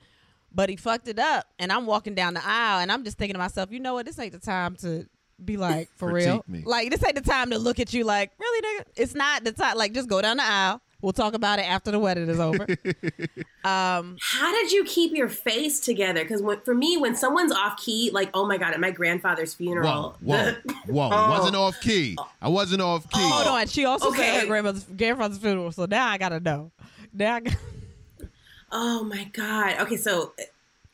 But 0.52 0.68
he 0.68 0.76
fucked 0.76 1.08
it 1.08 1.18
up, 1.18 1.46
and 1.58 1.72
I'm 1.72 1.86
walking 1.86 2.14
down 2.14 2.34
the 2.34 2.42
aisle, 2.44 2.80
and 2.80 2.92
I'm 2.92 3.04
just 3.04 3.18
thinking 3.18 3.34
to 3.34 3.38
myself, 3.38 3.70
you 3.70 3.80
know 3.80 3.94
what? 3.94 4.06
This 4.06 4.18
ain't 4.18 4.32
the 4.32 4.38
time 4.38 4.76
to 4.76 5.06
be 5.44 5.56
like 5.56 5.88
for 5.96 6.12
real. 6.12 6.44
Me. 6.48 6.62
Like 6.64 6.90
this 6.90 7.04
ain't 7.04 7.14
the 7.14 7.20
time 7.20 7.50
to 7.50 7.58
look 7.58 7.78
at 7.80 7.92
you 7.94 8.04
like 8.04 8.32
really, 8.38 8.66
nigga. 8.80 8.84
It's 8.96 9.14
not 9.14 9.44
the 9.44 9.52
time. 9.52 9.76
Like 9.76 9.92
just 9.92 10.08
go 10.08 10.20
down 10.22 10.36
the 10.38 10.44
aisle. 10.44 10.80
We'll 11.00 11.12
talk 11.12 11.34
about 11.34 11.60
it 11.60 11.62
after 11.62 11.92
the 11.92 11.98
wedding 12.00 12.28
is 12.28 12.40
over. 12.40 12.64
um, 13.64 14.16
How 14.20 14.52
did 14.52 14.72
you 14.72 14.82
keep 14.84 15.12
your 15.14 15.28
face 15.28 15.78
together? 15.78 16.24
Because 16.24 16.42
for 16.64 16.74
me, 16.74 16.96
when 16.96 17.14
someone's 17.14 17.52
off 17.52 17.76
key, 17.76 18.10
like 18.12 18.30
oh 18.34 18.44
my 18.46 18.58
god, 18.58 18.74
at 18.74 18.80
my 18.80 18.90
grandfather's 18.90 19.54
funeral, 19.54 20.16
whoa, 20.20 20.36
the- 20.44 20.74
whoa! 20.92 21.08
Oh. 21.12 21.30
Wasn't 21.30 21.54
off 21.54 21.80
key. 21.80 22.16
I 22.42 22.48
wasn't 22.48 22.82
off 22.82 23.04
key. 23.10 23.20
hold 23.22 23.46
on. 23.46 23.66
She 23.68 23.84
also 23.84 24.10
said 24.10 24.18
Okay. 24.20 24.40
her 24.40 24.46
grandmother's 24.46 24.84
grandfather's 24.84 25.38
funeral, 25.38 25.70
so 25.70 25.84
now 25.86 26.08
I 26.08 26.18
gotta 26.18 26.40
know. 26.40 26.72
Now 27.14 27.36
I 27.36 27.40
got, 27.40 27.56
oh 28.72 29.04
my 29.04 29.24
god. 29.32 29.80
Okay, 29.82 29.96
so 29.96 30.32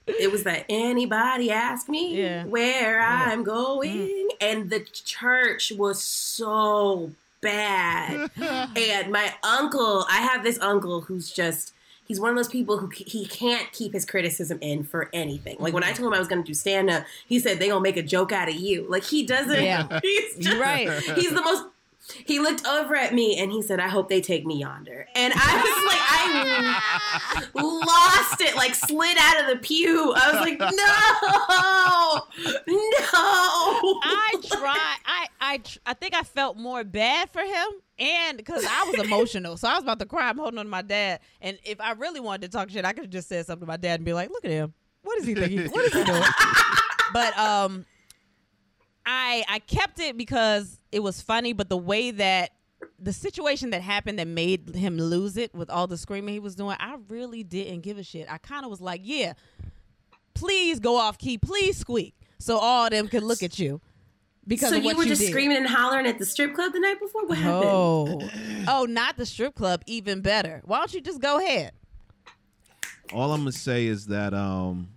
it 0.07 0.31
was 0.31 0.45
that 0.45 0.67
anybody 0.69 1.51
ask 1.51 1.89
me 1.89 2.17
Yeah. 2.17 2.45
where 2.45 3.01
I'm 3.01 3.43
going, 3.43 4.09
mm. 4.09 4.29
and 4.41 4.71
the 4.71 4.81
church 4.81 5.73
was 5.77 6.03
so 6.03 7.13
bad. 7.41 8.31
and 8.37 9.13
my 9.13 9.35
uncle, 9.43 10.05
I 10.11 10.21
have 10.21 10.43
this 10.43 10.59
uncle 10.61 11.03
who's 11.03 11.31
just. 11.31 11.73
He's 12.07 12.21
one 12.21 12.29
of 12.29 12.37
those 12.37 12.49
people 12.49 12.77
who 12.77 12.91
he 12.95 13.25
can't 13.25 13.73
keep 13.73 13.95
his 13.95 14.05
criticism 14.05 14.59
in 14.61 14.85
for 14.85 15.09
anything. 15.15 15.57
Like 15.59 15.73
when 15.73 15.83
I 15.83 15.87
mm-hmm. 15.87 16.03
told 16.03 16.13
him 16.13 16.15
I 16.15 16.19
was 16.19 16.29
going 16.29 16.43
to 16.43 16.47
do 16.47 16.53
stand 16.53 16.91
up, 16.91 17.07
he 17.27 17.39
said 17.39 17.59
they 17.59 17.69
gonna 17.69 17.81
make 17.81 17.97
a 17.97 18.03
joke 18.03 18.31
out 18.31 18.47
of 18.47 18.57
you. 18.57 18.85
Like 18.91 19.05
he 19.05 19.25
doesn't. 19.25 19.63
Yeah. 19.63 19.89
He's 20.03 20.37
just, 20.37 20.61
right. 20.61 20.91
He's 21.17 21.31
the 21.31 21.41
most. 21.41 21.65
He 22.27 22.39
looked 22.39 22.67
over 22.67 22.95
at 22.95 23.15
me 23.15 23.39
and 23.39 23.51
he 23.51 23.63
said, 23.63 23.81
"I 23.81 23.89
hope 23.89 24.09
they 24.09 24.21
take 24.21 24.45
me 24.45 24.59
yonder." 24.59 25.07
And 25.15 25.33
I 25.35 25.57
was 25.57 25.85
like, 25.91 26.01
I 27.57 27.63
lost 27.63 28.41
it, 28.41 28.57
like 28.57 28.75
slid 28.75 29.17
out 29.19 29.41
of 29.43 29.47
the 29.49 29.57
pew. 29.57 30.13
I 30.15 30.33
was 30.33 30.41
like, 30.41 30.59
no, 30.59 30.67
no. 32.67 34.01
I 34.03 34.35
tried. 34.47 34.97
I 35.07 35.29
I 35.41 35.61
I 35.87 35.95
think 35.95 36.15
I 36.15 36.23
felt 36.23 36.57
more 36.57 36.85
bad 36.85 37.31
for 37.31 37.43
him, 37.43 37.67
and 37.99 38.37
because 38.37 38.65
I 38.69 38.85
was 38.85 39.07
emotional, 39.07 39.57
so 39.57 39.69
I 39.69 39.75
was 39.75 39.83
about 39.83 39.99
to 40.01 40.07
cry. 40.07 40.29
I'm 40.29 40.39
holding 40.39 40.59
on 40.59 40.67
to 40.67 40.71
my 40.71 40.83
dad, 40.83 41.21
and 41.41 41.59
if 41.65 41.81
I 41.81 41.93
really 41.93 42.21
wanted 42.21 42.51
to 42.51 42.57
talk 42.57 42.71
shit, 42.71 42.85
I 42.85 42.93
could 42.93 43.05
have 43.05 43.13
just 43.13 43.29
said 43.29 43.47
something 43.47 43.67
to 43.67 43.67
my 43.67 43.77
dad 43.77 43.97
and 43.97 44.05
be 44.05 44.13
like, 44.13 44.31
"Look 44.31 44.45
at 44.45 44.51
him. 44.51 44.75
What 45.03 45.19
is 45.19 45.27
he 45.27 45.35
thinking? 45.35 45.71
What 45.71 45.85
is 45.87 45.93
he 45.93 46.05
doing?" 46.05 46.23
but 47.13 47.39
um, 47.39 47.87
I 49.07 49.45
I 49.49 49.59
kept 49.61 50.01
it 50.01 50.17
because 50.17 50.79
it 50.93 51.01
was 51.01 51.21
funny, 51.21 51.53
but 51.53 51.69
the 51.69 51.77
way 51.77 52.11
that 52.13 52.53
the 52.99 53.13
situation 53.13 53.71
that 53.71 53.83
happened 53.83 54.19
that 54.19 54.29
made 54.29 54.75
him 54.75 54.97
lose 54.97 55.37
it 55.37 55.55
with 55.55 55.69
all 55.71 55.87
the 55.87 55.97
screaming 55.97 56.35
he 56.35 56.41
was 56.41 56.55
doing, 56.55 56.77
I 56.79 56.97
really 57.09 57.43
didn't 57.43 57.81
give 57.81 57.99
a 57.99 58.03
shit. 58.03 58.31
I 58.31 58.39
kind 58.39 58.65
of 58.65 58.71
was 58.71 58.81
like, 58.81 59.01
"Yeah, 59.05 59.35
please 60.35 60.81
go 60.81 60.97
off 60.97 61.19
key, 61.19 61.39
please 61.39 61.77
squeak, 61.77 62.15
so 62.39 62.59
all 62.59 62.87
of 62.87 62.91
them 62.91 63.09
can 63.09 63.25
look 63.25 63.43
at 63.43 63.59
you." 63.59 63.81
Because 64.47 64.71
so 64.71 64.77
of 64.77 64.83
you 64.83 64.89
what 64.89 64.97
were 64.99 65.05
just 65.05 65.23
did. 65.23 65.31
screaming 65.31 65.57
and 65.57 65.67
hollering 65.67 66.07
at 66.07 66.19
the 66.19 66.27
strip 66.27 66.55
club 66.55 66.73
the 66.73 66.81
night 66.81 67.01
before? 67.01 67.27
What 67.27 67.39
happened? 67.39 67.65
Oh, 67.65 68.31
oh, 68.69 68.85
not 68.85 69.17
the 69.17 69.25
strip 69.25 69.55
club. 69.55 69.83
Even 69.87 70.21
better. 70.21 70.61
Why 70.65 70.79
don't 70.79 70.93
you 70.93 71.01
just 71.01 71.21
go 71.21 71.39
ahead? 71.39 71.73
All 73.13 73.33
I'm 73.33 73.41
gonna 73.41 73.53
say 73.53 73.87
is 73.87 74.07
that 74.07 74.35
um, 74.35 74.89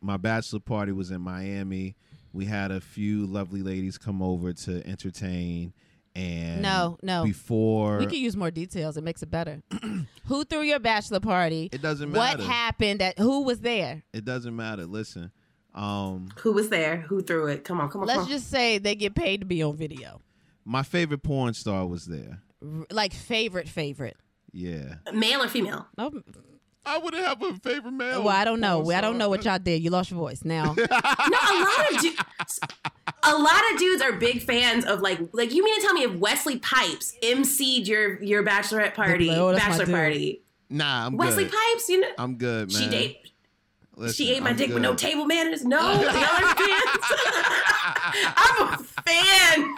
my 0.00 0.16
bachelor 0.16 0.60
party 0.60 0.92
was 0.92 1.10
in 1.10 1.20
Miami. 1.20 1.96
We 2.38 2.44
had 2.44 2.70
a 2.70 2.80
few 2.80 3.26
lovely 3.26 3.62
ladies 3.64 3.98
come 3.98 4.22
over 4.22 4.52
to 4.52 4.86
entertain, 4.86 5.72
and 6.14 6.62
No, 6.62 6.96
no. 7.02 7.24
before 7.24 7.98
We 7.98 8.06
could 8.06 8.14
use 8.18 8.36
more 8.36 8.52
details. 8.52 8.96
It 8.96 9.02
makes 9.02 9.24
it 9.24 9.30
better. 9.30 9.60
who 10.26 10.44
threw 10.44 10.60
your 10.62 10.78
bachelor 10.78 11.18
party? 11.18 11.68
it 11.72 11.82
doesn't 11.82 12.12
matter. 12.12 12.38
What 12.38 12.46
happened? 12.48 13.00
That 13.00 13.18
who 13.18 13.42
was 13.42 13.58
there? 13.58 14.04
it 14.12 14.24
doesn't 14.24 14.54
matter. 14.54 14.86
Listen, 14.86 15.32
um, 15.74 16.28
Who 16.42 16.52
was 16.52 16.68
there? 16.68 16.98
Who 17.08 17.22
threw 17.22 17.48
it? 17.48 17.64
Come 17.64 17.80
on, 17.80 17.90
come 17.90 18.02
on, 18.02 18.06
Let's 18.06 18.18
come 18.18 18.26
on. 18.26 18.30
just 18.30 18.48
say 18.48 18.78
they 18.78 18.94
get 18.94 19.16
paid 19.16 19.40
to 19.40 19.44
be 19.46 19.60
on 19.64 19.76
video. 19.76 20.20
my 20.64 20.84
favorite 20.84 21.24
porn 21.24 21.54
star 21.54 21.88
was 21.88 22.06
there. 22.06 22.40
R- 22.64 22.86
like 22.92 23.12
favorite, 23.12 23.68
favorite. 23.68 24.16
Yeah, 24.52 24.94
Male 25.12 25.42
or 25.42 25.48
female? 25.48 25.88
Oh, 25.98 26.22
I 26.88 26.98
wouldn't 26.98 27.24
have 27.24 27.42
a 27.42 27.54
favorite 27.54 27.92
man. 27.92 28.24
well, 28.24 28.34
I 28.34 28.44
don't 28.44 28.60
know. 28.60 28.90
I 28.90 29.00
don't 29.00 29.18
know 29.18 29.28
what 29.28 29.44
y'all 29.44 29.58
did. 29.58 29.82
You 29.82 29.90
lost 29.90 30.10
your 30.10 30.18
voice 30.18 30.44
now. 30.44 30.74
No, 31.28 31.38
a 31.38 31.60
lot 31.60 31.92
of 31.94 32.00
dudes. 32.00 32.60
A 33.22 33.32
lot 33.36 33.60
of 33.72 33.78
dudes 33.78 34.02
are 34.02 34.12
big 34.12 34.40
fans 34.42 34.84
of 34.84 35.00
like 35.00 35.18
like 35.32 35.52
you 35.52 35.62
mean 35.64 35.74
to 35.80 35.82
tell 35.86 35.92
me 35.94 36.02
if 36.04 36.14
Wesley 36.14 36.58
Pipes 36.58 37.14
emceed 37.22 37.86
your 37.86 38.22
your 38.22 38.42
bachelorette 38.42 38.94
party 38.94 39.30
"Oh, 39.30 39.54
bachelor 39.54 39.86
party 39.86 40.42
Nah, 40.70 41.06
I'm 41.06 41.16
Wesley 41.16 41.44
good. 41.44 41.52
Pipes 41.52 41.88
you 41.88 42.00
know 42.00 42.08
I'm 42.18 42.36
good, 42.36 42.72
man. 42.72 42.82
she 42.82 42.88
date 42.88 43.18
Listen, 43.96 44.14
she 44.24 44.32
ate 44.34 44.42
my 44.42 44.50
I'm 44.50 44.56
dick 44.56 44.70
with 44.72 44.82
no 44.82 44.94
table 44.94 45.26
manners 45.26 45.64
no 45.64 45.78
the 45.98 46.08
other 46.08 46.54
fans 46.54 47.04
I'm 48.36 48.74
a 48.74 48.78
fan 49.04 49.74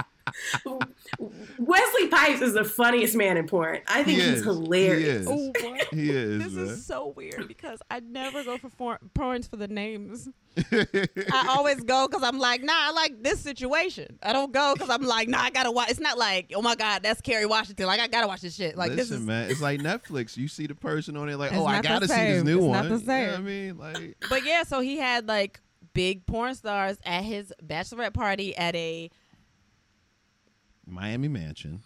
Wesley 1.59 2.09
Pipes 2.09 2.41
is 2.41 2.55
the 2.55 2.65
funniest 2.65 3.15
man 3.17 3.37
in 3.37 3.47
porn 3.47 3.81
I 3.87 4.03
think 4.05 4.19
He 4.21 4.25
he's 4.29 4.39
is. 4.39 4.45
hilarious 4.45 5.03
He 5.03 5.21
is. 5.23 5.29
Oh, 5.29 5.53
what? 5.69 5.85
He 5.93 6.11
is, 6.11 6.43
This 6.45 6.53
man. 6.55 6.65
is 6.67 6.87
so 6.87 7.09
weird 7.17 7.49
because 7.49 7.81
I 7.91 8.01
never 8.01 8.45
go 8.45 8.59
for 8.59 8.71
for- 8.71 8.99
porns 9.15 9.49
for 9.49 9.57
the 9.57 9.69
names. 9.69 10.29
I 10.73 11.47
always 11.57 11.81
go 11.83 12.09
because 12.09 12.23
I'm 12.25 12.39
like, 12.39 12.63
nah, 12.63 12.73
I 12.75 12.91
like 12.93 13.23
this 13.23 13.41
situation. 13.41 14.19
I 14.23 14.33
don't 14.33 14.53
go 14.53 14.75
because 14.75 14.91
I'm 14.91 15.03
like, 15.03 15.29
nah, 15.29 15.41
I 15.43 15.51
gotta 15.51 15.71
watch. 15.71 15.91
It's 15.91 16.01
not 16.01 16.19
like, 16.19 16.53
oh 16.55 16.63
my 16.63 16.75
god, 16.75 17.03
that's 17.03 17.21
Kerry 17.21 17.47
Washington. 17.47 17.87
Like 17.87 18.01
I 18.01 18.09
gotta 18.09 18.27
watch 18.27 18.41
this 18.41 18.57
shit. 18.57 18.77
Like 18.77 18.91
Listen, 18.91 18.97
this 18.99 19.11
is. 19.11 19.21
man, 19.27 19.51
it's 19.51 19.61
like 19.61 19.81
Netflix. 19.81 20.37
You 20.37 20.49
see 20.49 20.67
the 20.67 20.75
person 20.75 21.17
on 21.17 21.29
it, 21.29 21.37
like, 21.37 21.53
It's 21.53 21.61
oh, 21.61 21.67
I 21.67 21.81
gotta 21.83 22.09
see 22.09 22.15
this 22.15 22.45
new 22.45 22.59
It's 22.59 22.67
one. 22.67 22.89
not 22.89 22.99
the 22.99 23.01
You 23.01 23.07
know 23.07 23.31
what 23.33 23.35
I 23.39 23.43
mean, 23.43 23.79
like, 23.79 24.17
But 24.29 24.45
yeah, 24.45 24.63
so 24.65 24.81
he 24.81 24.97
had 24.99 25.29
like 25.29 25.61
big 25.93 26.27
porn 26.27 26.55
stars 26.55 26.99
at 27.05 27.23
his 27.25 27.53
bachelorette 27.65 28.15
party 28.15 28.57
at 28.57 28.75
a. 28.75 29.11
Miami 30.91 31.29
Mansion. 31.29 31.81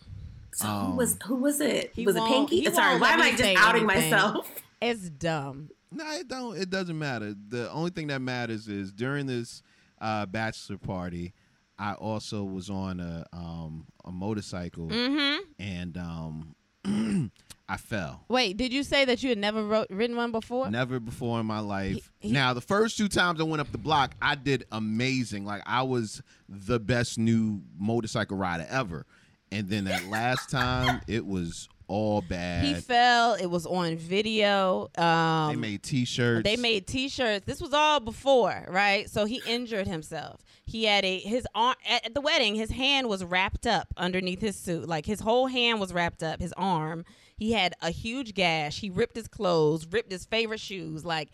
so 0.53 0.67
Um, 0.69 0.91
who 0.93 0.97
was 0.97 1.19
who 1.27 1.37
was 1.37 1.61
it 1.61 1.93
he 1.95 2.07
was 2.07 2.17
it 2.17 2.25
Pinky 2.25 2.61
he 2.61 2.71
sorry 2.73 3.01
why 3.01 3.11
am 3.13 3.23
I 3.23 3.31
just 3.33 3.43
outing 3.57 3.89
anything. 3.91 4.11
myself 4.11 4.51
It's 4.83 5.09
dumb. 5.09 5.71
No, 5.91 6.05
it 6.13 6.29
don't. 6.29 6.57
It 6.59 6.69
doesn't 6.69 6.99
matter. 6.99 7.35
The 7.49 7.71
only 7.71 7.91
thing 7.91 8.09
that 8.09 8.21
matters 8.21 8.69
is 8.69 8.93
during 8.93 9.27
this 9.27 9.63
uh, 10.01 10.27
bachelor 10.27 10.77
party, 10.77 11.33
I 11.79 11.95
also 11.95 12.45
was 12.45 12.69
on 12.69 13.01
a 13.01 13.25
um, 13.33 13.87
a 14.05 14.11
motorcycle 14.13 14.89
Mm-hmm. 14.89 15.43
and 15.59 15.97
um, 15.97 16.55
I 17.69 17.79
fell. 17.79 18.25
Wait, 18.29 18.57
did 18.59 18.73
you 18.75 18.83
say 18.83 19.07
that 19.07 19.23
you 19.23 19.31
had 19.31 19.39
never 19.39 19.65
wrote, 19.65 19.87
ridden 19.89 20.17
one 20.17 20.33
before? 20.33 20.71
Never 20.71 21.01
before 21.01 21.41
in 21.41 21.47
my 21.47 21.61
life. 21.61 22.11
He- 22.21 22.29
he- 22.29 22.35
now, 22.35 22.53
the 22.53 22.61
first 22.61 22.99
two 22.99 23.09
times 23.09 23.41
I 23.41 23.45
went 23.45 23.61
up 23.61 23.73
the 23.73 23.79
block, 23.79 24.15
I 24.21 24.35
did 24.35 24.67
amazing. 24.71 25.45
Like 25.47 25.63
I 25.65 25.83
was 25.83 26.23
the 26.49 26.79
best 26.79 27.19
new 27.19 27.63
motorcycle 27.79 28.37
rider 28.37 28.67
ever. 28.69 29.07
And 29.51 29.69
then 29.69 29.85
that 29.85 30.05
last 30.09 30.51
time, 30.51 31.01
it 31.07 31.25
was 31.25 31.69
all 31.87 32.23
bad. 32.23 32.65
He 32.65 32.75
fell. 32.75 33.35
It 33.35 33.47
was 33.47 33.67
on 33.67 33.97
video. 33.97 34.91
Um, 34.99 35.51
they 35.55 35.57
made 35.61 35.83
T-shirts. 35.83 36.43
They 36.45 36.57
made 36.57 36.87
T-shirts. 36.87 37.47
This 37.47 37.61
was 37.61 37.73
all 37.73 38.01
before, 38.01 38.67
right? 38.69 39.09
So 39.09 39.27
he 39.27 39.41
injured 39.47 39.87
himself. 39.87 40.41
He 40.67 40.85
had 40.85 41.05
a 41.05 41.19
his 41.21 41.47
arm 41.55 41.77
at 41.89 42.13
the 42.15 42.21
wedding. 42.21 42.55
His 42.57 42.71
hand 42.71 43.09
was 43.09 43.23
wrapped 43.25 43.67
up 43.67 43.89
underneath 43.97 44.41
his 44.41 44.57
suit, 44.57 44.89
like 44.89 45.07
his 45.07 45.21
whole 45.21 45.47
hand 45.47 45.79
was 45.79 45.93
wrapped 45.93 46.23
up. 46.23 46.41
His 46.41 46.53
arm. 46.57 47.05
He 47.37 47.53
had 47.53 47.75
a 47.83 47.91
huge 47.91 48.35
gash. 48.35 48.81
He 48.81 48.91
ripped 48.91 49.17
his 49.17 49.29
clothes, 49.29 49.87
ripped 49.87 50.13
his 50.13 50.25
favorite 50.25 50.61
shoes. 50.61 51.05
Like 51.05 51.31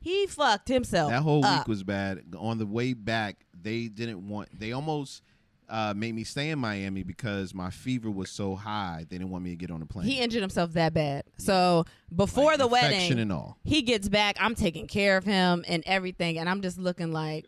he 0.00 0.26
fucked 0.26 0.68
himself. 0.68 1.10
That 1.10 1.22
whole 1.22 1.44
up. 1.44 1.60
week 1.60 1.68
was 1.68 1.82
bad. 1.82 2.22
On 2.38 2.58
the 2.58 2.66
way 2.66 2.94
back, 2.94 3.44
they 3.60 3.88
didn't 3.88 4.28
want. 4.28 4.48
They 4.58 4.72
almost 4.72 5.22
uh, 5.68 5.94
made 5.96 6.14
me 6.14 6.24
stay 6.24 6.50
in 6.50 6.58
Miami 6.58 7.02
because 7.02 7.54
my 7.54 7.70
fever 7.70 8.10
was 8.10 8.30
so 8.30 8.54
high. 8.56 9.06
They 9.08 9.18
didn't 9.18 9.30
want 9.30 9.44
me 9.44 9.50
to 9.50 9.56
get 9.56 9.70
on 9.70 9.80
the 9.80 9.86
plane. 9.86 10.06
He 10.06 10.18
injured 10.20 10.40
himself 10.40 10.72
that 10.72 10.94
bad. 10.94 11.24
So 11.38 11.84
before 12.14 12.52
Like, 12.52 12.58
the 12.58 12.66
wedding, 12.66 13.18
and 13.18 13.32
all. 13.32 13.58
he 13.64 13.82
gets 13.82 14.08
back. 14.08 14.36
I'm 14.40 14.54
taking 14.54 14.86
care 14.86 15.16
of 15.16 15.24
him 15.24 15.64
and 15.68 15.82
everything, 15.86 16.38
and 16.38 16.48
I'm 16.48 16.60
just 16.62 16.78
looking 16.78 17.12
like 17.12 17.46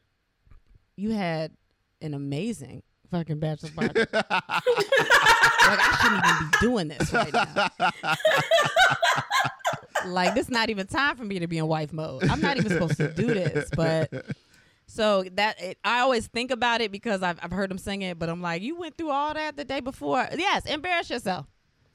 you 0.97 1.11
had 1.11 1.53
an 2.01 2.15
amazing 2.15 2.83
fucking 3.13 3.39
bachelor 3.39 3.71
party. 3.77 4.01
like 4.01 4.25
I 4.25 5.99
shouldn't 6.03 6.25
even 6.25 6.51
be 6.51 6.57
doing 6.61 6.89
this 6.89 7.13
right 7.13 7.33
now. 7.33 7.69
like 10.07 10.35
this 10.35 10.49
not 10.49 10.71
even 10.71 10.87
time 10.87 11.17
for 11.17 11.25
me 11.25 11.39
to 11.39 11.47
be 11.47 11.59
in 11.59 11.69
wife 11.69 11.93
mode. 11.93 12.25
I'm 12.29 12.41
not 12.41 12.57
even 12.57 12.71
supposed 12.73 12.97
to 12.97 13.13
do 13.13 13.27
this, 13.27 13.71
but. 13.77 14.11
So 14.87 15.23
that 15.37 15.59
it, 15.63 15.79
I 15.85 16.01
always 16.01 16.27
think 16.27 16.51
about 16.51 16.83
it 16.83 16.93
because 16.93 17.23
I've, 17.23 17.39
I've 17.43 17.51
heard 17.53 17.71
him 17.71 17.79
sing 17.79 18.03
it, 18.03 18.19
but 18.19 18.29
I'm 18.29 18.43
like, 18.43 18.61
you 18.61 18.79
went 18.79 18.99
through 18.99 19.11
all 19.11 19.33
that 19.33 19.57
the 19.57 19.65
day 19.65 19.81
before. 19.81 20.29
Yes, 20.37 20.67
embarrass 20.67 21.09
yourself, 21.09 21.47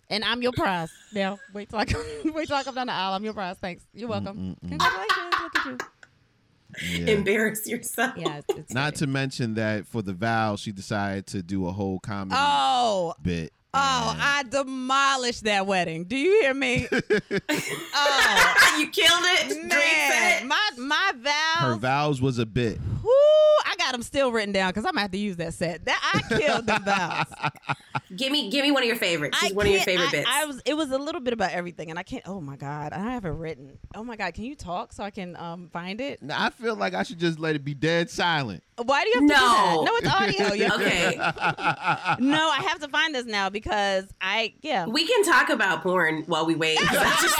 and 0.09 0.24
I'm 0.24 0.41
your 0.41 0.51
prize. 0.51 0.89
Now 1.13 1.38
wait 1.53 1.70
till 1.70 1.78
I 1.78 1.86
come, 1.86 2.01
wait 2.34 2.47
till 2.47 2.55
I 2.55 2.63
come 2.63 2.74
down 2.74 2.88
the 2.88 2.93
aisle. 2.93 3.13
I'm 3.13 3.24
your 3.24 3.34
prize. 3.34 3.57
Thanks. 3.59 3.84
You're 3.93 4.09
welcome. 4.09 4.57
Congratulations. 4.68 5.36
Look 5.43 5.55
at 5.57 5.65
you. 5.65 5.78
Yeah. 6.82 7.07
Embarrass 7.15 7.67
yourself. 7.67 8.13
Yeah, 8.17 8.38
it's, 8.38 8.59
it's 8.59 8.73
Not 8.73 8.93
great. 8.93 8.99
to 8.99 9.07
mention 9.07 9.53
that 9.55 9.88
for 9.88 10.01
the 10.01 10.13
vow, 10.13 10.55
she 10.55 10.71
decided 10.71 11.25
to 11.28 11.41
do 11.41 11.67
a 11.67 11.71
whole 11.71 11.99
comedy 11.99 12.36
Oh, 12.39 13.13
bit. 13.21 13.51
Oh, 13.78 14.15
I 14.19 14.43
demolished 14.49 15.43
that 15.45 15.65
wedding. 15.67 16.05
Do 16.05 16.15
you 16.17 16.41
hear 16.41 16.53
me? 16.53 16.88
oh, 16.91 18.75
you 18.80 18.88
killed 18.89 19.09
it. 19.23 19.47
Great 19.47 19.63
man, 19.67 20.11
set. 20.39 20.45
my 20.45 20.69
my 20.78 21.11
her 21.59 21.71
vows. 21.73 21.80
vows 21.80 22.21
was 22.21 22.39
a 22.39 22.45
bit. 22.45 22.80
Whoo, 23.03 23.09
I 23.65 23.75
got 23.78 23.91
them 23.93 24.03
still 24.03 24.32
written 24.32 24.51
down 24.51 24.69
because 24.69 24.86
I'm 24.86 24.91
gonna 24.91 25.01
have 25.01 25.11
to 25.11 25.17
use 25.17 25.38
that 25.38 25.53
set. 25.53 25.86
That 25.86 25.99
I 26.13 26.38
killed 26.38 26.67
the 26.67 26.80
vows. 26.84 27.75
Give 28.15 28.32
me, 28.32 28.49
give 28.49 28.63
me 28.63 28.71
one 28.71 28.84
of 28.84 28.88
your 28.88 28.95
favorites. 28.95 29.38
I 29.41 29.49
one 29.51 29.65
of 29.65 29.71
your 29.71 29.82
can't- 29.84 29.86
favorite 29.99 30.07
I, 30.07 30.11
bits. 30.11 30.30
I 30.32 30.45
was. 30.45 30.61
It 30.65 30.73
was 30.75 30.91
a 30.91 30.97
little 30.97 31.19
bit 31.19 31.34
about 31.34 31.51
everything, 31.51 31.89
and 31.89 31.99
I 31.99 32.03
can't. 32.03 32.23
Oh 32.25 32.39
my 32.39 32.55
god, 32.55 32.93
I 32.93 32.99
have 32.99 33.25
it 33.25 33.30
written. 33.32 33.78
Oh 33.95 34.03
my 34.03 34.15
god, 34.15 34.34
can 34.34 34.45
you 34.45 34.55
talk 34.55 34.93
so 34.93 35.03
I 35.03 35.09
can 35.09 35.36
um 35.36 35.69
find 35.73 35.99
it? 35.99 36.21
Now, 36.23 36.41
I 36.45 36.49
feel 36.49 36.75
like 36.75 36.93
I 36.93 37.03
should 37.03 37.19
just 37.19 37.38
let 37.38 37.55
it 37.57 37.65
be 37.65 37.73
dead 37.73 38.09
silent. 38.09 38.63
Why 38.84 39.03
do 39.03 39.09
you 39.09 39.15
have 39.15 39.28
to 39.30 39.34
No. 39.34 39.38
do 39.38 39.39
that? 39.39 39.84
No, 39.86 39.95
it's 39.97 40.07
audio. 40.07 40.53
You- 40.57 40.73
okay, 40.73 41.15
No, 42.19 42.49
I 42.49 42.63
have 42.67 42.80
to 42.82 42.88
find 42.89 43.13
this 43.15 43.25
now 43.25 43.49
because 43.49 44.05
I 44.21 44.53
yeah. 44.61 44.86
we 44.86 45.05
can 45.07 45.23
talk 45.23 45.49
about 45.49 45.82
porn 45.84 46.23
while 46.28 46.45
we 46.45 46.55
wait. 46.55 46.78
I 46.82 47.17
just 47.21 47.36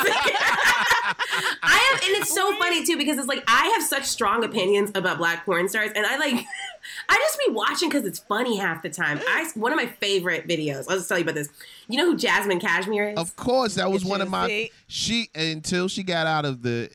have, 1.62 2.02
and 2.04 2.22
it's 2.22 2.34
so 2.34 2.56
funny 2.58 2.86
too 2.86 2.98
because 2.98 3.18
it's 3.18 3.28
like 3.28 3.44
I 3.48 3.68
have 3.76 3.84
such 3.84 4.06
strong 4.06 4.44
opinions 4.44 4.92
about 4.96 5.18
black 5.18 5.46
porn 5.46 5.70
stars, 5.70 5.92
and 5.96 6.06
I 6.06 6.18
like, 6.18 6.34
I 7.10 7.16
just 7.16 7.40
be 7.46 7.52
watching 7.54 7.90
because 7.90 8.06
it's 8.06 8.20
funny 8.20 8.58
half 8.58 8.82
the 8.84 8.90
time. 8.90 9.20
I 9.28 9.50
one 9.56 9.72
of 9.72 9.78
my 9.78 9.88
favorite 9.88 10.48
videos. 10.48 10.86
I'll 10.90 10.98
just 10.98 11.08
tell 11.10 11.18
you 11.18 11.24
about 11.24 11.36
this. 11.36 11.50
You 11.88 11.98
know 11.98 12.06
who 12.12 12.18
Jazmine 12.18 12.60
Cashmere 12.62 13.10
is? 13.10 13.18
Of 13.20 13.36
course, 13.36 13.76
that 13.76 13.92
was 13.92 14.04
Get 14.04 14.10
one 14.10 14.22
of 14.22 14.30
my. 14.30 14.48
seat. 14.48 14.72
She 14.88 15.30
until 15.36 15.88
she 15.88 16.04
got 16.04 16.28
out 16.28 16.46
of 16.46 16.62
the. 16.64 16.90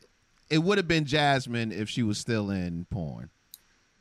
It 0.49 0.59
would 0.59 0.77
have 0.77 0.87
been 0.87 1.05
Jasmine 1.05 1.71
if 1.71 1.89
she 1.89 2.03
was 2.03 2.17
still 2.19 2.51
in 2.51 2.85
porn. 2.91 3.29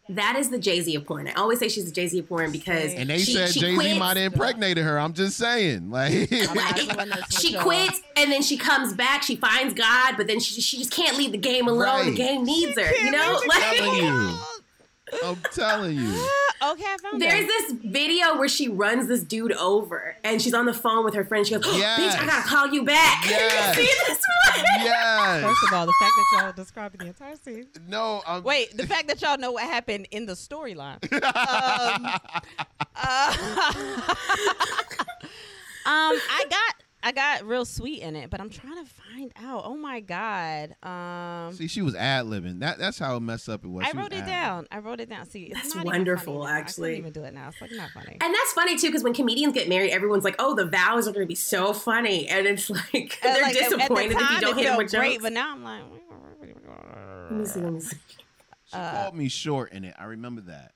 That 0.08 0.36
is 0.36 0.50
the 0.50 0.58
Jay 0.58 0.80
Z 0.80 0.94
of 0.96 1.06
porn. 1.06 1.28
I 1.28 1.32
always 1.32 1.60
say 1.60 1.68
she's 1.68 1.84
the 1.84 1.92
Jay 1.92 2.08
Z 2.08 2.18
of 2.18 2.28
porn 2.28 2.50
because 2.50 2.92
And 2.92 3.08
they 3.08 3.18
she, 3.18 3.34
said 3.34 3.50
Jay 3.50 3.76
Z 3.76 3.98
might 3.98 4.16
have 4.16 4.32
impregnated 4.32 4.84
her. 4.84 4.98
I'm 4.98 5.12
just 5.12 5.36
saying, 5.38 5.90
like. 5.90 6.32
I'm 6.32 6.54
not 6.54 6.76
doing 6.76 6.88
this 6.88 7.16
with 7.16 7.40
she 7.40 7.54
quits 7.56 8.00
and 8.16 8.30
then 8.30 8.42
she 8.42 8.56
comes 8.56 8.94
back. 8.94 9.22
She 9.22 9.36
finds 9.36 9.74
God, 9.74 10.16
but 10.16 10.26
then 10.26 10.40
she, 10.40 10.60
she 10.60 10.78
just 10.78 10.90
can't 10.90 11.16
leave 11.16 11.32
the 11.32 11.38
game 11.38 11.68
alone. 11.68 12.06
The 12.06 12.16
game 12.16 12.44
needs 12.44 12.78
her. 12.78 12.92
You 12.96 13.12
know, 13.12 13.40
like 13.48 13.80
you. 13.80 14.36
I'm 15.24 15.36
telling 15.52 15.96
you. 15.96 16.28
Okay, 16.64 16.84
I 16.86 16.96
found 16.98 17.20
there's 17.20 17.40
it. 17.40 17.48
this 17.48 17.72
video 17.72 18.36
where 18.38 18.46
she 18.46 18.68
runs 18.68 19.08
this 19.08 19.24
dude 19.24 19.50
over 19.54 20.14
and 20.22 20.40
she's 20.40 20.54
on 20.54 20.64
the 20.64 20.72
phone 20.72 21.04
with 21.04 21.12
her 21.14 21.24
friend. 21.24 21.44
She 21.44 21.54
goes, 21.54 21.64
oh, 21.66 21.76
Yes. 21.76 22.14
"Bitch, 22.14 22.22
I 22.22 22.24
gotta 22.26 22.48
call 22.48 22.68
you 22.68 22.84
back." 22.84 23.24
Yes. 23.28 23.76
you 23.76 23.84
see 23.84 23.90
this 24.06 24.20
one? 24.54 24.64
Yes. 24.84 25.42
First 25.42 25.64
of 25.66 25.72
all, 25.72 25.86
the 25.86 25.92
fact 26.00 26.12
that 26.14 26.24
y'all 26.40 26.52
describing 26.52 26.98
the 27.00 27.06
entire 27.06 27.34
scene. 27.34 27.66
No. 27.88 28.22
I'm, 28.28 28.44
Wait, 28.44 28.76
the 28.76 28.86
fact 28.86 29.08
that 29.08 29.20
y'all 29.20 29.38
know 29.38 29.50
what 29.50 29.64
happened 29.64 30.06
in 30.12 30.24
the 30.26 30.34
storyline. 30.34 31.02
um, 31.12 32.06
uh, 32.94 33.34
um, 35.84 36.14
I 36.30 36.44
got 36.48 36.74
I 37.04 37.10
got 37.12 37.44
real 37.44 37.64
sweet 37.64 38.00
in 38.00 38.14
it, 38.14 38.30
but 38.30 38.40
I'm 38.40 38.48
trying 38.48 38.76
to 38.84 38.88
find 38.88 39.32
out. 39.36 39.62
Oh 39.64 39.76
my 39.76 39.98
god. 40.00 40.76
Um, 40.84 41.52
See, 41.52 41.66
she 41.66 41.82
was 41.82 41.94
ad 41.96 42.26
libbing. 42.26 42.60
That 42.60 42.78
that's 42.78 42.98
how 42.98 43.18
messed 43.18 43.48
up 43.48 43.64
it 43.64 43.68
was. 43.68 43.84
I 43.84 43.90
She 43.90 43.96
was 43.96 44.02
wrote 44.04 44.12
it 44.12 44.24
down. 44.26 44.68
I 44.70 44.78
wrote 44.78 45.00
it 45.00 45.08
down. 45.08 45.26
See, 45.28 45.44
it's 45.44 45.54
That's 45.62 45.74
not 45.74 45.86
even 45.86 45.96
wonderful, 45.98 46.34
funny 46.40 46.46
now. 46.46 46.56
I 46.56 46.58
actually. 46.60 46.90
can't 46.90 46.98
even 47.00 47.12
do 47.12 47.24
it 47.24 47.34
now. 47.34 47.48
It's 47.48 47.60
like 47.60 47.72
not 47.72 47.90
funny. 47.90 48.18
And 48.20 48.32
that's 48.34 48.52
funny 48.52 48.78
too, 48.78 48.86
because 48.88 49.02
when 49.02 49.14
comedians 49.14 49.52
get 49.52 49.68
married, 49.68 49.90
everyone's 49.90 50.22
like, 50.24 50.36
"Oh, 50.38 50.54
the 50.54 50.66
vows 50.66 51.08
are 51.08 51.12
gonna 51.12 51.26
be 51.26 51.34
so 51.34 51.72
funny," 51.72 52.28
and 52.28 52.46
it's 52.46 52.70
like 52.70 53.18
Uh, 53.24 53.32
they're 53.32 53.42
like, 53.42 53.54
disappointed 53.58 54.16
at 54.16 54.18
the 54.18 54.24
if 54.24 54.30
you 54.30 54.40
don't 54.40 54.50
it 54.50 54.56
hit 54.56 54.62
them 54.62 54.64
felt 54.64 54.78
with 54.78 54.90
great, 54.92 55.12
jokes. 55.14 55.22
but 55.24 55.32
now 55.32 55.52
I'm 55.52 55.64
like, 55.64 55.82
Let 57.30 57.32
me 57.32 57.44
see, 57.46 57.60
let 57.60 57.72
me 57.72 57.80
see. 57.80 57.96
She 58.66 58.76
called 58.78 59.14
me 59.16 59.28
short 59.28 59.72
in 59.72 59.84
it. 59.84 59.94
I 59.98 60.04
remember 60.04 60.42
that. 60.42 60.72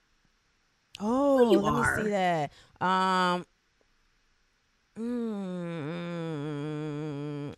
Oh, 0.99 1.53
you 1.53 1.59
let 1.61 1.73
are. 1.73 1.97
me 1.99 2.03
see 2.05 2.11
that. 2.11 2.53
Um. 2.81 3.47
Mm, 4.99 5.05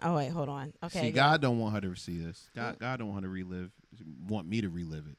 oh 0.03 0.15
wait, 0.17 0.31
hold 0.31 0.49
on. 0.49 0.73
Okay. 0.83 1.01
See. 1.03 1.11
God 1.11 1.41
don't 1.41 1.59
want 1.59 1.75
her 1.75 1.81
to 1.81 1.95
see 1.97 2.19
this. 2.19 2.49
God, 2.55 2.79
God 2.79 2.99
don't 2.99 3.09
want 3.09 3.23
her 3.23 3.29
to 3.29 3.33
relive. 3.33 3.71
Want 4.29 4.49
me 4.49 4.61
to 4.61 4.69
relive 4.69 5.07
it. 5.07 5.19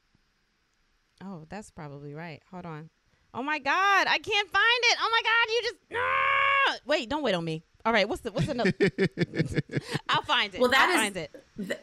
Oh, 1.22 1.44
that's 1.48 1.70
probably 1.70 2.14
right. 2.14 2.42
Hold 2.50 2.66
on. 2.66 2.90
Oh 3.32 3.42
my 3.42 3.58
God, 3.58 4.06
I 4.08 4.18
can't 4.18 4.50
find 4.50 4.80
it. 4.90 4.96
Oh 5.00 5.10
my 5.10 5.22
God, 5.22 5.52
you 5.52 5.62
just 5.62 5.76
Ah! 5.94 6.76
wait. 6.86 7.08
Don't 7.08 7.22
wait 7.22 7.34
on 7.34 7.44
me. 7.44 7.62
All 7.84 7.92
right, 7.94 8.06
what's 8.08 8.20
the 8.20 8.30
what's 8.32 8.48
another? 8.48 8.72
I'll 10.10 10.22
find 10.22 10.54
it. 10.54 10.60
Well, 10.60 10.70
that 10.70 10.88
I'll 10.88 10.94
is- 10.96 11.00
find 11.00 11.16
it. 11.16 11.44
Th- 11.56 11.78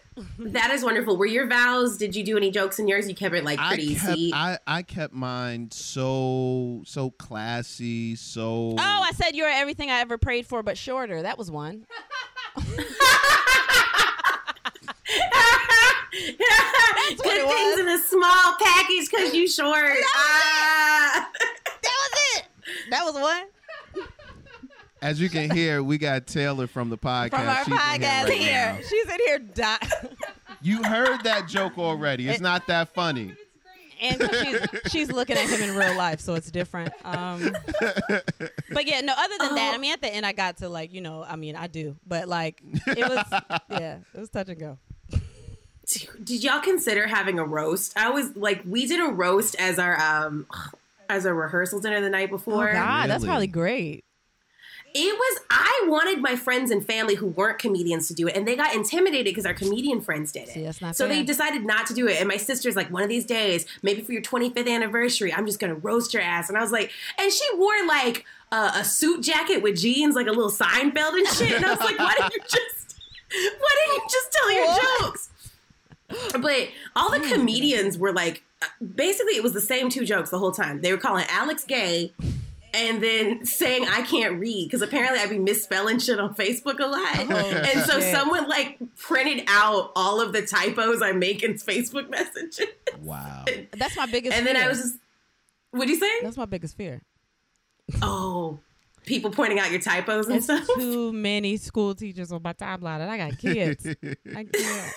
that 0.54 0.72
is 0.72 0.84
wonderful. 0.84 1.18
Were 1.18 1.26
your 1.26 1.48
vows? 1.48 1.98
Did 1.98 2.16
you 2.16 2.24
do 2.24 2.38
any 2.38 2.52
jokes 2.52 2.78
in 2.80 2.88
yours? 2.88 3.08
You 3.10 3.16
kept 3.16 3.34
it 3.34 3.44
like 3.44 3.60
I 3.60 3.70
pretty 3.70 3.96
kept, 3.96 4.14
sweet. 4.14 4.34
I, 4.34 4.60
I 4.68 4.82
kept 4.84 5.14
mine 5.14 5.70
so 5.72 6.84
so 6.86 7.10
classy, 7.12 8.16
so 8.16 8.76
Oh, 8.78 8.78
I 8.78 9.12
said 9.16 9.36
you're 9.36 9.50
everything 9.50 9.90
I 9.90 10.00
ever 10.02 10.18
prayed 10.20 10.46
for, 10.46 10.62
but 10.64 10.78
shorter. 10.78 11.22
That 11.24 11.38
was 11.38 11.50
one. 11.50 11.86
Good 16.26 17.18
what 17.20 17.38
it 17.38 17.48
things 17.48 17.72
was. 17.72 17.80
in 17.80 17.88
a 17.90 17.98
small 18.00 18.56
package 18.60 19.10
because 19.10 19.34
you 19.34 19.48
short. 19.48 19.76
That 19.76 19.94
was, 19.96 20.06
Ah. 20.16 21.30
That 21.84 21.98
was 22.02 22.20
it. 22.36 22.46
That 22.90 23.06
was 23.06 23.16
one 23.16 23.46
as 25.00 25.22
you 25.22 25.30
can 25.30 25.52
hear, 25.52 25.84
we 25.84 25.98
got 26.00 26.26
Taylor 26.26 26.66
from 26.66 26.90
the 26.90 26.98
podcast. 26.98 27.30
from 27.30 27.48
our 27.48 27.64
She's 27.64 27.74
in 27.74 27.80
podcast 27.80 28.24
right 28.24 28.34
here. 28.34 28.52
now. 28.74 28.80
She's 28.90 29.08
in 29.08 29.20
here 29.28 29.40
dying. 29.40 29.80
You 30.62 30.82
heard 30.84 31.24
that 31.24 31.48
joke 31.48 31.78
already. 31.78 32.28
It's 32.28 32.42
not 32.42 32.66
that 32.68 32.94
funny. 32.96 33.36
and 34.02 34.20
she's 34.22 34.92
she's 34.92 35.12
looking 35.12 35.38
at 35.38 35.48
him 35.50 35.62
in 35.70 35.76
real 35.76 35.96
life, 35.96 36.20
so 36.20 36.34
it's 36.34 36.50
different. 36.52 36.92
Um, 37.06 37.56
but 38.72 38.86
yeah, 38.88 39.02
no. 39.02 39.14
Other 39.18 39.36
than 39.40 39.56
that, 39.56 39.72
I 39.74 39.78
mean, 39.78 39.94
at 39.94 40.02
the 40.02 40.14
end, 40.14 40.26
I 40.26 40.34
got 40.34 40.58
to 40.58 40.70
like, 40.70 40.92
you 40.94 41.02
know, 41.02 41.24
I 41.24 41.36
mean, 41.36 41.56
I 41.56 41.68
do, 41.68 41.96
but 42.06 42.28
like, 42.28 42.62
it 42.64 43.08
was, 43.08 43.24
yeah, 43.70 44.00
it 44.14 44.20
was 44.20 44.30
touch 44.30 44.50
and 44.50 44.60
go. 44.60 44.78
Did 46.24 46.44
y'all 46.44 46.60
consider 46.60 47.08
having 47.08 47.40
a 47.40 47.46
roast? 47.46 47.94
I 47.98 48.10
was 48.10 48.36
like, 48.36 48.62
we 48.66 48.86
did 48.86 49.00
a 49.00 49.12
roast 49.12 49.56
as 49.60 49.80
our 49.80 50.00
um 50.00 50.46
as 51.10 51.26
our 51.26 51.34
rehearsal 51.34 51.80
dinner 51.80 52.02
the 52.02 52.10
night 52.10 52.28
Oh 52.30 52.36
before. 52.38 52.72
God, 52.74 53.10
that's 53.10 53.24
probably 53.24 53.48
great. 53.48 54.04
It 54.94 55.16
was 55.18 55.40
I 55.50 55.86
wanted 55.88 56.22
my 56.22 56.36
friends 56.36 56.72
and 56.72 56.84
family 56.86 57.16
who 57.16 57.28
weren't 57.28 57.60
comedians 57.60 58.08
to 58.08 58.14
do 58.14 58.28
it, 58.28 58.36
and 58.36 58.48
they 58.48 58.56
got 58.56 58.74
intimidated 58.74 59.26
because 59.26 59.46
our 59.46 59.54
comedian 59.54 60.02
friends 60.02 60.32
did 60.32 60.44
it. 60.48 60.54
See, 60.54 60.64
that's 60.64 60.82
not 60.82 60.96
so 60.96 61.08
they 61.08 61.24
decided 61.24 61.66
not 61.66 61.88
to 61.88 61.94
do 61.94 62.08
it. 62.08 62.20
And 62.20 62.28
my 62.28 62.38
sister's 62.38 62.76
like, 62.76 62.90
one 62.92 63.04
of 63.04 63.10
these 63.10 63.26
days, 63.26 63.66
maybe 63.84 64.02
for 64.02 64.12
your 64.12 64.22
25th 64.22 64.68
anniversary, 64.68 65.32
I'm 65.34 65.46
just 65.46 65.60
gonna 65.60 65.76
roast 65.76 66.14
your 66.14 66.24
ass. 66.24 66.50
And 66.50 66.58
I 66.58 66.62
was 66.62 66.72
like, 66.72 66.92
and 67.20 67.32
she 67.32 67.46
wore 67.56 67.86
like 67.88 68.26
uh, 68.52 68.72
a 68.76 68.84
suit 68.84 69.22
jacket 69.24 69.62
with 69.62 69.78
jeans, 69.78 70.16
like 70.16 70.28
a 70.28 70.32
little 70.32 70.50
Seinfeld 70.52 71.14
and 71.14 71.28
shit. 71.28 71.52
And 71.54 71.66
I 71.66 71.70
was 71.72 71.80
like, 71.80 72.00
why 72.00 72.14
didn't 72.18 72.34
you 72.34 72.40
just, 72.42 72.96
why 73.30 73.76
didn't 73.86 73.96
you 73.96 74.02
just 74.10 74.32
tell 74.32 74.52
your 74.54 74.66
What? 74.68 75.00
jokes? 75.02 75.30
But 76.10 76.70
all 76.96 77.12
the 77.12 77.22
oh, 77.24 77.32
comedians 77.34 77.98
were 77.98 78.14
like, 78.14 78.44
basically, 78.96 79.34
it 79.34 79.44
was 79.44 79.54
the 79.54 79.62
same 79.62 79.90
two 79.90 80.06
jokes 80.06 80.30
the 80.30 80.40
whole 80.40 80.52
time. 80.52 80.82
They 80.82 80.92
were 80.92 80.98
calling 80.98 81.26
Alex 81.30 81.64
gay 81.66 82.14
and 82.74 83.02
then 83.02 83.46
saying 83.46 83.86
I 83.90 84.02
can't 84.04 84.40
read 84.40 84.66
because 84.68 84.82
apparently 84.82 85.20
I'd 85.20 85.30
be 85.30 85.40
misspelling 85.40 86.00
shit 86.00 86.20
on 86.20 86.36
Facebook 86.36 86.80
a 86.80 86.88
lot. 86.88 87.28
Oh, 87.30 87.50
and 87.50 87.82
so 87.86 88.00
shit. 88.00 88.14
someone 88.14 88.48
like 88.48 88.78
printed 88.98 89.44
out 89.48 89.92
all 89.96 90.22
of 90.22 90.34
the 90.34 90.42
typos 90.46 91.02
I 91.02 91.12
make 91.12 91.44
in 91.44 91.56
Facebook 91.56 92.10
messages. 92.12 92.68
Wow. 93.02 93.46
That's 93.78 93.96
my 93.98 94.06
biggest. 94.06 94.36
and 94.36 94.46
then 94.46 94.56
I 94.58 94.68
was 94.68 94.80
just, 94.80 94.98
what 95.72 95.86
do 95.86 95.92
you 95.92 96.00
say? 96.00 96.12
That's 96.22 96.38
my 96.38 96.46
biggest 96.46 96.78
fear. 96.78 97.02
Oh, 98.02 98.60
people 99.06 99.32
pointing 99.32 99.60
out 99.60 99.72
your 99.72 99.82
typos 99.82 100.28
and 100.28 100.36
It's 100.38 100.46
stuff. 100.46 100.68
too 100.76 101.14
many 101.14 101.58
school 101.58 101.96
teachers 101.96 102.32
on 102.32 102.42
my 102.44 102.54
timeline, 102.54 103.02
and 103.02 103.10
I 103.10 103.18
got 103.18 103.38
kids. 103.38 103.88
I 104.36 104.44
can't. 104.44 104.94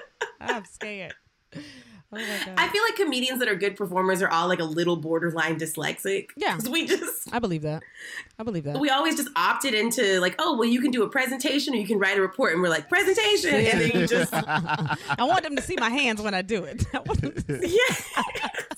I'm 0.48 0.64
scared. 0.64 1.14
Oh. 1.56 1.60
I 2.16 2.68
feel 2.68 2.82
like 2.82 2.96
comedians 2.96 3.40
that 3.40 3.48
are 3.48 3.54
good 3.54 3.76
performers 3.76 4.22
are 4.22 4.28
all 4.28 4.48
like 4.48 4.60
a 4.60 4.64
little 4.64 4.96
borderline 4.96 5.58
dyslexic. 5.58 6.28
Yeah. 6.36 6.58
we 6.70 6.86
just 6.86 7.32
I 7.32 7.38
believe 7.38 7.62
that. 7.62 7.82
I 8.38 8.42
believe 8.42 8.64
that. 8.64 8.78
we 8.78 8.90
always 8.90 9.16
just 9.16 9.30
opted 9.36 9.74
into 9.74 10.20
like, 10.20 10.36
oh 10.38 10.56
well, 10.56 10.68
you 10.68 10.80
can 10.80 10.90
do 10.90 11.02
a 11.02 11.08
presentation 11.08 11.74
or 11.74 11.76
you 11.76 11.86
can 11.86 11.98
write 11.98 12.18
a 12.18 12.20
report, 12.20 12.52
and 12.52 12.62
we're 12.62 12.68
like 12.68 12.88
presentation, 12.88 13.54
and 13.54 13.80
then 13.80 13.90
you 14.00 14.06
just 14.06 14.32
I 14.32 14.96
want 15.20 15.42
them 15.42 15.56
to 15.56 15.62
see 15.62 15.76
my 15.78 15.90
hands 15.90 16.20
when 16.22 16.34
I 16.34 16.42
do 16.42 16.64
it. 16.64 16.84
I 16.94 18.73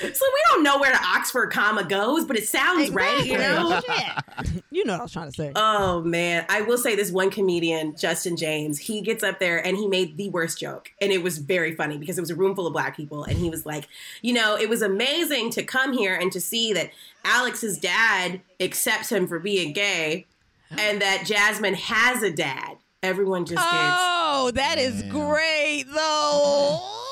So 0.00 0.06
we 0.06 0.40
don't 0.50 0.62
know 0.62 0.78
where 0.78 0.92
the 0.92 1.02
Oxford 1.04 1.48
comma 1.48 1.84
goes, 1.84 2.24
but 2.24 2.36
it 2.36 2.46
sounds 2.46 2.90
right, 2.90 3.26
you 3.26 3.36
know. 3.36 3.80
Shit. 3.80 4.62
You 4.70 4.84
know 4.84 4.92
what 4.92 5.00
I 5.00 5.02
was 5.02 5.12
trying 5.12 5.30
to 5.30 5.34
say. 5.34 5.52
Oh 5.56 6.02
man, 6.02 6.44
I 6.48 6.60
will 6.60 6.78
say 6.78 6.94
this 6.94 7.10
one 7.10 7.30
comedian, 7.30 7.96
Justin 7.96 8.36
James, 8.36 8.78
he 8.78 9.00
gets 9.00 9.24
up 9.24 9.40
there 9.40 9.64
and 9.64 9.76
he 9.76 9.88
made 9.88 10.16
the 10.16 10.28
worst 10.28 10.60
joke. 10.60 10.92
And 11.00 11.10
it 11.10 11.22
was 11.22 11.38
very 11.38 11.74
funny 11.74 11.98
because 11.98 12.16
it 12.16 12.20
was 12.20 12.30
a 12.30 12.36
room 12.36 12.54
full 12.54 12.66
of 12.66 12.72
black 12.72 12.96
people. 12.96 13.24
And 13.24 13.36
he 13.38 13.50
was 13.50 13.66
like, 13.66 13.88
you 14.22 14.32
know, 14.32 14.56
it 14.56 14.68
was 14.68 14.82
amazing 14.82 15.50
to 15.50 15.64
come 15.64 15.92
here 15.92 16.14
and 16.14 16.30
to 16.32 16.40
see 16.40 16.72
that 16.74 16.90
Alex's 17.24 17.78
dad 17.78 18.40
accepts 18.60 19.10
him 19.10 19.26
for 19.26 19.38
being 19.38 19.72
gay 19.72 20.26
and 20.70 21.02
that 21.02 21.24
Jasmine 21.26 21.74
has 21.74 22.22
a 22.22 22.30
dad. 22.30 22.76
Everyone 23.02 23.44
just 23.44 23.56
gets. 23.56 23.68
Oh, 23.70 24.50
that 24.54 24.78
is 24.78 25.02
great 25.04 25.84
though. 25.92 27.07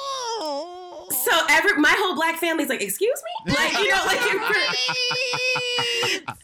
So 1.26 1.32
every 1.50 1.76
my 1.76 1.92
whole 1.98 2.14
black 2.14 2.36
family's 2.36 2.68
like, 2.68 2.80
excuse 2.82 3.20
me? 3.24 3.54
Like, 3.56 3.72
you 3.78 3.90
know, 3.90 4.02
like 4.06 4.20
you're. 4.30 4.40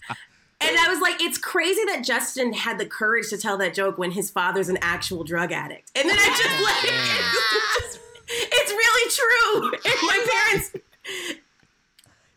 And 0.65 0.79
I 0.79 0.89
was 0.89 1.01
like, 1.01 1.21
it's 1.21 1.39
crazy 1.39 1.85
that 1.87 2.05
Justin 2.05 2.53
had 2.53 2.79
the 2.79 2.87
courage 2.87 3.31
to 3.31 3.37
tell 3.37 3.57
that 3.59 3.75
joke 3.75 3.99
when 3.99 4.13
his 4.13 4.31
father's 4.31 4.69
an 4.69 4.79
actual 4.81 5.25
drug 5.25 5.51
addict. 5.51 5.91
And 5.97 6.09
then 6.09 6.17
I 6.17 6.29
just 6.29 6.63
like, 6.63 7.99
it's, 8.29 8.71
really 8.71 9.11
true. 9.11 9.73
And 9.85 9.95
my 10.03 10.27
parents, 10.31 10.77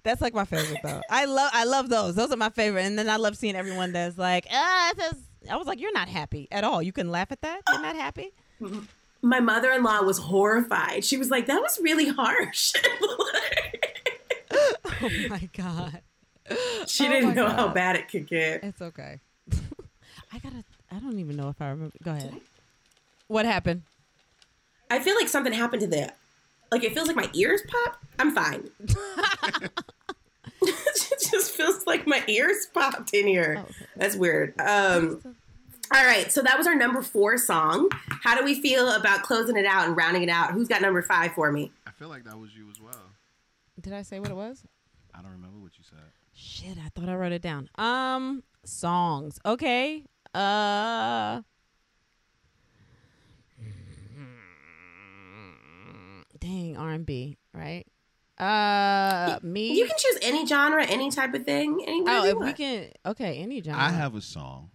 That's 0.01 0.21
like 0.21 0.33
my 0.33 0.45
favorite 0.45 0.79
though. 0.83 1.01
I 1.07 1.25
love 1.25 1.51
I 1.53 1.65
love 1.65 1.89
those. 1.89 2.15
Those 2.15 2.31
are 2.31 2.37
my 2.37 2.49
favorite. 2.49 2.81
And 2.81 2.97
then 2.97 3.07
I 3.09 3.17
love 3.17 3.37
seeing 3.37 3.55
everyone 3.55 3.91
that's 3.91 4.17
like, 4.17 4.47
ah, 4.51 4.89
it 4.89 4.99
says 4.99 5.15
I 5.49 5.57
was 5.57 5.67
like, 5.67 5.79
you're 5.79 5.93
not 5.93 6.07
happy 6.07 6.47
at 6.51 6.63
all. 6.63 6.81
You 6.81 6.93
can 6.93 7.11
laugh 7.11 7.31
at 7.31 7.41
that. 7.41 7.61
You're 7.71 7.81
not 7.81 7.95
happy. 7.95 8.31
My 9.25 9.39
mother 9.39 9.71
in 9.71 9.83
law 9.83 10.01
was 10.01 10.17
horrified. 10.19 11.03
She 11.03 11.17
was 11.17 11.29
like, 11.29 11.47
that 11.47 11.61
was 11.61 11.79
really 11.81 12.07
harsh. 12.07 12.73
Oh 15.01 15.09
my 15.29 15.49
god. 15.55 16.01
she 16.87 17.05
Oh 17.05 17.09
didn't 17.09 17.35
know 17.35 17.49
how 17.49 17.67
bad 17.67 17.95
it 17.97 18.07
could 18.07 18.27
get. 18.27 18.63
It's 18.63 18.81
okay. 18.81 19.19
I 20.31 20.39
gotta. 20.39 20.63
I 20.91 20.99
don't 20.99 21.19
even 21.19 21.35
know 21.35 21.49
if 21.49 21.61
I 21.61 21.69
remember. 21.69 21.95
Go 22.01 22.11
ahead. 22.11 22.33
What 23.27 23.45
happened? 23.45 23.81
I 24.89 24.99
feel 24.99 25.15
like 25.15 25.27
something 25.27 25.51
happened 25.51 25.81
to 25.81 25.87
the, 25.87 26.13
like 26.71 26.83
it 26.83 26.93
feels 26.93 27.07
like 27.07 27.17
my 27.17 27.29
ears 27.33 27.61
popped. 27.67 28.05
I'm 28.17 28.33
fine. 28.33 28.69
it 30.61 31.29
just 31.29 31.51
feels 31.51 31.85
like 31.85 32.07
my 32.07 32.23
ears 32.27 32.67
popped 32.73 33.13
in 33.13 33.27
here. 33.27 33.57
Oh, 33.59 33.61
okay. 33.63 33.85
That's 33.97 34.15
weird. 34.15 34.53
Um, 34.59 35.35
all 35.93 36.05
right, 36.05 36.31
so 36.31 36.41
that 36.41 36.57
was 36.57 36.67
our 36.67 36.75
number 36.75 37.01
four 37.01 37.37
song. 37.37 37.89
How 38.09 38.37
do 38.37 38.43
we 38.43 38.59
feel 38.61 38.89
about 38.91 39.23
closing 39.23 39.55
it 39.57 39.65
out 39.65 39.87
and 39.87 39.95
rounding 39.95 40.23
it 40.23 40.29
out? 40.29 40.51
Who's 40.51 40.67
got 40.67 40.81
number 40.81 41.01
five 41.01 41.33
for 41.33 41.51
me? 41.51 41.71
I 41.87 41.91
feel 41.91 42.09
like 42.09 42.23
that 42.25 42.37
was 42.37 42.55
you 42.55 42.69
as 42.69 42.79
well. 42.81 43.11
Did 43.79 43.93
I 43.93 44.01
say 44.01 44.19
what 44.19 44.29
it 44.29 44.35
was? 44.35 44.63
I 45.13 45.21
don't 45.21 45.31
remember 45.31 45.59
what 45.59 45.77
you 45.77 45.83
said. 45.83 45.99
Shit, 46.33 46.77
I 46.83 46.89
thought 46.89 47.09
I 47.09 47.15
wrote 47.15 47.31
it 47.31 47.41
down. 47.41 47.69
Um, 47.75 48.43
songs. 48.65 49.39
Okay. 49.45 50.03
Uh. 50.33 51.41
Dang, 56.39 56.77
R 56.77 56.91
and 56.91 57.05
B, 57.05 57.37
right? 57.53 57.87
Uh, 58.37 59.39
me. 59.41 59.73
You 59.77 59.85
can 59.87 59.95
choose 59.97 60.19
any 60.21 60.45
genre, 60.45 60.85
any 60.85 61.09
type 61.09 61.33
of 61.33 61.45
thing, 61.45 61.79
any. 61.87 62.01
oh, 62.01 62.03
whatever 62.03 62.27
you 62.27 62.39
if 62.41 62.45
we 62.45 62.53
can. 62.53 62.91
Okay, 63.05 63.37
any 63.37 63.61
genre. 63.63 63.81
I 63.81 63.89
have 63.91 64.13
a 64.15 64.21
song, 64.21 64.69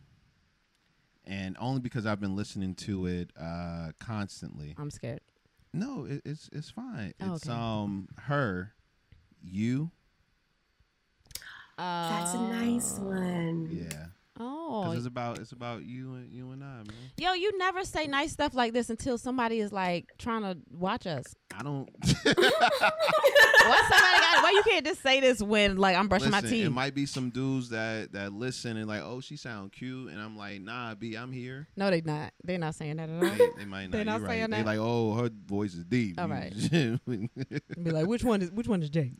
and 1.30 1.56
only 1.60 1.80
because 1.80 2.04
I've 2.06 2.20
been 2.20 2.34
listening 2.34 2.74
to 2.74 3.06
it 3.06 3.30
uh, 3.40 3.92
constantly. 4.00 4.74
I'm 4.76 4.90
scared. 4.90 5.20
No, 5.72 6.04
it, 6.04 6.22
it's 6.24 6.50
it's 6.52 6.68
fine. 6.70 7.14
Oh, 7.22 7.34
it's 7.34 7.48
okay. 7.48 7.56
um 7.56 8.08
her, 8.24 8.72
you. 9.42 9.92
Uh, 11.78 12.10
That's 12.10 12.34
a 12.34 12.40
nice 12.40 12.98
one. 12.98 13.68
Yeah, 13.70 14.06
Oh, 14.72 14.82
because 14.84 14.98
it's 14.98 15.06
about 15.06 15.38
it's 15.38 15.52
about 15.52 15.84
you 15.84 16.14
and 16.14 16.32
you 16.32 16.52
and 16.52 16.62
I, 16.62 16.76
man. 16.76 16.86
yo, 17.18 17.32
you 17.32 17.58
never 17.58 17.84
say 17.84 18.06
nice 18.06 18.30
stuff 18.30 18.54
like 18.54 18.72
this 18.72 18.88
until 18.88 19.18
somebody 19.18 19.58
is 19.58 19.72
like 19.72 20.06
trying 20.16 20.42
to 20.42 20.56
watch 20.70 21.06
us. 21.08 21.24
I 21.56 21.62
don't. 21.62 21.88
What 23.66 23.78
somebody 23.82 24.18
got? 24.20 24.42
Why 24.42 24.50
you 24.52 24.62
can't 24.62 24.86
just 24.86 25.02
say 25.02 25.20
this 25.20 25.42
when 25.42 25.76
like 25.76 25.96
I'm 25.96 26.08
brushing 26.08 26.30
listen, 26.30 26.44
my 26.44 26.50
teeth? 26.50 26.66
it 26.66 26.70
might 26.70 26.94
be 26.94 27.06
some 27.06 27.30
dudes 27.30 27.70
that 27.70 28.12
that 28.12 28.32
listen 28.32 28.76
and 28.76 28.88
like, 28.88 29.02
oh, 29.02 29.20
she 29.20 29.36
sound 29.36 29.72
cute, 29.72 30.10
and 30.10 30.20
I'm 30.20 30.36
like, 30.36 30.62
nah, 30.62 30.94
b, 30.94 31.14
I'm 31.14 31.30
here. 31.32 31.68
no, 31.76 31.90
they 31.90 32.00
not. 32.00 32.32
They're 32.42 32.58
not 32.58 32.74
saying 32.74 32.96
that 32.96 33.10
at 33.10 33.22
all. 33.22 33.30
They, 33.30 33.48
they 33.58 33.64
might 33.66 33.82
not. 33.86 33.92
They're 33.92 34.04
not 34.04 34.22
saying 34.22 34.50
right. 34.50 34.50
They 34.50 34.62
like, 34.62 34.78
oh, 34.80 35.14
her 35.14 35.30
voice 35.46 35.74
is 35.74 35.84
deep. 35.84 36.18
All 36.18 36.28
right. 36.28 36.52
Be 36.70 37.90
like, 37.90 38.06
which 38.06 38.24
one 38.24 38.42
is 38.42 38.50
which 38.50 38.68
one 38.68 38.82
is 38.82 38.90
Jay? 38.90 39.12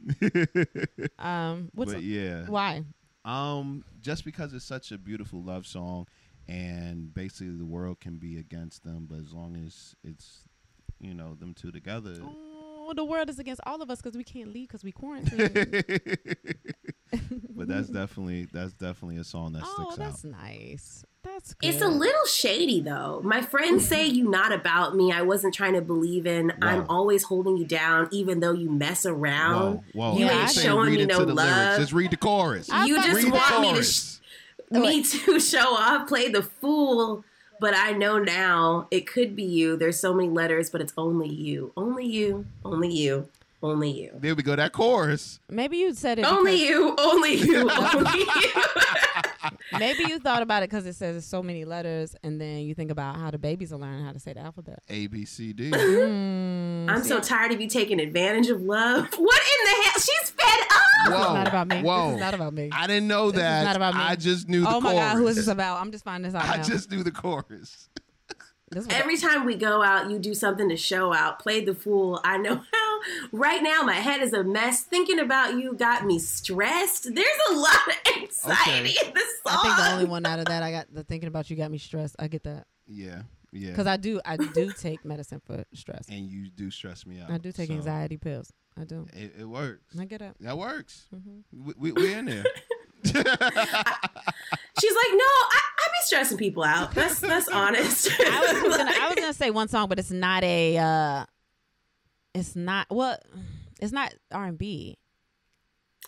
Um, 1.18 1.70
what's 1.74 1.94
yeah, 1.94 2.46
why? 2.46 2.84
Um, 3.24 3.84
just 4.00 4.24
because 4.24 4.54
it's 4.54 4.64
such 4.64 4.92
a 4.92 4.98
beautiful 4.98 5.42
love 5.42 5.66
song, 5.66 6.06
and 6.48 7.12
basically 7.12 7.56
the 7.56 7.66
world 7.66 8.00
can 8.00 8.16
be 8.16 8.38
against 8.38 8.82
them, 8.84 9.06
but 9.08 9.18
as 9.18 9.32
long 9.32 9.56
as 9.64 9.94
it's 10.02 10.44
you 11.00 11.14
know 11.14 11.34
them 11.34 11.54
two 11.54 11.70
together. 11.70 12.16
The 12.94 13.04
world 13.04 13.30
is 13.30 13.38
against 13.38 13.60
all 13.66 13.82
of 13.82 13.90
us 13.90 14.00
because 14.02 14.16
we 14.16 14.24
can't 14.24 14.52
leave 14.52 14.68
because 14.68 14.82
we 14.84 14.92
quarantine. 14.92 15.38
but 17.50 17.68
that's 17.68 17.88
definitely 17.88 18.46
that's 18.52 18.72
definitely 18.72 19.16
a 19.18 19.24
song 19.24 19.52
that 19.52 19.62
oh, 19.64 19.90
sticks 19.90 19.96
that's 19.96 20.24
out. 20.24 20.42
nice. 20.42 21.04
That's 21.22 21.54
good. 21.54 21.68
It's 21.68 21.82
a 21.82 21.88
little 21.88 22.24
shady 22.26 22.80
though. 22.80 23.20
My 23.22 23.42
friends 23.42 23.86
say 23.86 24.06
you 24.06 24.28
not 24.30 24.52
about 24.52 24.96
me. 24.96 25.12
I 25.12 25.22
wasn't 25.22 25.52
trying 25.54 25.74
to 25.74 25.82
believe 25.82 26.26
in. 26.26 26.52
I'm 26.62 26.86
always 26.88 27.24
holding 27.24 27.56
you 27.56 27.64
down, 27.66 28.08
even 28.10 28.40
though 28.40 28.52
you 28.52 28.70
mess 28.70 29.04
around. 29.04 29.82
Whoa, 29.92 30.10
whoa! 30.12 30.18
You 30.18 30.26
I 30.26 30.40
ain't 30.42 30.50
saying 30.50 30.66
showing 30.66 30.88
read 30.90 30.96
me 30.96 31.02
into 31.02 31.18
no 31.18 31.24
the 31.26 31.34
lyrics. 31.34 31.52
love. 31.52 31.78
Just 31.80 31.92
read 31.92 32.10
the 32.10 32.16
chorus. 32.16 32.70
I 32.70 32.86
You 32.86 32.96
just 32.96 33.08
to 33.08 33.14
read 33.16 33.26
the 33.26 33.30
want 33.30 33.60
me 33.60 33.68
to 33.68 33.72
chorus. 33.74 34.20
sh- 34.72 34.72
me 34.72 35.02
to 35.02 35.40
show 35.58 35.74
off, 35.74 36.08
play 36.08 36.28
the 36.30 36.42
fool. 36.42 37.24
But 37.60 37.74
I 37.76 37.92
know 37.92 38.18
now 38.18 38.88
it 38.90 39.06
could 39.06 39.36
be 39.36 39.42
you. 39.42 39.76
There's 39.76 39.98
so 40.00 40.14
many 40.14 40.30
letters, 40.30 40.70
but 40.70 40.80
it's 40.80 40.94
only 40.96 41.28
you, 41.28 41.72
only 41.76 42.06
you, 42.06 42.46
only 42.64 42.88
you, 42.90 43.28
only 43.62 43.90
you, 43.90 44.10
there 44.18 44.34
we 44.34 44.42
go. 44.42 44.56
That 44.56 44.72
chorus. 44.72 45.38
Maybe 45.50 45.76
you 45.76 45.92
said 45.92 46.18
it. 46.18 46.24
only 46.24 46.52
because- 46.52 46.68
you, 46.68 46.96
only 46.98 47.34
you, 47.34 47.70
only 47.70 48.20
you. 48.20 48.62
Maybe 49.78 50.04
you 50.04 50.18
thought 50.18 50.42
about 50.42 50.62
it 50.62 50.70
because 50.70 50.86
it 50.86 50.94
says 50.94 51.24
so 51.26 51.42
many 51.42 51.64
letters, 51.64 52.14
and 52.22 52.40
then 52.40 52.58
you 52.60 52.74
think 52.74 52.90
about 52.90 53.16
how 53.16 53.30
the 53.30 53.38
babies 53.38 53.72
are 53.72 53.76
learning 53.78 54.04
how 54.04 54.12
to 54.12 54.18
say 54.20 54.32
the 54.32 54.40
alphabet. 54.40 54.80
A 54.88 55.06
B 55.06 55.24
C 55.24 55.52
D. 55.52 55.70
Mm, 55.70 56.90
I'm 56.90 57.02
see, 57.02 57.08
so 57.08 57.20
tired 57.20 57.52
of 57.52 57.60
you 57.60 57.68
taking 57.68 58.00
advantage 58.00 58.48
of 58.48 58.62
love. 58.62 59.08
What 59.18 59.40
in 59.42 59.64
the 59.64 59.82
hell? 59.84 59.92
She's 60.00 60.30
fed 60.30 60.60
up. 60.70 61.12
Whoa! 61.12 61.22
It's 61.22 61.32
not 61.34 61.48
about 61.48 61.68
me. 61.68 61.82
Whoa! 61.82 62.06
This 62.06 62.14
is 62.16 62.20
not 62.20 62.34
about 62.34 62.52
me. 62.54 62.70
I 62.72 62.86
didn't 62.86 63.08
know 63.08 63.30
This 63.30 63.38
is 63.38 63.42
that. 63.42 63.64
not 63.64 63.76
about 63.76 63.94
me. 63.94 64.00
I 64.00 64.16
just 64.16 64.48
knew 64.48 64.60
the 64.60 64.66
chorus. 64.66 64.76
oh 64.76 64.80
my 64.80 64.92
chorus. 64.92 65.04
god, 65.12 65.16
who 65.18 65.26
is 65.28 65.36
this 65.36 65.48
about? 65.48 65.80
I'm 65.80 65.92
just 65.92 66.04
finding 66.04 66.30
this 66.30 66.40
out 66.40 66.48
I 66.48 66.56
now. 66.58 66.62
just 66.62 66.90
knew 66.90 67.02
the 67.02 67.10
chorus. 67.12 67.88
This 68.70 68.86
was- 68.86 68.94
Every 68.94 69.16
time 69.16 69.44
we 69.46 69.56
go 69.56 69.82
out, 69.82 70.10
you 70.10 70.18
do 70.18 70.32
something 70.34 70.68
to 70.68 70.76
show 70.76 71.12
out. 71.12 71.38
Play 71.40 71.64
the 71.64 71.74
fool. 71.74 72.20
I 72.24 72.36
know 72.38 72.54
how 72.56 72.62
Right 73.32 73.62
now, 73.62 73.82
my 73.82 73.94
head 73.94 74.20
is 74.22 74.32
a 74.32 74.42
mess. 74.44 74.82
Thinking 74.82 75.18
about 75.18 75.54
you 75.54 75.74
got 75.74 76.04
me 76.06 76.18
stressed. 76.18 77.04
There's 77.14 77.26
a 77.50 77.54
lot 77.54 77.76
of 77.88 77.94
anxiety 78.22 78.94
Okay. 79.00 79.08
in 79.08 79.14
this 79.14 79.28
song. 79.46 79.58
I 79.58 79.62
think 79.62 79.76
the 79.76 79.92
only 79.92 80.04
one 80.06 80.26
out 80.26 80.38
of 80.38 80.46
that 80.46 80.62
I 80.62 80.70
got 80.70 80.92
the 80.92 81.04
thinking 81.04 81.28
about 81.28 81.50
you 81.50 81.56
got 81.56 81.70
me 81.70 81.78
stressed. 81.78 82.16
I 82.18 82.28
get 82.28 82.44
that 82.44 82.66
Yeah, 82.86 83.22
yeah. 83.52 83.70
because 83.70 83.86
I 83.86 83.96
do 83.96 84.20
I 84.24 84.36
do 84.54 84.72
take 84.72 85.04
medicine 85.04 85.40
for 85.46 85.64
stress. 85.74 86.06
and 86.08 86.26
you 86.28 86.48
do 86.50 86.70
stress 86.70 87.06
me 87.06 87.20
out. 87.20 87.30
I 87.30 87.38
do 87.38 87.52
take 87.52 87.68
so 87.68 87.74
anxiety 87.74 88.16
pills. 88.16 88.52
I 88.78 88.84
do. 88.84 89.06
It, 89.12 89.34
it 89.40 89.44
works. 89.44 89.96
I 89.98 90.04
get 90.04 90.22
it. 90.22 90.36
That 90.40 90.56
works. 90.56 91.06
Mhm. 91.14 91.42
We, 91.52 91.74
we, 91.76 91.92
we 91.92 92.14
in 92.14 92.24
there. 92.26 92.44
She's 93.04 93.14
like, 93.14 95.12
no, 95.12 95.24
I, 95.24 95.60
I 95.78 95.88
be 95.88 95.98
stressing 96.04 96.38
people 96.38 96.62
out. 96.62 96.92
That's 96.94 97.18
that's 97.20 97.48
honest. 97.52 98.08
I 98.20 98.62
was 98.62 98.76
gonna 98.76 98.90
I 99.00 99.08
was 99.08 99.14
gonna 99.16 99.32
say 99.34 99.50
one 99.50 99.68
song, 99.68 99.88
but 99.88 99.98
it's 99.98 100.10
not 100.10 100.42
a. 100.44 100.78
uh 100.78 101.26
It's 102.34 102.54
not 102.56 102.86
well. 102.90 103.18
It's 103.80 103.92
not 103.92 104.14
R 104.32 104.44
and 104.44 104.58
B. 104.58 104.96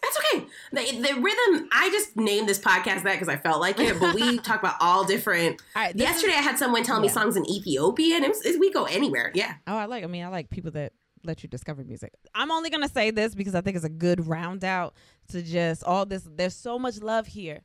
That's 0.02 0.18
okay. 0.18 0.46
The, 0.72 1.00
the 1.00 1.20
rhythm, 1.20 1.68
I 1.72 1.88
just 1.90 2.16
named 2.16 2.48
this 2.48 2.58
podcast 2.58 3.02
that 3.04 3.12
because 3.12 3.28
I 3.28 3.36
felt 3.36 3.60
like 3.60 3.78
it, 3.78 4.00
but 4.00 4.14
we 4.14 4.38
talk 4.40 4.58
about 4.60 4.74
all 4.80 5.04
different. 5.04 5.62
All 5.76 5.82
right. 5.82 5.92
this 5.96 6.02
is- 6.02 6.08
Yesterday, 6.14 6.32
I 6.34 6.42
had 6.42 6.58
someone 6.58 6.82
tell 6.82 6.98
me 7.00 7.08
songs 7.08 7.36
in 7.36 7.48
Ethiopian. 7.48 8.24
It 8.24 8.28
was, 8.28 8.44
it- 8.44 8.58
we 8.58 8.72
go 8.72 8.84
anywhere. 8.84 9.30
Yeah. 9.34 9.54
Oh, 9.66 9.76
I 9.76 9.84
like. 9.84 10.02
I 10.02 10.06
mean, 10.08 10.24
I 10.24 10.28
like 10.28 10.50
people 10.50 10.72
that 10.72 10.92
let 11.24 11.42
you 11.44 11.48
discover 11.48 11.84
music. 11.84 12.12
I'm 12.34 12.50
only 12.50 12.68
gonna 12.68 12.88
say 12.88 13.12
this 13.12 13.34
because 13.34 13.54
I 13.54 13.60
think 13.60 13.76
it's 13.76 13.84
a 13.84 13.88
good 13.90 14.26
round 14.26 14.64
out 14.64 14.94
to 15.28 15.40
just 15.40 15.84
all 15.84 16.04
this. 16.04 16.26
There's 16.28 16.56
so 16.56 16.80
much 16.80 17.00
love 17.00 17.28
here. 17.28 17.60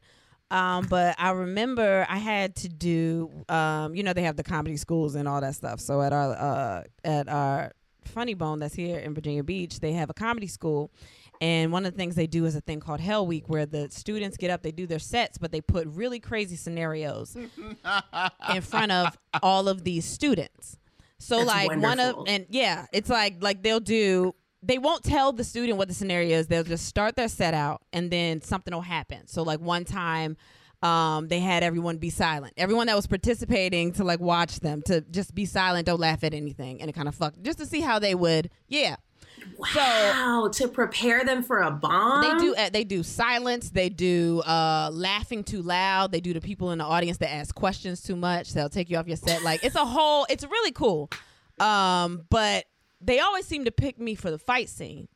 Um, 0.52 0.86
but 0.88 1.16
I 1.18 1.32
remember 1.32 2.06
I 2.08 2.18
had 2.18 2.56
to 2.58 2.70
do. 2.70 3.32
Um, 3.50 3.96
you 3.96 4.04
know, 4.04 4.14
they 4.14 4.22
have 4.22 4.36
the 4.38 4.44
comedy 4.44 4.78
schools 4.78 5.16
and 5.16 5.28
all 5.28 5.42
that 5.42 5.56
stuff. 5.56 5.80
So 5.80 6.02
at 6.04 6.14
our 6.14 6.34
uh, 6.34 6.84
at 7.04 7.28
our 7.30 7.72
Funny 8.08 8.34
Bone 8.34 8.60
that's 8.60 8.76
here 8.76 8.98
in 9.00 9.14
Virginia 9.14 9.44
Beach, 9.44 9.80
they 9.80 9.94
have 9.94 10.10
a 10.10 10.14
comedy 10.14 10.48
school. 10.48 10.92
And 11.40 11.72
one 11.72 11.86
of 11.86 11.94
the 11.94 11.98
things 11.98 12.16
they 12.16 12.26
do 12.28 12.46
is 12.46 12.56
a 12.56 12.62
thing 12.62 12.80
called 12.80 13.00
Hell 13.00 13.28
Week, 13.28 13.48
where 13.48 13.66
the 13.66 13.90
students 13.92 14.38
get 14.38 14.50
up, 14.50 14.64
they 14.64 14.72
do 14.72 14.88
their 14.88 15.00
sets, 15.00 15.38
but 15.38 15.52
they 15.52 15.62
put 15.62 15.88
really 15.88 16.20
crazy 16.20 16.56
scenarios 16.56 17.36
in 18.54 18.62
front 18.62 18.92
of 18.92 19.18
all 19.44 19.68
of 19.68 19.84
these 19.84 20.06
students. 20.06 20.78
So 21.20 21.38
That's 21.38 21.48
like 21.48 21.82
one 21.82 22.00
of 22.00 22.24
and 22.28 22.46
yeah, 22.50 22.86
it's 22.92 23.10
like 23.10 23.38
like 23.42 23.64
they'll 23.64 23.80
do 23.80 24.34
they 24.64 24.78
won't 24.78 25.04
tell 25.04 25.32
the 25.32 25.44
student 25.44 25.78
what 25.78 25.88
the 25.88 25.94
scenario 25.94 26.38
is. 26.38 26.48
They'll 26.48 26.64
just 26.64 26.86
start 26.86 27.16
their 27.16 27.28
set 27.28 27.54
out 27.54 27.82
and 27.94 28.12
then 28.12 28.42
something 28.42 28.74
will 28.74 28.82
happen. 28.82 29.28
So 29.28 29.44
like 29.44 29.60
one 29.60 29.86
time 29.86 30.38
um 30.84 31.28
they 31.28 31.40
had 31.40 31.64
everyone 31.64 31.98
be 31.98 32.10
silent. 32.10 32.54
Everyone 32.58 32.88
that 32.88 32.96
was 32.96 33.08
participating 33.08 33.94
to 33.94 34.04
like 34.04 34.20
watch 34.20 34.60
them 34.60 34.82
to 34.84 35.02
just 35.02 35.34
be 35.34 35.46
silent, 35.46 35.86
don't 35.86 36.00
laugh 36.00 36.24
at 36.24 36.34
anything 36.34 36.82
and 36.82 36.90
it 36.90 36.94
kind 36.94 37.08
of 37.08 37.16
fuck 37.16 37.34
just 37.42 37.58
to 37.60 37.66
see 37.66 37.82
how 37.82 38.00
they 38.00 38.16
would 38.16 38.50
yeah. 38.68 38.98
Wow. 39.58 40.50
to 40.54 40.68
prepare 40.68 41.24
them 41.24 41.42
for 41.42 41.62
a 41.62 41.72
bomb. 41.72 42.22
They 42.22 42.46
do 42.46 42.56
uh, 42.56 42.70
they 42.70 42.84
do 42.84 43.04
silence. 43.04 43.70
They 43.70 43.90
do 43.90 44.42
uh, 44.42 44.90
laughing 44.92 45.44
too 45.44 45.62
loud. 45.62 46.12
They 46.12 46.22
do 46.22 46.34
the 46.34 46.42
people 46.42 46.72
in 46.72 46.80
the 46.80 46.84
audience 46.84 47.18
that 47.20 47.32
ask 47.32 47.56
questions 47.56 48.02
too 48.02 48.16
much. 48.16 48.54
They'll 48.54 48.70
take 48.70 48.90
you 48.90 48.98
off 48.98 49.08
your 49.08 49.18
set. 49.18 49.44
Like 49.44 49.64
it's 49.64 49.76
a 49.76 49.86
whole. 49.86 50.26
It's 50.30 50.44
really 50.44 50.72
cool. 50.72 51.10
Um, 51.60 52.26
but 52.30 52.66
they 53.02 53.20
always 53.20 53.46
seem 53.46 53.66
to 53.66 53.72
pick 53.72 54.00
me 54.00 54.16
for 54.16 54.30
the 54.30 54.38
fight 54.38 54.70
scene, 54.70 55.08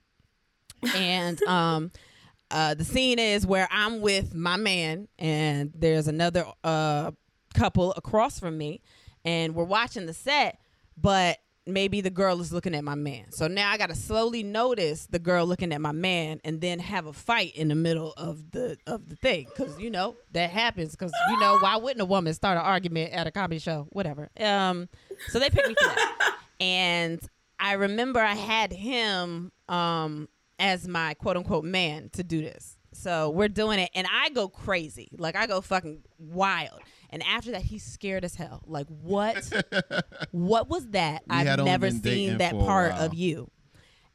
and 0.95 1.41
um, 1.43 1.91
uh, 2.51 2.73
the 2.73 2.83
scene 2.83 3.19
is 3.19 3.45
where 3.45 3.67
I'm 3.71 4.01
with 4.01 4.33
my 4.33 4.57
man, 4.57 5.07
and 5.17 5.71
there's 5.75 6.07
another 6.07 6.45
uh 6.63 7.11
couple 7.53 7.93
across 7.93 8.39
from 8.39 8.57
me, 8.57 8.81
and 9.25 9.55
we're 9.55 9.63
watching 9.63 10.05
the 10.05 10.13
set, 10.13 10.59
but 10.97 11.37
maybe 11.67 12.01
the 12.01 12.09
girl 12.09 12.41
is 12.41 12.51
looking 12.51 12.73
at 12.73 12.83
my 12.83 12.95
man. 12.95 13.31
So 13.31 13.47
now 13.47 13.71
I 13.71 13.77
got 13.77 13.89
to 13.89 13.95
slowly 13.95 14.41
notice 14.43 15.05
the 15.05 15.19
girl 15.19 15.45
looking 15.45 15.71
at 15.73 15.79
my 15.81 15.91
man 15.91 16.41
and 16.43 16.59
then 16.59 16.79
have 16.79 17.05
a 17.05 17.13
fight 17.13 17.55
in 17.55 17.67
the 17.67 17.75
middle 17.75 18.13
of 18.17 18.51
the 18.51 18.77
of 18.87 19.09
the 19.09 19.15
thing 19.15 19.45
cuz 19.55 19.79
you 19.79 19.89
know 19.91 20.15
that 20.31 20.49
happens 20.49 20.95
cuz 20.95 21.11
you 21.29 21.39
know 21.39 21.59
why 21.59 21.75
wouldn't 21.77 22.01
a 22.01 22.05
woman 22.05 22.33
start 22.33 22.57
an 22.57 22.63
argument 22.63 23.13
at 23.13 23.27
a 23.27 23.31
comedy 23.31 23.59
show 23.59 23.87
whatever. 23.91 24.29
Um 24.39 24.89
so 25.27 25.39
they 25.39 25.49
picked 25.49 25.67
me 25.67 25.75
for 25.75 25.87
that. 25.87 26.37
And 26.59 27.19
I 27.59 27.73
remember 27.73 28.19
I 28.19 28.35
had 28.35 28.71
him 28.71 29.51
um 29.67 30.29
as 30.61 30.87
my 30.87 31.15
quote 31.15 31.35
unquote 31.35 31.65
man 31.65 32.09
to 32.13 32.23
do 32.23 32.41
this. 32.41 32.77
So 32.93 33.29
we're 33.31 33.49
doing 33.49 33.79
it 33.79 33.89
and 33.95 34.05
I 34.09 34.29
go 34.29 34.47
crazy. 34.47 35.09
Like 35.17 35.35
I 35.35 35.47
go 35.47 35.59
fucking 35.59 36.03
wild. 36.17 36.79
And 37.09 37.23
after 37.23 37.51
that 37.51 37.63
he's 37.63 37.83
scared 37.83 38.23
as 38.23 38.35
hell. 38.35 38.61
Like 38.65 38.87
what 38.87 39.51
what 40.31 40.69
was 40.69 40.87
that? 40.89 41.23
We 41.27 41.35
I've 41.35 41.59
never 41.59 41.89
seen 41.89 42.37
that 42.37 42.53
part 42.53 42.93
of 42.93 43.13
you. 43.13 43.49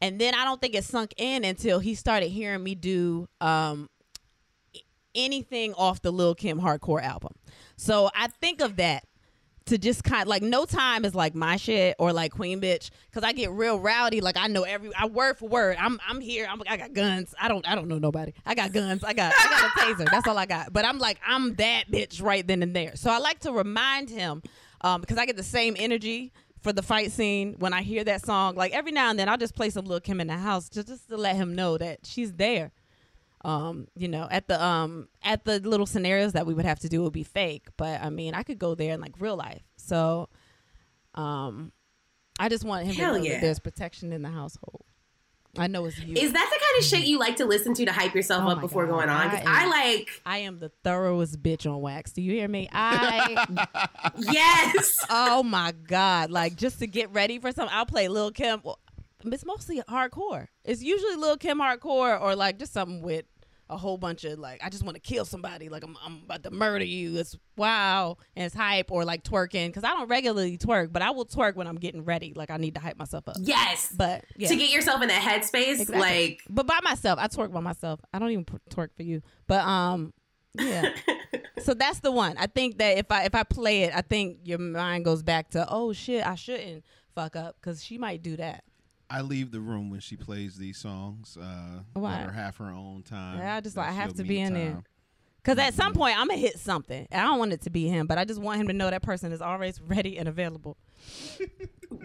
And 0.01 0.20
then 0.20 0.35
I 0.35 0.44
don't 0.44 0.60
think 0.60 0.74
it 0.74 0.85
sunk 0.85 1.14
in 1.16 1.44
until 1.44 1.81
he 1.81 1.94
started 1.94 2.28
hearing 2.28 2.62
me 2.62 2.74
do 2.74 3.28
um 3.40 3.90
anything 5.14 5.74
off 5.74 6.01
the 6.02 6.12
Lil 6.12 6.35
Kim 6.35 6.60
hardcore 6.60 7.02
album. 7.02 7.32
So 7.77 8.10
I 8.14 8.28
think 8.28 8.60
of 8.60 8.77
that 8.77 9.05
to 9.66 9.78
just 9.78 10.05
kind 10.05 10.22
of 10.22 10.28
like 10.28 10.43
no 10.43 10.64
time 10.64 11.05
is 11.05 11.14
like 11.14 11.34
my 11.34 11.56
shit 11.56 11.97
or 11.98 12.12
like 12.12 12.32
Queen 12.32 12.60
Bitch 12.60 12.90
because 13.10 13.24
I 13.24 13.32
get 13.32 13.51
real 13.51 13.78
rowdy. 13.78 14.20
Like 14.20 14.36
I 14.36 14.47
know 14.47 14.62
every 14.62 14.94
I 14.94 15.06
word 15.06 15.38
for 15.38 15.48
word. 15.48 15.76
I'm 15.78 15.98
I'm 16.09 16.20
here. 16.20 16.47
I'm 16.48 16.62
I 16.68 16.76
got 16.76 16.93
guns. 16.93 17.34
I 17.40 17.48
don't 17.48 17.66
I 17.68 17.74
don't 17.74 17.88
know 17.88 17.98
nobody. 17.98 18.32
I 18.44 18.55
got 18.55 18.72
guns. 18.72 19.02
I 19.02 19.12
got 19.12 19.32
I 19.36 19.48
got 19.48 19.64
a 19.64 19.94
taser. 19.94 20.10
That's 20.10 20.26
all 20.28 20.38
I 20.38 20.47
got. 20.47 20.72
But 20.72 20.84
I'm 20.84 20.98
like 20.98 21.18
I'm 21.26 21.55
that 21.56 21.90
bitch 21.90 22.22
right 22.22 22.47
then 22.47 22.62
and 22.62 22.74
there. 22.74 22.94
So 22.97 23.10
I 23.10 23.18
like 23.18 23.40
to 23.40 23.52
remind 23.52 24.09
him 24.09 24.43
um, 24.82 25.01
because 25.01 25.18
I 25.18 25.26
get 25.26 25.36
the 25.36 25.43
same 25.43 25.76
energy 25.78 26.32
for 26.62 26.72
the 26.72 26.82
fight 26.82 27.10
scene 27.10 27.56
when 27.59 27.72
I 27.72 27.82
hear 27.82 28.05
that 28.05 28.24
song. 28.24 28.55
Like 28.55 28.72
every 28.72 28.93
now 28.93 29.10
and 29.10 29.18
then 29.18 29.28
I'll 29.28 29.36
just 29.36 29.56
play 29.56 29.70
some 29.70 29.84
Lil 29.84 30.01
Kim 30.01 30.20
in 30.20 30.28
the 30.28 30.36
house 30.36 30.68
just 30.68 30.88
just 30.88 31.09
to 31.09 31.16
let 31.16 31.34
him 31.34 31.56
know 31.56 31.76
that 31.76 32.01
she's 32.05 32.32
there 32.34 32.70
um, 33.47 33.86
you 33.94 34.09
know, 34.09 34.27
at 34.28 34.48
the 34.48 34.62
um 34.62 35.09
at 35.23 35.44
the 35.44 35.60
little 35.60 35.86
scenarios 35.86 36.32
that 36.32 36.47
we 36.47 36.52
would 36.52 36.64
have 36.64 36.81
to 36.81 36.89
do 36.89 37.02
would 37.05 37.12
be 37.12 37.23
fake. 37.23 37.68
But 37.77 38.02
I 38.02 38.10
mean, 38.10 38.35
I 38.35 38.43
could 38.43 38.59
go 38.59 38.74
there 38.74 38.93
in 38.93 39.01
like 39.01 39.14
real 39.20 39.36
life. 39.36 39.62
So 39.77 40.28
um 41.14 41.73
I 42.40 42.48
just 42.48 42.64
want 42.64 42.86
him 42.86 42.97
Hell 42.97 43.14
to 43.14 43.18
know 43.20 43.24
yeah. 43.24 43.35
that 43.35 43.40
there's 43.43 43.60
protection 43.60 44.12
in 44.12 44.23
the 44.23 44.31
household. 44.31 44.82
I 45.59 45.68
know 45.68 45.85
it's 45.86 45.98
you. 45.98 46.16
Is 46.16 46.32
that 46.32 46.51
the 46.52 46.60
kind 46.60 46.78
of 46.81 46.85
shit 46.85 47.06
you 47.09 47.18
like 47.18 47.36
to 47.36 47.47
listen 47.47 47.73
to 47.74 47.85
to 47.86 47.93
hype 47.93 48.14
yourself 48.14 48.43
Oh 48.44 48.51
up 48.51 48.60
before 48.60 48.85
God. 48.85 48.93
going 48.93 49.09
on? 49.09 49.28
I 49.28 49.43
I, 49.47 49.66
like, 49.66 50.09
I 50.27 50.39
am 50.39 50.59
the 50.59 50.70
thoroughest 50.85 51.40
bitch 51.40 51.73
on 51.73 51.81
wax. 51.81 52.12
Do 52.12 52.20
you 52.20 52.32
hear 52.32 52.48
me? 52.48 52.68
I 52.73 53.47
yes. 54.18 54.98
oh 55.09 55.43
my 55.44 55.73
god! 55.86 56.31
Like 56.31 56.56
just 56.56 56.81
to 56.81 56.86
get 56.86 57.10
ready 57.12 57.39
for 57.39 57.52
something, 57.52 57.74
I'll 57.74 57.86
play 57.86 58.09
Lil 58.09 58.32
Kim. 58.32 58.60
Well, 58.64 58.81
it's 59.24 59.47
mostly 59.47 59.81
hardcore. 59.89 60.48
It's 60.64 60.82
usually 60.82 61.14
Lil 61.14 61.39
Kim 61.39 61.59
hardcore 61.59 62.20
or 62.20 62.35
like 62.35 62.59
just 62.59 62.74
something 62.74 63.01
with 63.01 63.24
a 63.68 63.76
whole 63.76 63.98
bunch 63.98 64.24
of 64.24 64.38
like 64.38 64.62
I 64.62 64.68
just 64.68 64.84
want 64.84 64.94
to 64.94 65.01
kill 65.01 65.24
somebody. 65.24 65.68
Like 65.68 65.82
I'm, 65.82 65.97
I'm 66.05 66.22
about 66.24 66.43
to 66.44 66.51
murder 66.51 66.84
you. 66.84 67.16
It's 67.18 67.36
wow 67.56 68.16
and 68.36 68.47
it's 68.47 68.55
hype 68.55 68.90
or 68.93 69.05
like 69.05 69.24
twerking 69.24 69.66
because 69.68 69.84
I 69.84 69.88
don't 69.90 70.09
regularly 70.09 70.56
twerk, 70.56 70.93
but 70.93 71.02
I 71.02 71.10
will 71.10 71.26
twerk 71.26 71.56
when 71.56 71.66
I'm 71.66 71.76
getting 71.76 72.05
ready. 72.05 72.32
Like 72.34 72.51
I 72.51 72.56
need 72.59 72.74
to 72.74 72.80
hype 72.80 72.98
myself 72.98 73.28
up. 73.28 73.36
Yes. 73.40 73.93
But 73.97 74.24
yeah. 74.36 74.48
To 74.48 74.56
get 74.56 74.70
yourself 74.70 75.02
in 75.02 75.09
that 75.09 75.22
headspace, 75.22 75.80
Exactly. 75.80 75.98
like, 75.98 76.43
but 76.48 76.66
by 76.66 76.78
myself. 76.82 77.18
I 77.20 77.26
twerk 77.28 77.52
by 77.52 77.60
myself. 77.60 78.01
I 78.12 78.18
don't 78.18 78.30
even 78.30 78.44
twerk 78.70 78.90
for 78.97 79.02
you. 79.02 79.22
But 79.47 79.64
um, 79.64 80.12
yeah. 80.55 80.90
so 81.62 81.74
that's 81.74 82.01
the 82.01 82.12
one. 82.12 82.36
I 82.38 82.47
think 82.47 82.78
that 82.78 82.98
if 82.98 83.10
I 83.10 83.24
if 83.24 83.34
I 83.34 83.43
play 83.43 83.82
it, 83.84 83.93
I 83.94 84.02
think 84.02 84.38
your 84.44 84.59
mind 84.59 85.05
goes 85.05 85.22
back 85.22 85.51
to 85.51 85.66
oh 85.68 85.93
shit, 85.93 86.24
I 86.26 86.34
shouldn't 86.36 86.84
fuck 87.14 87.34
up 87.36 87.56
because 87.60 87.82
she 87.82 87.98
might 87.98 88.22
do 88.22 88.36
that. 88.36 88.62
I 89.09 89.20
leave 89.20 89.53
the 89.53 89.61
room 89.61 89.91
when 89.91 90.01
she 90.01 90.16
plays 90.16 90.57
these 90.57 90.78
songs. 90.78 91.37
Uh, 91.41 91.81
Why? 91.95 92.12
Let 92.16 92.27
her 92.27 92.33
have 92.33 92.57
her 92.57 92.70
own 92.70 93.03
time. 93.03 93.39
Yeah, 93.39 93.57
I 93.57 93.61
just 93.61 93.77
like 93.77 93.89
I 93.89 93.93
have 93.93 94.15
to 94.15 94.24
be 94.24 94.41
in 94.41 94.55
there. 94.55 94.83
Because 95.43 95.59
at 95.61 95.74
some 95.74 95.93
point 95.93 96.19
I'm 96.19 96.27
gonna 96.27 96.41
hit 96.41 96.59
something. 96.59 97.07
I 97.12 97.23
don't 97.23 97.39
want 97.39 97.53
it 97.53 97.61
to 97.62 97.70
be 97.70 97.87
him, 97.87 98.09
but 98.09 98.19
I 98.19 98.24
just 98.24 98.41
want 98.41 98.61
him 98.61 98.66
to 98.66 98.73
know 98.73 98.91
that 98.91 99.03
person 99.03 99.31
is 99.31 99.41
always 99.41 99.81
ready 99.81 100.19
and 100.19 100.28
available. 100.28 100.77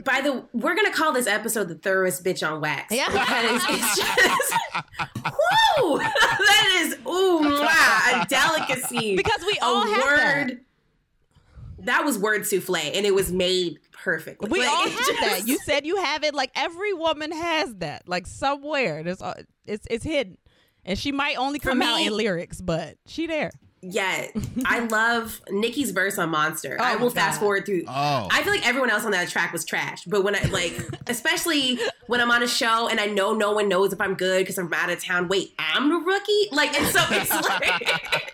by 0.06 0.22
the 0.22 0.46
we're 0.54 0.76
gonna 0.76 0.92
call 0.92 1.12
this 1.12 1.26
episode 1.26 1.68
the 1.68 1.76
thoroughest 1.76 2.24
bitch 2.24 2.48
on 2.48 2.62
wax. 2.62 2.94
Yeah. 2.94 3.08
Because 3.10 3.64
it's 3.70 3.96
just 3.98 4.54
whoa, 5.26 5.98
that 5.98 6.84
is 6.84 6.94
ooh 7.08 7.40
mwah, 7.42 8.24
a 8.24 8.28
delicacy. 8.28 9.16
Because 9.16 9.42
we 9.46 9.58
a 9.60 9.66
all 9.66 9.88
have 9.88 10.04
word. 10.04 10.50
that. 10.50 10.60
That 11.86 12.04
was 12.06 12.18
word 12.18 12.46
souffle, 12.46 12.76
and 12.96 13.06
it 13.06 13.14
was 13.16 13.32
made 13.32 13.80
perfectly. 13.92 14.50
We 14.50 14.60
Like, 14.60 14.70
all 14.70 14.84
have 14.90 14.98
just- 14.98 15.12
that. 15.22 15.48
You 15.48 15.58
said 15.60 15.86
you 15.86 15.98
have 15.98 16.24
it. 16.24 16.34
Like 16.34 16.52
every 16.56 16.94
woman 16.94 17.32
has 17.32 17.76
that. 17.76 18.08
Like 18.08 18.28
somewhere, 18.28 19.04
there's 19.04 19.22
uh, 19.22 19.42
it's 19.66 19.86
it's 19.90 20.04
hidden, 20.04 20.38
and 20.86 20.98
she 20.98 21.12
might 21.12 21.38
only 21.38 21.60
For 21.60 21.70
come 21.70 21.82
out 21.82 22.02
in 22.02 22.14
lyrics, 22.16 22.62
but 22.62 22.96
she 23.06 23.28
there. 23.28 23.52
Yeah, 23.84 24.28
I 24.66 24.82
love 24.82 25.42
Nicki's 25.50 25.90
verse 25.90 26.20
on 26.20 26.30
Monster. 26.30 26.78
Oh 26.80 26.84
I 26.84 26.98
will 26.98 27.10
fast 27.10 27.40
forward 27.40 27.66
through. 27.66 27.86
Oh. 27.88 28.28
I 28.32 28.44
feel 28.44 28.54
like 28.54 28.64
everyone 28.68 28.92
else 28.92 29.06
on 29.06 29.12
that 29.12 29.28
track 29.30 29.52
was 29.52 29.66
trash, 29.66 30.04
but 30.06 30.24
when 30.24 30.36
I 30.36 30.44
like, 30.52 30.88
especially 31.08 31.80
when 32.06 32.22
I'm 32.22 32.30
on 32.30 32.44
a 32.44 32.48
show 32.48 32.88
and 32.90 33.00
I 33.00 33.08
know 33.08 33.34
no 33.34 33.54
one 33.54 33.68
knows 33.70 33.92
if 33.92 34.00
I'm 34.00 34.14
good 34.14 34.42
because 34.42 34.60
I'm 34.60 34.72
out 34.72 34.92
of 34.92 35.04
town. 35.04 35.30
Wait, 35.30 35.56
I'm 35.58 35.90
the 35.90 35.96
rookie. 35.96 36.50
Like, 36.52 36.80
and 36.80 36.86
so 36.90 37.00
it's 37.10 37.32
like, 37.50 38.32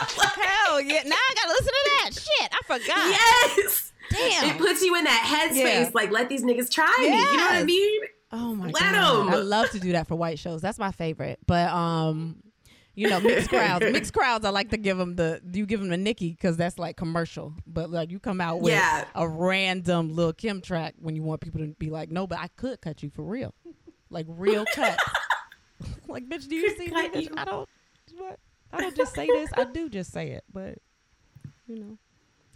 Hell 0.00 0.80
yeah! 0.80 1.02
Now 1.04 1.16
I 1.16 1.34
gotta 1.34 1.48
listen 1.50 1.66
to 1.66 1.90
that 2.04 2.10
shit. 2.14 2.52
I 2.52 2.60
forgot. 2.66 3.58
yes, 3.66 3.92
Damn. 4.10 4.50
it 4.50 4.58
puts 4.58 4.82
you 4.82 4.94
in 4.96 5.04
that 5.04 5.48
headspace. 5.50 5.84
Yeah. 5.84 5.90
Like, 5.94 6.10
let 6.10 6.28
these 6.28 6.42
niggas 6.44 6.70
try 6.70 6.94
me. 6.98 7.06
You 7.06 7.10
know 7.36 7.44
what 7.44 7.54
I 7.56 7.64
mean? 7.64 8.00
Oh 8.32 8.54
my 8.54 8.70
god. 8.70 8.80
Let 8.82 8.92
god, 8.92 9.20
'em. 9.22 9.28
I 9.30 9.36
love 9.36 9.70
to 9.70 9.80
do 9.80 9.92
that 9.92 10.06
for 10.06 10.14
white 10.16 10.38
shows. 10.38 10.60
That's 10.60 10.78
my 10.78 10.92
favorite. 10.92 11.38
But 11.46 11.68
um, 11.70 12.42
you 12.94 13.08
know, 13.08 13.20
mixed 13.20 13.48
crowds, 13.48 13.84
mixed 13.92 14.12
crowds. 14.12 14.44
I 14.44 14.50
like 14.50 14.70
to 14.70 14.76
give 14.76 14.98
them 14.98 15.16
the 15.16 15.40
you 15.52 15.66
give 15.66 15.80
them 15.80 15.88
the 15.88 15.96
Nicki 15.96 16.30
because 16.30 16.56
that's 16.56 16.78
like 16.78 16.96
commercial. 16.96 17.54
But 17.66 17.90
like 17.90 18.10
you 18.10 18.18
come 18.18 18.40
out 18.40 18.60
with 18.60 18.72
Yeah. 18.74 19.04
a 19.14 19.26
random 19.28 20.14
Lil 20.14 20.32
Kim 20.32 20.60
track 20.60 20.94
when 20.98 21.16
you 21.16 21.22
want 21.22 21.40
people 21.40 21.60
to 21.60 21.68
be 21.78 21.90
like, 21.90 22.10
no, 22.10 22.26
but 22.26 22.38
I 22.38 22.48
could 22.56 22.80
cut 22.80 23.02
you 23.02 23.10
for 23.10 23.22
real, 23.22 23.54
like 24.10 24.26
real 24.28 24.64
cut. 24.74 24.98
like, 26.08 26.28
bitch, 26.28 26.48
do 26.48 26.56
you 26.56 26.76
see 26.76 26.88
me? 26.88 27.28
I 27.36 27.44
don't. 27.44 27.68
What? 28.16 28.38
I 28.72 28.80
don't 28.80 28.96
just 28.96 29.14
say 29.14 29.26
this. 29.26 29.50
I 29.54 29.64
do 29.64 29.88
just 29.88 30.12
say 30.12 30.30
it. 30.30 30.44
But 30.52 30.78
you 31.66 31.76
know, 31.76 31.98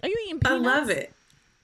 are 0.02 0.08
you 0.08 0.16
eating 0.26 0.40
I 0.44 0.54
love 0.54 0.90
it. 0.90 1.12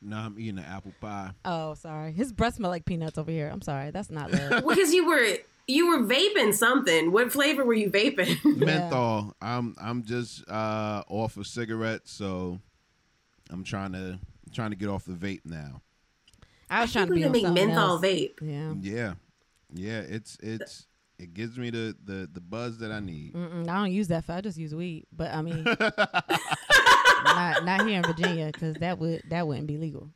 No, 0.01 0.17
I'm 0.17 0.39
eating 0.39 0.59
an 0.59 0.65
apple 0.65 0.93
pie. 1.01 1.31
Oh, 1.45 1.75
sorry. 1.75 2.13
His 2.13 2.33
breath 2.33 2.55
smell 2.55 2.71
like 2.71 2.85
peanuts 2.85 3.19
over 3.19 3.31
here. 3.31 3.51
I'm 3.53 3.63
sorry. 3.63 3.91
That's 3.91 4.11
not 4.11 4.31
love. 4.31 4.63
Well, 4.65 4.77
because 4.77 4.95
you 4.95 5.07
were 5.07 5.39
you 5.67 5.89
were 5.89 6.05
vaping 6.05 6.55
something. 6.55 7.13
What 7.13 7.33
flavor 7.33 7.65
were 7.65 7.75
you 7.75 7.91
vaping? 7.91 8.39
Menthol. 8.57 9.35
I'm 9.41 9.77
I'm 9.81 10.05
just 10.05 10.49
uh, 10.49 11.03
off 11.09 11.37
of 11.37 11.47
cigarettes, 11.47 12.13
so 12.13 12.61
I'm 13.51 13.65
trying 13.65 13.93
to 13.93 14.19
trying 14.53 14.71
to 14.71 14.77
get 14.77 14.89
off 14.89 15.05
the 15.05 15.13
vape 15.13 15.45
now. 15.45 15.83
I 16.71 16.83
was 16.83 16.93
trying 16.93 17.09
to 17.09 17.15
be 17.15 17.25
on 17.25 17.33
make 17.33 17.49
menthol 17.49 17.93
else. 17.93 18.03
vape. 18.03 18.35
Yeah. 18.43 18.75
Yeah, 18.81 19.15
yeah. 19.73 20.01
It's 20.01 20.37
it's 20.43 20.87
it 21.19 21.35
gives 21.35 21.59
me 21.59 21.71
the 21.71 21.97
the 22.05 22.29
the 22.33 22.41
buzz 22.41 22.79
that 22.79 22.93
I 22.93 23.01
need. 23.01 23.35
Mm-mm, 23.35 23.69
I 23.69 23.77
don't 23.77 23.93
use 23.93 24.09
that 24.09 24.25
for. 24.25 24.33
I 24.33 24.41
just 24.41 24.57
use 24.59 24.75
weed. 24.75 25.07
But 25.13 25.33
I 25.33 25.43
mean, 25.43 25.65
not 27.25 27.65
not 27.65 27.87
here 27.87 27.99
in 27.99 28.03
Virginia 28.05 28.51
because 28.53 28.75
that 28.77 28.99
would 28.99 29.23
that 29.29 29.47
wouldn't 29.47 29.67
be 29.67 29.77
legal. 29.77 30.11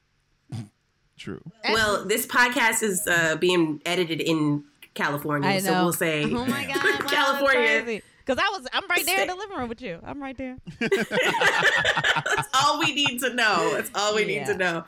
True. 1.18 1.42
Well, 1.68 2.04
this 2.04 2.26
podcast 2.26 2.82
is 2.82 3.06
uh, 3.06 3.36
being 3.36 3.80
edited 3.86 4.20
in 4.20 4.64
California, 4.94 5.48
I 5.48 5.54
know. 5.54 5.60
so 5.60 5.72
we'll 5.84 5.92
say 5.92 6.24
Oh 6.24 6.44
my 6.46 6.64
god, 6.74 6.76
wow, 7.00 7.06
California. 7.08 8.00
Because 8.24 8.38
I 8.42 8.48
was, 8.56 8.66
I'm 8.72 8.86
right 8.88 9.04
there 9.04 9.22
in 9.22 9.28
the 9.28 9.34
living 9.34 9.56
room 9.56 9.68
with 9.68 9.82
you. 9.82 9.98
I'm 10.04 10.22
right 10.22 10.36
there. 10.36 10.56
That's 10.78 12.48
all 12.54 12.78
we 12.78 12.94
need 12.94 13.18
to 13.20 13.34
know. 13.34 13.72
That's 13.74 13.90
all 13.94 14.14
we 14.14 14.24
need 14.24 14.46
to 14.46 14.56
know. 14.56 14.84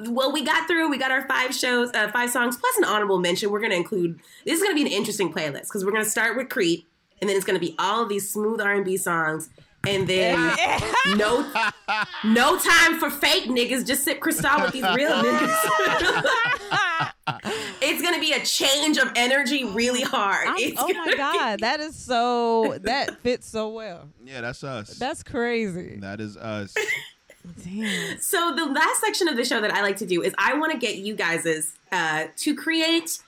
Well, 0.00 0.32
we 0.32 0.44
got 0.44 0.68
through. 0.68 0.88
We 0.90 0.98
got 0.98 1.10
our 1.10 1.26
five 1.26 1.54
shows, 1.54 1.90
uh, 1.92 2.08
five 2.12 2.30
songs, 2.30 2.56
plus 2.56 2.76
an 2.78 2.84
honorable 2.84 3.18
mention. 3.18 3.50
We're 3.50 3.60
going 3.60 3.70
to 3.72 3.76
include. 3.76 4.20
This 4.44 4.54
is 4.58 4.62
going 4.62 4.76
to 4.76 4.82
be 4.82 4.88
an 4.88 4.96
interesting 4.96 5.32
playlist 5.32 5.62
because 5.62 5.84
we're 5.84 5.90
going 5.92 6.04
to 6.04 6.10
start 6.10 6.36
with 6.36 6.48
Creep, 6.48 6.86
and 7.20 7.28
then 7.28 7.36
it's 7.36 7.44
going 7.44 7.58
to 7.58 7.64
be 7.66 7.74
all 7.78 8.02
of 8.04 8.08
these 8.08 8.30
smooth 8.30 8.60
R 8.60 8.74
and 8.74 8.84
B 8.84 8.96
songs, 8.96 9.50
and 9.86 10.06
then 10.06 10.36
no, 11.16 11.50
no 12.24 12.58
time 12.58 12.98
for 13.00 13.10
fake 13.10 13.44
niggas. 13.44 13.86
Just 13.86 14.04
sip 14.04 14.20
Cristal 14.20 14.60
with 14.60 14.72
these 14.72 14.84
real 14.94 15.10
niggas. 15.22 15.56
it's 17.82 18.00
going 18.02 18.14
to 18.14 18.20
be 18.20 18.32
a 18.32 18.44
change 18.44 18.98
of 18.98 19.10
energy, 19.16 19.64
really 19.64 20.02
hard. 20.02 20.48
It's 20.58 20.80
oh 20.80 20.86
gonna 20.86 20.98
my 20.98 21.10
be- 21.10 21.16
god, 21.16 21.60
that 21.60 21.80
is 21.80 21.96
so 21.96 22.78
that 22.82 23.20
fits 23.22 23.48
so 23.48 23.70
well. 23.70 24.08
Yeah, 24.24 24.42
that's 24.42 24.62
us. 24.62 24.90
That's 24.98 25.22
crazy. 25.22 25.96
that 26.00 26.20
is 26.20 26.36
us. 26.36 26.74
Damn. 27.64 28.18
So 28.20 28.54
the 28.54 28.66
last 28.66 29.00
section 29.00 29.28
of 29.28 29.36
the 29.36 29.44
show 29.44 29.60
that 29.60 29.72
I 29.72 29.82
like 29.82 29.96
to 29.98 30.06
do 30.06 30.22
is 30.22 30.34
I 30.38 30.54
want 30.58 30.72
to 30.72 30.78
get 30.78 30.96
you 30.96 31.14
guys 31.14 31.46
uh, 31.92 32.26
to 32.36 32.54
create 32.54 33.18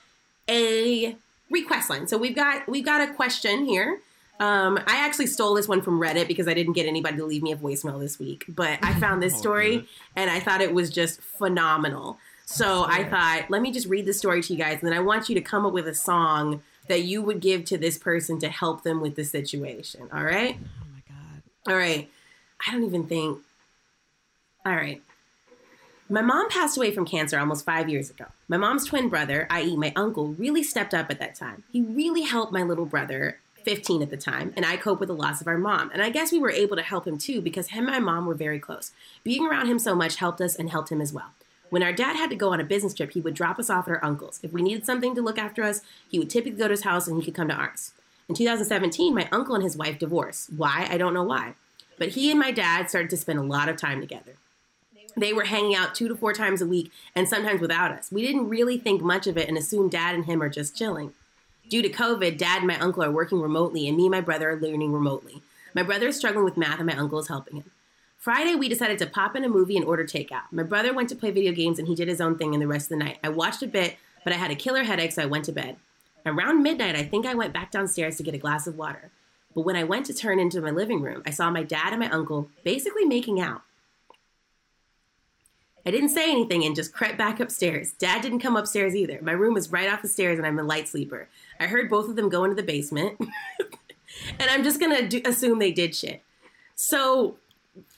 a 0.49 1.15
request 1.49 1.89
line. 1.89 2.07
So 2.07 2.17
we've 2.17 2.35
got 2.35 2.67
we've 2.67 2.85
got 2.85 3.07
a 3.07 3.13
question 3.13 3.65
here. 3.65 3.99
Um, 4.39 4.79
I 4.87 4.97
actually 5.05 5.27
stole 5.27 5.53
this 5.53 5.67
one 5.67 5.81
from 5.83 5.99
Reddit 5.99 6.27
because 6.27 6.47
I 6.47 6.55
didn't 6.55 6.73
get 6.73 6.87
anybody 6.87 7.17
to 7.17 7.25
leave 7.25 7.43
me 7.43 7.51
a 7.51 7.55
voicemail 7.55 7.99
this 7.99 8.17
week, 8.17 8.45
but 8.49 8.79
I 8.81 8.93
found 8.99 9.21
this 9.21 9.33
Oh, 9.37 9.37
story 9.37 9.77
good. 9.77 9.87
and 10.15 10.31
I 10.31 10.39
thought 10.39 10.61
it 10.61 10.73
was 10.73 10.89
just 10.89 11.21
phenomenal. 11.21 12.17
So 12.45 12.83
I 12.87 13.03
thought, 13.03 13.49
let 13.49 13.61
me 13.61 13.71
just 13.71 13.87
read 13.87 14.05
the 14.07 14.13
story 14.13 14.41
to 14.41 14.53
you 14.53 14.57
guys, 14.59 14.79
and 14.81 14.87
then 14.91 14.93
I 14.93 14.99
want 14.99 15.29
you 15.29 15.35
to 15.35 15.41
come 15.41 15.65
up 15.65 15.73
with 15.73 15.87
a 15.87 15.93
song 15.93 16.63
that 16.87 17.03
you 17.03 17.21
would 17.21 17.39
give 17.39 17.63
to 17.65 17.77
this 17.77 17.97
person 17.97 18.39
to 18.39 18.49
help 18.49 18.83
them 18.83 18.99
with 18.99 19.15
the 19.15 19.23
situation. 19.23 20.09
All 20.11 20.23
right. 20.23 20.57
Oh 20.59 20.85
my 20.91 21.01
god. 21.07 21.71
All 21.71 21.77
right. 21.77 22.09
I 22.67 22.71
don't 22.71 22.83
even 22.83 23.05
think. 23.05 23.39
All 24.65 24.75
right. 24.75 25.01
My 26.07 26.21
mom 26.21 26.49
passed 26.49 26.77
away 26.77 26.91
from 26.91 27.05
cancer 27.05 27.39
almost 27.39 27.65
five 27.65 27.89
years 27.89 28.09
ago. 28.09 28.25
My 28.47 28.57
mom's 28.57 28.85
twin 28.85 29.09
brother, 29.09 29.47
i.e., 29.49 29.77
my 29.77 29.93
uncle, 29.95 30.27
really 30.33 30.61
stepped 30.61 30.93
up 30.93 31.09
at 31.09 31.19
that 31.19 31.35
time. 31.35 31.63
He 31.71 31.81
really 31.81 32.23
helped 32.23 32.51
my 32.51 32.63
little 32.63 32.85
brother, 32.85 33.39
15 33.63 34.01
at 34.01 34.09
the 34.09 34.17
time, 34.17 34.53
and 34.55 34.65
I 34.65 34.77
cope 34.77 34.99
with 34.99 35.07
the 35.07 35.15
loss 35.15 35.41
of 35.41 35.47
our 35.47 35.57
mom. 35.57 35.89
And 35.93 36.01
I 36.01 36.09
guess 36.09 36.31
we 36.31 36.39
were 36.39 36.51
able 36.51 36.75
to 36.75 36.83
help 36.83 37.07
him 37.07 37.17
too 37.17 37.41
because 37.41 37.69
him 37.69 37.87
and 37.87 37.93
my 37.93 37.99
mom 37.99 38.25
were 38.25 38.35
very 38.35 38.59
close. 38.59 38.91
Being 39.23 39.47
around 39.47 39.67
him 39.67 39.79
so 39.79 39.95
much 39.95 40.17
helped 40.17 40.41
us 40.41 40.55
and 40.55 40.69
helped 40.69 40.91
him 40.91 41.01
as 41.01 41.13
well. 41.13 41.31
When 41.69 41.81
our 41.81 41.93
dad 41.93 42.17
had 42.17 42.29
to 42.31 42.35
go 42.35 42.51
on 42.51 42.59
a 42.59 42.65
business 42.65 42.93
trip, 42.93 43.13
he 43.13 43.21
would 43.21 43.33
drop 43.33 43.57
us 43.57 43.69
off 43.69 43.87
at 43.87 43.93
our 43.93 44.03
uncle's. 44.03 44.41
If 44.43 44.51
we 44.51 44.61
needed 44.61 44.85
something 44.85 45.15
to 45.15 45.21
look 45.21 45.39
after 45.39 45.63
us, 45.63 45.79
he 46.09 46.19
would 46.19 46.29
typically 46.29 46.59
go 46.59 46.67
to 46.67 46.71
his 46.71 46.83
house 46.83 47.07
and 47.07 47.17
he 47.17 47.23
could 47.23 47.35
come 47.35 47.47
to 47.47 47.55
ours. 47.55 47.93
In 48.27 48.35
2017, 48.35 49.15
my 49.15 49.29
uncle 49.31 49.55
and 49.55 49.63
his 49.63 49.77
wife 49.77 49.97
divorced. 49.97 50.51
Why? 50.51 50.87
I 50.89 50.97
don't 50.97 51.13
know 51.13 51.23
why. 51.23 51.53
But 51.97 52.09
he 52.09 52.29
and 52.29 52.39
my 52.39 52.51
dad 52.51 52.89
started 52.89 53.09
to 53.11 53.17
spend 53.17 53.39
a 53.39 53.43
lot 53.43 53.69
of 53.69 53.77
time 53.77 54.01
together. 54.01 54.33
They 55.17 55.33
were 55.33 55.45
hanging 55.45 55.75
out 55.75 55.95
two 55.95 56.07
to 56.07 56.15
four 56.15 56.33
times 56.33 56.61
a 56.61 56.65
week 56.65 56.91
and 57.15 57.27
sometimes 57.27 57.61
without 57.61 57.91
us. 57.91 58.11
We 58.11 58.25
didn't 58.25 58.49
really 58.49 58.77
think 58.77 59.01
much 59.01 59.27
of 59.27 59.37
it 59.37 59.47
and 59.47 59.57
assumed 59.57 59.91
dad 59.91 60.15
and 60.15 60.25
him 60.25 60.41
are 60.41 60.49
just 60.49 60.75
chilling. 60.75 61.13
Due 61.69 61.81
to 61.81 61.89
COVID, 61.89 62.37
dad 62.37 62.57
and 62.57 62.67
my 62.67 62.77
uncle 62.79 63.01
are 63.01 63.11
working 63.11 63.39
remotely, 63.39 63.87
and 63.87 63.95
me 63.95 64.03
and 64.03 64.11
my 64.11 64.19
brother 64.19 64.49
are 64.49 64.59
learning 64.59 64.91
remotely. 64.91 65.41
My 65.73 65.83
brother 65.83 66.07
is 66.07 66.17
struggling 66.17 66.43
with 66.43 66.57
math, 66.57 66.79
and 66.79 66.85
my 66.85 66.97
uncle 66.97 67.19
is 67.19 67.29
helping 67.29 67.55
him. 67.55 67.71
Friday, 68.17 68.55
we 68.55 68.67
decided 68.67 68.99
to 68.99 69.05
pop 69.05 69.37
in 69.37 69.45
a 69.45 69.49
movie 69.49 69.77
and 69.77 69.85
order 69.85 70.03
takeout. 70.03 70.51
My 70.51 70.63
brother 70.63 70.93
went 70.93 71.07
to 71.09 71.15
play 71.15 71.31
video 71.31 71.53
games, 71.53 71.79
and 71.79 71.87
he 71.87 71.95
did 71.95 72.09
his 72.09 72.19
own 72.19 72.37
thing 72.37 72.53
in 72.53 72.59
the 72.59 72.67
rest 72.67 72.91
of 72.91 72.97
the 72.99 73.05
night. 73.05 73.19
I 73.23 73.29
watched 73.29 73.63
a 73.63 73.67
bit, 73.67 73.95
but 74.25 74.33
I 74.33 74.35
had 74.35 74.51
a 74.51 74.55
killer 74.55 74.83
headache, 74.83 75.13
so 75.13 75.23
I 75.23 75.27
went 75.27 75.45
to 75.45 75.53
bed. 75.53 75.77
Around 76.25 76.61
midnight, 76.61 76.97
I 76.97 77.03
think 77.03 77.25
I 77.25 77.35
went 77.35 77.53
back 77.53 77.71
downstairs 77.71 78.17
to 78.17 78.23
get 78.23 78.35
a 78.35 78.37
glass 78.37 78.67
of 78.67 78.77
water. 78.77 79.09
But 79.55 79.61
when 79.61 79.77
I 79.77 79.85
went 79.85 80.05
to 80.07 80.13
turn 80.13 80.39
into 80.39 80.61
my 80.61 80.71
living 80.71 81.01
room, 81.01 81.23
I 81.25 81.29
saw 81.29 81.49
my 81.49 81.63
dad 81.63 81.93
and 81.93 81.99
my 81.99 82.09
uncle 82.09 82.49
basically 82.63 83.05
making 83.05 83.39
out. 83.39 83.61
I 85.85 85.91
didn't 85.91 86.09
say 86.09 86.29
anything 86.29 86.63
and 86.63 86.75
just 86.75 86.93
crept 86.93 87.17
back 87.17 87.39
upstairs. 87.39 87.93
Dad 87.93 88.21
didn't 88.21 88.39
come 88.39 88.55
upstairs 88.55 88.95
either. 88.95 89.19
My 89.21 89.31
room 89.31 89.53
was 89.53 89.71
right 89.71 89.91
off 89.91 90.01
the 90.01 90.07
stairs 90.07 90.37
and 90.37 90.45
I'm 90.45 90.59
a 90.59 90.63
light 90.63 90.87
sleeper. 90.87 91.27
I 91.59 91.67
heard 91.67 91.89
both 91.89 92.09
of 92.09 92.15
them 92.15 92.29
go 92.29 92.43
into 92.43 92.55
the 92.55 92.63
basement. 92.63 93.19
and 94.39 94.49
I'm 94.49 94.63
just 94.63 94.79
going 94.79 95.09
to 95.09 95.21
assume 95.27 95.59
they 95.59 95.71
did 95.71 95.95
shit. 95.95 96.21
So 96.75 97.35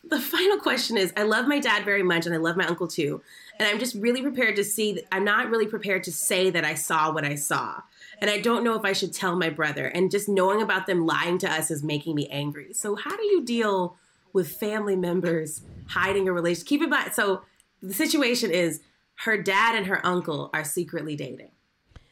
the 0.04 0.20
final 0.20 0.60
question 0.60 0.98
is 0.98 1.14
I 1.18 1.24
love 1.24 1.48
my 1.48 1.60
dad 1.60 1.86
very 1.86 2.04
much 2.04 2.26
and 2.26 2.34
I 2.34 2.38
love 2.38 2.58
my 2.58 2.66
uncle 2.66 2.88
too. 2.88 3.22
And 3.60 3.68
I'm 3.68 3.80
just 3.80 3.96
really 3.96 4.22
prepared 4.22 4.56
to 4.56 4.64
see, 4.64 5.02
I'm 5.12 5.24
not 5.24 5.50
really 5.50 5.68
prepared 5.68 6.04
to 6.06 6.12
say 6.12 6.50
that 6.50 6.66
I 6.66 6.76
saw 6.76 7.12
what 7.12 7.26
I 7.26 7.36
saw. 7.36 7.82
And 8.20 8.30
I 8.30 8.40
don't 8.40 8.64
know 8.64 8.76
if 8.76 8.86
I 8.86 8.94
should 8.94 9.14
tell 9.14 9.36
my 9.36 9.50
brother. 9.50 9.88
And 9.88 10.10
just 10.10 10.30
knowing 10.30 10.62
about 10.62 10.88
them 10.88 11.06
lying 11.06 11.38
to 11.40 11.52
us 11.52 11.70
is 11.70 11.84
making 11.84 12.16
me 12.16 12.28
angry. 12.30 12.74
So, 12.74 12.96
how 12.96 13.16
do 13.16 13.24
you 13.24 13.44
deal 13.44 13.98
with 14.32 14.50
family 14.50 14.96
members 14.96 15.62
hiding 15.88 16.30
a 16.30 16.32
relationship? 16.32 16.68
Keep 16.68 16.84
in 16.84 16.90
mind, 16.90 17.14
so 17.14 17.42
the 17.84 17.94
situation 17.94 18.50
is 18.52 18.80
her 19.26 19.38
dad 19.38 19.76
and 19.76 19.86
her 19.88 20.04
uncle 20.06 20.50
are 20.54 20.64
secretly 20.64 21.16
dating. 21.16 21.52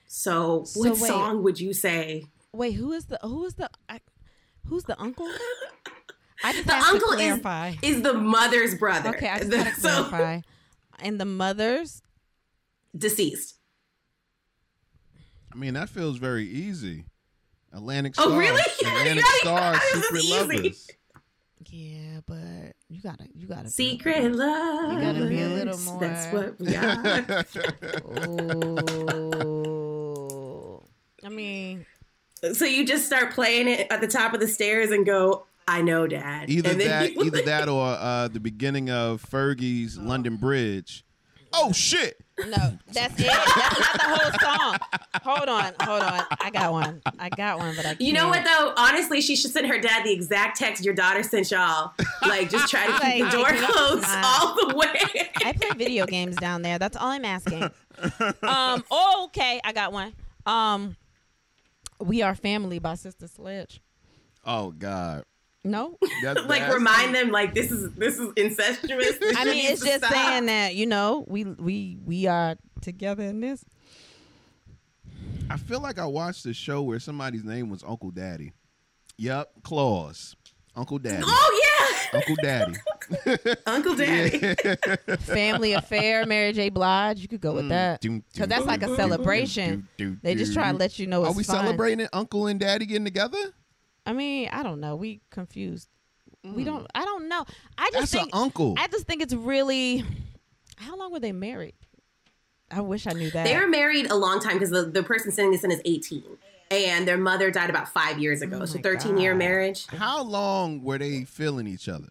So, 0.07 0.65
So 0.65 0.81
what 0.81 0.91
wait. 0.99 1.07
song 1.07 1.41
would 1.43 1.60
you 1.60 1.73
say? 1.73 2.26
Wait, 2.53 2.73
who 2.73 2.91
is 2.91 3.06
the 3.06 3.18
who 3.23 3.45
is 3.45 3.53
the 3.56 3.69
I, 3.89 4.02
who's 4.68 4.84
the 4.84 4.99
uncle? 5.02 5.27
I 6.43 6.53
just 6.53 6.65
The 6.68 6.73
have 6.73 6.84
uncle 6.95 7.10
to 7.11 7.15
is 7.15 7.19
clarify. 7.39 7.73
is 7.81 8.02
the 8.02 8.14
mother's 8.14 8.76
brother. 8.76 9.10
okay, 9.15 9.30
I 9.30 9.38
just 9.39 9.49
The- 9.52 9.57
gotta 9.57 9.76
so- 9.80 10.03
clarify. 10.06 10.41
And 10.99 11.19
the 11.19 11.26
mothers. 11.26 12.02
deceased. 12.95 13.56
I 15.53 15.57
mean, 15.57 15.73
that 15.73 15.89
feels 15.89 16.18
very 16.18 16.45
easy. 16.48 17.06
Atlantic 17.73 18.15
Starr. 18.15 18.26
Oh, 18.27 18.30
Starr. 18.31 18.39
really? 18.39 18.61
Atlantic 18.81 19.23
Yeah, 19.26 19.31
Starr, 19.39 19.73
this 19.93 20.10
Secret. 20.10 20.26
Lovers. 20.26 20.88
Yeah, 21.69 22.19
but 22.26 22.70
you 22.91 23.01
gotta 23.01 23.26
you 23.34 23.47
gotta 23.47 23.63
be- 23.63 23.69
Secret 23.69 24.31
love. 24.34 24.93
You 24.93 24.99
gotta 24.99 25.26
be 25.27 25.41
a 25.41 25.47
little 25.47 25.77
more. 25.80 25.99
That's 25.99 26.34
what 26.34 26.59
we 26.59 26.76
are. 26.76 28.51
Oh. 29.51 30.84
I 31.23 31.30
mean, 31.30 31.85
so 32.53 32.65
you 32.65 32.85
just 32.85 33.05
start 33.05 33.31
playing 33.34 33.68
it 33.68 33.88
at 33.89 34.01
the 34.01 34.07
top 34.07 34.34
of 34.34 34.39
the 34.39 34.47
stairs 34.47 34.91
and 34.91 35.05
go, 35.05 35.45
"I 35.68 35.81
know, 35.81 36.07
Dad." 36.07 36.49
Either 36.49 36.72
and 36.72 36.81
that, 36.81 37.11
either 37.11 37.41
that, 37.45 37.69
or 37.69 37.85
uh, 37.88 38.27
the 38.27 38.39
beginning 38.39 38.89
of 38.89 39.23
Fergie's 39.23 39.97
London 39.97 40.35
Bridge. 40.38 41.05
Oh 41.53 41.72
shit! 41.72 42.18
No, 42.39 42.77
that's 42.91 43.19
it. 43.19 43.27
That's 43.27 43.79
not 43.79 43.93
the 43.93 44.07
whole 44.07 44.57
song. 44.57 44.77
Hold 45.23 45.49
on, 45.49 45.73
hold 45.81 46.01
on. 46.01 46.23
I 46.39 46.49
got 46.51 46.71
one. 46.71 47.01
I 47.19 47.29
got 47.29 47.59
one, 47.59 47.75
but 47.75 47.85
I 47.85 47.89
can't. 47.89 48.01
You 48.01 48.13
know 48.13 48.29
what 48.29 48.43
though? 48.43 48.73
Honestly, 48.77 49.21
she 49.21 49.35
should 49.35 49.51
send 49.51 49.67
her 49.67 49.79
dad 49.79 50.05
the 50.05 50.11
exact 50.11 50.57
text 50.57 50.83
your 50.83 50.93
daughter 50.93 51.23
sent 51.23 51.51
y'all. 51.51 51.93
Like, 52.23 52.49
just 52.49 52.69
try 52.69 52.87
to 52.87 52.93
keep 52.99 53.23
Like, 53.23 53.31
the 53.31 53.37
door 53.37 53.47
closed 53.71 54.05
all 54.23 54.55
the 54.55 54.75
way. 54.75 55.29
I 55.43 55.53
play 55.53 55.69
video 55.77 56.05
games 56.05 56.35
down 56.37 56.61
there. 56.61 56.79
That's 56.79 56.97
all 56.97 57.07
I'm 57.09 57.25
asking. 57.25 57.63
Um. 58.41 58.83
Oh, 58.89 59.25
okay. 59.25 59.61
I 59.63 59.73
got 59.73 59.93
one. 59.93 60.13
Um. 60.47 60.95
We 61.99 62.23
are 62.23 62.33
family 62.33 62.79
by 62.79 62.95
Sister 62.95 63.27
Sledge. 63.27 63.79
Oh 64.43 64.71
god. 64.71 65.25
No. 65.63 65.97
That's 66.23 66.43
like, 66.47 66.61
nasty. 66.61 66.73
remind 66.73 67.15
them 67.15 67.29
like 67.29 67.53
this 67.53 67.71
is 67.71 67.91
this 67.93 68.17
is 68.17 68.31
incestuous. 68.35 69.17
This 69.19 69.38
I 69.38 69.45
mean, 69.45 69.71
it's 69.71 69.83
just 69.83 69.99
stop. 69.99 70.11
saying 70.11 70.47
that 70.47 70.75
you 70.75 70.85
know 70.85 71.25
we 71.27 71.43
we 71.43 71.97
we 72.03 72.27
are 72.27 72.55
together 72.81 73.23
in 73.23 73.41
this. 73.41 73.63
I 75.49 75.57
feel 75.57 75.81
like 75.81 75.99
I 75.99 76.05
watched 76.05 76.45
a 76.45 76.53
show 76.53 76.81
where 76.81 76.99
somebody's 76.99 77.43
name 77.43 77.69
was 77.69 77.83
Uncle 77.83 78.11
Daddy. 78.11 78.53
Yep, 79.17 79.51
Claws. 79.63 80.35
Uncle 80.75 80.97
Daddy. 80.97 81.23
Oh 81.25 81.61
yeah, 81.63 82.17
Uncle 82.17 82.35
Daddy. 82.41 82.73
Uncle 83.67 83.95
Daddy. 83.95 84.55
Family 85.17 85.73
Affair, 85.73 86.25
Mary 86.25 86.53
J. 86.53 86.69
Blige. 86.69 87.19
You 87.19 87.27
could 87.27 87.41
go 87.41 87.53
with 87.53 87.65
mm. 87.65 87.69
that 87.69 88.01
Doom, 88.01 88.23
because 88.31 88.47
that's 88.47 88.65
like 88.65 88.81
a 88.81 88.95
celebration. 88.95 89.88
doom, 89.97 90.13
doom, 90.13 90.19
They 90.23 90.35
just 90.35 90.53
try 90.53 90.71
to 90.71 90.77
let 90.77 90.97
you 90.97 91.07
know 91.07 91.25
Are 91.25 91.33
we 91.33 91.43
fun. 91.43 91.57
celebrating 91.57 92.07
Uncle 92.13 92.47
and 92.47 92.59
Daddy 92.59 92.85
getting 92.85 93.05
together? 93.05 93.53
I 94.06 94.14
mean, 94.14 94.49
I 94.52 94.64
don't 94.64 94.80
know. 94.80 94.95
We 94.95 95.22
confused. 95.30 95.88
We 96.44 96.64
don't. 96.64 96.88
I 96.95 97.06
don't 97.06 97.28
know. 97.30 97.45
I 97.78 97.90
just 97.91 97.95
Mm. 97.95 97.99
That's 97.99 98.14
an 98.14 98.19
think. 98.22 98.36
uncle. 98.36 98.76
I 98.78 98.88
just 98.88 99.06
think 99.07 99.22
it's 99.22 99.34
really. 99.34 100.03
How 100.78 100.98
long 100.98 101.11
were 101.11 101.19
they 101.19 101.32
married? 101.32 101.76
I 102.72 102.82
wish 102.82 103.06
I 103.06 103.11
knew 103.11 103.30
that. 103.32 103.44
They 103.45 103.56
were 103.57 103.68
married 103.68 104.10
a 104.10 104.15
long 104.15 104.40
time 104.40 104.53
because 104.53 104.69
the, 104.72 104.84
the 104.84 105.03
person 105.03 105.32
sending 105.32 105.52
this 105.52 105.64
in 105.64 105.72
is 105.72 105.82
18. 105.86 106.23
And 106.72 107.06
their 107.07 107.18
mother 107.18 107.52
died 107.52 107.69
about 107.69 107.90
five 107.90 108.18
years 108.18 108.41
ago. 108.41 108.60
Oh 108.61 108.65
so 108.65 108.78
my 108.78 108.82
13 108.82 109.18
year 109.18 109.36
marriage. 109.36 109.86
How 109.88 110.23
long 110.23 110.82
were 110.84 110.98
they 110.98 111.26
feeling 111.26 111.68
each 111.68 111.90
other? 111.90 112.07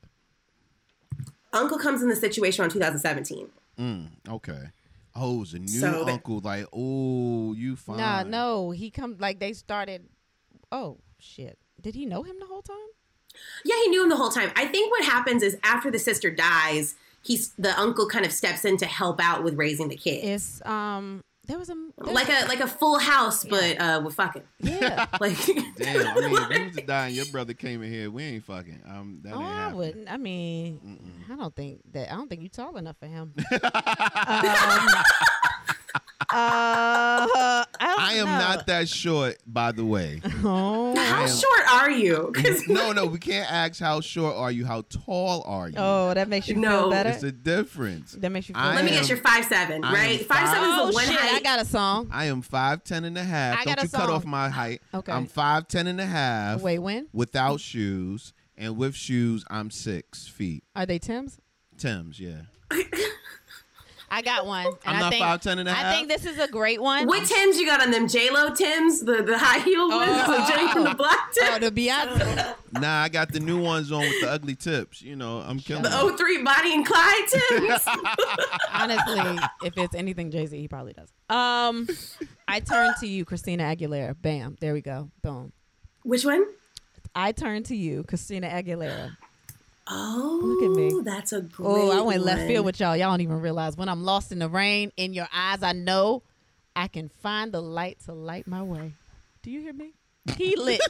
Uncle 1.52 1.78
comes 1.78 2.02
in 2.02 2.08
the 2.08 2.14
situation 2.16 2.62
on 2.62 2.70
2017. 2.70 3.48
Mm, 3.78 4.08
okay. 4.28 4.64
Oh, 5.16 5.42
it's 5.42 5.54
a 5.54 5.58
new 5.58 5.66
So 5.66 6.04
the- 6.04 6.12
uncle. 6.12 6.40
Like, 6.40 6.66
oh, 6.72 7.54
you 7.54 7.74
fine. 7.74 7.96
Nah, 7.96 8.22
no. 8.22 8.70
He 8.70 8.90
come 8.90 9.16
like 9.18 9.40
they 9.40 9.52
started. 9.54 10.06
Oh 10.70 10.98
shit! 11.18 11.58
Did 11.82 11.94
he 11.94 12.06
know 12.06 12.22
him 12.22 12.36
the 12.38 12.46
whole 12.46 12.62
time? 12.62 12.76
Yeah, 13.64 13.76
he 13.82 13.88
knew 13.88 14.02
him 14.02 14.08
the 14.08 14.16
whole 14.16 14.30
time. 14.30 14.50
I 14.56 14.66
think 14.66 14.90
what 14.90 15.04
happens 15.04 15.42
is 15.42 15.56
after 15.62 15.90
the 15.90 15.98
sister 15.98 16.30
dies, 16.30 16.94
he's 17.22 17.50
the 17.58 17.78
uncle 17.78 18.08
kind 18.08 18.24
of 18.26 18.32
steps 18.32 18.64
in 18.64 18.76
to 18.78 18.86
help 18.86 19.20
out 19.20 19.44
with 19.44 19.54
raising 19.54 19.88
the 19.88 19.96
kid. 19.96 20.24
It's 20.24 20.64
um. 20.66 21.22
There 21.46 21.58
was 21.58 21.68
a 21.68 21.74
there 21.98 22.14
like 22.14 22.28
was- 22.28 22.44
a 22.44 22.46
like 22.46 22.60
a 22.60 22.68
full 22.68 22.98
house, 23.00 23.42
but 23.44 23.80
uh 23.80 24.00
we're 24.04 24.12
fucking. 24.12 24.42
yeah. 24.60 25.06
Like 25.20 25.36
Damn. 25.76 26.06
I 26.16 26.20
mean, 26.20 26.36
if 26.36 26.50
you 26.58 26.64
was 26.66 26.76
to 26.76 26.82
die 26.82 27.06
and 27.08 27.16
your 27.16 27.26
brother 27.26 27.54
came 27.54 27.82
in 27.82 27.90
here, 27.90 28.08
we 28.08 28.22
ain't 28.22 28.44
fucking. 28.44 28.80
Um, 28.86 29.18
that 29.24 29.32
Oh, 29.34 29.40
ain't 29.40 29.48
I 29.48 29.72
wouldn't. 29.74 30.12
I 30.12 30.16
mean, 30.16 31.24
I 31.28 31.34
don't 31.34 31.54
think 31.56 31.80
that. 31.92 32.12
I 32.12 32.14
don't 32.14 32.28
think 32.28 32.42
you're 32.42 32.50
tall 32.50 32.76
enough 32.76 32.96
for 33.00 33.06
him. 33.06 33.32
um, 33.52 34.88
Uh, 36.32 36.36
I, 36.36 37.64
don't 37.80 38.00
I 38.00 38.12
am 38.14 38.26
know. 38.26 38.38
not 38.38 38.66
that 38.68 38.88
short, 38.88 39.38
by 39.46 39.72
the 39.72 39.84
way. 39.84 40.20
Oh, 40.44 40.94
how 40.96 41.22
am- 41.22 41.28
short 41.28 41.72
are 41.72 41.90
you? 41.90 42.32
no, 42.68 42.92
no, 42.92 43.06
we 43.06 43.18
can't 43.18 43.50
ask 43.50 43.80
how 43.80 44.00
short 44.00 44.36
are 44.36 44.50
you. 44.50 44.64
How 44.64 44.82
tall 44.82 45.42
are 45.46 45.68
you? 45.68 45.74
oh, 45.76 46.14
that 46.14 46.28
makes 46.28 46.48
you 46.48 46.56
No. 46.56 46.82
feel 46.82 46.90
better. 46.90 47.08
it's 47.10 47.22
a 47.22 47.32
difference. 47.32 48.12
that 48.12 48.30
makes 48.30 48.48
you 48.48 48.54
feel 48.54 48.62
I 48.64 48.74
Let 48.76 48.84
me 48.84 48.92
guess, 48.92 49.08
you're 49.08 49.18
five 49.18 49.44
seven, 49.44 49.84
I 49.84 49.88
am 49.88 49.94
right? 49.94 50.26
Five 50.26 50.48
seven 50.48 50.68
Oh 50.70 50.70
is 50.70 50.76
the 50.76 50.82
oh, 50.82 50.94
one 50.94 51.04
shit! 51.06 51.16
height. 51.20 51.34
I 51.34 51.40
got 51.42 51.60
a 51.60 51.64
song. 51.64 52.08
I 52.12 52.26
am 52.26 52.42
5'10 52.42 53.04
and 53.04 53.18
a 53.18 53.24
half. 53.24 53.54
I 53.60 53.64
Don't 53.64 53.74
got 53.76 53.78
a 53.80 53.86
you 53.86 53.88
cut 53.90 54.06
song. 54.06 54.10
off 54.10 54.24
my 54.24 54.48
height. 54.48 54.82
Okay. 54.94 55.12
I'm 55.12 55.26
5'10 55.26 55.86
and 55.88 56.00
a 56.00 56.06
half 56.06 56.60
Wait, 56.62 56.78
when 56.78 57.08
without 57.12 57.60
shoes. 57.60 58.32
And 58.56 58.76
with 58.76 58.94
shoes, 58.94 59.42
I'm 59.50 59.70
six 59.70 60.28
feet. 60.28 60.64
are 60.76 60.84
they 60.84 60.98
Tim's? 60.98 61.38
Tim's, 61.78 62.20
yeah. 62.20 62.42
I 64.12 64.22
got 64.22 64.44
one. 64.44 64.66
And 64.66 64.74
I'm 64.84 64.96
I 64.96 65.00
not 65.00 65.12
think, 65.12 65.24
5'10 65.24 65.58
and 65.60 65.68
a 65.68 65.72
I 65.72 65.74
half. 65.74 65.94
think 65.94 66.08
this 66.08 66.24
is 66.26 66.38
a 66.38 66.48
great 66.48 66.82
one. 66.82 67.06
What 67.06 67.26
Tims 67.28 67.58
you 67.58 67.66
got 67.66 67.80
on 67.80 67.90
them? 67.92 68.08
J 68.08 68.28
Lo 68.30 68.52
Tims, 68.52 69.00
the 69.00 69.22
the 69.22 69.38
high 69.38 69.60
heel 69.60 69.88
ones, 69.88 70.10
Oh. 70.12 70.36
the 70.46 70.52
Jenny 70.52 70.72
from 70.72 70.84
the 70.84 70.94
Block 70.94 71.32
Tims, 71.32 71.48
Oh, 71.52 71.58
the 71.60 71.70
Beyonce. 71.70 72.54
Nah, 72.72 73.02
I 73.02 73.08
got 73.08 73.32
the 73.32 73.38
new 73.40 73.62
ones 73.62 73.92
on 73.92 74.00
with 74.00 74.20
the 74.20 74.30
ugly 74.30 74.54
tips. 74.56 75.00
You 75.02 75.14
know, 75.16 75.38
I'm 75.38 75.60
killing 75.60 75.82
the 75.84 75.90
it. 76.08 76.16
03 76.18 76.42
Bonnie 76.42 76.74
and 76.74 76.84
Clyde 76.86 77.24
Tims. 77.28 77.82
Honestly, 78.72 79.38
if 79.64 79.76
it's 79.78 79.94
anything 79.94 80.30
Jay 80.30 80.46
Z, 80.46 80.58
he 80.58 80.68
probably 80.68 80.92
does. 80.92 81.12
Um, 81.28 81.88
I 82.48 82.60
turn 82.60 82.92
to 83.00 83.06
you, 83.06 83.24
Christina 83.24 83.64
Aguilera. 83.64 84.14
Bam, 84.20 84.56
there 84.60 84.72
we 84.72 84.80
go. 84.80 85.10
Boom. 85.22 85.52
Which 86.02 86.24
one? 86.24 86.44
I 87.14 87.32
turn 87.32 87.62
to 87.64 87.76
you, 87.76 88.04
Christina 88.04 88.48
Aguilera. 88.48 89.16
Oh, 89.92 90.40
Look 90.42 90.62
at 90.62 90.70
me. 90.76 90.90
Oh, 90.94 91.02
that's 91.02 91.32
a 91.32 91.40
great. 91.40 91.66
Oh, 91.66 91.90
I 91.90 92.00
went 92.02 92.22
left 92.22 92.40
one. 92.40 92.48
field 92.48 92.64
with 92.66 92.78
y'all. 92.78 92.96
Y'all 92.96 93.10
don't 93.10 93.20
even 93.22 93.40
realize 93.40 93.76
when 93.76 93.88
I'm 93.88 94.04
lost 94.04 94.30
in 94.30 94.38
the 94.38 94.48
rain, 94.48 94.92
in 94.96 95.12
your 95.12 95.26
eyes, 95.32 95.62
I 95.62 95.72
know 95.72 96.22
I 96.76 96.86
can 96.86 97.08
find 97.08 97.50
the 97.52 97.60
light 97.60 97.98
to 98.06 98.12
light 98.12 98.46
my 98.46 98.62
way. 98.62 98.92
Do 99.42 99.50
you 99.50 99.60
hear 99.60 99.72
me? 99.72 99.94
He 100.36 100.54
lit. 100.58 100.80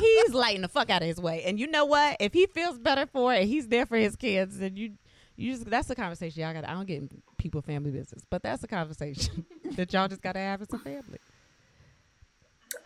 he's 0.00 0.34
lighting 0.34 0.62
the 0.62 0.68
fuck 0.68 0.90
out 0.90 1.02
of 1.02 1.08
his 1.08 1.20
way. 1.20 1.44
And 1.44 1.58
you 1.58 1.66
know 1.66 1.86
what? 1.86 2.16
If 2.20 2.32
he 2.34 2.46
feels 2.46 2.78
better 2.78 3.06
for 3.06 3.32
it, 3.32 3.46
he's 3.46 3.68
there 3.68 3.86
for 3.86 3.96
his 3.96 4.16
kids. 4.16 4.58
Then 4.58 4.76
you, 4.76 4.92
you 5.36 5.52
just 5.52 5.70
that's 5.70 5.88
a 5.88 5.94
conversation 5.94 6.42
y'all 6.42 6.52
got. 6.52 6.68
I 6.68 6.74
don't 6.74 6.86
get 6.86 6.98
in 6.98 7.22
people 7.38 7.62
family 7.62 7.90
business, 7.90 8.22
but 8.28 8.42
that's 8.42 8.62
a 8.64 8.68
conversation 8.68 9.46
that 9.76 9.92
y'all 9.92 10.08
just 10.08 10.20
got 10.20 10.32
to 10.32 10.40
have 10.40 10.60
as 10.60 10.72
a 10.72 10.78
family. 10.78 11.18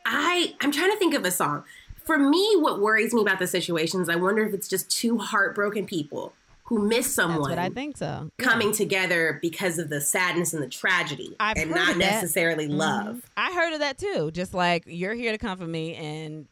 I 0.05 0.55
I'm 0.61 0.71
trying 0.73 0.91
to 0.93 0.97
think 0.99 1.15
of 1.15 1.25
a 1.25 1.31
song. 1.31 1.65
For 2.07 2.19
me, 2.19 2.55
what 2.59 2.81
worries 2.81 3.13
me 3.13 3.21
about 3.23 3.39
the 3.41 3.47
situation 3.49 4.01
is 4.01 4.09
I 4.09 4.17
wonder 4.17 4.45
if 4.47 4.55
it's 4.55 4.69
just 4.69 4.89
two 4.91 5.19
heartbroken 5.19 5.87
people 5.87 6.33
who 6.65 6.79
miss 6.87 7.07
That's 7.07 7.15
someone 7.15 7.41
what 7.51 7.59
I 7.59 7.69
think 7.69 7.97
so. 7.97 8.31
coming 8.39 8.73
together 8.73 9.39
because 9.43 9.79
of 9.79 9.89
the 9.89 10.01
sadness 10.01 10.53
and 10.55 10.63
the 10.63 10.69
tragedy, 10.69 11.37
I've 11.39 11.57
and 11.57 11.71
not 11.71 11.97
necessarily 11.97 12.69
Mhm. 12.69 12.77
love. 12.77 13.23
I 13.37 13.53
heard 13.53 13.73
of 13.73 13.81
that 13.81 13.99
too. 13.99 14.31
Just 14.33 14.55
like 14.55 14.85
you're 14.87 15.15
here 15.15 15.33
to 15.33 15.39
comfort 15.39 15.67
me, 15.69 15.95
and 15.95 16.47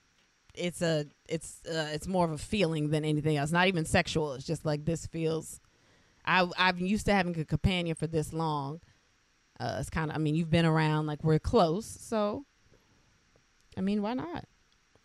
it's 0.55 0.83
a 0.83 1.07
it's 1.29 1.61
uh, 1.69 1.89
it's 1.93 2.07
more 2.07 2.25
of 2.25 2.31
a 2.33 2.39
feeling 2.39 2.91
than 2.91 3.05
anything 3.05 3.37
else. 3.37 3.51
Not 3.53 3.67
even 3.69 3.85
sexual. 3.85 4.35
It's 4.35 4.45
just 4.47 4.65
like 4.65 4.85
this 4.85 5.07
feels. 5.07 5.61
I 6.25 6.49
I've 6.59 6.81
used 6.81 7.07
to 7.07 7.13
having 7.13 7.39
a 7.39 7.45
companion 7.45 7.95
for 7.97 8.07
this 8.07 8.33
long. 8.33 8.81
Uh, 9.61 9.77
it's 9.81 9.91
kind 9.91 10.11
of. 10.11 10.17
I 10.17 10.19
mean, 10.19 10.35
you've 10.35 10.51
been 10.51 10.67
around. 10.67 11.07
Like 11.07 11.23
we're 11.25 11.39
close, 11.41 11.87
so. 11.87 12.45
I 13.77 13.81
mean, 13.81 14.01
why 14.03 14.15
not? 14.15 14.45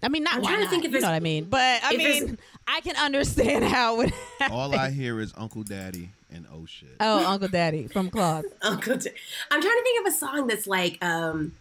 I 0.01 0.07
mean, 0.09 0.23
not. 0.23 0.35
I'm 0.35 0.41
why 0.41 0.49
trying 0.51 0.59
to 0.59 0.63
not, 0.65 0.69
think 0.71 0.85
if 0.85 0.91
you 0.91 0.93
know 0.93 0.97
it's- 0.99 1.09
what 1.11 1.15
I 1.15 1.19
mean, 1.19 1.45
but 1.45 1.79
I 1.83 1.97
mean, 1.97 2.37
I 2.67 2.81
can 2.81 2.95
understand 2.95 3.65
how 3.75 4.01
it 4.01 4.13
would. 4.39 4.51
All 4.51 4.73
I 4.75 4.89
hear 4.91 5.19
is 5.19 5.33
Uncle 5.37 5.63
Daddy 5.63 6.09
and 6.31 6.45
oh 6.53 6.65
shit. 6.65 6.95
oh, 6.99 7.25
Uncle 7.25 7.47
Daddy 7.49 7.87
from 7.87 8.09
Claws. 8.09 8.45
Uncle 8.61 8.95
Da- 8.97 9.11
I'm 9.51 9.61
trying 9.61 9.75
to 9.77 9.83
think 9.83 10.07
of 10.07 10.13
a 10.13 10.15
song 10.15 10.47
that's 10.47 10.67
like, 10.67 11.03
um, 11.03 11.53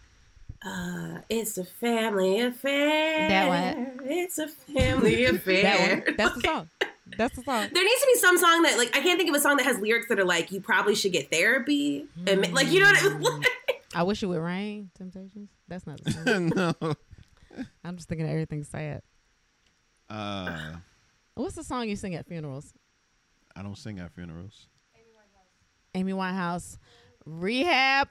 uh, 0.65 1.19
it's 1.29 1.57
a 1.57 1.63
family 1.65 2.39
affair. 2.41 3.29
That 3.29 3.47
one. 3.75 3.99
It's 4.09 4.37
a 4.37 4.47
family 4.47 5.25
affair. 5.25 6.03
That 6.17 6.17
one. 6.17 6.17
That's 6.17 6.35
the 6.35 6.41
song. 6.41 6.69
That's 7.17 7.35
the 7.35 7.41
song. 7.43 7.67
There 7.73 7.83
needs 7.83 8.01
to 8.01 8.07
be 8.13 8.19
some 8.19 8.37
song 8.37 8.61
that, 8.63 8.77
like, 8.77 8.95
I 8.95 9.01
can't 9.01 9.17
think 9.17 9.29
of 9.29 9.35
a 9.35 9.39
song 9.39 9.57
that 9.57 9.65
has 9.65 9.79
lyrics 9.79 10.07
that 10.09 10.19
are 10.19 10.25
like, 10.25 10.51
you 10.51 10.61
probably 10.61 10.95
should 10.95 11.11
get 11.11 11.31
therapy. 11.31 12.05
And, 12.27 12.53
like, 12.53 12.67
you 12.67 12.79
know 12.81 12.85
what 12.91 13.03
I 13.03 13.17
mean? 13.17 13.43
I 13.95 14.03
wish 14.03 14.21
it 14.21 14.27
would 14.27 14.39
rain. 14.39 14.91
Temptations. 14.95 15.49
That's 15.67 15.87
not 15.87 16.03
the 16.03 16.11
song. 16.11 16.75
no. 16.81 16.93
I'm 17.83 17.95
just 17.95 18.07
thinking 18.09 18.25
of 18.25 18.31
everything 18.31 18.63
sad. 18.63 19.01
Uh, 20.09 20.57
What's 21.35 21.55
the 21.55 21.63
song 21.63 21.87
you 21.87 21.95
sing 21.95 22.15
at 22.15 22.27
funerals? 22.27 22.73
I 23.55 23.61
don't 23.61 23.77
sing 23.77 23.99
at 23.99 24.11
funerals. 24.13 24.67
Amy 25.95 26.13
Winehouse, 26.13 26.77
Rehab. 27.25 28.09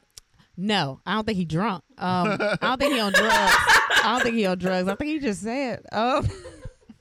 No, 0.57 1.01
I 1.07 1.15
don't 1.15 1.25
think 1.25 1.39
he 1.39 1.45
drunk. 1.45 1.85
Um, 1.99 2.37
I 2.41 2.57
don't 2.61 2.81
think 2.81 2.95
he 2.95 3.01
on 3.01 3.13
drugs. 3.13 3.31
I 3.35 4.01
don't 4.05 4.23
think 4.23 4.35
he 4.37 4.47
on 4.47 4.59
drugs. 4.59 4.89
I 4.89 4.95
think 4.97 5.11
he 5.11 5.19
just 5.21 5.43
said. 5.43 5.85
Um, 5.93 6.27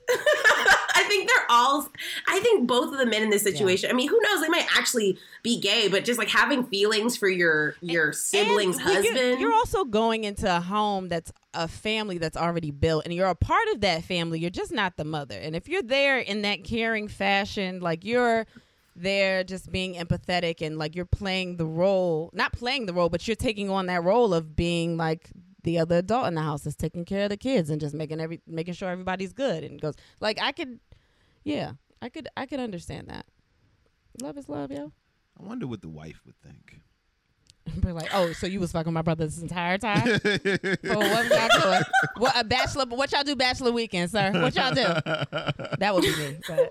I 0.08 0.76
think 1.08 1.28
they're 1.28 1.46
all, 1.50 1.88
I 2.28 2.38
think 2.40 2.68
both 2.68 2.92
of 2.92 2.98
the 2.98 3.06
men 3.06 3.22
in 3.22 3.30
this 3.30 3.42
situation, 3.42 3.90
I 3.90 3.94
mean, 3.94 4.08
who 4.08 4.18
knows? 4.22 4.40
They 4.40 4.48
might 4.48 4.66
actually 4.76 5.18
be 5.42 5.60
gay, 5.60 5.88
but 5.88 6.04
just 6.04 6.18
like 6.18 6.28
having 6.28 6.64
feelings 6.64 7.16
for 7.16 7.28
your 7.28 7.74
your 7.80 8.12
sibling's 8.12 8.76
and 8.76 8.86
when 8.86 9.04
you're- 9.04 9.14
husband. 9.14 9.40
You're, 9.40 9.54
also 9.54 9.84
going 9.84 10.24
into 10.24 10.54
a 10.54 10.60
home 10.60 11.08
that's 11.08 11.32
a 11.52 11.66
family 11.66 12.18
that's 12.18 12.36
already 12.36 12.70
built, 12.70 13.04
and 13.04 13.12
you're 13.12 13.26
a 13.26 13.34
part 13.34 13.66
of 13.74 13.80
that 13.80 14.04
family. 14.04 14.38
You're 14.38 14.50
just 14.50 14.72
not 14.72 14.96
the 14.96 15.04
mother. 15.04 15.36
And 15.36 15.56
if 15.56 15.68
you're 15.68 15.82
there 15.82 16.18
in 16.18 16.42
that 16.42 16.62
caring 16.62 17.08
fashion, 17.08 17.80
like 17.80 18.04
you're 18.04 18.46
there 18.94 19.44
just 19.44 19.70
being 19.70 19.94
empathetic 19.94 20.64
and 20.64 20.78
like 20.78 20.94
you're 20.94 21.04
playing 21.04 21.56
the 21.56 21.66
role, 21.66 22.30
not 22.32 22.52
playing 22.52 22.86
the 22.86 22.94
role, 22.94 23.08
but 23.08 23.26
you're 23.26 23.36
taking 23.36 23.70
on 23.70 23.86
that 23.86 24.02
role 24.04 24.34
of 24.34 24.54
being 24.56 24.96
like 24.96 25.30
the 25.64 25.78
other 25.78 25.96
adult 25.98 26.26
in 26.26 26.34
the 26.34 26.40
house 26.42 26.66
is 26.66 26.76
taking 26.76 27.04
care 27.04 27.24
of 27.24 27.30
the 27.30 27.36
kids 27.36 27.68
and 27.68 27.80
just 27.80 27.94
making 27.94 28.20
every 28.20 28.40
making 28.46 28.74
sure 28.74 28.88
everybody's 28.88 29.32
good 29.32 29.64
and 29.64 29.80
goes 29.80 29.94
like 30.20 30.38
I 30.40 30.52
could 30.52 30.78
yeah, 31.44 31.72
I 32.00 32.08
could 32.08 32.28
I 32.36 32.46
could 32.46 32.60
understand 32.60 33.08
that. 33.08 33.26
Love 34.22 34.36
is 34.38 34.48
love, 34.48 34.70
yo. 34.70 34.92
I 35.38 35.44
wonder 35.44 35.66
what 35.66 35.80
the 35.80 35.88
wife 35.88 36.20
would 36.26 36.36
think. 36.40 36.80
Be 37.84 37.92
like, 37.92 38.08
oh, 38.14 38.32
so 38.32 38.46
you 38.46 38.60
was 38.60 38.72
fucking 38.72 38.92
my 38.92 39.02
brother 39.02 39.26
this 39.26 39.40
entire 39.40 39.78
time? 39.78 40.06
oh, 40.08 40.18
what 40.24 41.30
y'all 41.30 41.60
doing? 41.60 41.82
What 42.16 42.38
a 42.38 42.44
bachelor? 42.44 42.86
What 42.86 43.12
y'all 43.12 43.22
do 43.24 43.36
bachelor 43.36 43.72
weekend, 43.72 44.10
sir? 44.10 44.32
What 44.32 44.54
y'all 44.54 44.74
do? 44.74 44.82
That 45.78 45.94
would 45.94 46.02
be 46.02 46.16
me. 46.16 46.38
But 46.48 46.70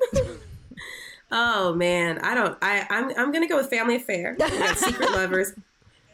oh 1.31 1.73
man, 1.75 2.19
I 2.19 2.33
don't. 2.33 2.57
I 2.61 2.85
I'm 2.89 3.11
I'm 3.17 3.31
gonna 3.31 3.47
go 3.47 3.57
with 3.57 3.69
Family 3.69 3.95
Affair. 3.95 4.35
Secret 4.75 5.11
Lovers. 5.11 5.53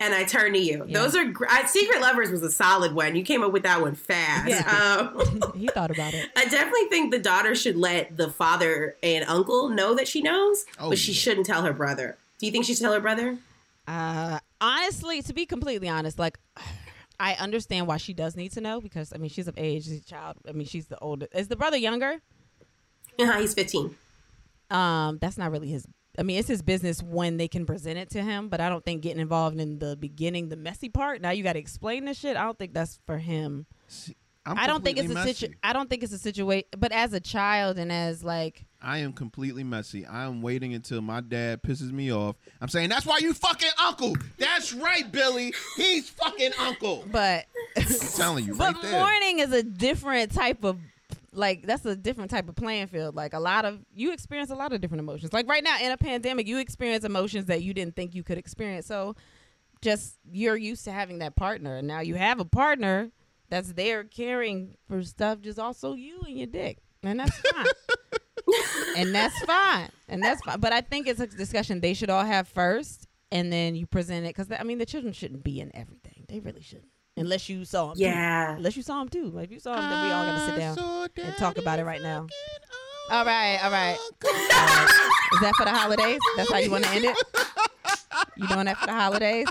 And 0.03 0.13
I 0.13 0.23
turn 0.25 0.51
to 0.53 0.59
you. 0.59 0.83
Yeah. 0.87 0.99
Those 1.01 1.15
are 1.15 1.25
gr- 1.25 1.45
I, 1.49 1.65
Secret 1.65 2.01
Lovers 2.01 2.29
was 2.29 2.43
a 2.43 2.51
solid 2.51 2.93
one. 2.93 3.15
You 3.15 3.23
came 3.23 3.41
up 3.43 3.53
with 3.53 3.63
that 3.63 3.81
one 3.81 3.95
fast. 3.95 4.49
Yeah. 4.49 5.07
Um, 5.15 5.53
he 5.57 5.67
thought 5.67 5.91
about 5.91 6.13
it. 6.13 6.29
I 6.35 6.43
definitely 6.45 6.85
think 6.89 7.11
the 7.11 7.19
daughter 7.19 7.55
should 7.55 7.77
let 7.77 8.17
the 8.17 8.29
father 8.29 8.97
and 9.01 9.23
uncle 9.29 9.69
know 9.69 9.95
that 9.95 10.07
she 10.07 10.21
knows, 10.21 10.65
Oh, 10.79 10.89
but 10.89 10.97
she 10.97 11.11
yeah. 11.13 11.17
shouldn't 11.19 11.45
tell 11.45 11.63
her 11.63 11.71
brother. 11.73 12.17
Do 12.39 12.45
you 12.45 12.51
think 12.51 12.65
she 12.65 12.73
should 12.75 12.81
tell 12.83 12.93
her 12.93 12.99
brother? 12.99 13.37
Uh, 13.87 14.39
honestly, 14.59 15.21
to 15.21 15.33
be 15.33 15.45
completely 15.45 15.87
honest, 15.87 16.19
like 16.19 16.37
I 17.19 17.35
understand 17.35 17.87
why 17.87 17.97
she 17.97 18.13
does 18.13 18.35
need 18.35 18.51
to 18.53 18.61
know 18.61 18.81
because 18.81 19.13
I 19.13 19.17
mean 19.17 19.29
she's 19.29 19.47
of 19.47 19.57
age, 19.57 19.85
she's 19.85 19.99
a 20.01 20.03
child. 20.03 20.35
I 20.47 20.51
mean 20.51 20.67
she's 20.67 20.87
the 20.87 20.97
older. 20.99 21.27
Is 21.33 21.47
the 21.47 21.55
brother 21.55 21.77
younger? 21.77 22.21
Uh-huh, 23.19 23.39
he's 23.39 23.53
15. 23.53 23.95
Um, 24.71 25.17
that's 25.19 25.37
not 25.37 25.51
really 25.51 25.69
his. 25.69 25.87
I 26.17 26.23
mean, 26.23 26.37
it's 26.37 26.47
his 26.47 26.61
business 26.61 27.01
when 27.01 27.37
they 27.37 27.47
can 27.47 27.65
present 27.65 27.97
it 27.97 28.09
to 28.11 28.21
him, 28.21 28.49
but 28.49 28.61
I 28.61 28.69
don't 28.69 28.85
think 28.85 29.01
getting 29.01 29.21
involved 29.21 29.59
in 29.59 29.79
the 29.79 29.95
beginning, 29.95 30.49
the 30.49 30.55
messy 30.55 30.89
part. 30.89 31.21
Now 31.21 31.31
you 31.31 31.43
got 31.43 31.53
to 31.53 31.59
explain 31.59 32.05
this 32.05 32.19
shit. 32.19 32.37
I 32.37 32.43
don't 32.43 32.57
think 32.57 32.73
that's 32.73 32.99
for 33.05 33.17
him. 33.17 33.65
See, 33.87 34.15
I'm 34.45 34.57
I 34.57 34.67
don't 34.67 34.83
think 34.83 34.97
it's 34.97 35.09
a 35.09 35.13
completely 35.13 35.33
situ. 35.33 35.53
I 35.63 35.73
don't 35.73 35.89
think 35.89 36.03
it's 36.03 36.13
a 36.13 36.17
situation. 36.19 36.67
But 36.77 36.91
as 36.91 37.13
a 37.13 37.19
child 37.19 37.79
and 37.79 37.91
as 37.91 38.23
like, 38.23 38.65
I 38.81 38.97
am 38.99 39.13
completely 39.13 39.63
messy. 39.63 40.05
I 40.05 40.25
am 40.25 40.41
waiting 40.41 40.73
until 40.73 41.01
my 41.01 41.21
dad 41.21 41.63
pisses 41.63 41.91
me 41.91 42.11
off. 42.11 42.35
I'm 42.59 42.67
saying 42.67 42.89
that's 42.89 43.05
why 43.05 43.19
you 43.21 43.33
fucking 43.33 43.69
uncle. 43.81 44.15
That's 44.37 44.73
right, 44.73 45.09
Billy. 45.09 45.53
He's 45.77 46.09
fucking 46.09 46.51
uncle. 46.59 47.05
but 47.09 47.45
I'm 47.77 47.85
telling 48.15 48.45
you 48.45 48.55
but 48.57 48.73
right 48.73 48.81
there. 48.83 48.99
mourning 48.99 49.39
is 49.39 49.53
a 49.53 49.63
different 49.63 50.33
type 50.33 50.65
of 50.65 50.77
like 51.33 51.65
that's 51.65 51.85
a 51.85 51.95
different 51.95 52.31
type 52.31 52.47
of 52.47 52.55
playing 52.55 52.87
field. 52.87 53.15
Like 53.15 53.33
a 53.33 53.39
lot 53.39 53.65
of 53.65 53.79
you 53.93 54.13
experience 54.13 54.49
a 54.49 54.55
lot 54.55 54.73
of 54.73 54.81
different 54.81 54.99
emotions. 54.99 55.33
Like 55.33 55.47
right 55.47 55.63
now 55.63 55.77
in 55.81 55.91
a 55.91 55.97
pandemic, 55.97 56.47
you 56.47 56.59
experience 56.59 57.03
emotions 57.03 57.45
that 57.45 57.63
you 57.63 57.73
didn't 57.73 57.95
think 57.95 58.15
you 58.15 58.23
could 58.23 58.37
experience. 58.37 58.85
So 58.85 59.15
just 59.81 60.17
you're 60.31 60.55
used 60.55 60.85
to 60.85 60.91
having 60.91 61.19
that 61.19 61.35
partner, 61.35 61.75
and 61.75 61.87
now 61.87 61.99
you 61.99 62.15
have 62.15 62.39
a 62.39 62.45
partner 62.45 63.11
that's 63.49 63.73
there 63.73 64.03
caring 64.03 64.75
for 64.87 65.03
stuff. 65.03 65.41
Just 65.41 65.59
also 65.59 65.93
you 65.93 66.21
and 66.25 66.37
your 66.37 66.47
dick, 66.47 66.79
and 67.03 67.19
that's 67.19 67.37
fine. 67.37 67.65
and 68.97 69.13
that's 69.13 69.39
fine, 69.43 69.89
and 70.07 70.23
that's 70.23 70.41
fine. 70.41 70.59
But 70.59 70.73
I 70.73 70.81
think 70.81 71.07
it's 71.07 71.19
a 71.19 71.27
discussion 71.27 71.81
they 71.81 71.93
should 71.93 72.09
all 72.09 72.25
have 72.25 72.47
first, 72.47 73.07
and 73.31 73.51
then 73.51 73.75
you 73.75 73.85
present 73.85 74.25
it 74.25 74.35
because 74.35 74.47
I 74.57 74.63
mean 74.63 74.77
the 74.77 74.85
children 74.85 75.13
shouldn't 75.13 75.43
be 75.43 75.59
in 75.59 75.75
everything. 75.75 76.25
They 76.27 76.39
really 76.39 76.61
shouldn't, 76.61 76.92
unless 77.17 77.49
you 77.49 77.65
saw 77.65 77.87
them. 77.89 77.97
too. 77.97 78.03
Yeah. 78.03 78.55
Unless 78.55 78.77
you 78.77 78.83
saw 78.83 79.01
him 79.01 79.09
too. 79.09 79.29
Like, 79.29 79.45
if 79.45 79.51
you 79.51 79.59
saw 79.59 79.73
him, 79.75 79.89
then 79.89 80.05
we 80.05 80.11
all 80.11 80.25
gotta 80.25 80.45
sit 80.45 80.57
down. 80.57 81.09
And 81.27 81.35
talk 81.37 81.57
about 81.57 81.79
it 81.79 81.85
right 81.85 82.01
now. 82.01 82.27
All 83.11 83.25
right, 83.25 83.59
all 83.63 83.71
right. 83.71 83.97
uncle. 83.99 84.29
All 84.29 84.35
right. 84.35 85.09
Is 85.33 85.39
that 85.41 85.53
for 85.57 85.65
the 85.65 85.71
holidays? 85.71 86.19
That's 86.37 86.51
how 86.51 86.57
you 86.59 86.71
want 86.71 86.85
to 86.85 86.89
end 86.91 87.05
it? 87.05 87.17
You 88.37 88.47
doing 88.47 88.65
that 88.65 88.77
for 88.77 88.85
the 88.87 88.93
holidays? 88.93 89.47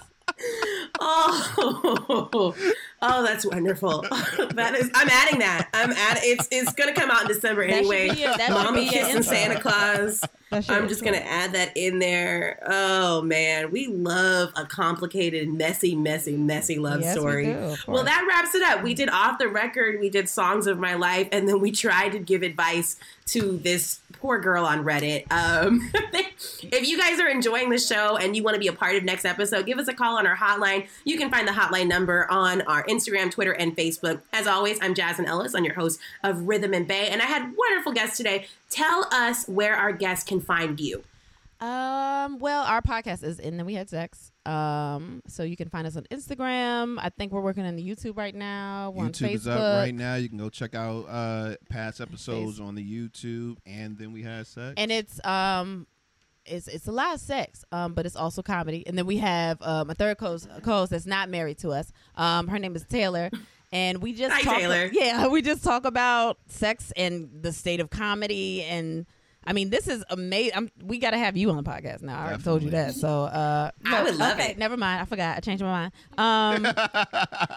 Oh, 1.00 2.54
oh, 3.02 3.22
that's 3.22 3.44
wonderful. 3.46 4.02
that 4.54 4.74
is. 4.76 4.90
I'm 4.94 5.08
adding 5.08 5.38
that. 5.40 5.68
I'm 5.74 5.90
add. 5.92 6.18
It's 6.22 6.48
it's 6.50 6.72
gonna 6.72 6.92
come 6.94 7.10
out 7.10 7.22
in 7.22 7.28
December 7.28 7.66
That 7.66 7.84
should 7.84 7.92
anyway. 7.94 8.10
be 8.14 8.20
your- 8.20 8.36
that 8.36 8.46
should 8.48 8.54
Mama 8.54 8.76
be 8.78 8.82
your 8.84 8.92
kissing 8.92 9.16
intro. 9.16 9.22
Santa 9.32 9.60
Claus. 9.60 10.20
I'm 10.52 10.88
just 10.88 11.04
gonna 11.04 11.16
add 11.16 11.52
that 11.52 11.76
in 11.76 11.98
there. 11.98 12.58
Oh 12.66 13.22
man, 13.22 13.70
we 13.70 13.86
love 13.86 14.52
a 14.56 14.66
complicated, 14.66 15.48
messy, 15.48 15.94
messy, 15.94 16.36
messy 16.36 16.78
love 16.78 17.00
Yes, 17.00 17.16
we 17.16 17.20
story. 17.20 17.46
do, 17.46 17.76
well, 17.86 18.04
that 18.04 18.26
wraps 18.28 18.54
it 18.54 18.62
up. 18.62 18.82
We 18.82 18.94
did 18.94 19.08
off 19.08 19.38
the 19.38 19.48
record. 19.48 20.00
We 20.00 20.10
did 20.10 20.28
songs 20.28 20.66
of 20.66 20.78
my 20.78 20.94
life, 20.94 21.28
and 21.32 21.48
then 21.48 21.60
we 21.60 21.70
tried 21.72 22.10
to 22.10 22.18
give 22.18 22.42
advice 22.42 22.96
to 23.26 23.58
this 23.58 24.00
poor 24.12 24.38
girl 24.38 24.64
on 24.64 24.84
Reddit. 24.84 25.30
Um, 25.30 25.90
if 26.62 26.86
you 26.86 26.98
guys 26.98 27.18
are 27.20 27.28
enjoying 27.28 27.70
the 27.70 27.78
show 27.78 28.16
and 28.16 28.36
you 28.36 28.42
want 28.42 28.54
to 28.54 28.60
be 28.60 28.68
a 28.68 28.72
part 28.72 28.94
of 28.96 29.04
next 29.04 29.24
episode, 29.24 29.64
give 29.66 29.78
us 29.78 29.88
a 29.88 29.94
call 29.94 30.18
on 30.18 30.26
our 30.26 30.36
hotline. 30.36 30.86
You 31.04 31.16
can 31.16 31.30
find 31.30 31.46
the 31.46 31.52
hotline 31.52 31.88
number 31.88 32.30
on 32.30 32.62
our 32.62 32.84
Instagram, 32.84 33.30
Twitter, 33.30 33.52
and 33.52 33.76
Facebook. 33.76 34.20
As 34.32 34.46
always, 34.46 34.78
I'm 34.82 34.94
Jasmine 34.94 35.26
Ellis, 35.26 35.54
I'm 35.54 35.64
your 35.64 35.74
host 35.74 35.98
of 36.22 36.46
Rhythm 36.46 36.74
and 36.74 36.86
Bay, 36.86 37.08
and 37.08 37.22
I 37.22 37.26
had 37.26 37.54
wonderful 37.56 37.92
guests 37.92 38.16
today. 38.16 38.46
Tell 38.72 39.06
us 39.12 39.46
where 39.48 39.74
our 39.76 39.92
guests 39.92 40.24
can 40.26 40.40
find 40.40 40.80
you. 40.80 41.02
Um, 41.60 42.40
well, 42.40 42.64
our 42.64 42.82
podcast 42.82 43.22
is 43.22 43.38
in 43.38 43.56
the 43.56 43.64
We 43.64 43.74
Had 43.74 43.88
Sex. 43.88 44.32
Um, 44.46 45.22
so 45.28 45.44
you 45.44 45.56
can 45.56 45.68
find 45.68 45.86
us 45.86 45.94
on 45.96 46.04
Instagram. 46.10 46.98
I 46.98 47.10
think 47.10 47.30
we're 47.32 47.40
working 47.40 47.64
on 47.64 47.76
the 47.76 47.88
YouTube 47.88 48.16
right 48.16 48.34
now. 48.34 48.90
We're 48.90 49.04
on 49.04 49.12
YouTube 49.12 49.28
Facebook. 49.30 49.34
is 49.34 49.46
up 49.46 49.60
right 49.84 49.94
now. 49.94 50.16
You 50.16 50.28
can 50.28 50.38
go 50.38 50.48
check 50.48 50.74
out 50.74 51.02
uh, 51.08 51.54
past 51.68 52.00
episodes 52.00 52.58
on 52.58 52.74
the 52.74 52.82
YouTube, 52.82 53.58
and 53.64 53.96
then 53.96 54.12
we 54.12 54.22
had 54.22 54.46
sex. 54.48 54.74
and 54.76 54.90
it's 54.90 55.24
um 55.24 55.86
it's 56.44 56.66
it's 56.66 56.88
a 56.88 56.92
lot 56.92 57.14
of 57.14 57.20
sex 57.20 57.64
um 57.70 57.94
but 57.94 58.04
it's 58.04 58.16
also 58.16 58.42
comedy 58.42 58.84
and 58.88 58.98
then 58.98 59.06
we 59.06 59.18
have 59.18 59.62
um 59.62 59.88
a 59.88 59.94
third 59.94 60.18
co-host, 60.18 60.48
co-host 60.64 60.90
that's 60.90 61.06
not 61.06 61.28
married 61.28 61.56
to 61.56 61.68
us 61.70 61.92
um 62.16 62.48
her 62.48 62.58
name 62.58 62.74
is 62.74 62.84
taylor 62.86 63.30
and 63.72 64.02
we 64.02 64.12
just 64.12 64.32
Hi, 64.34 64.42
talk 64.42 64.58
Taylor. 64.58 64.90
yeah 64.92 65.26
we 65.28 65.42
just 65.42 65.64
talk 65.64 65.84
about 65.84 66.38
sex 66.46 66.92
and 66.96 67.30
the 67.42 67.52
state 67.52 67.80
of 67.80 67.90
comedy 67.90 68.62
and 68.62 69.06
I 69.44 69.52
mean, 69.52 69.70
this 69.70 69.88
is 69.88 70.04
amazing. 70.10 70.70
We 70.82 70.98
got 70.98 71.10
to 71.10 71.18
have 71.18 71.36
you 71.36 71.50
on 71.50 71.56
the 71.56 71.62
podcast 71.62 72.02
now. 72.02 72.18
I 72.18 72.26
already 72.26 72.42
told 72.42 72.62
you 72.62 72.70
that. 72.70 72.94
So, 72.94 73.24
uh, 73.24 73.70
I 73.84 74.02
would 74.02 74.16
love 74.16 74.38
okay, 74.38 74.52
it. 74.52 74.58
Never 74.58 74.76
mind. 74.76 75.00
I 75.00 75.04
forgot. 75.04 75.36
I 75.36 75.40
changed 75.40 75.62
my 75.62 75.90
mind. 76.16 76.64
Um, 76.66 76.74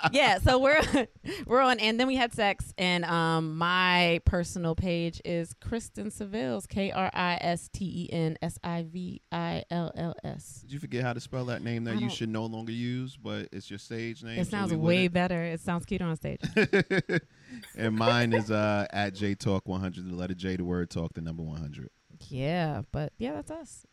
yeah. 0.12 0.40
So 0.40 0.60
we're 0.60 0.82
we're 1.46 1.62
on, 1.62 1.80
and 1.80 2.00
then 2.00 2.08
we 2.08 2.16
had 2.16 2.34
sex, 2.34 2.74
and 2.78 3.06
um, 3.06 3.58
my 3.58 4.22
personal 4.26 4.76
page 4.76 5.22
is 5.24 5.54
Kristen 5.62 6.10
Sivills, 6.10 6.68
K 6.68 6.92
R 6.92 7.12
I 7.14 7.38
S 7.42 7.70
T 7.72 7.86
E 7.86 8.14
N 8.14 8.38
S 8.42 8.58
I 8.64 8.84
V 8.84 9.22
I 9.32 9.64
L 9.70 9.92
L 9.96 10.16
S. 10.24 10.62
Did 10.62 10.74
you 10.74 10.80
forget 10.80 11.04
how 11.04 11.14
to 11.14 11.20
spell 11.20 11.46
that 11.46 11.64
name 11.64 11.84
that 11.86 12.00
you 12.00 12.10
should 12.10 12.30
no 12.30 12.46
longer 12.46 12.72
use, 12.72 13.16
but 13.16 13.50
it's 13.52 13.70
your 13.70 13.80
stage 13.80 14.24
name? 14.24 14.40
It 14.40 14.48
sounds 14.48 14.72
we 14.72 14.78
way 14.78 15.08
better. 15.08 15.44
It 15.44 15.60
sounds 15.60 15.86
cuter 15.86 16.06
on 16.06 16.16
stage. 16.16 16.42
and 17.78 17.96
mine 17.96 18.34
is 18.34 18.52
uh 18.52 18.88
at 18.92 19.14
J 19.14 19.36
Talk 19.36 19.68
100. 19.68 20.10
The 20.10 20.16
letter 20.16 20.34
J, 20.34 20.56
the 20.56 20.66
word 20.66 20.90
talk, 20.90 21.14
the 21.14 21.22
number 21.22 21.44
100. 21.44 21.90
Yeah, 22.30 22.82
but 22.92 23.14
yeah, 23.18 23.34
that's 23.34 23.52
us. 23.52 23.86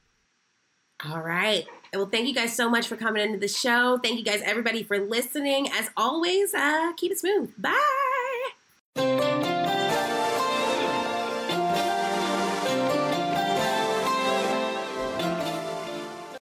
All 1.05 1.21
right. 1.21 1.67
Well, 1.93 2.07
thank 2.07 2.29
you 2.29 2.35
guys 2.35 2.55
so 2.55 2.71
much 2.71 2.87
for 2.87 2.97
coming 2.97 3.23
into 3.23 3.39
the 3.39 3.49
show. 3.49 3.99
Thank 3.99 4.19
you 4.19 4.25
guys, 4.25 4.41
everybody, 4.45 4.85
for 4.85 4.99
listening. 4.99 5.69
As 5.73 5.91
always, 5.97 6.55
uh, 6.55 6.93
keep 6.97 7.11
it 7.11 7.19
smooth. 7.19 7.53
Bye. 7.59 7.79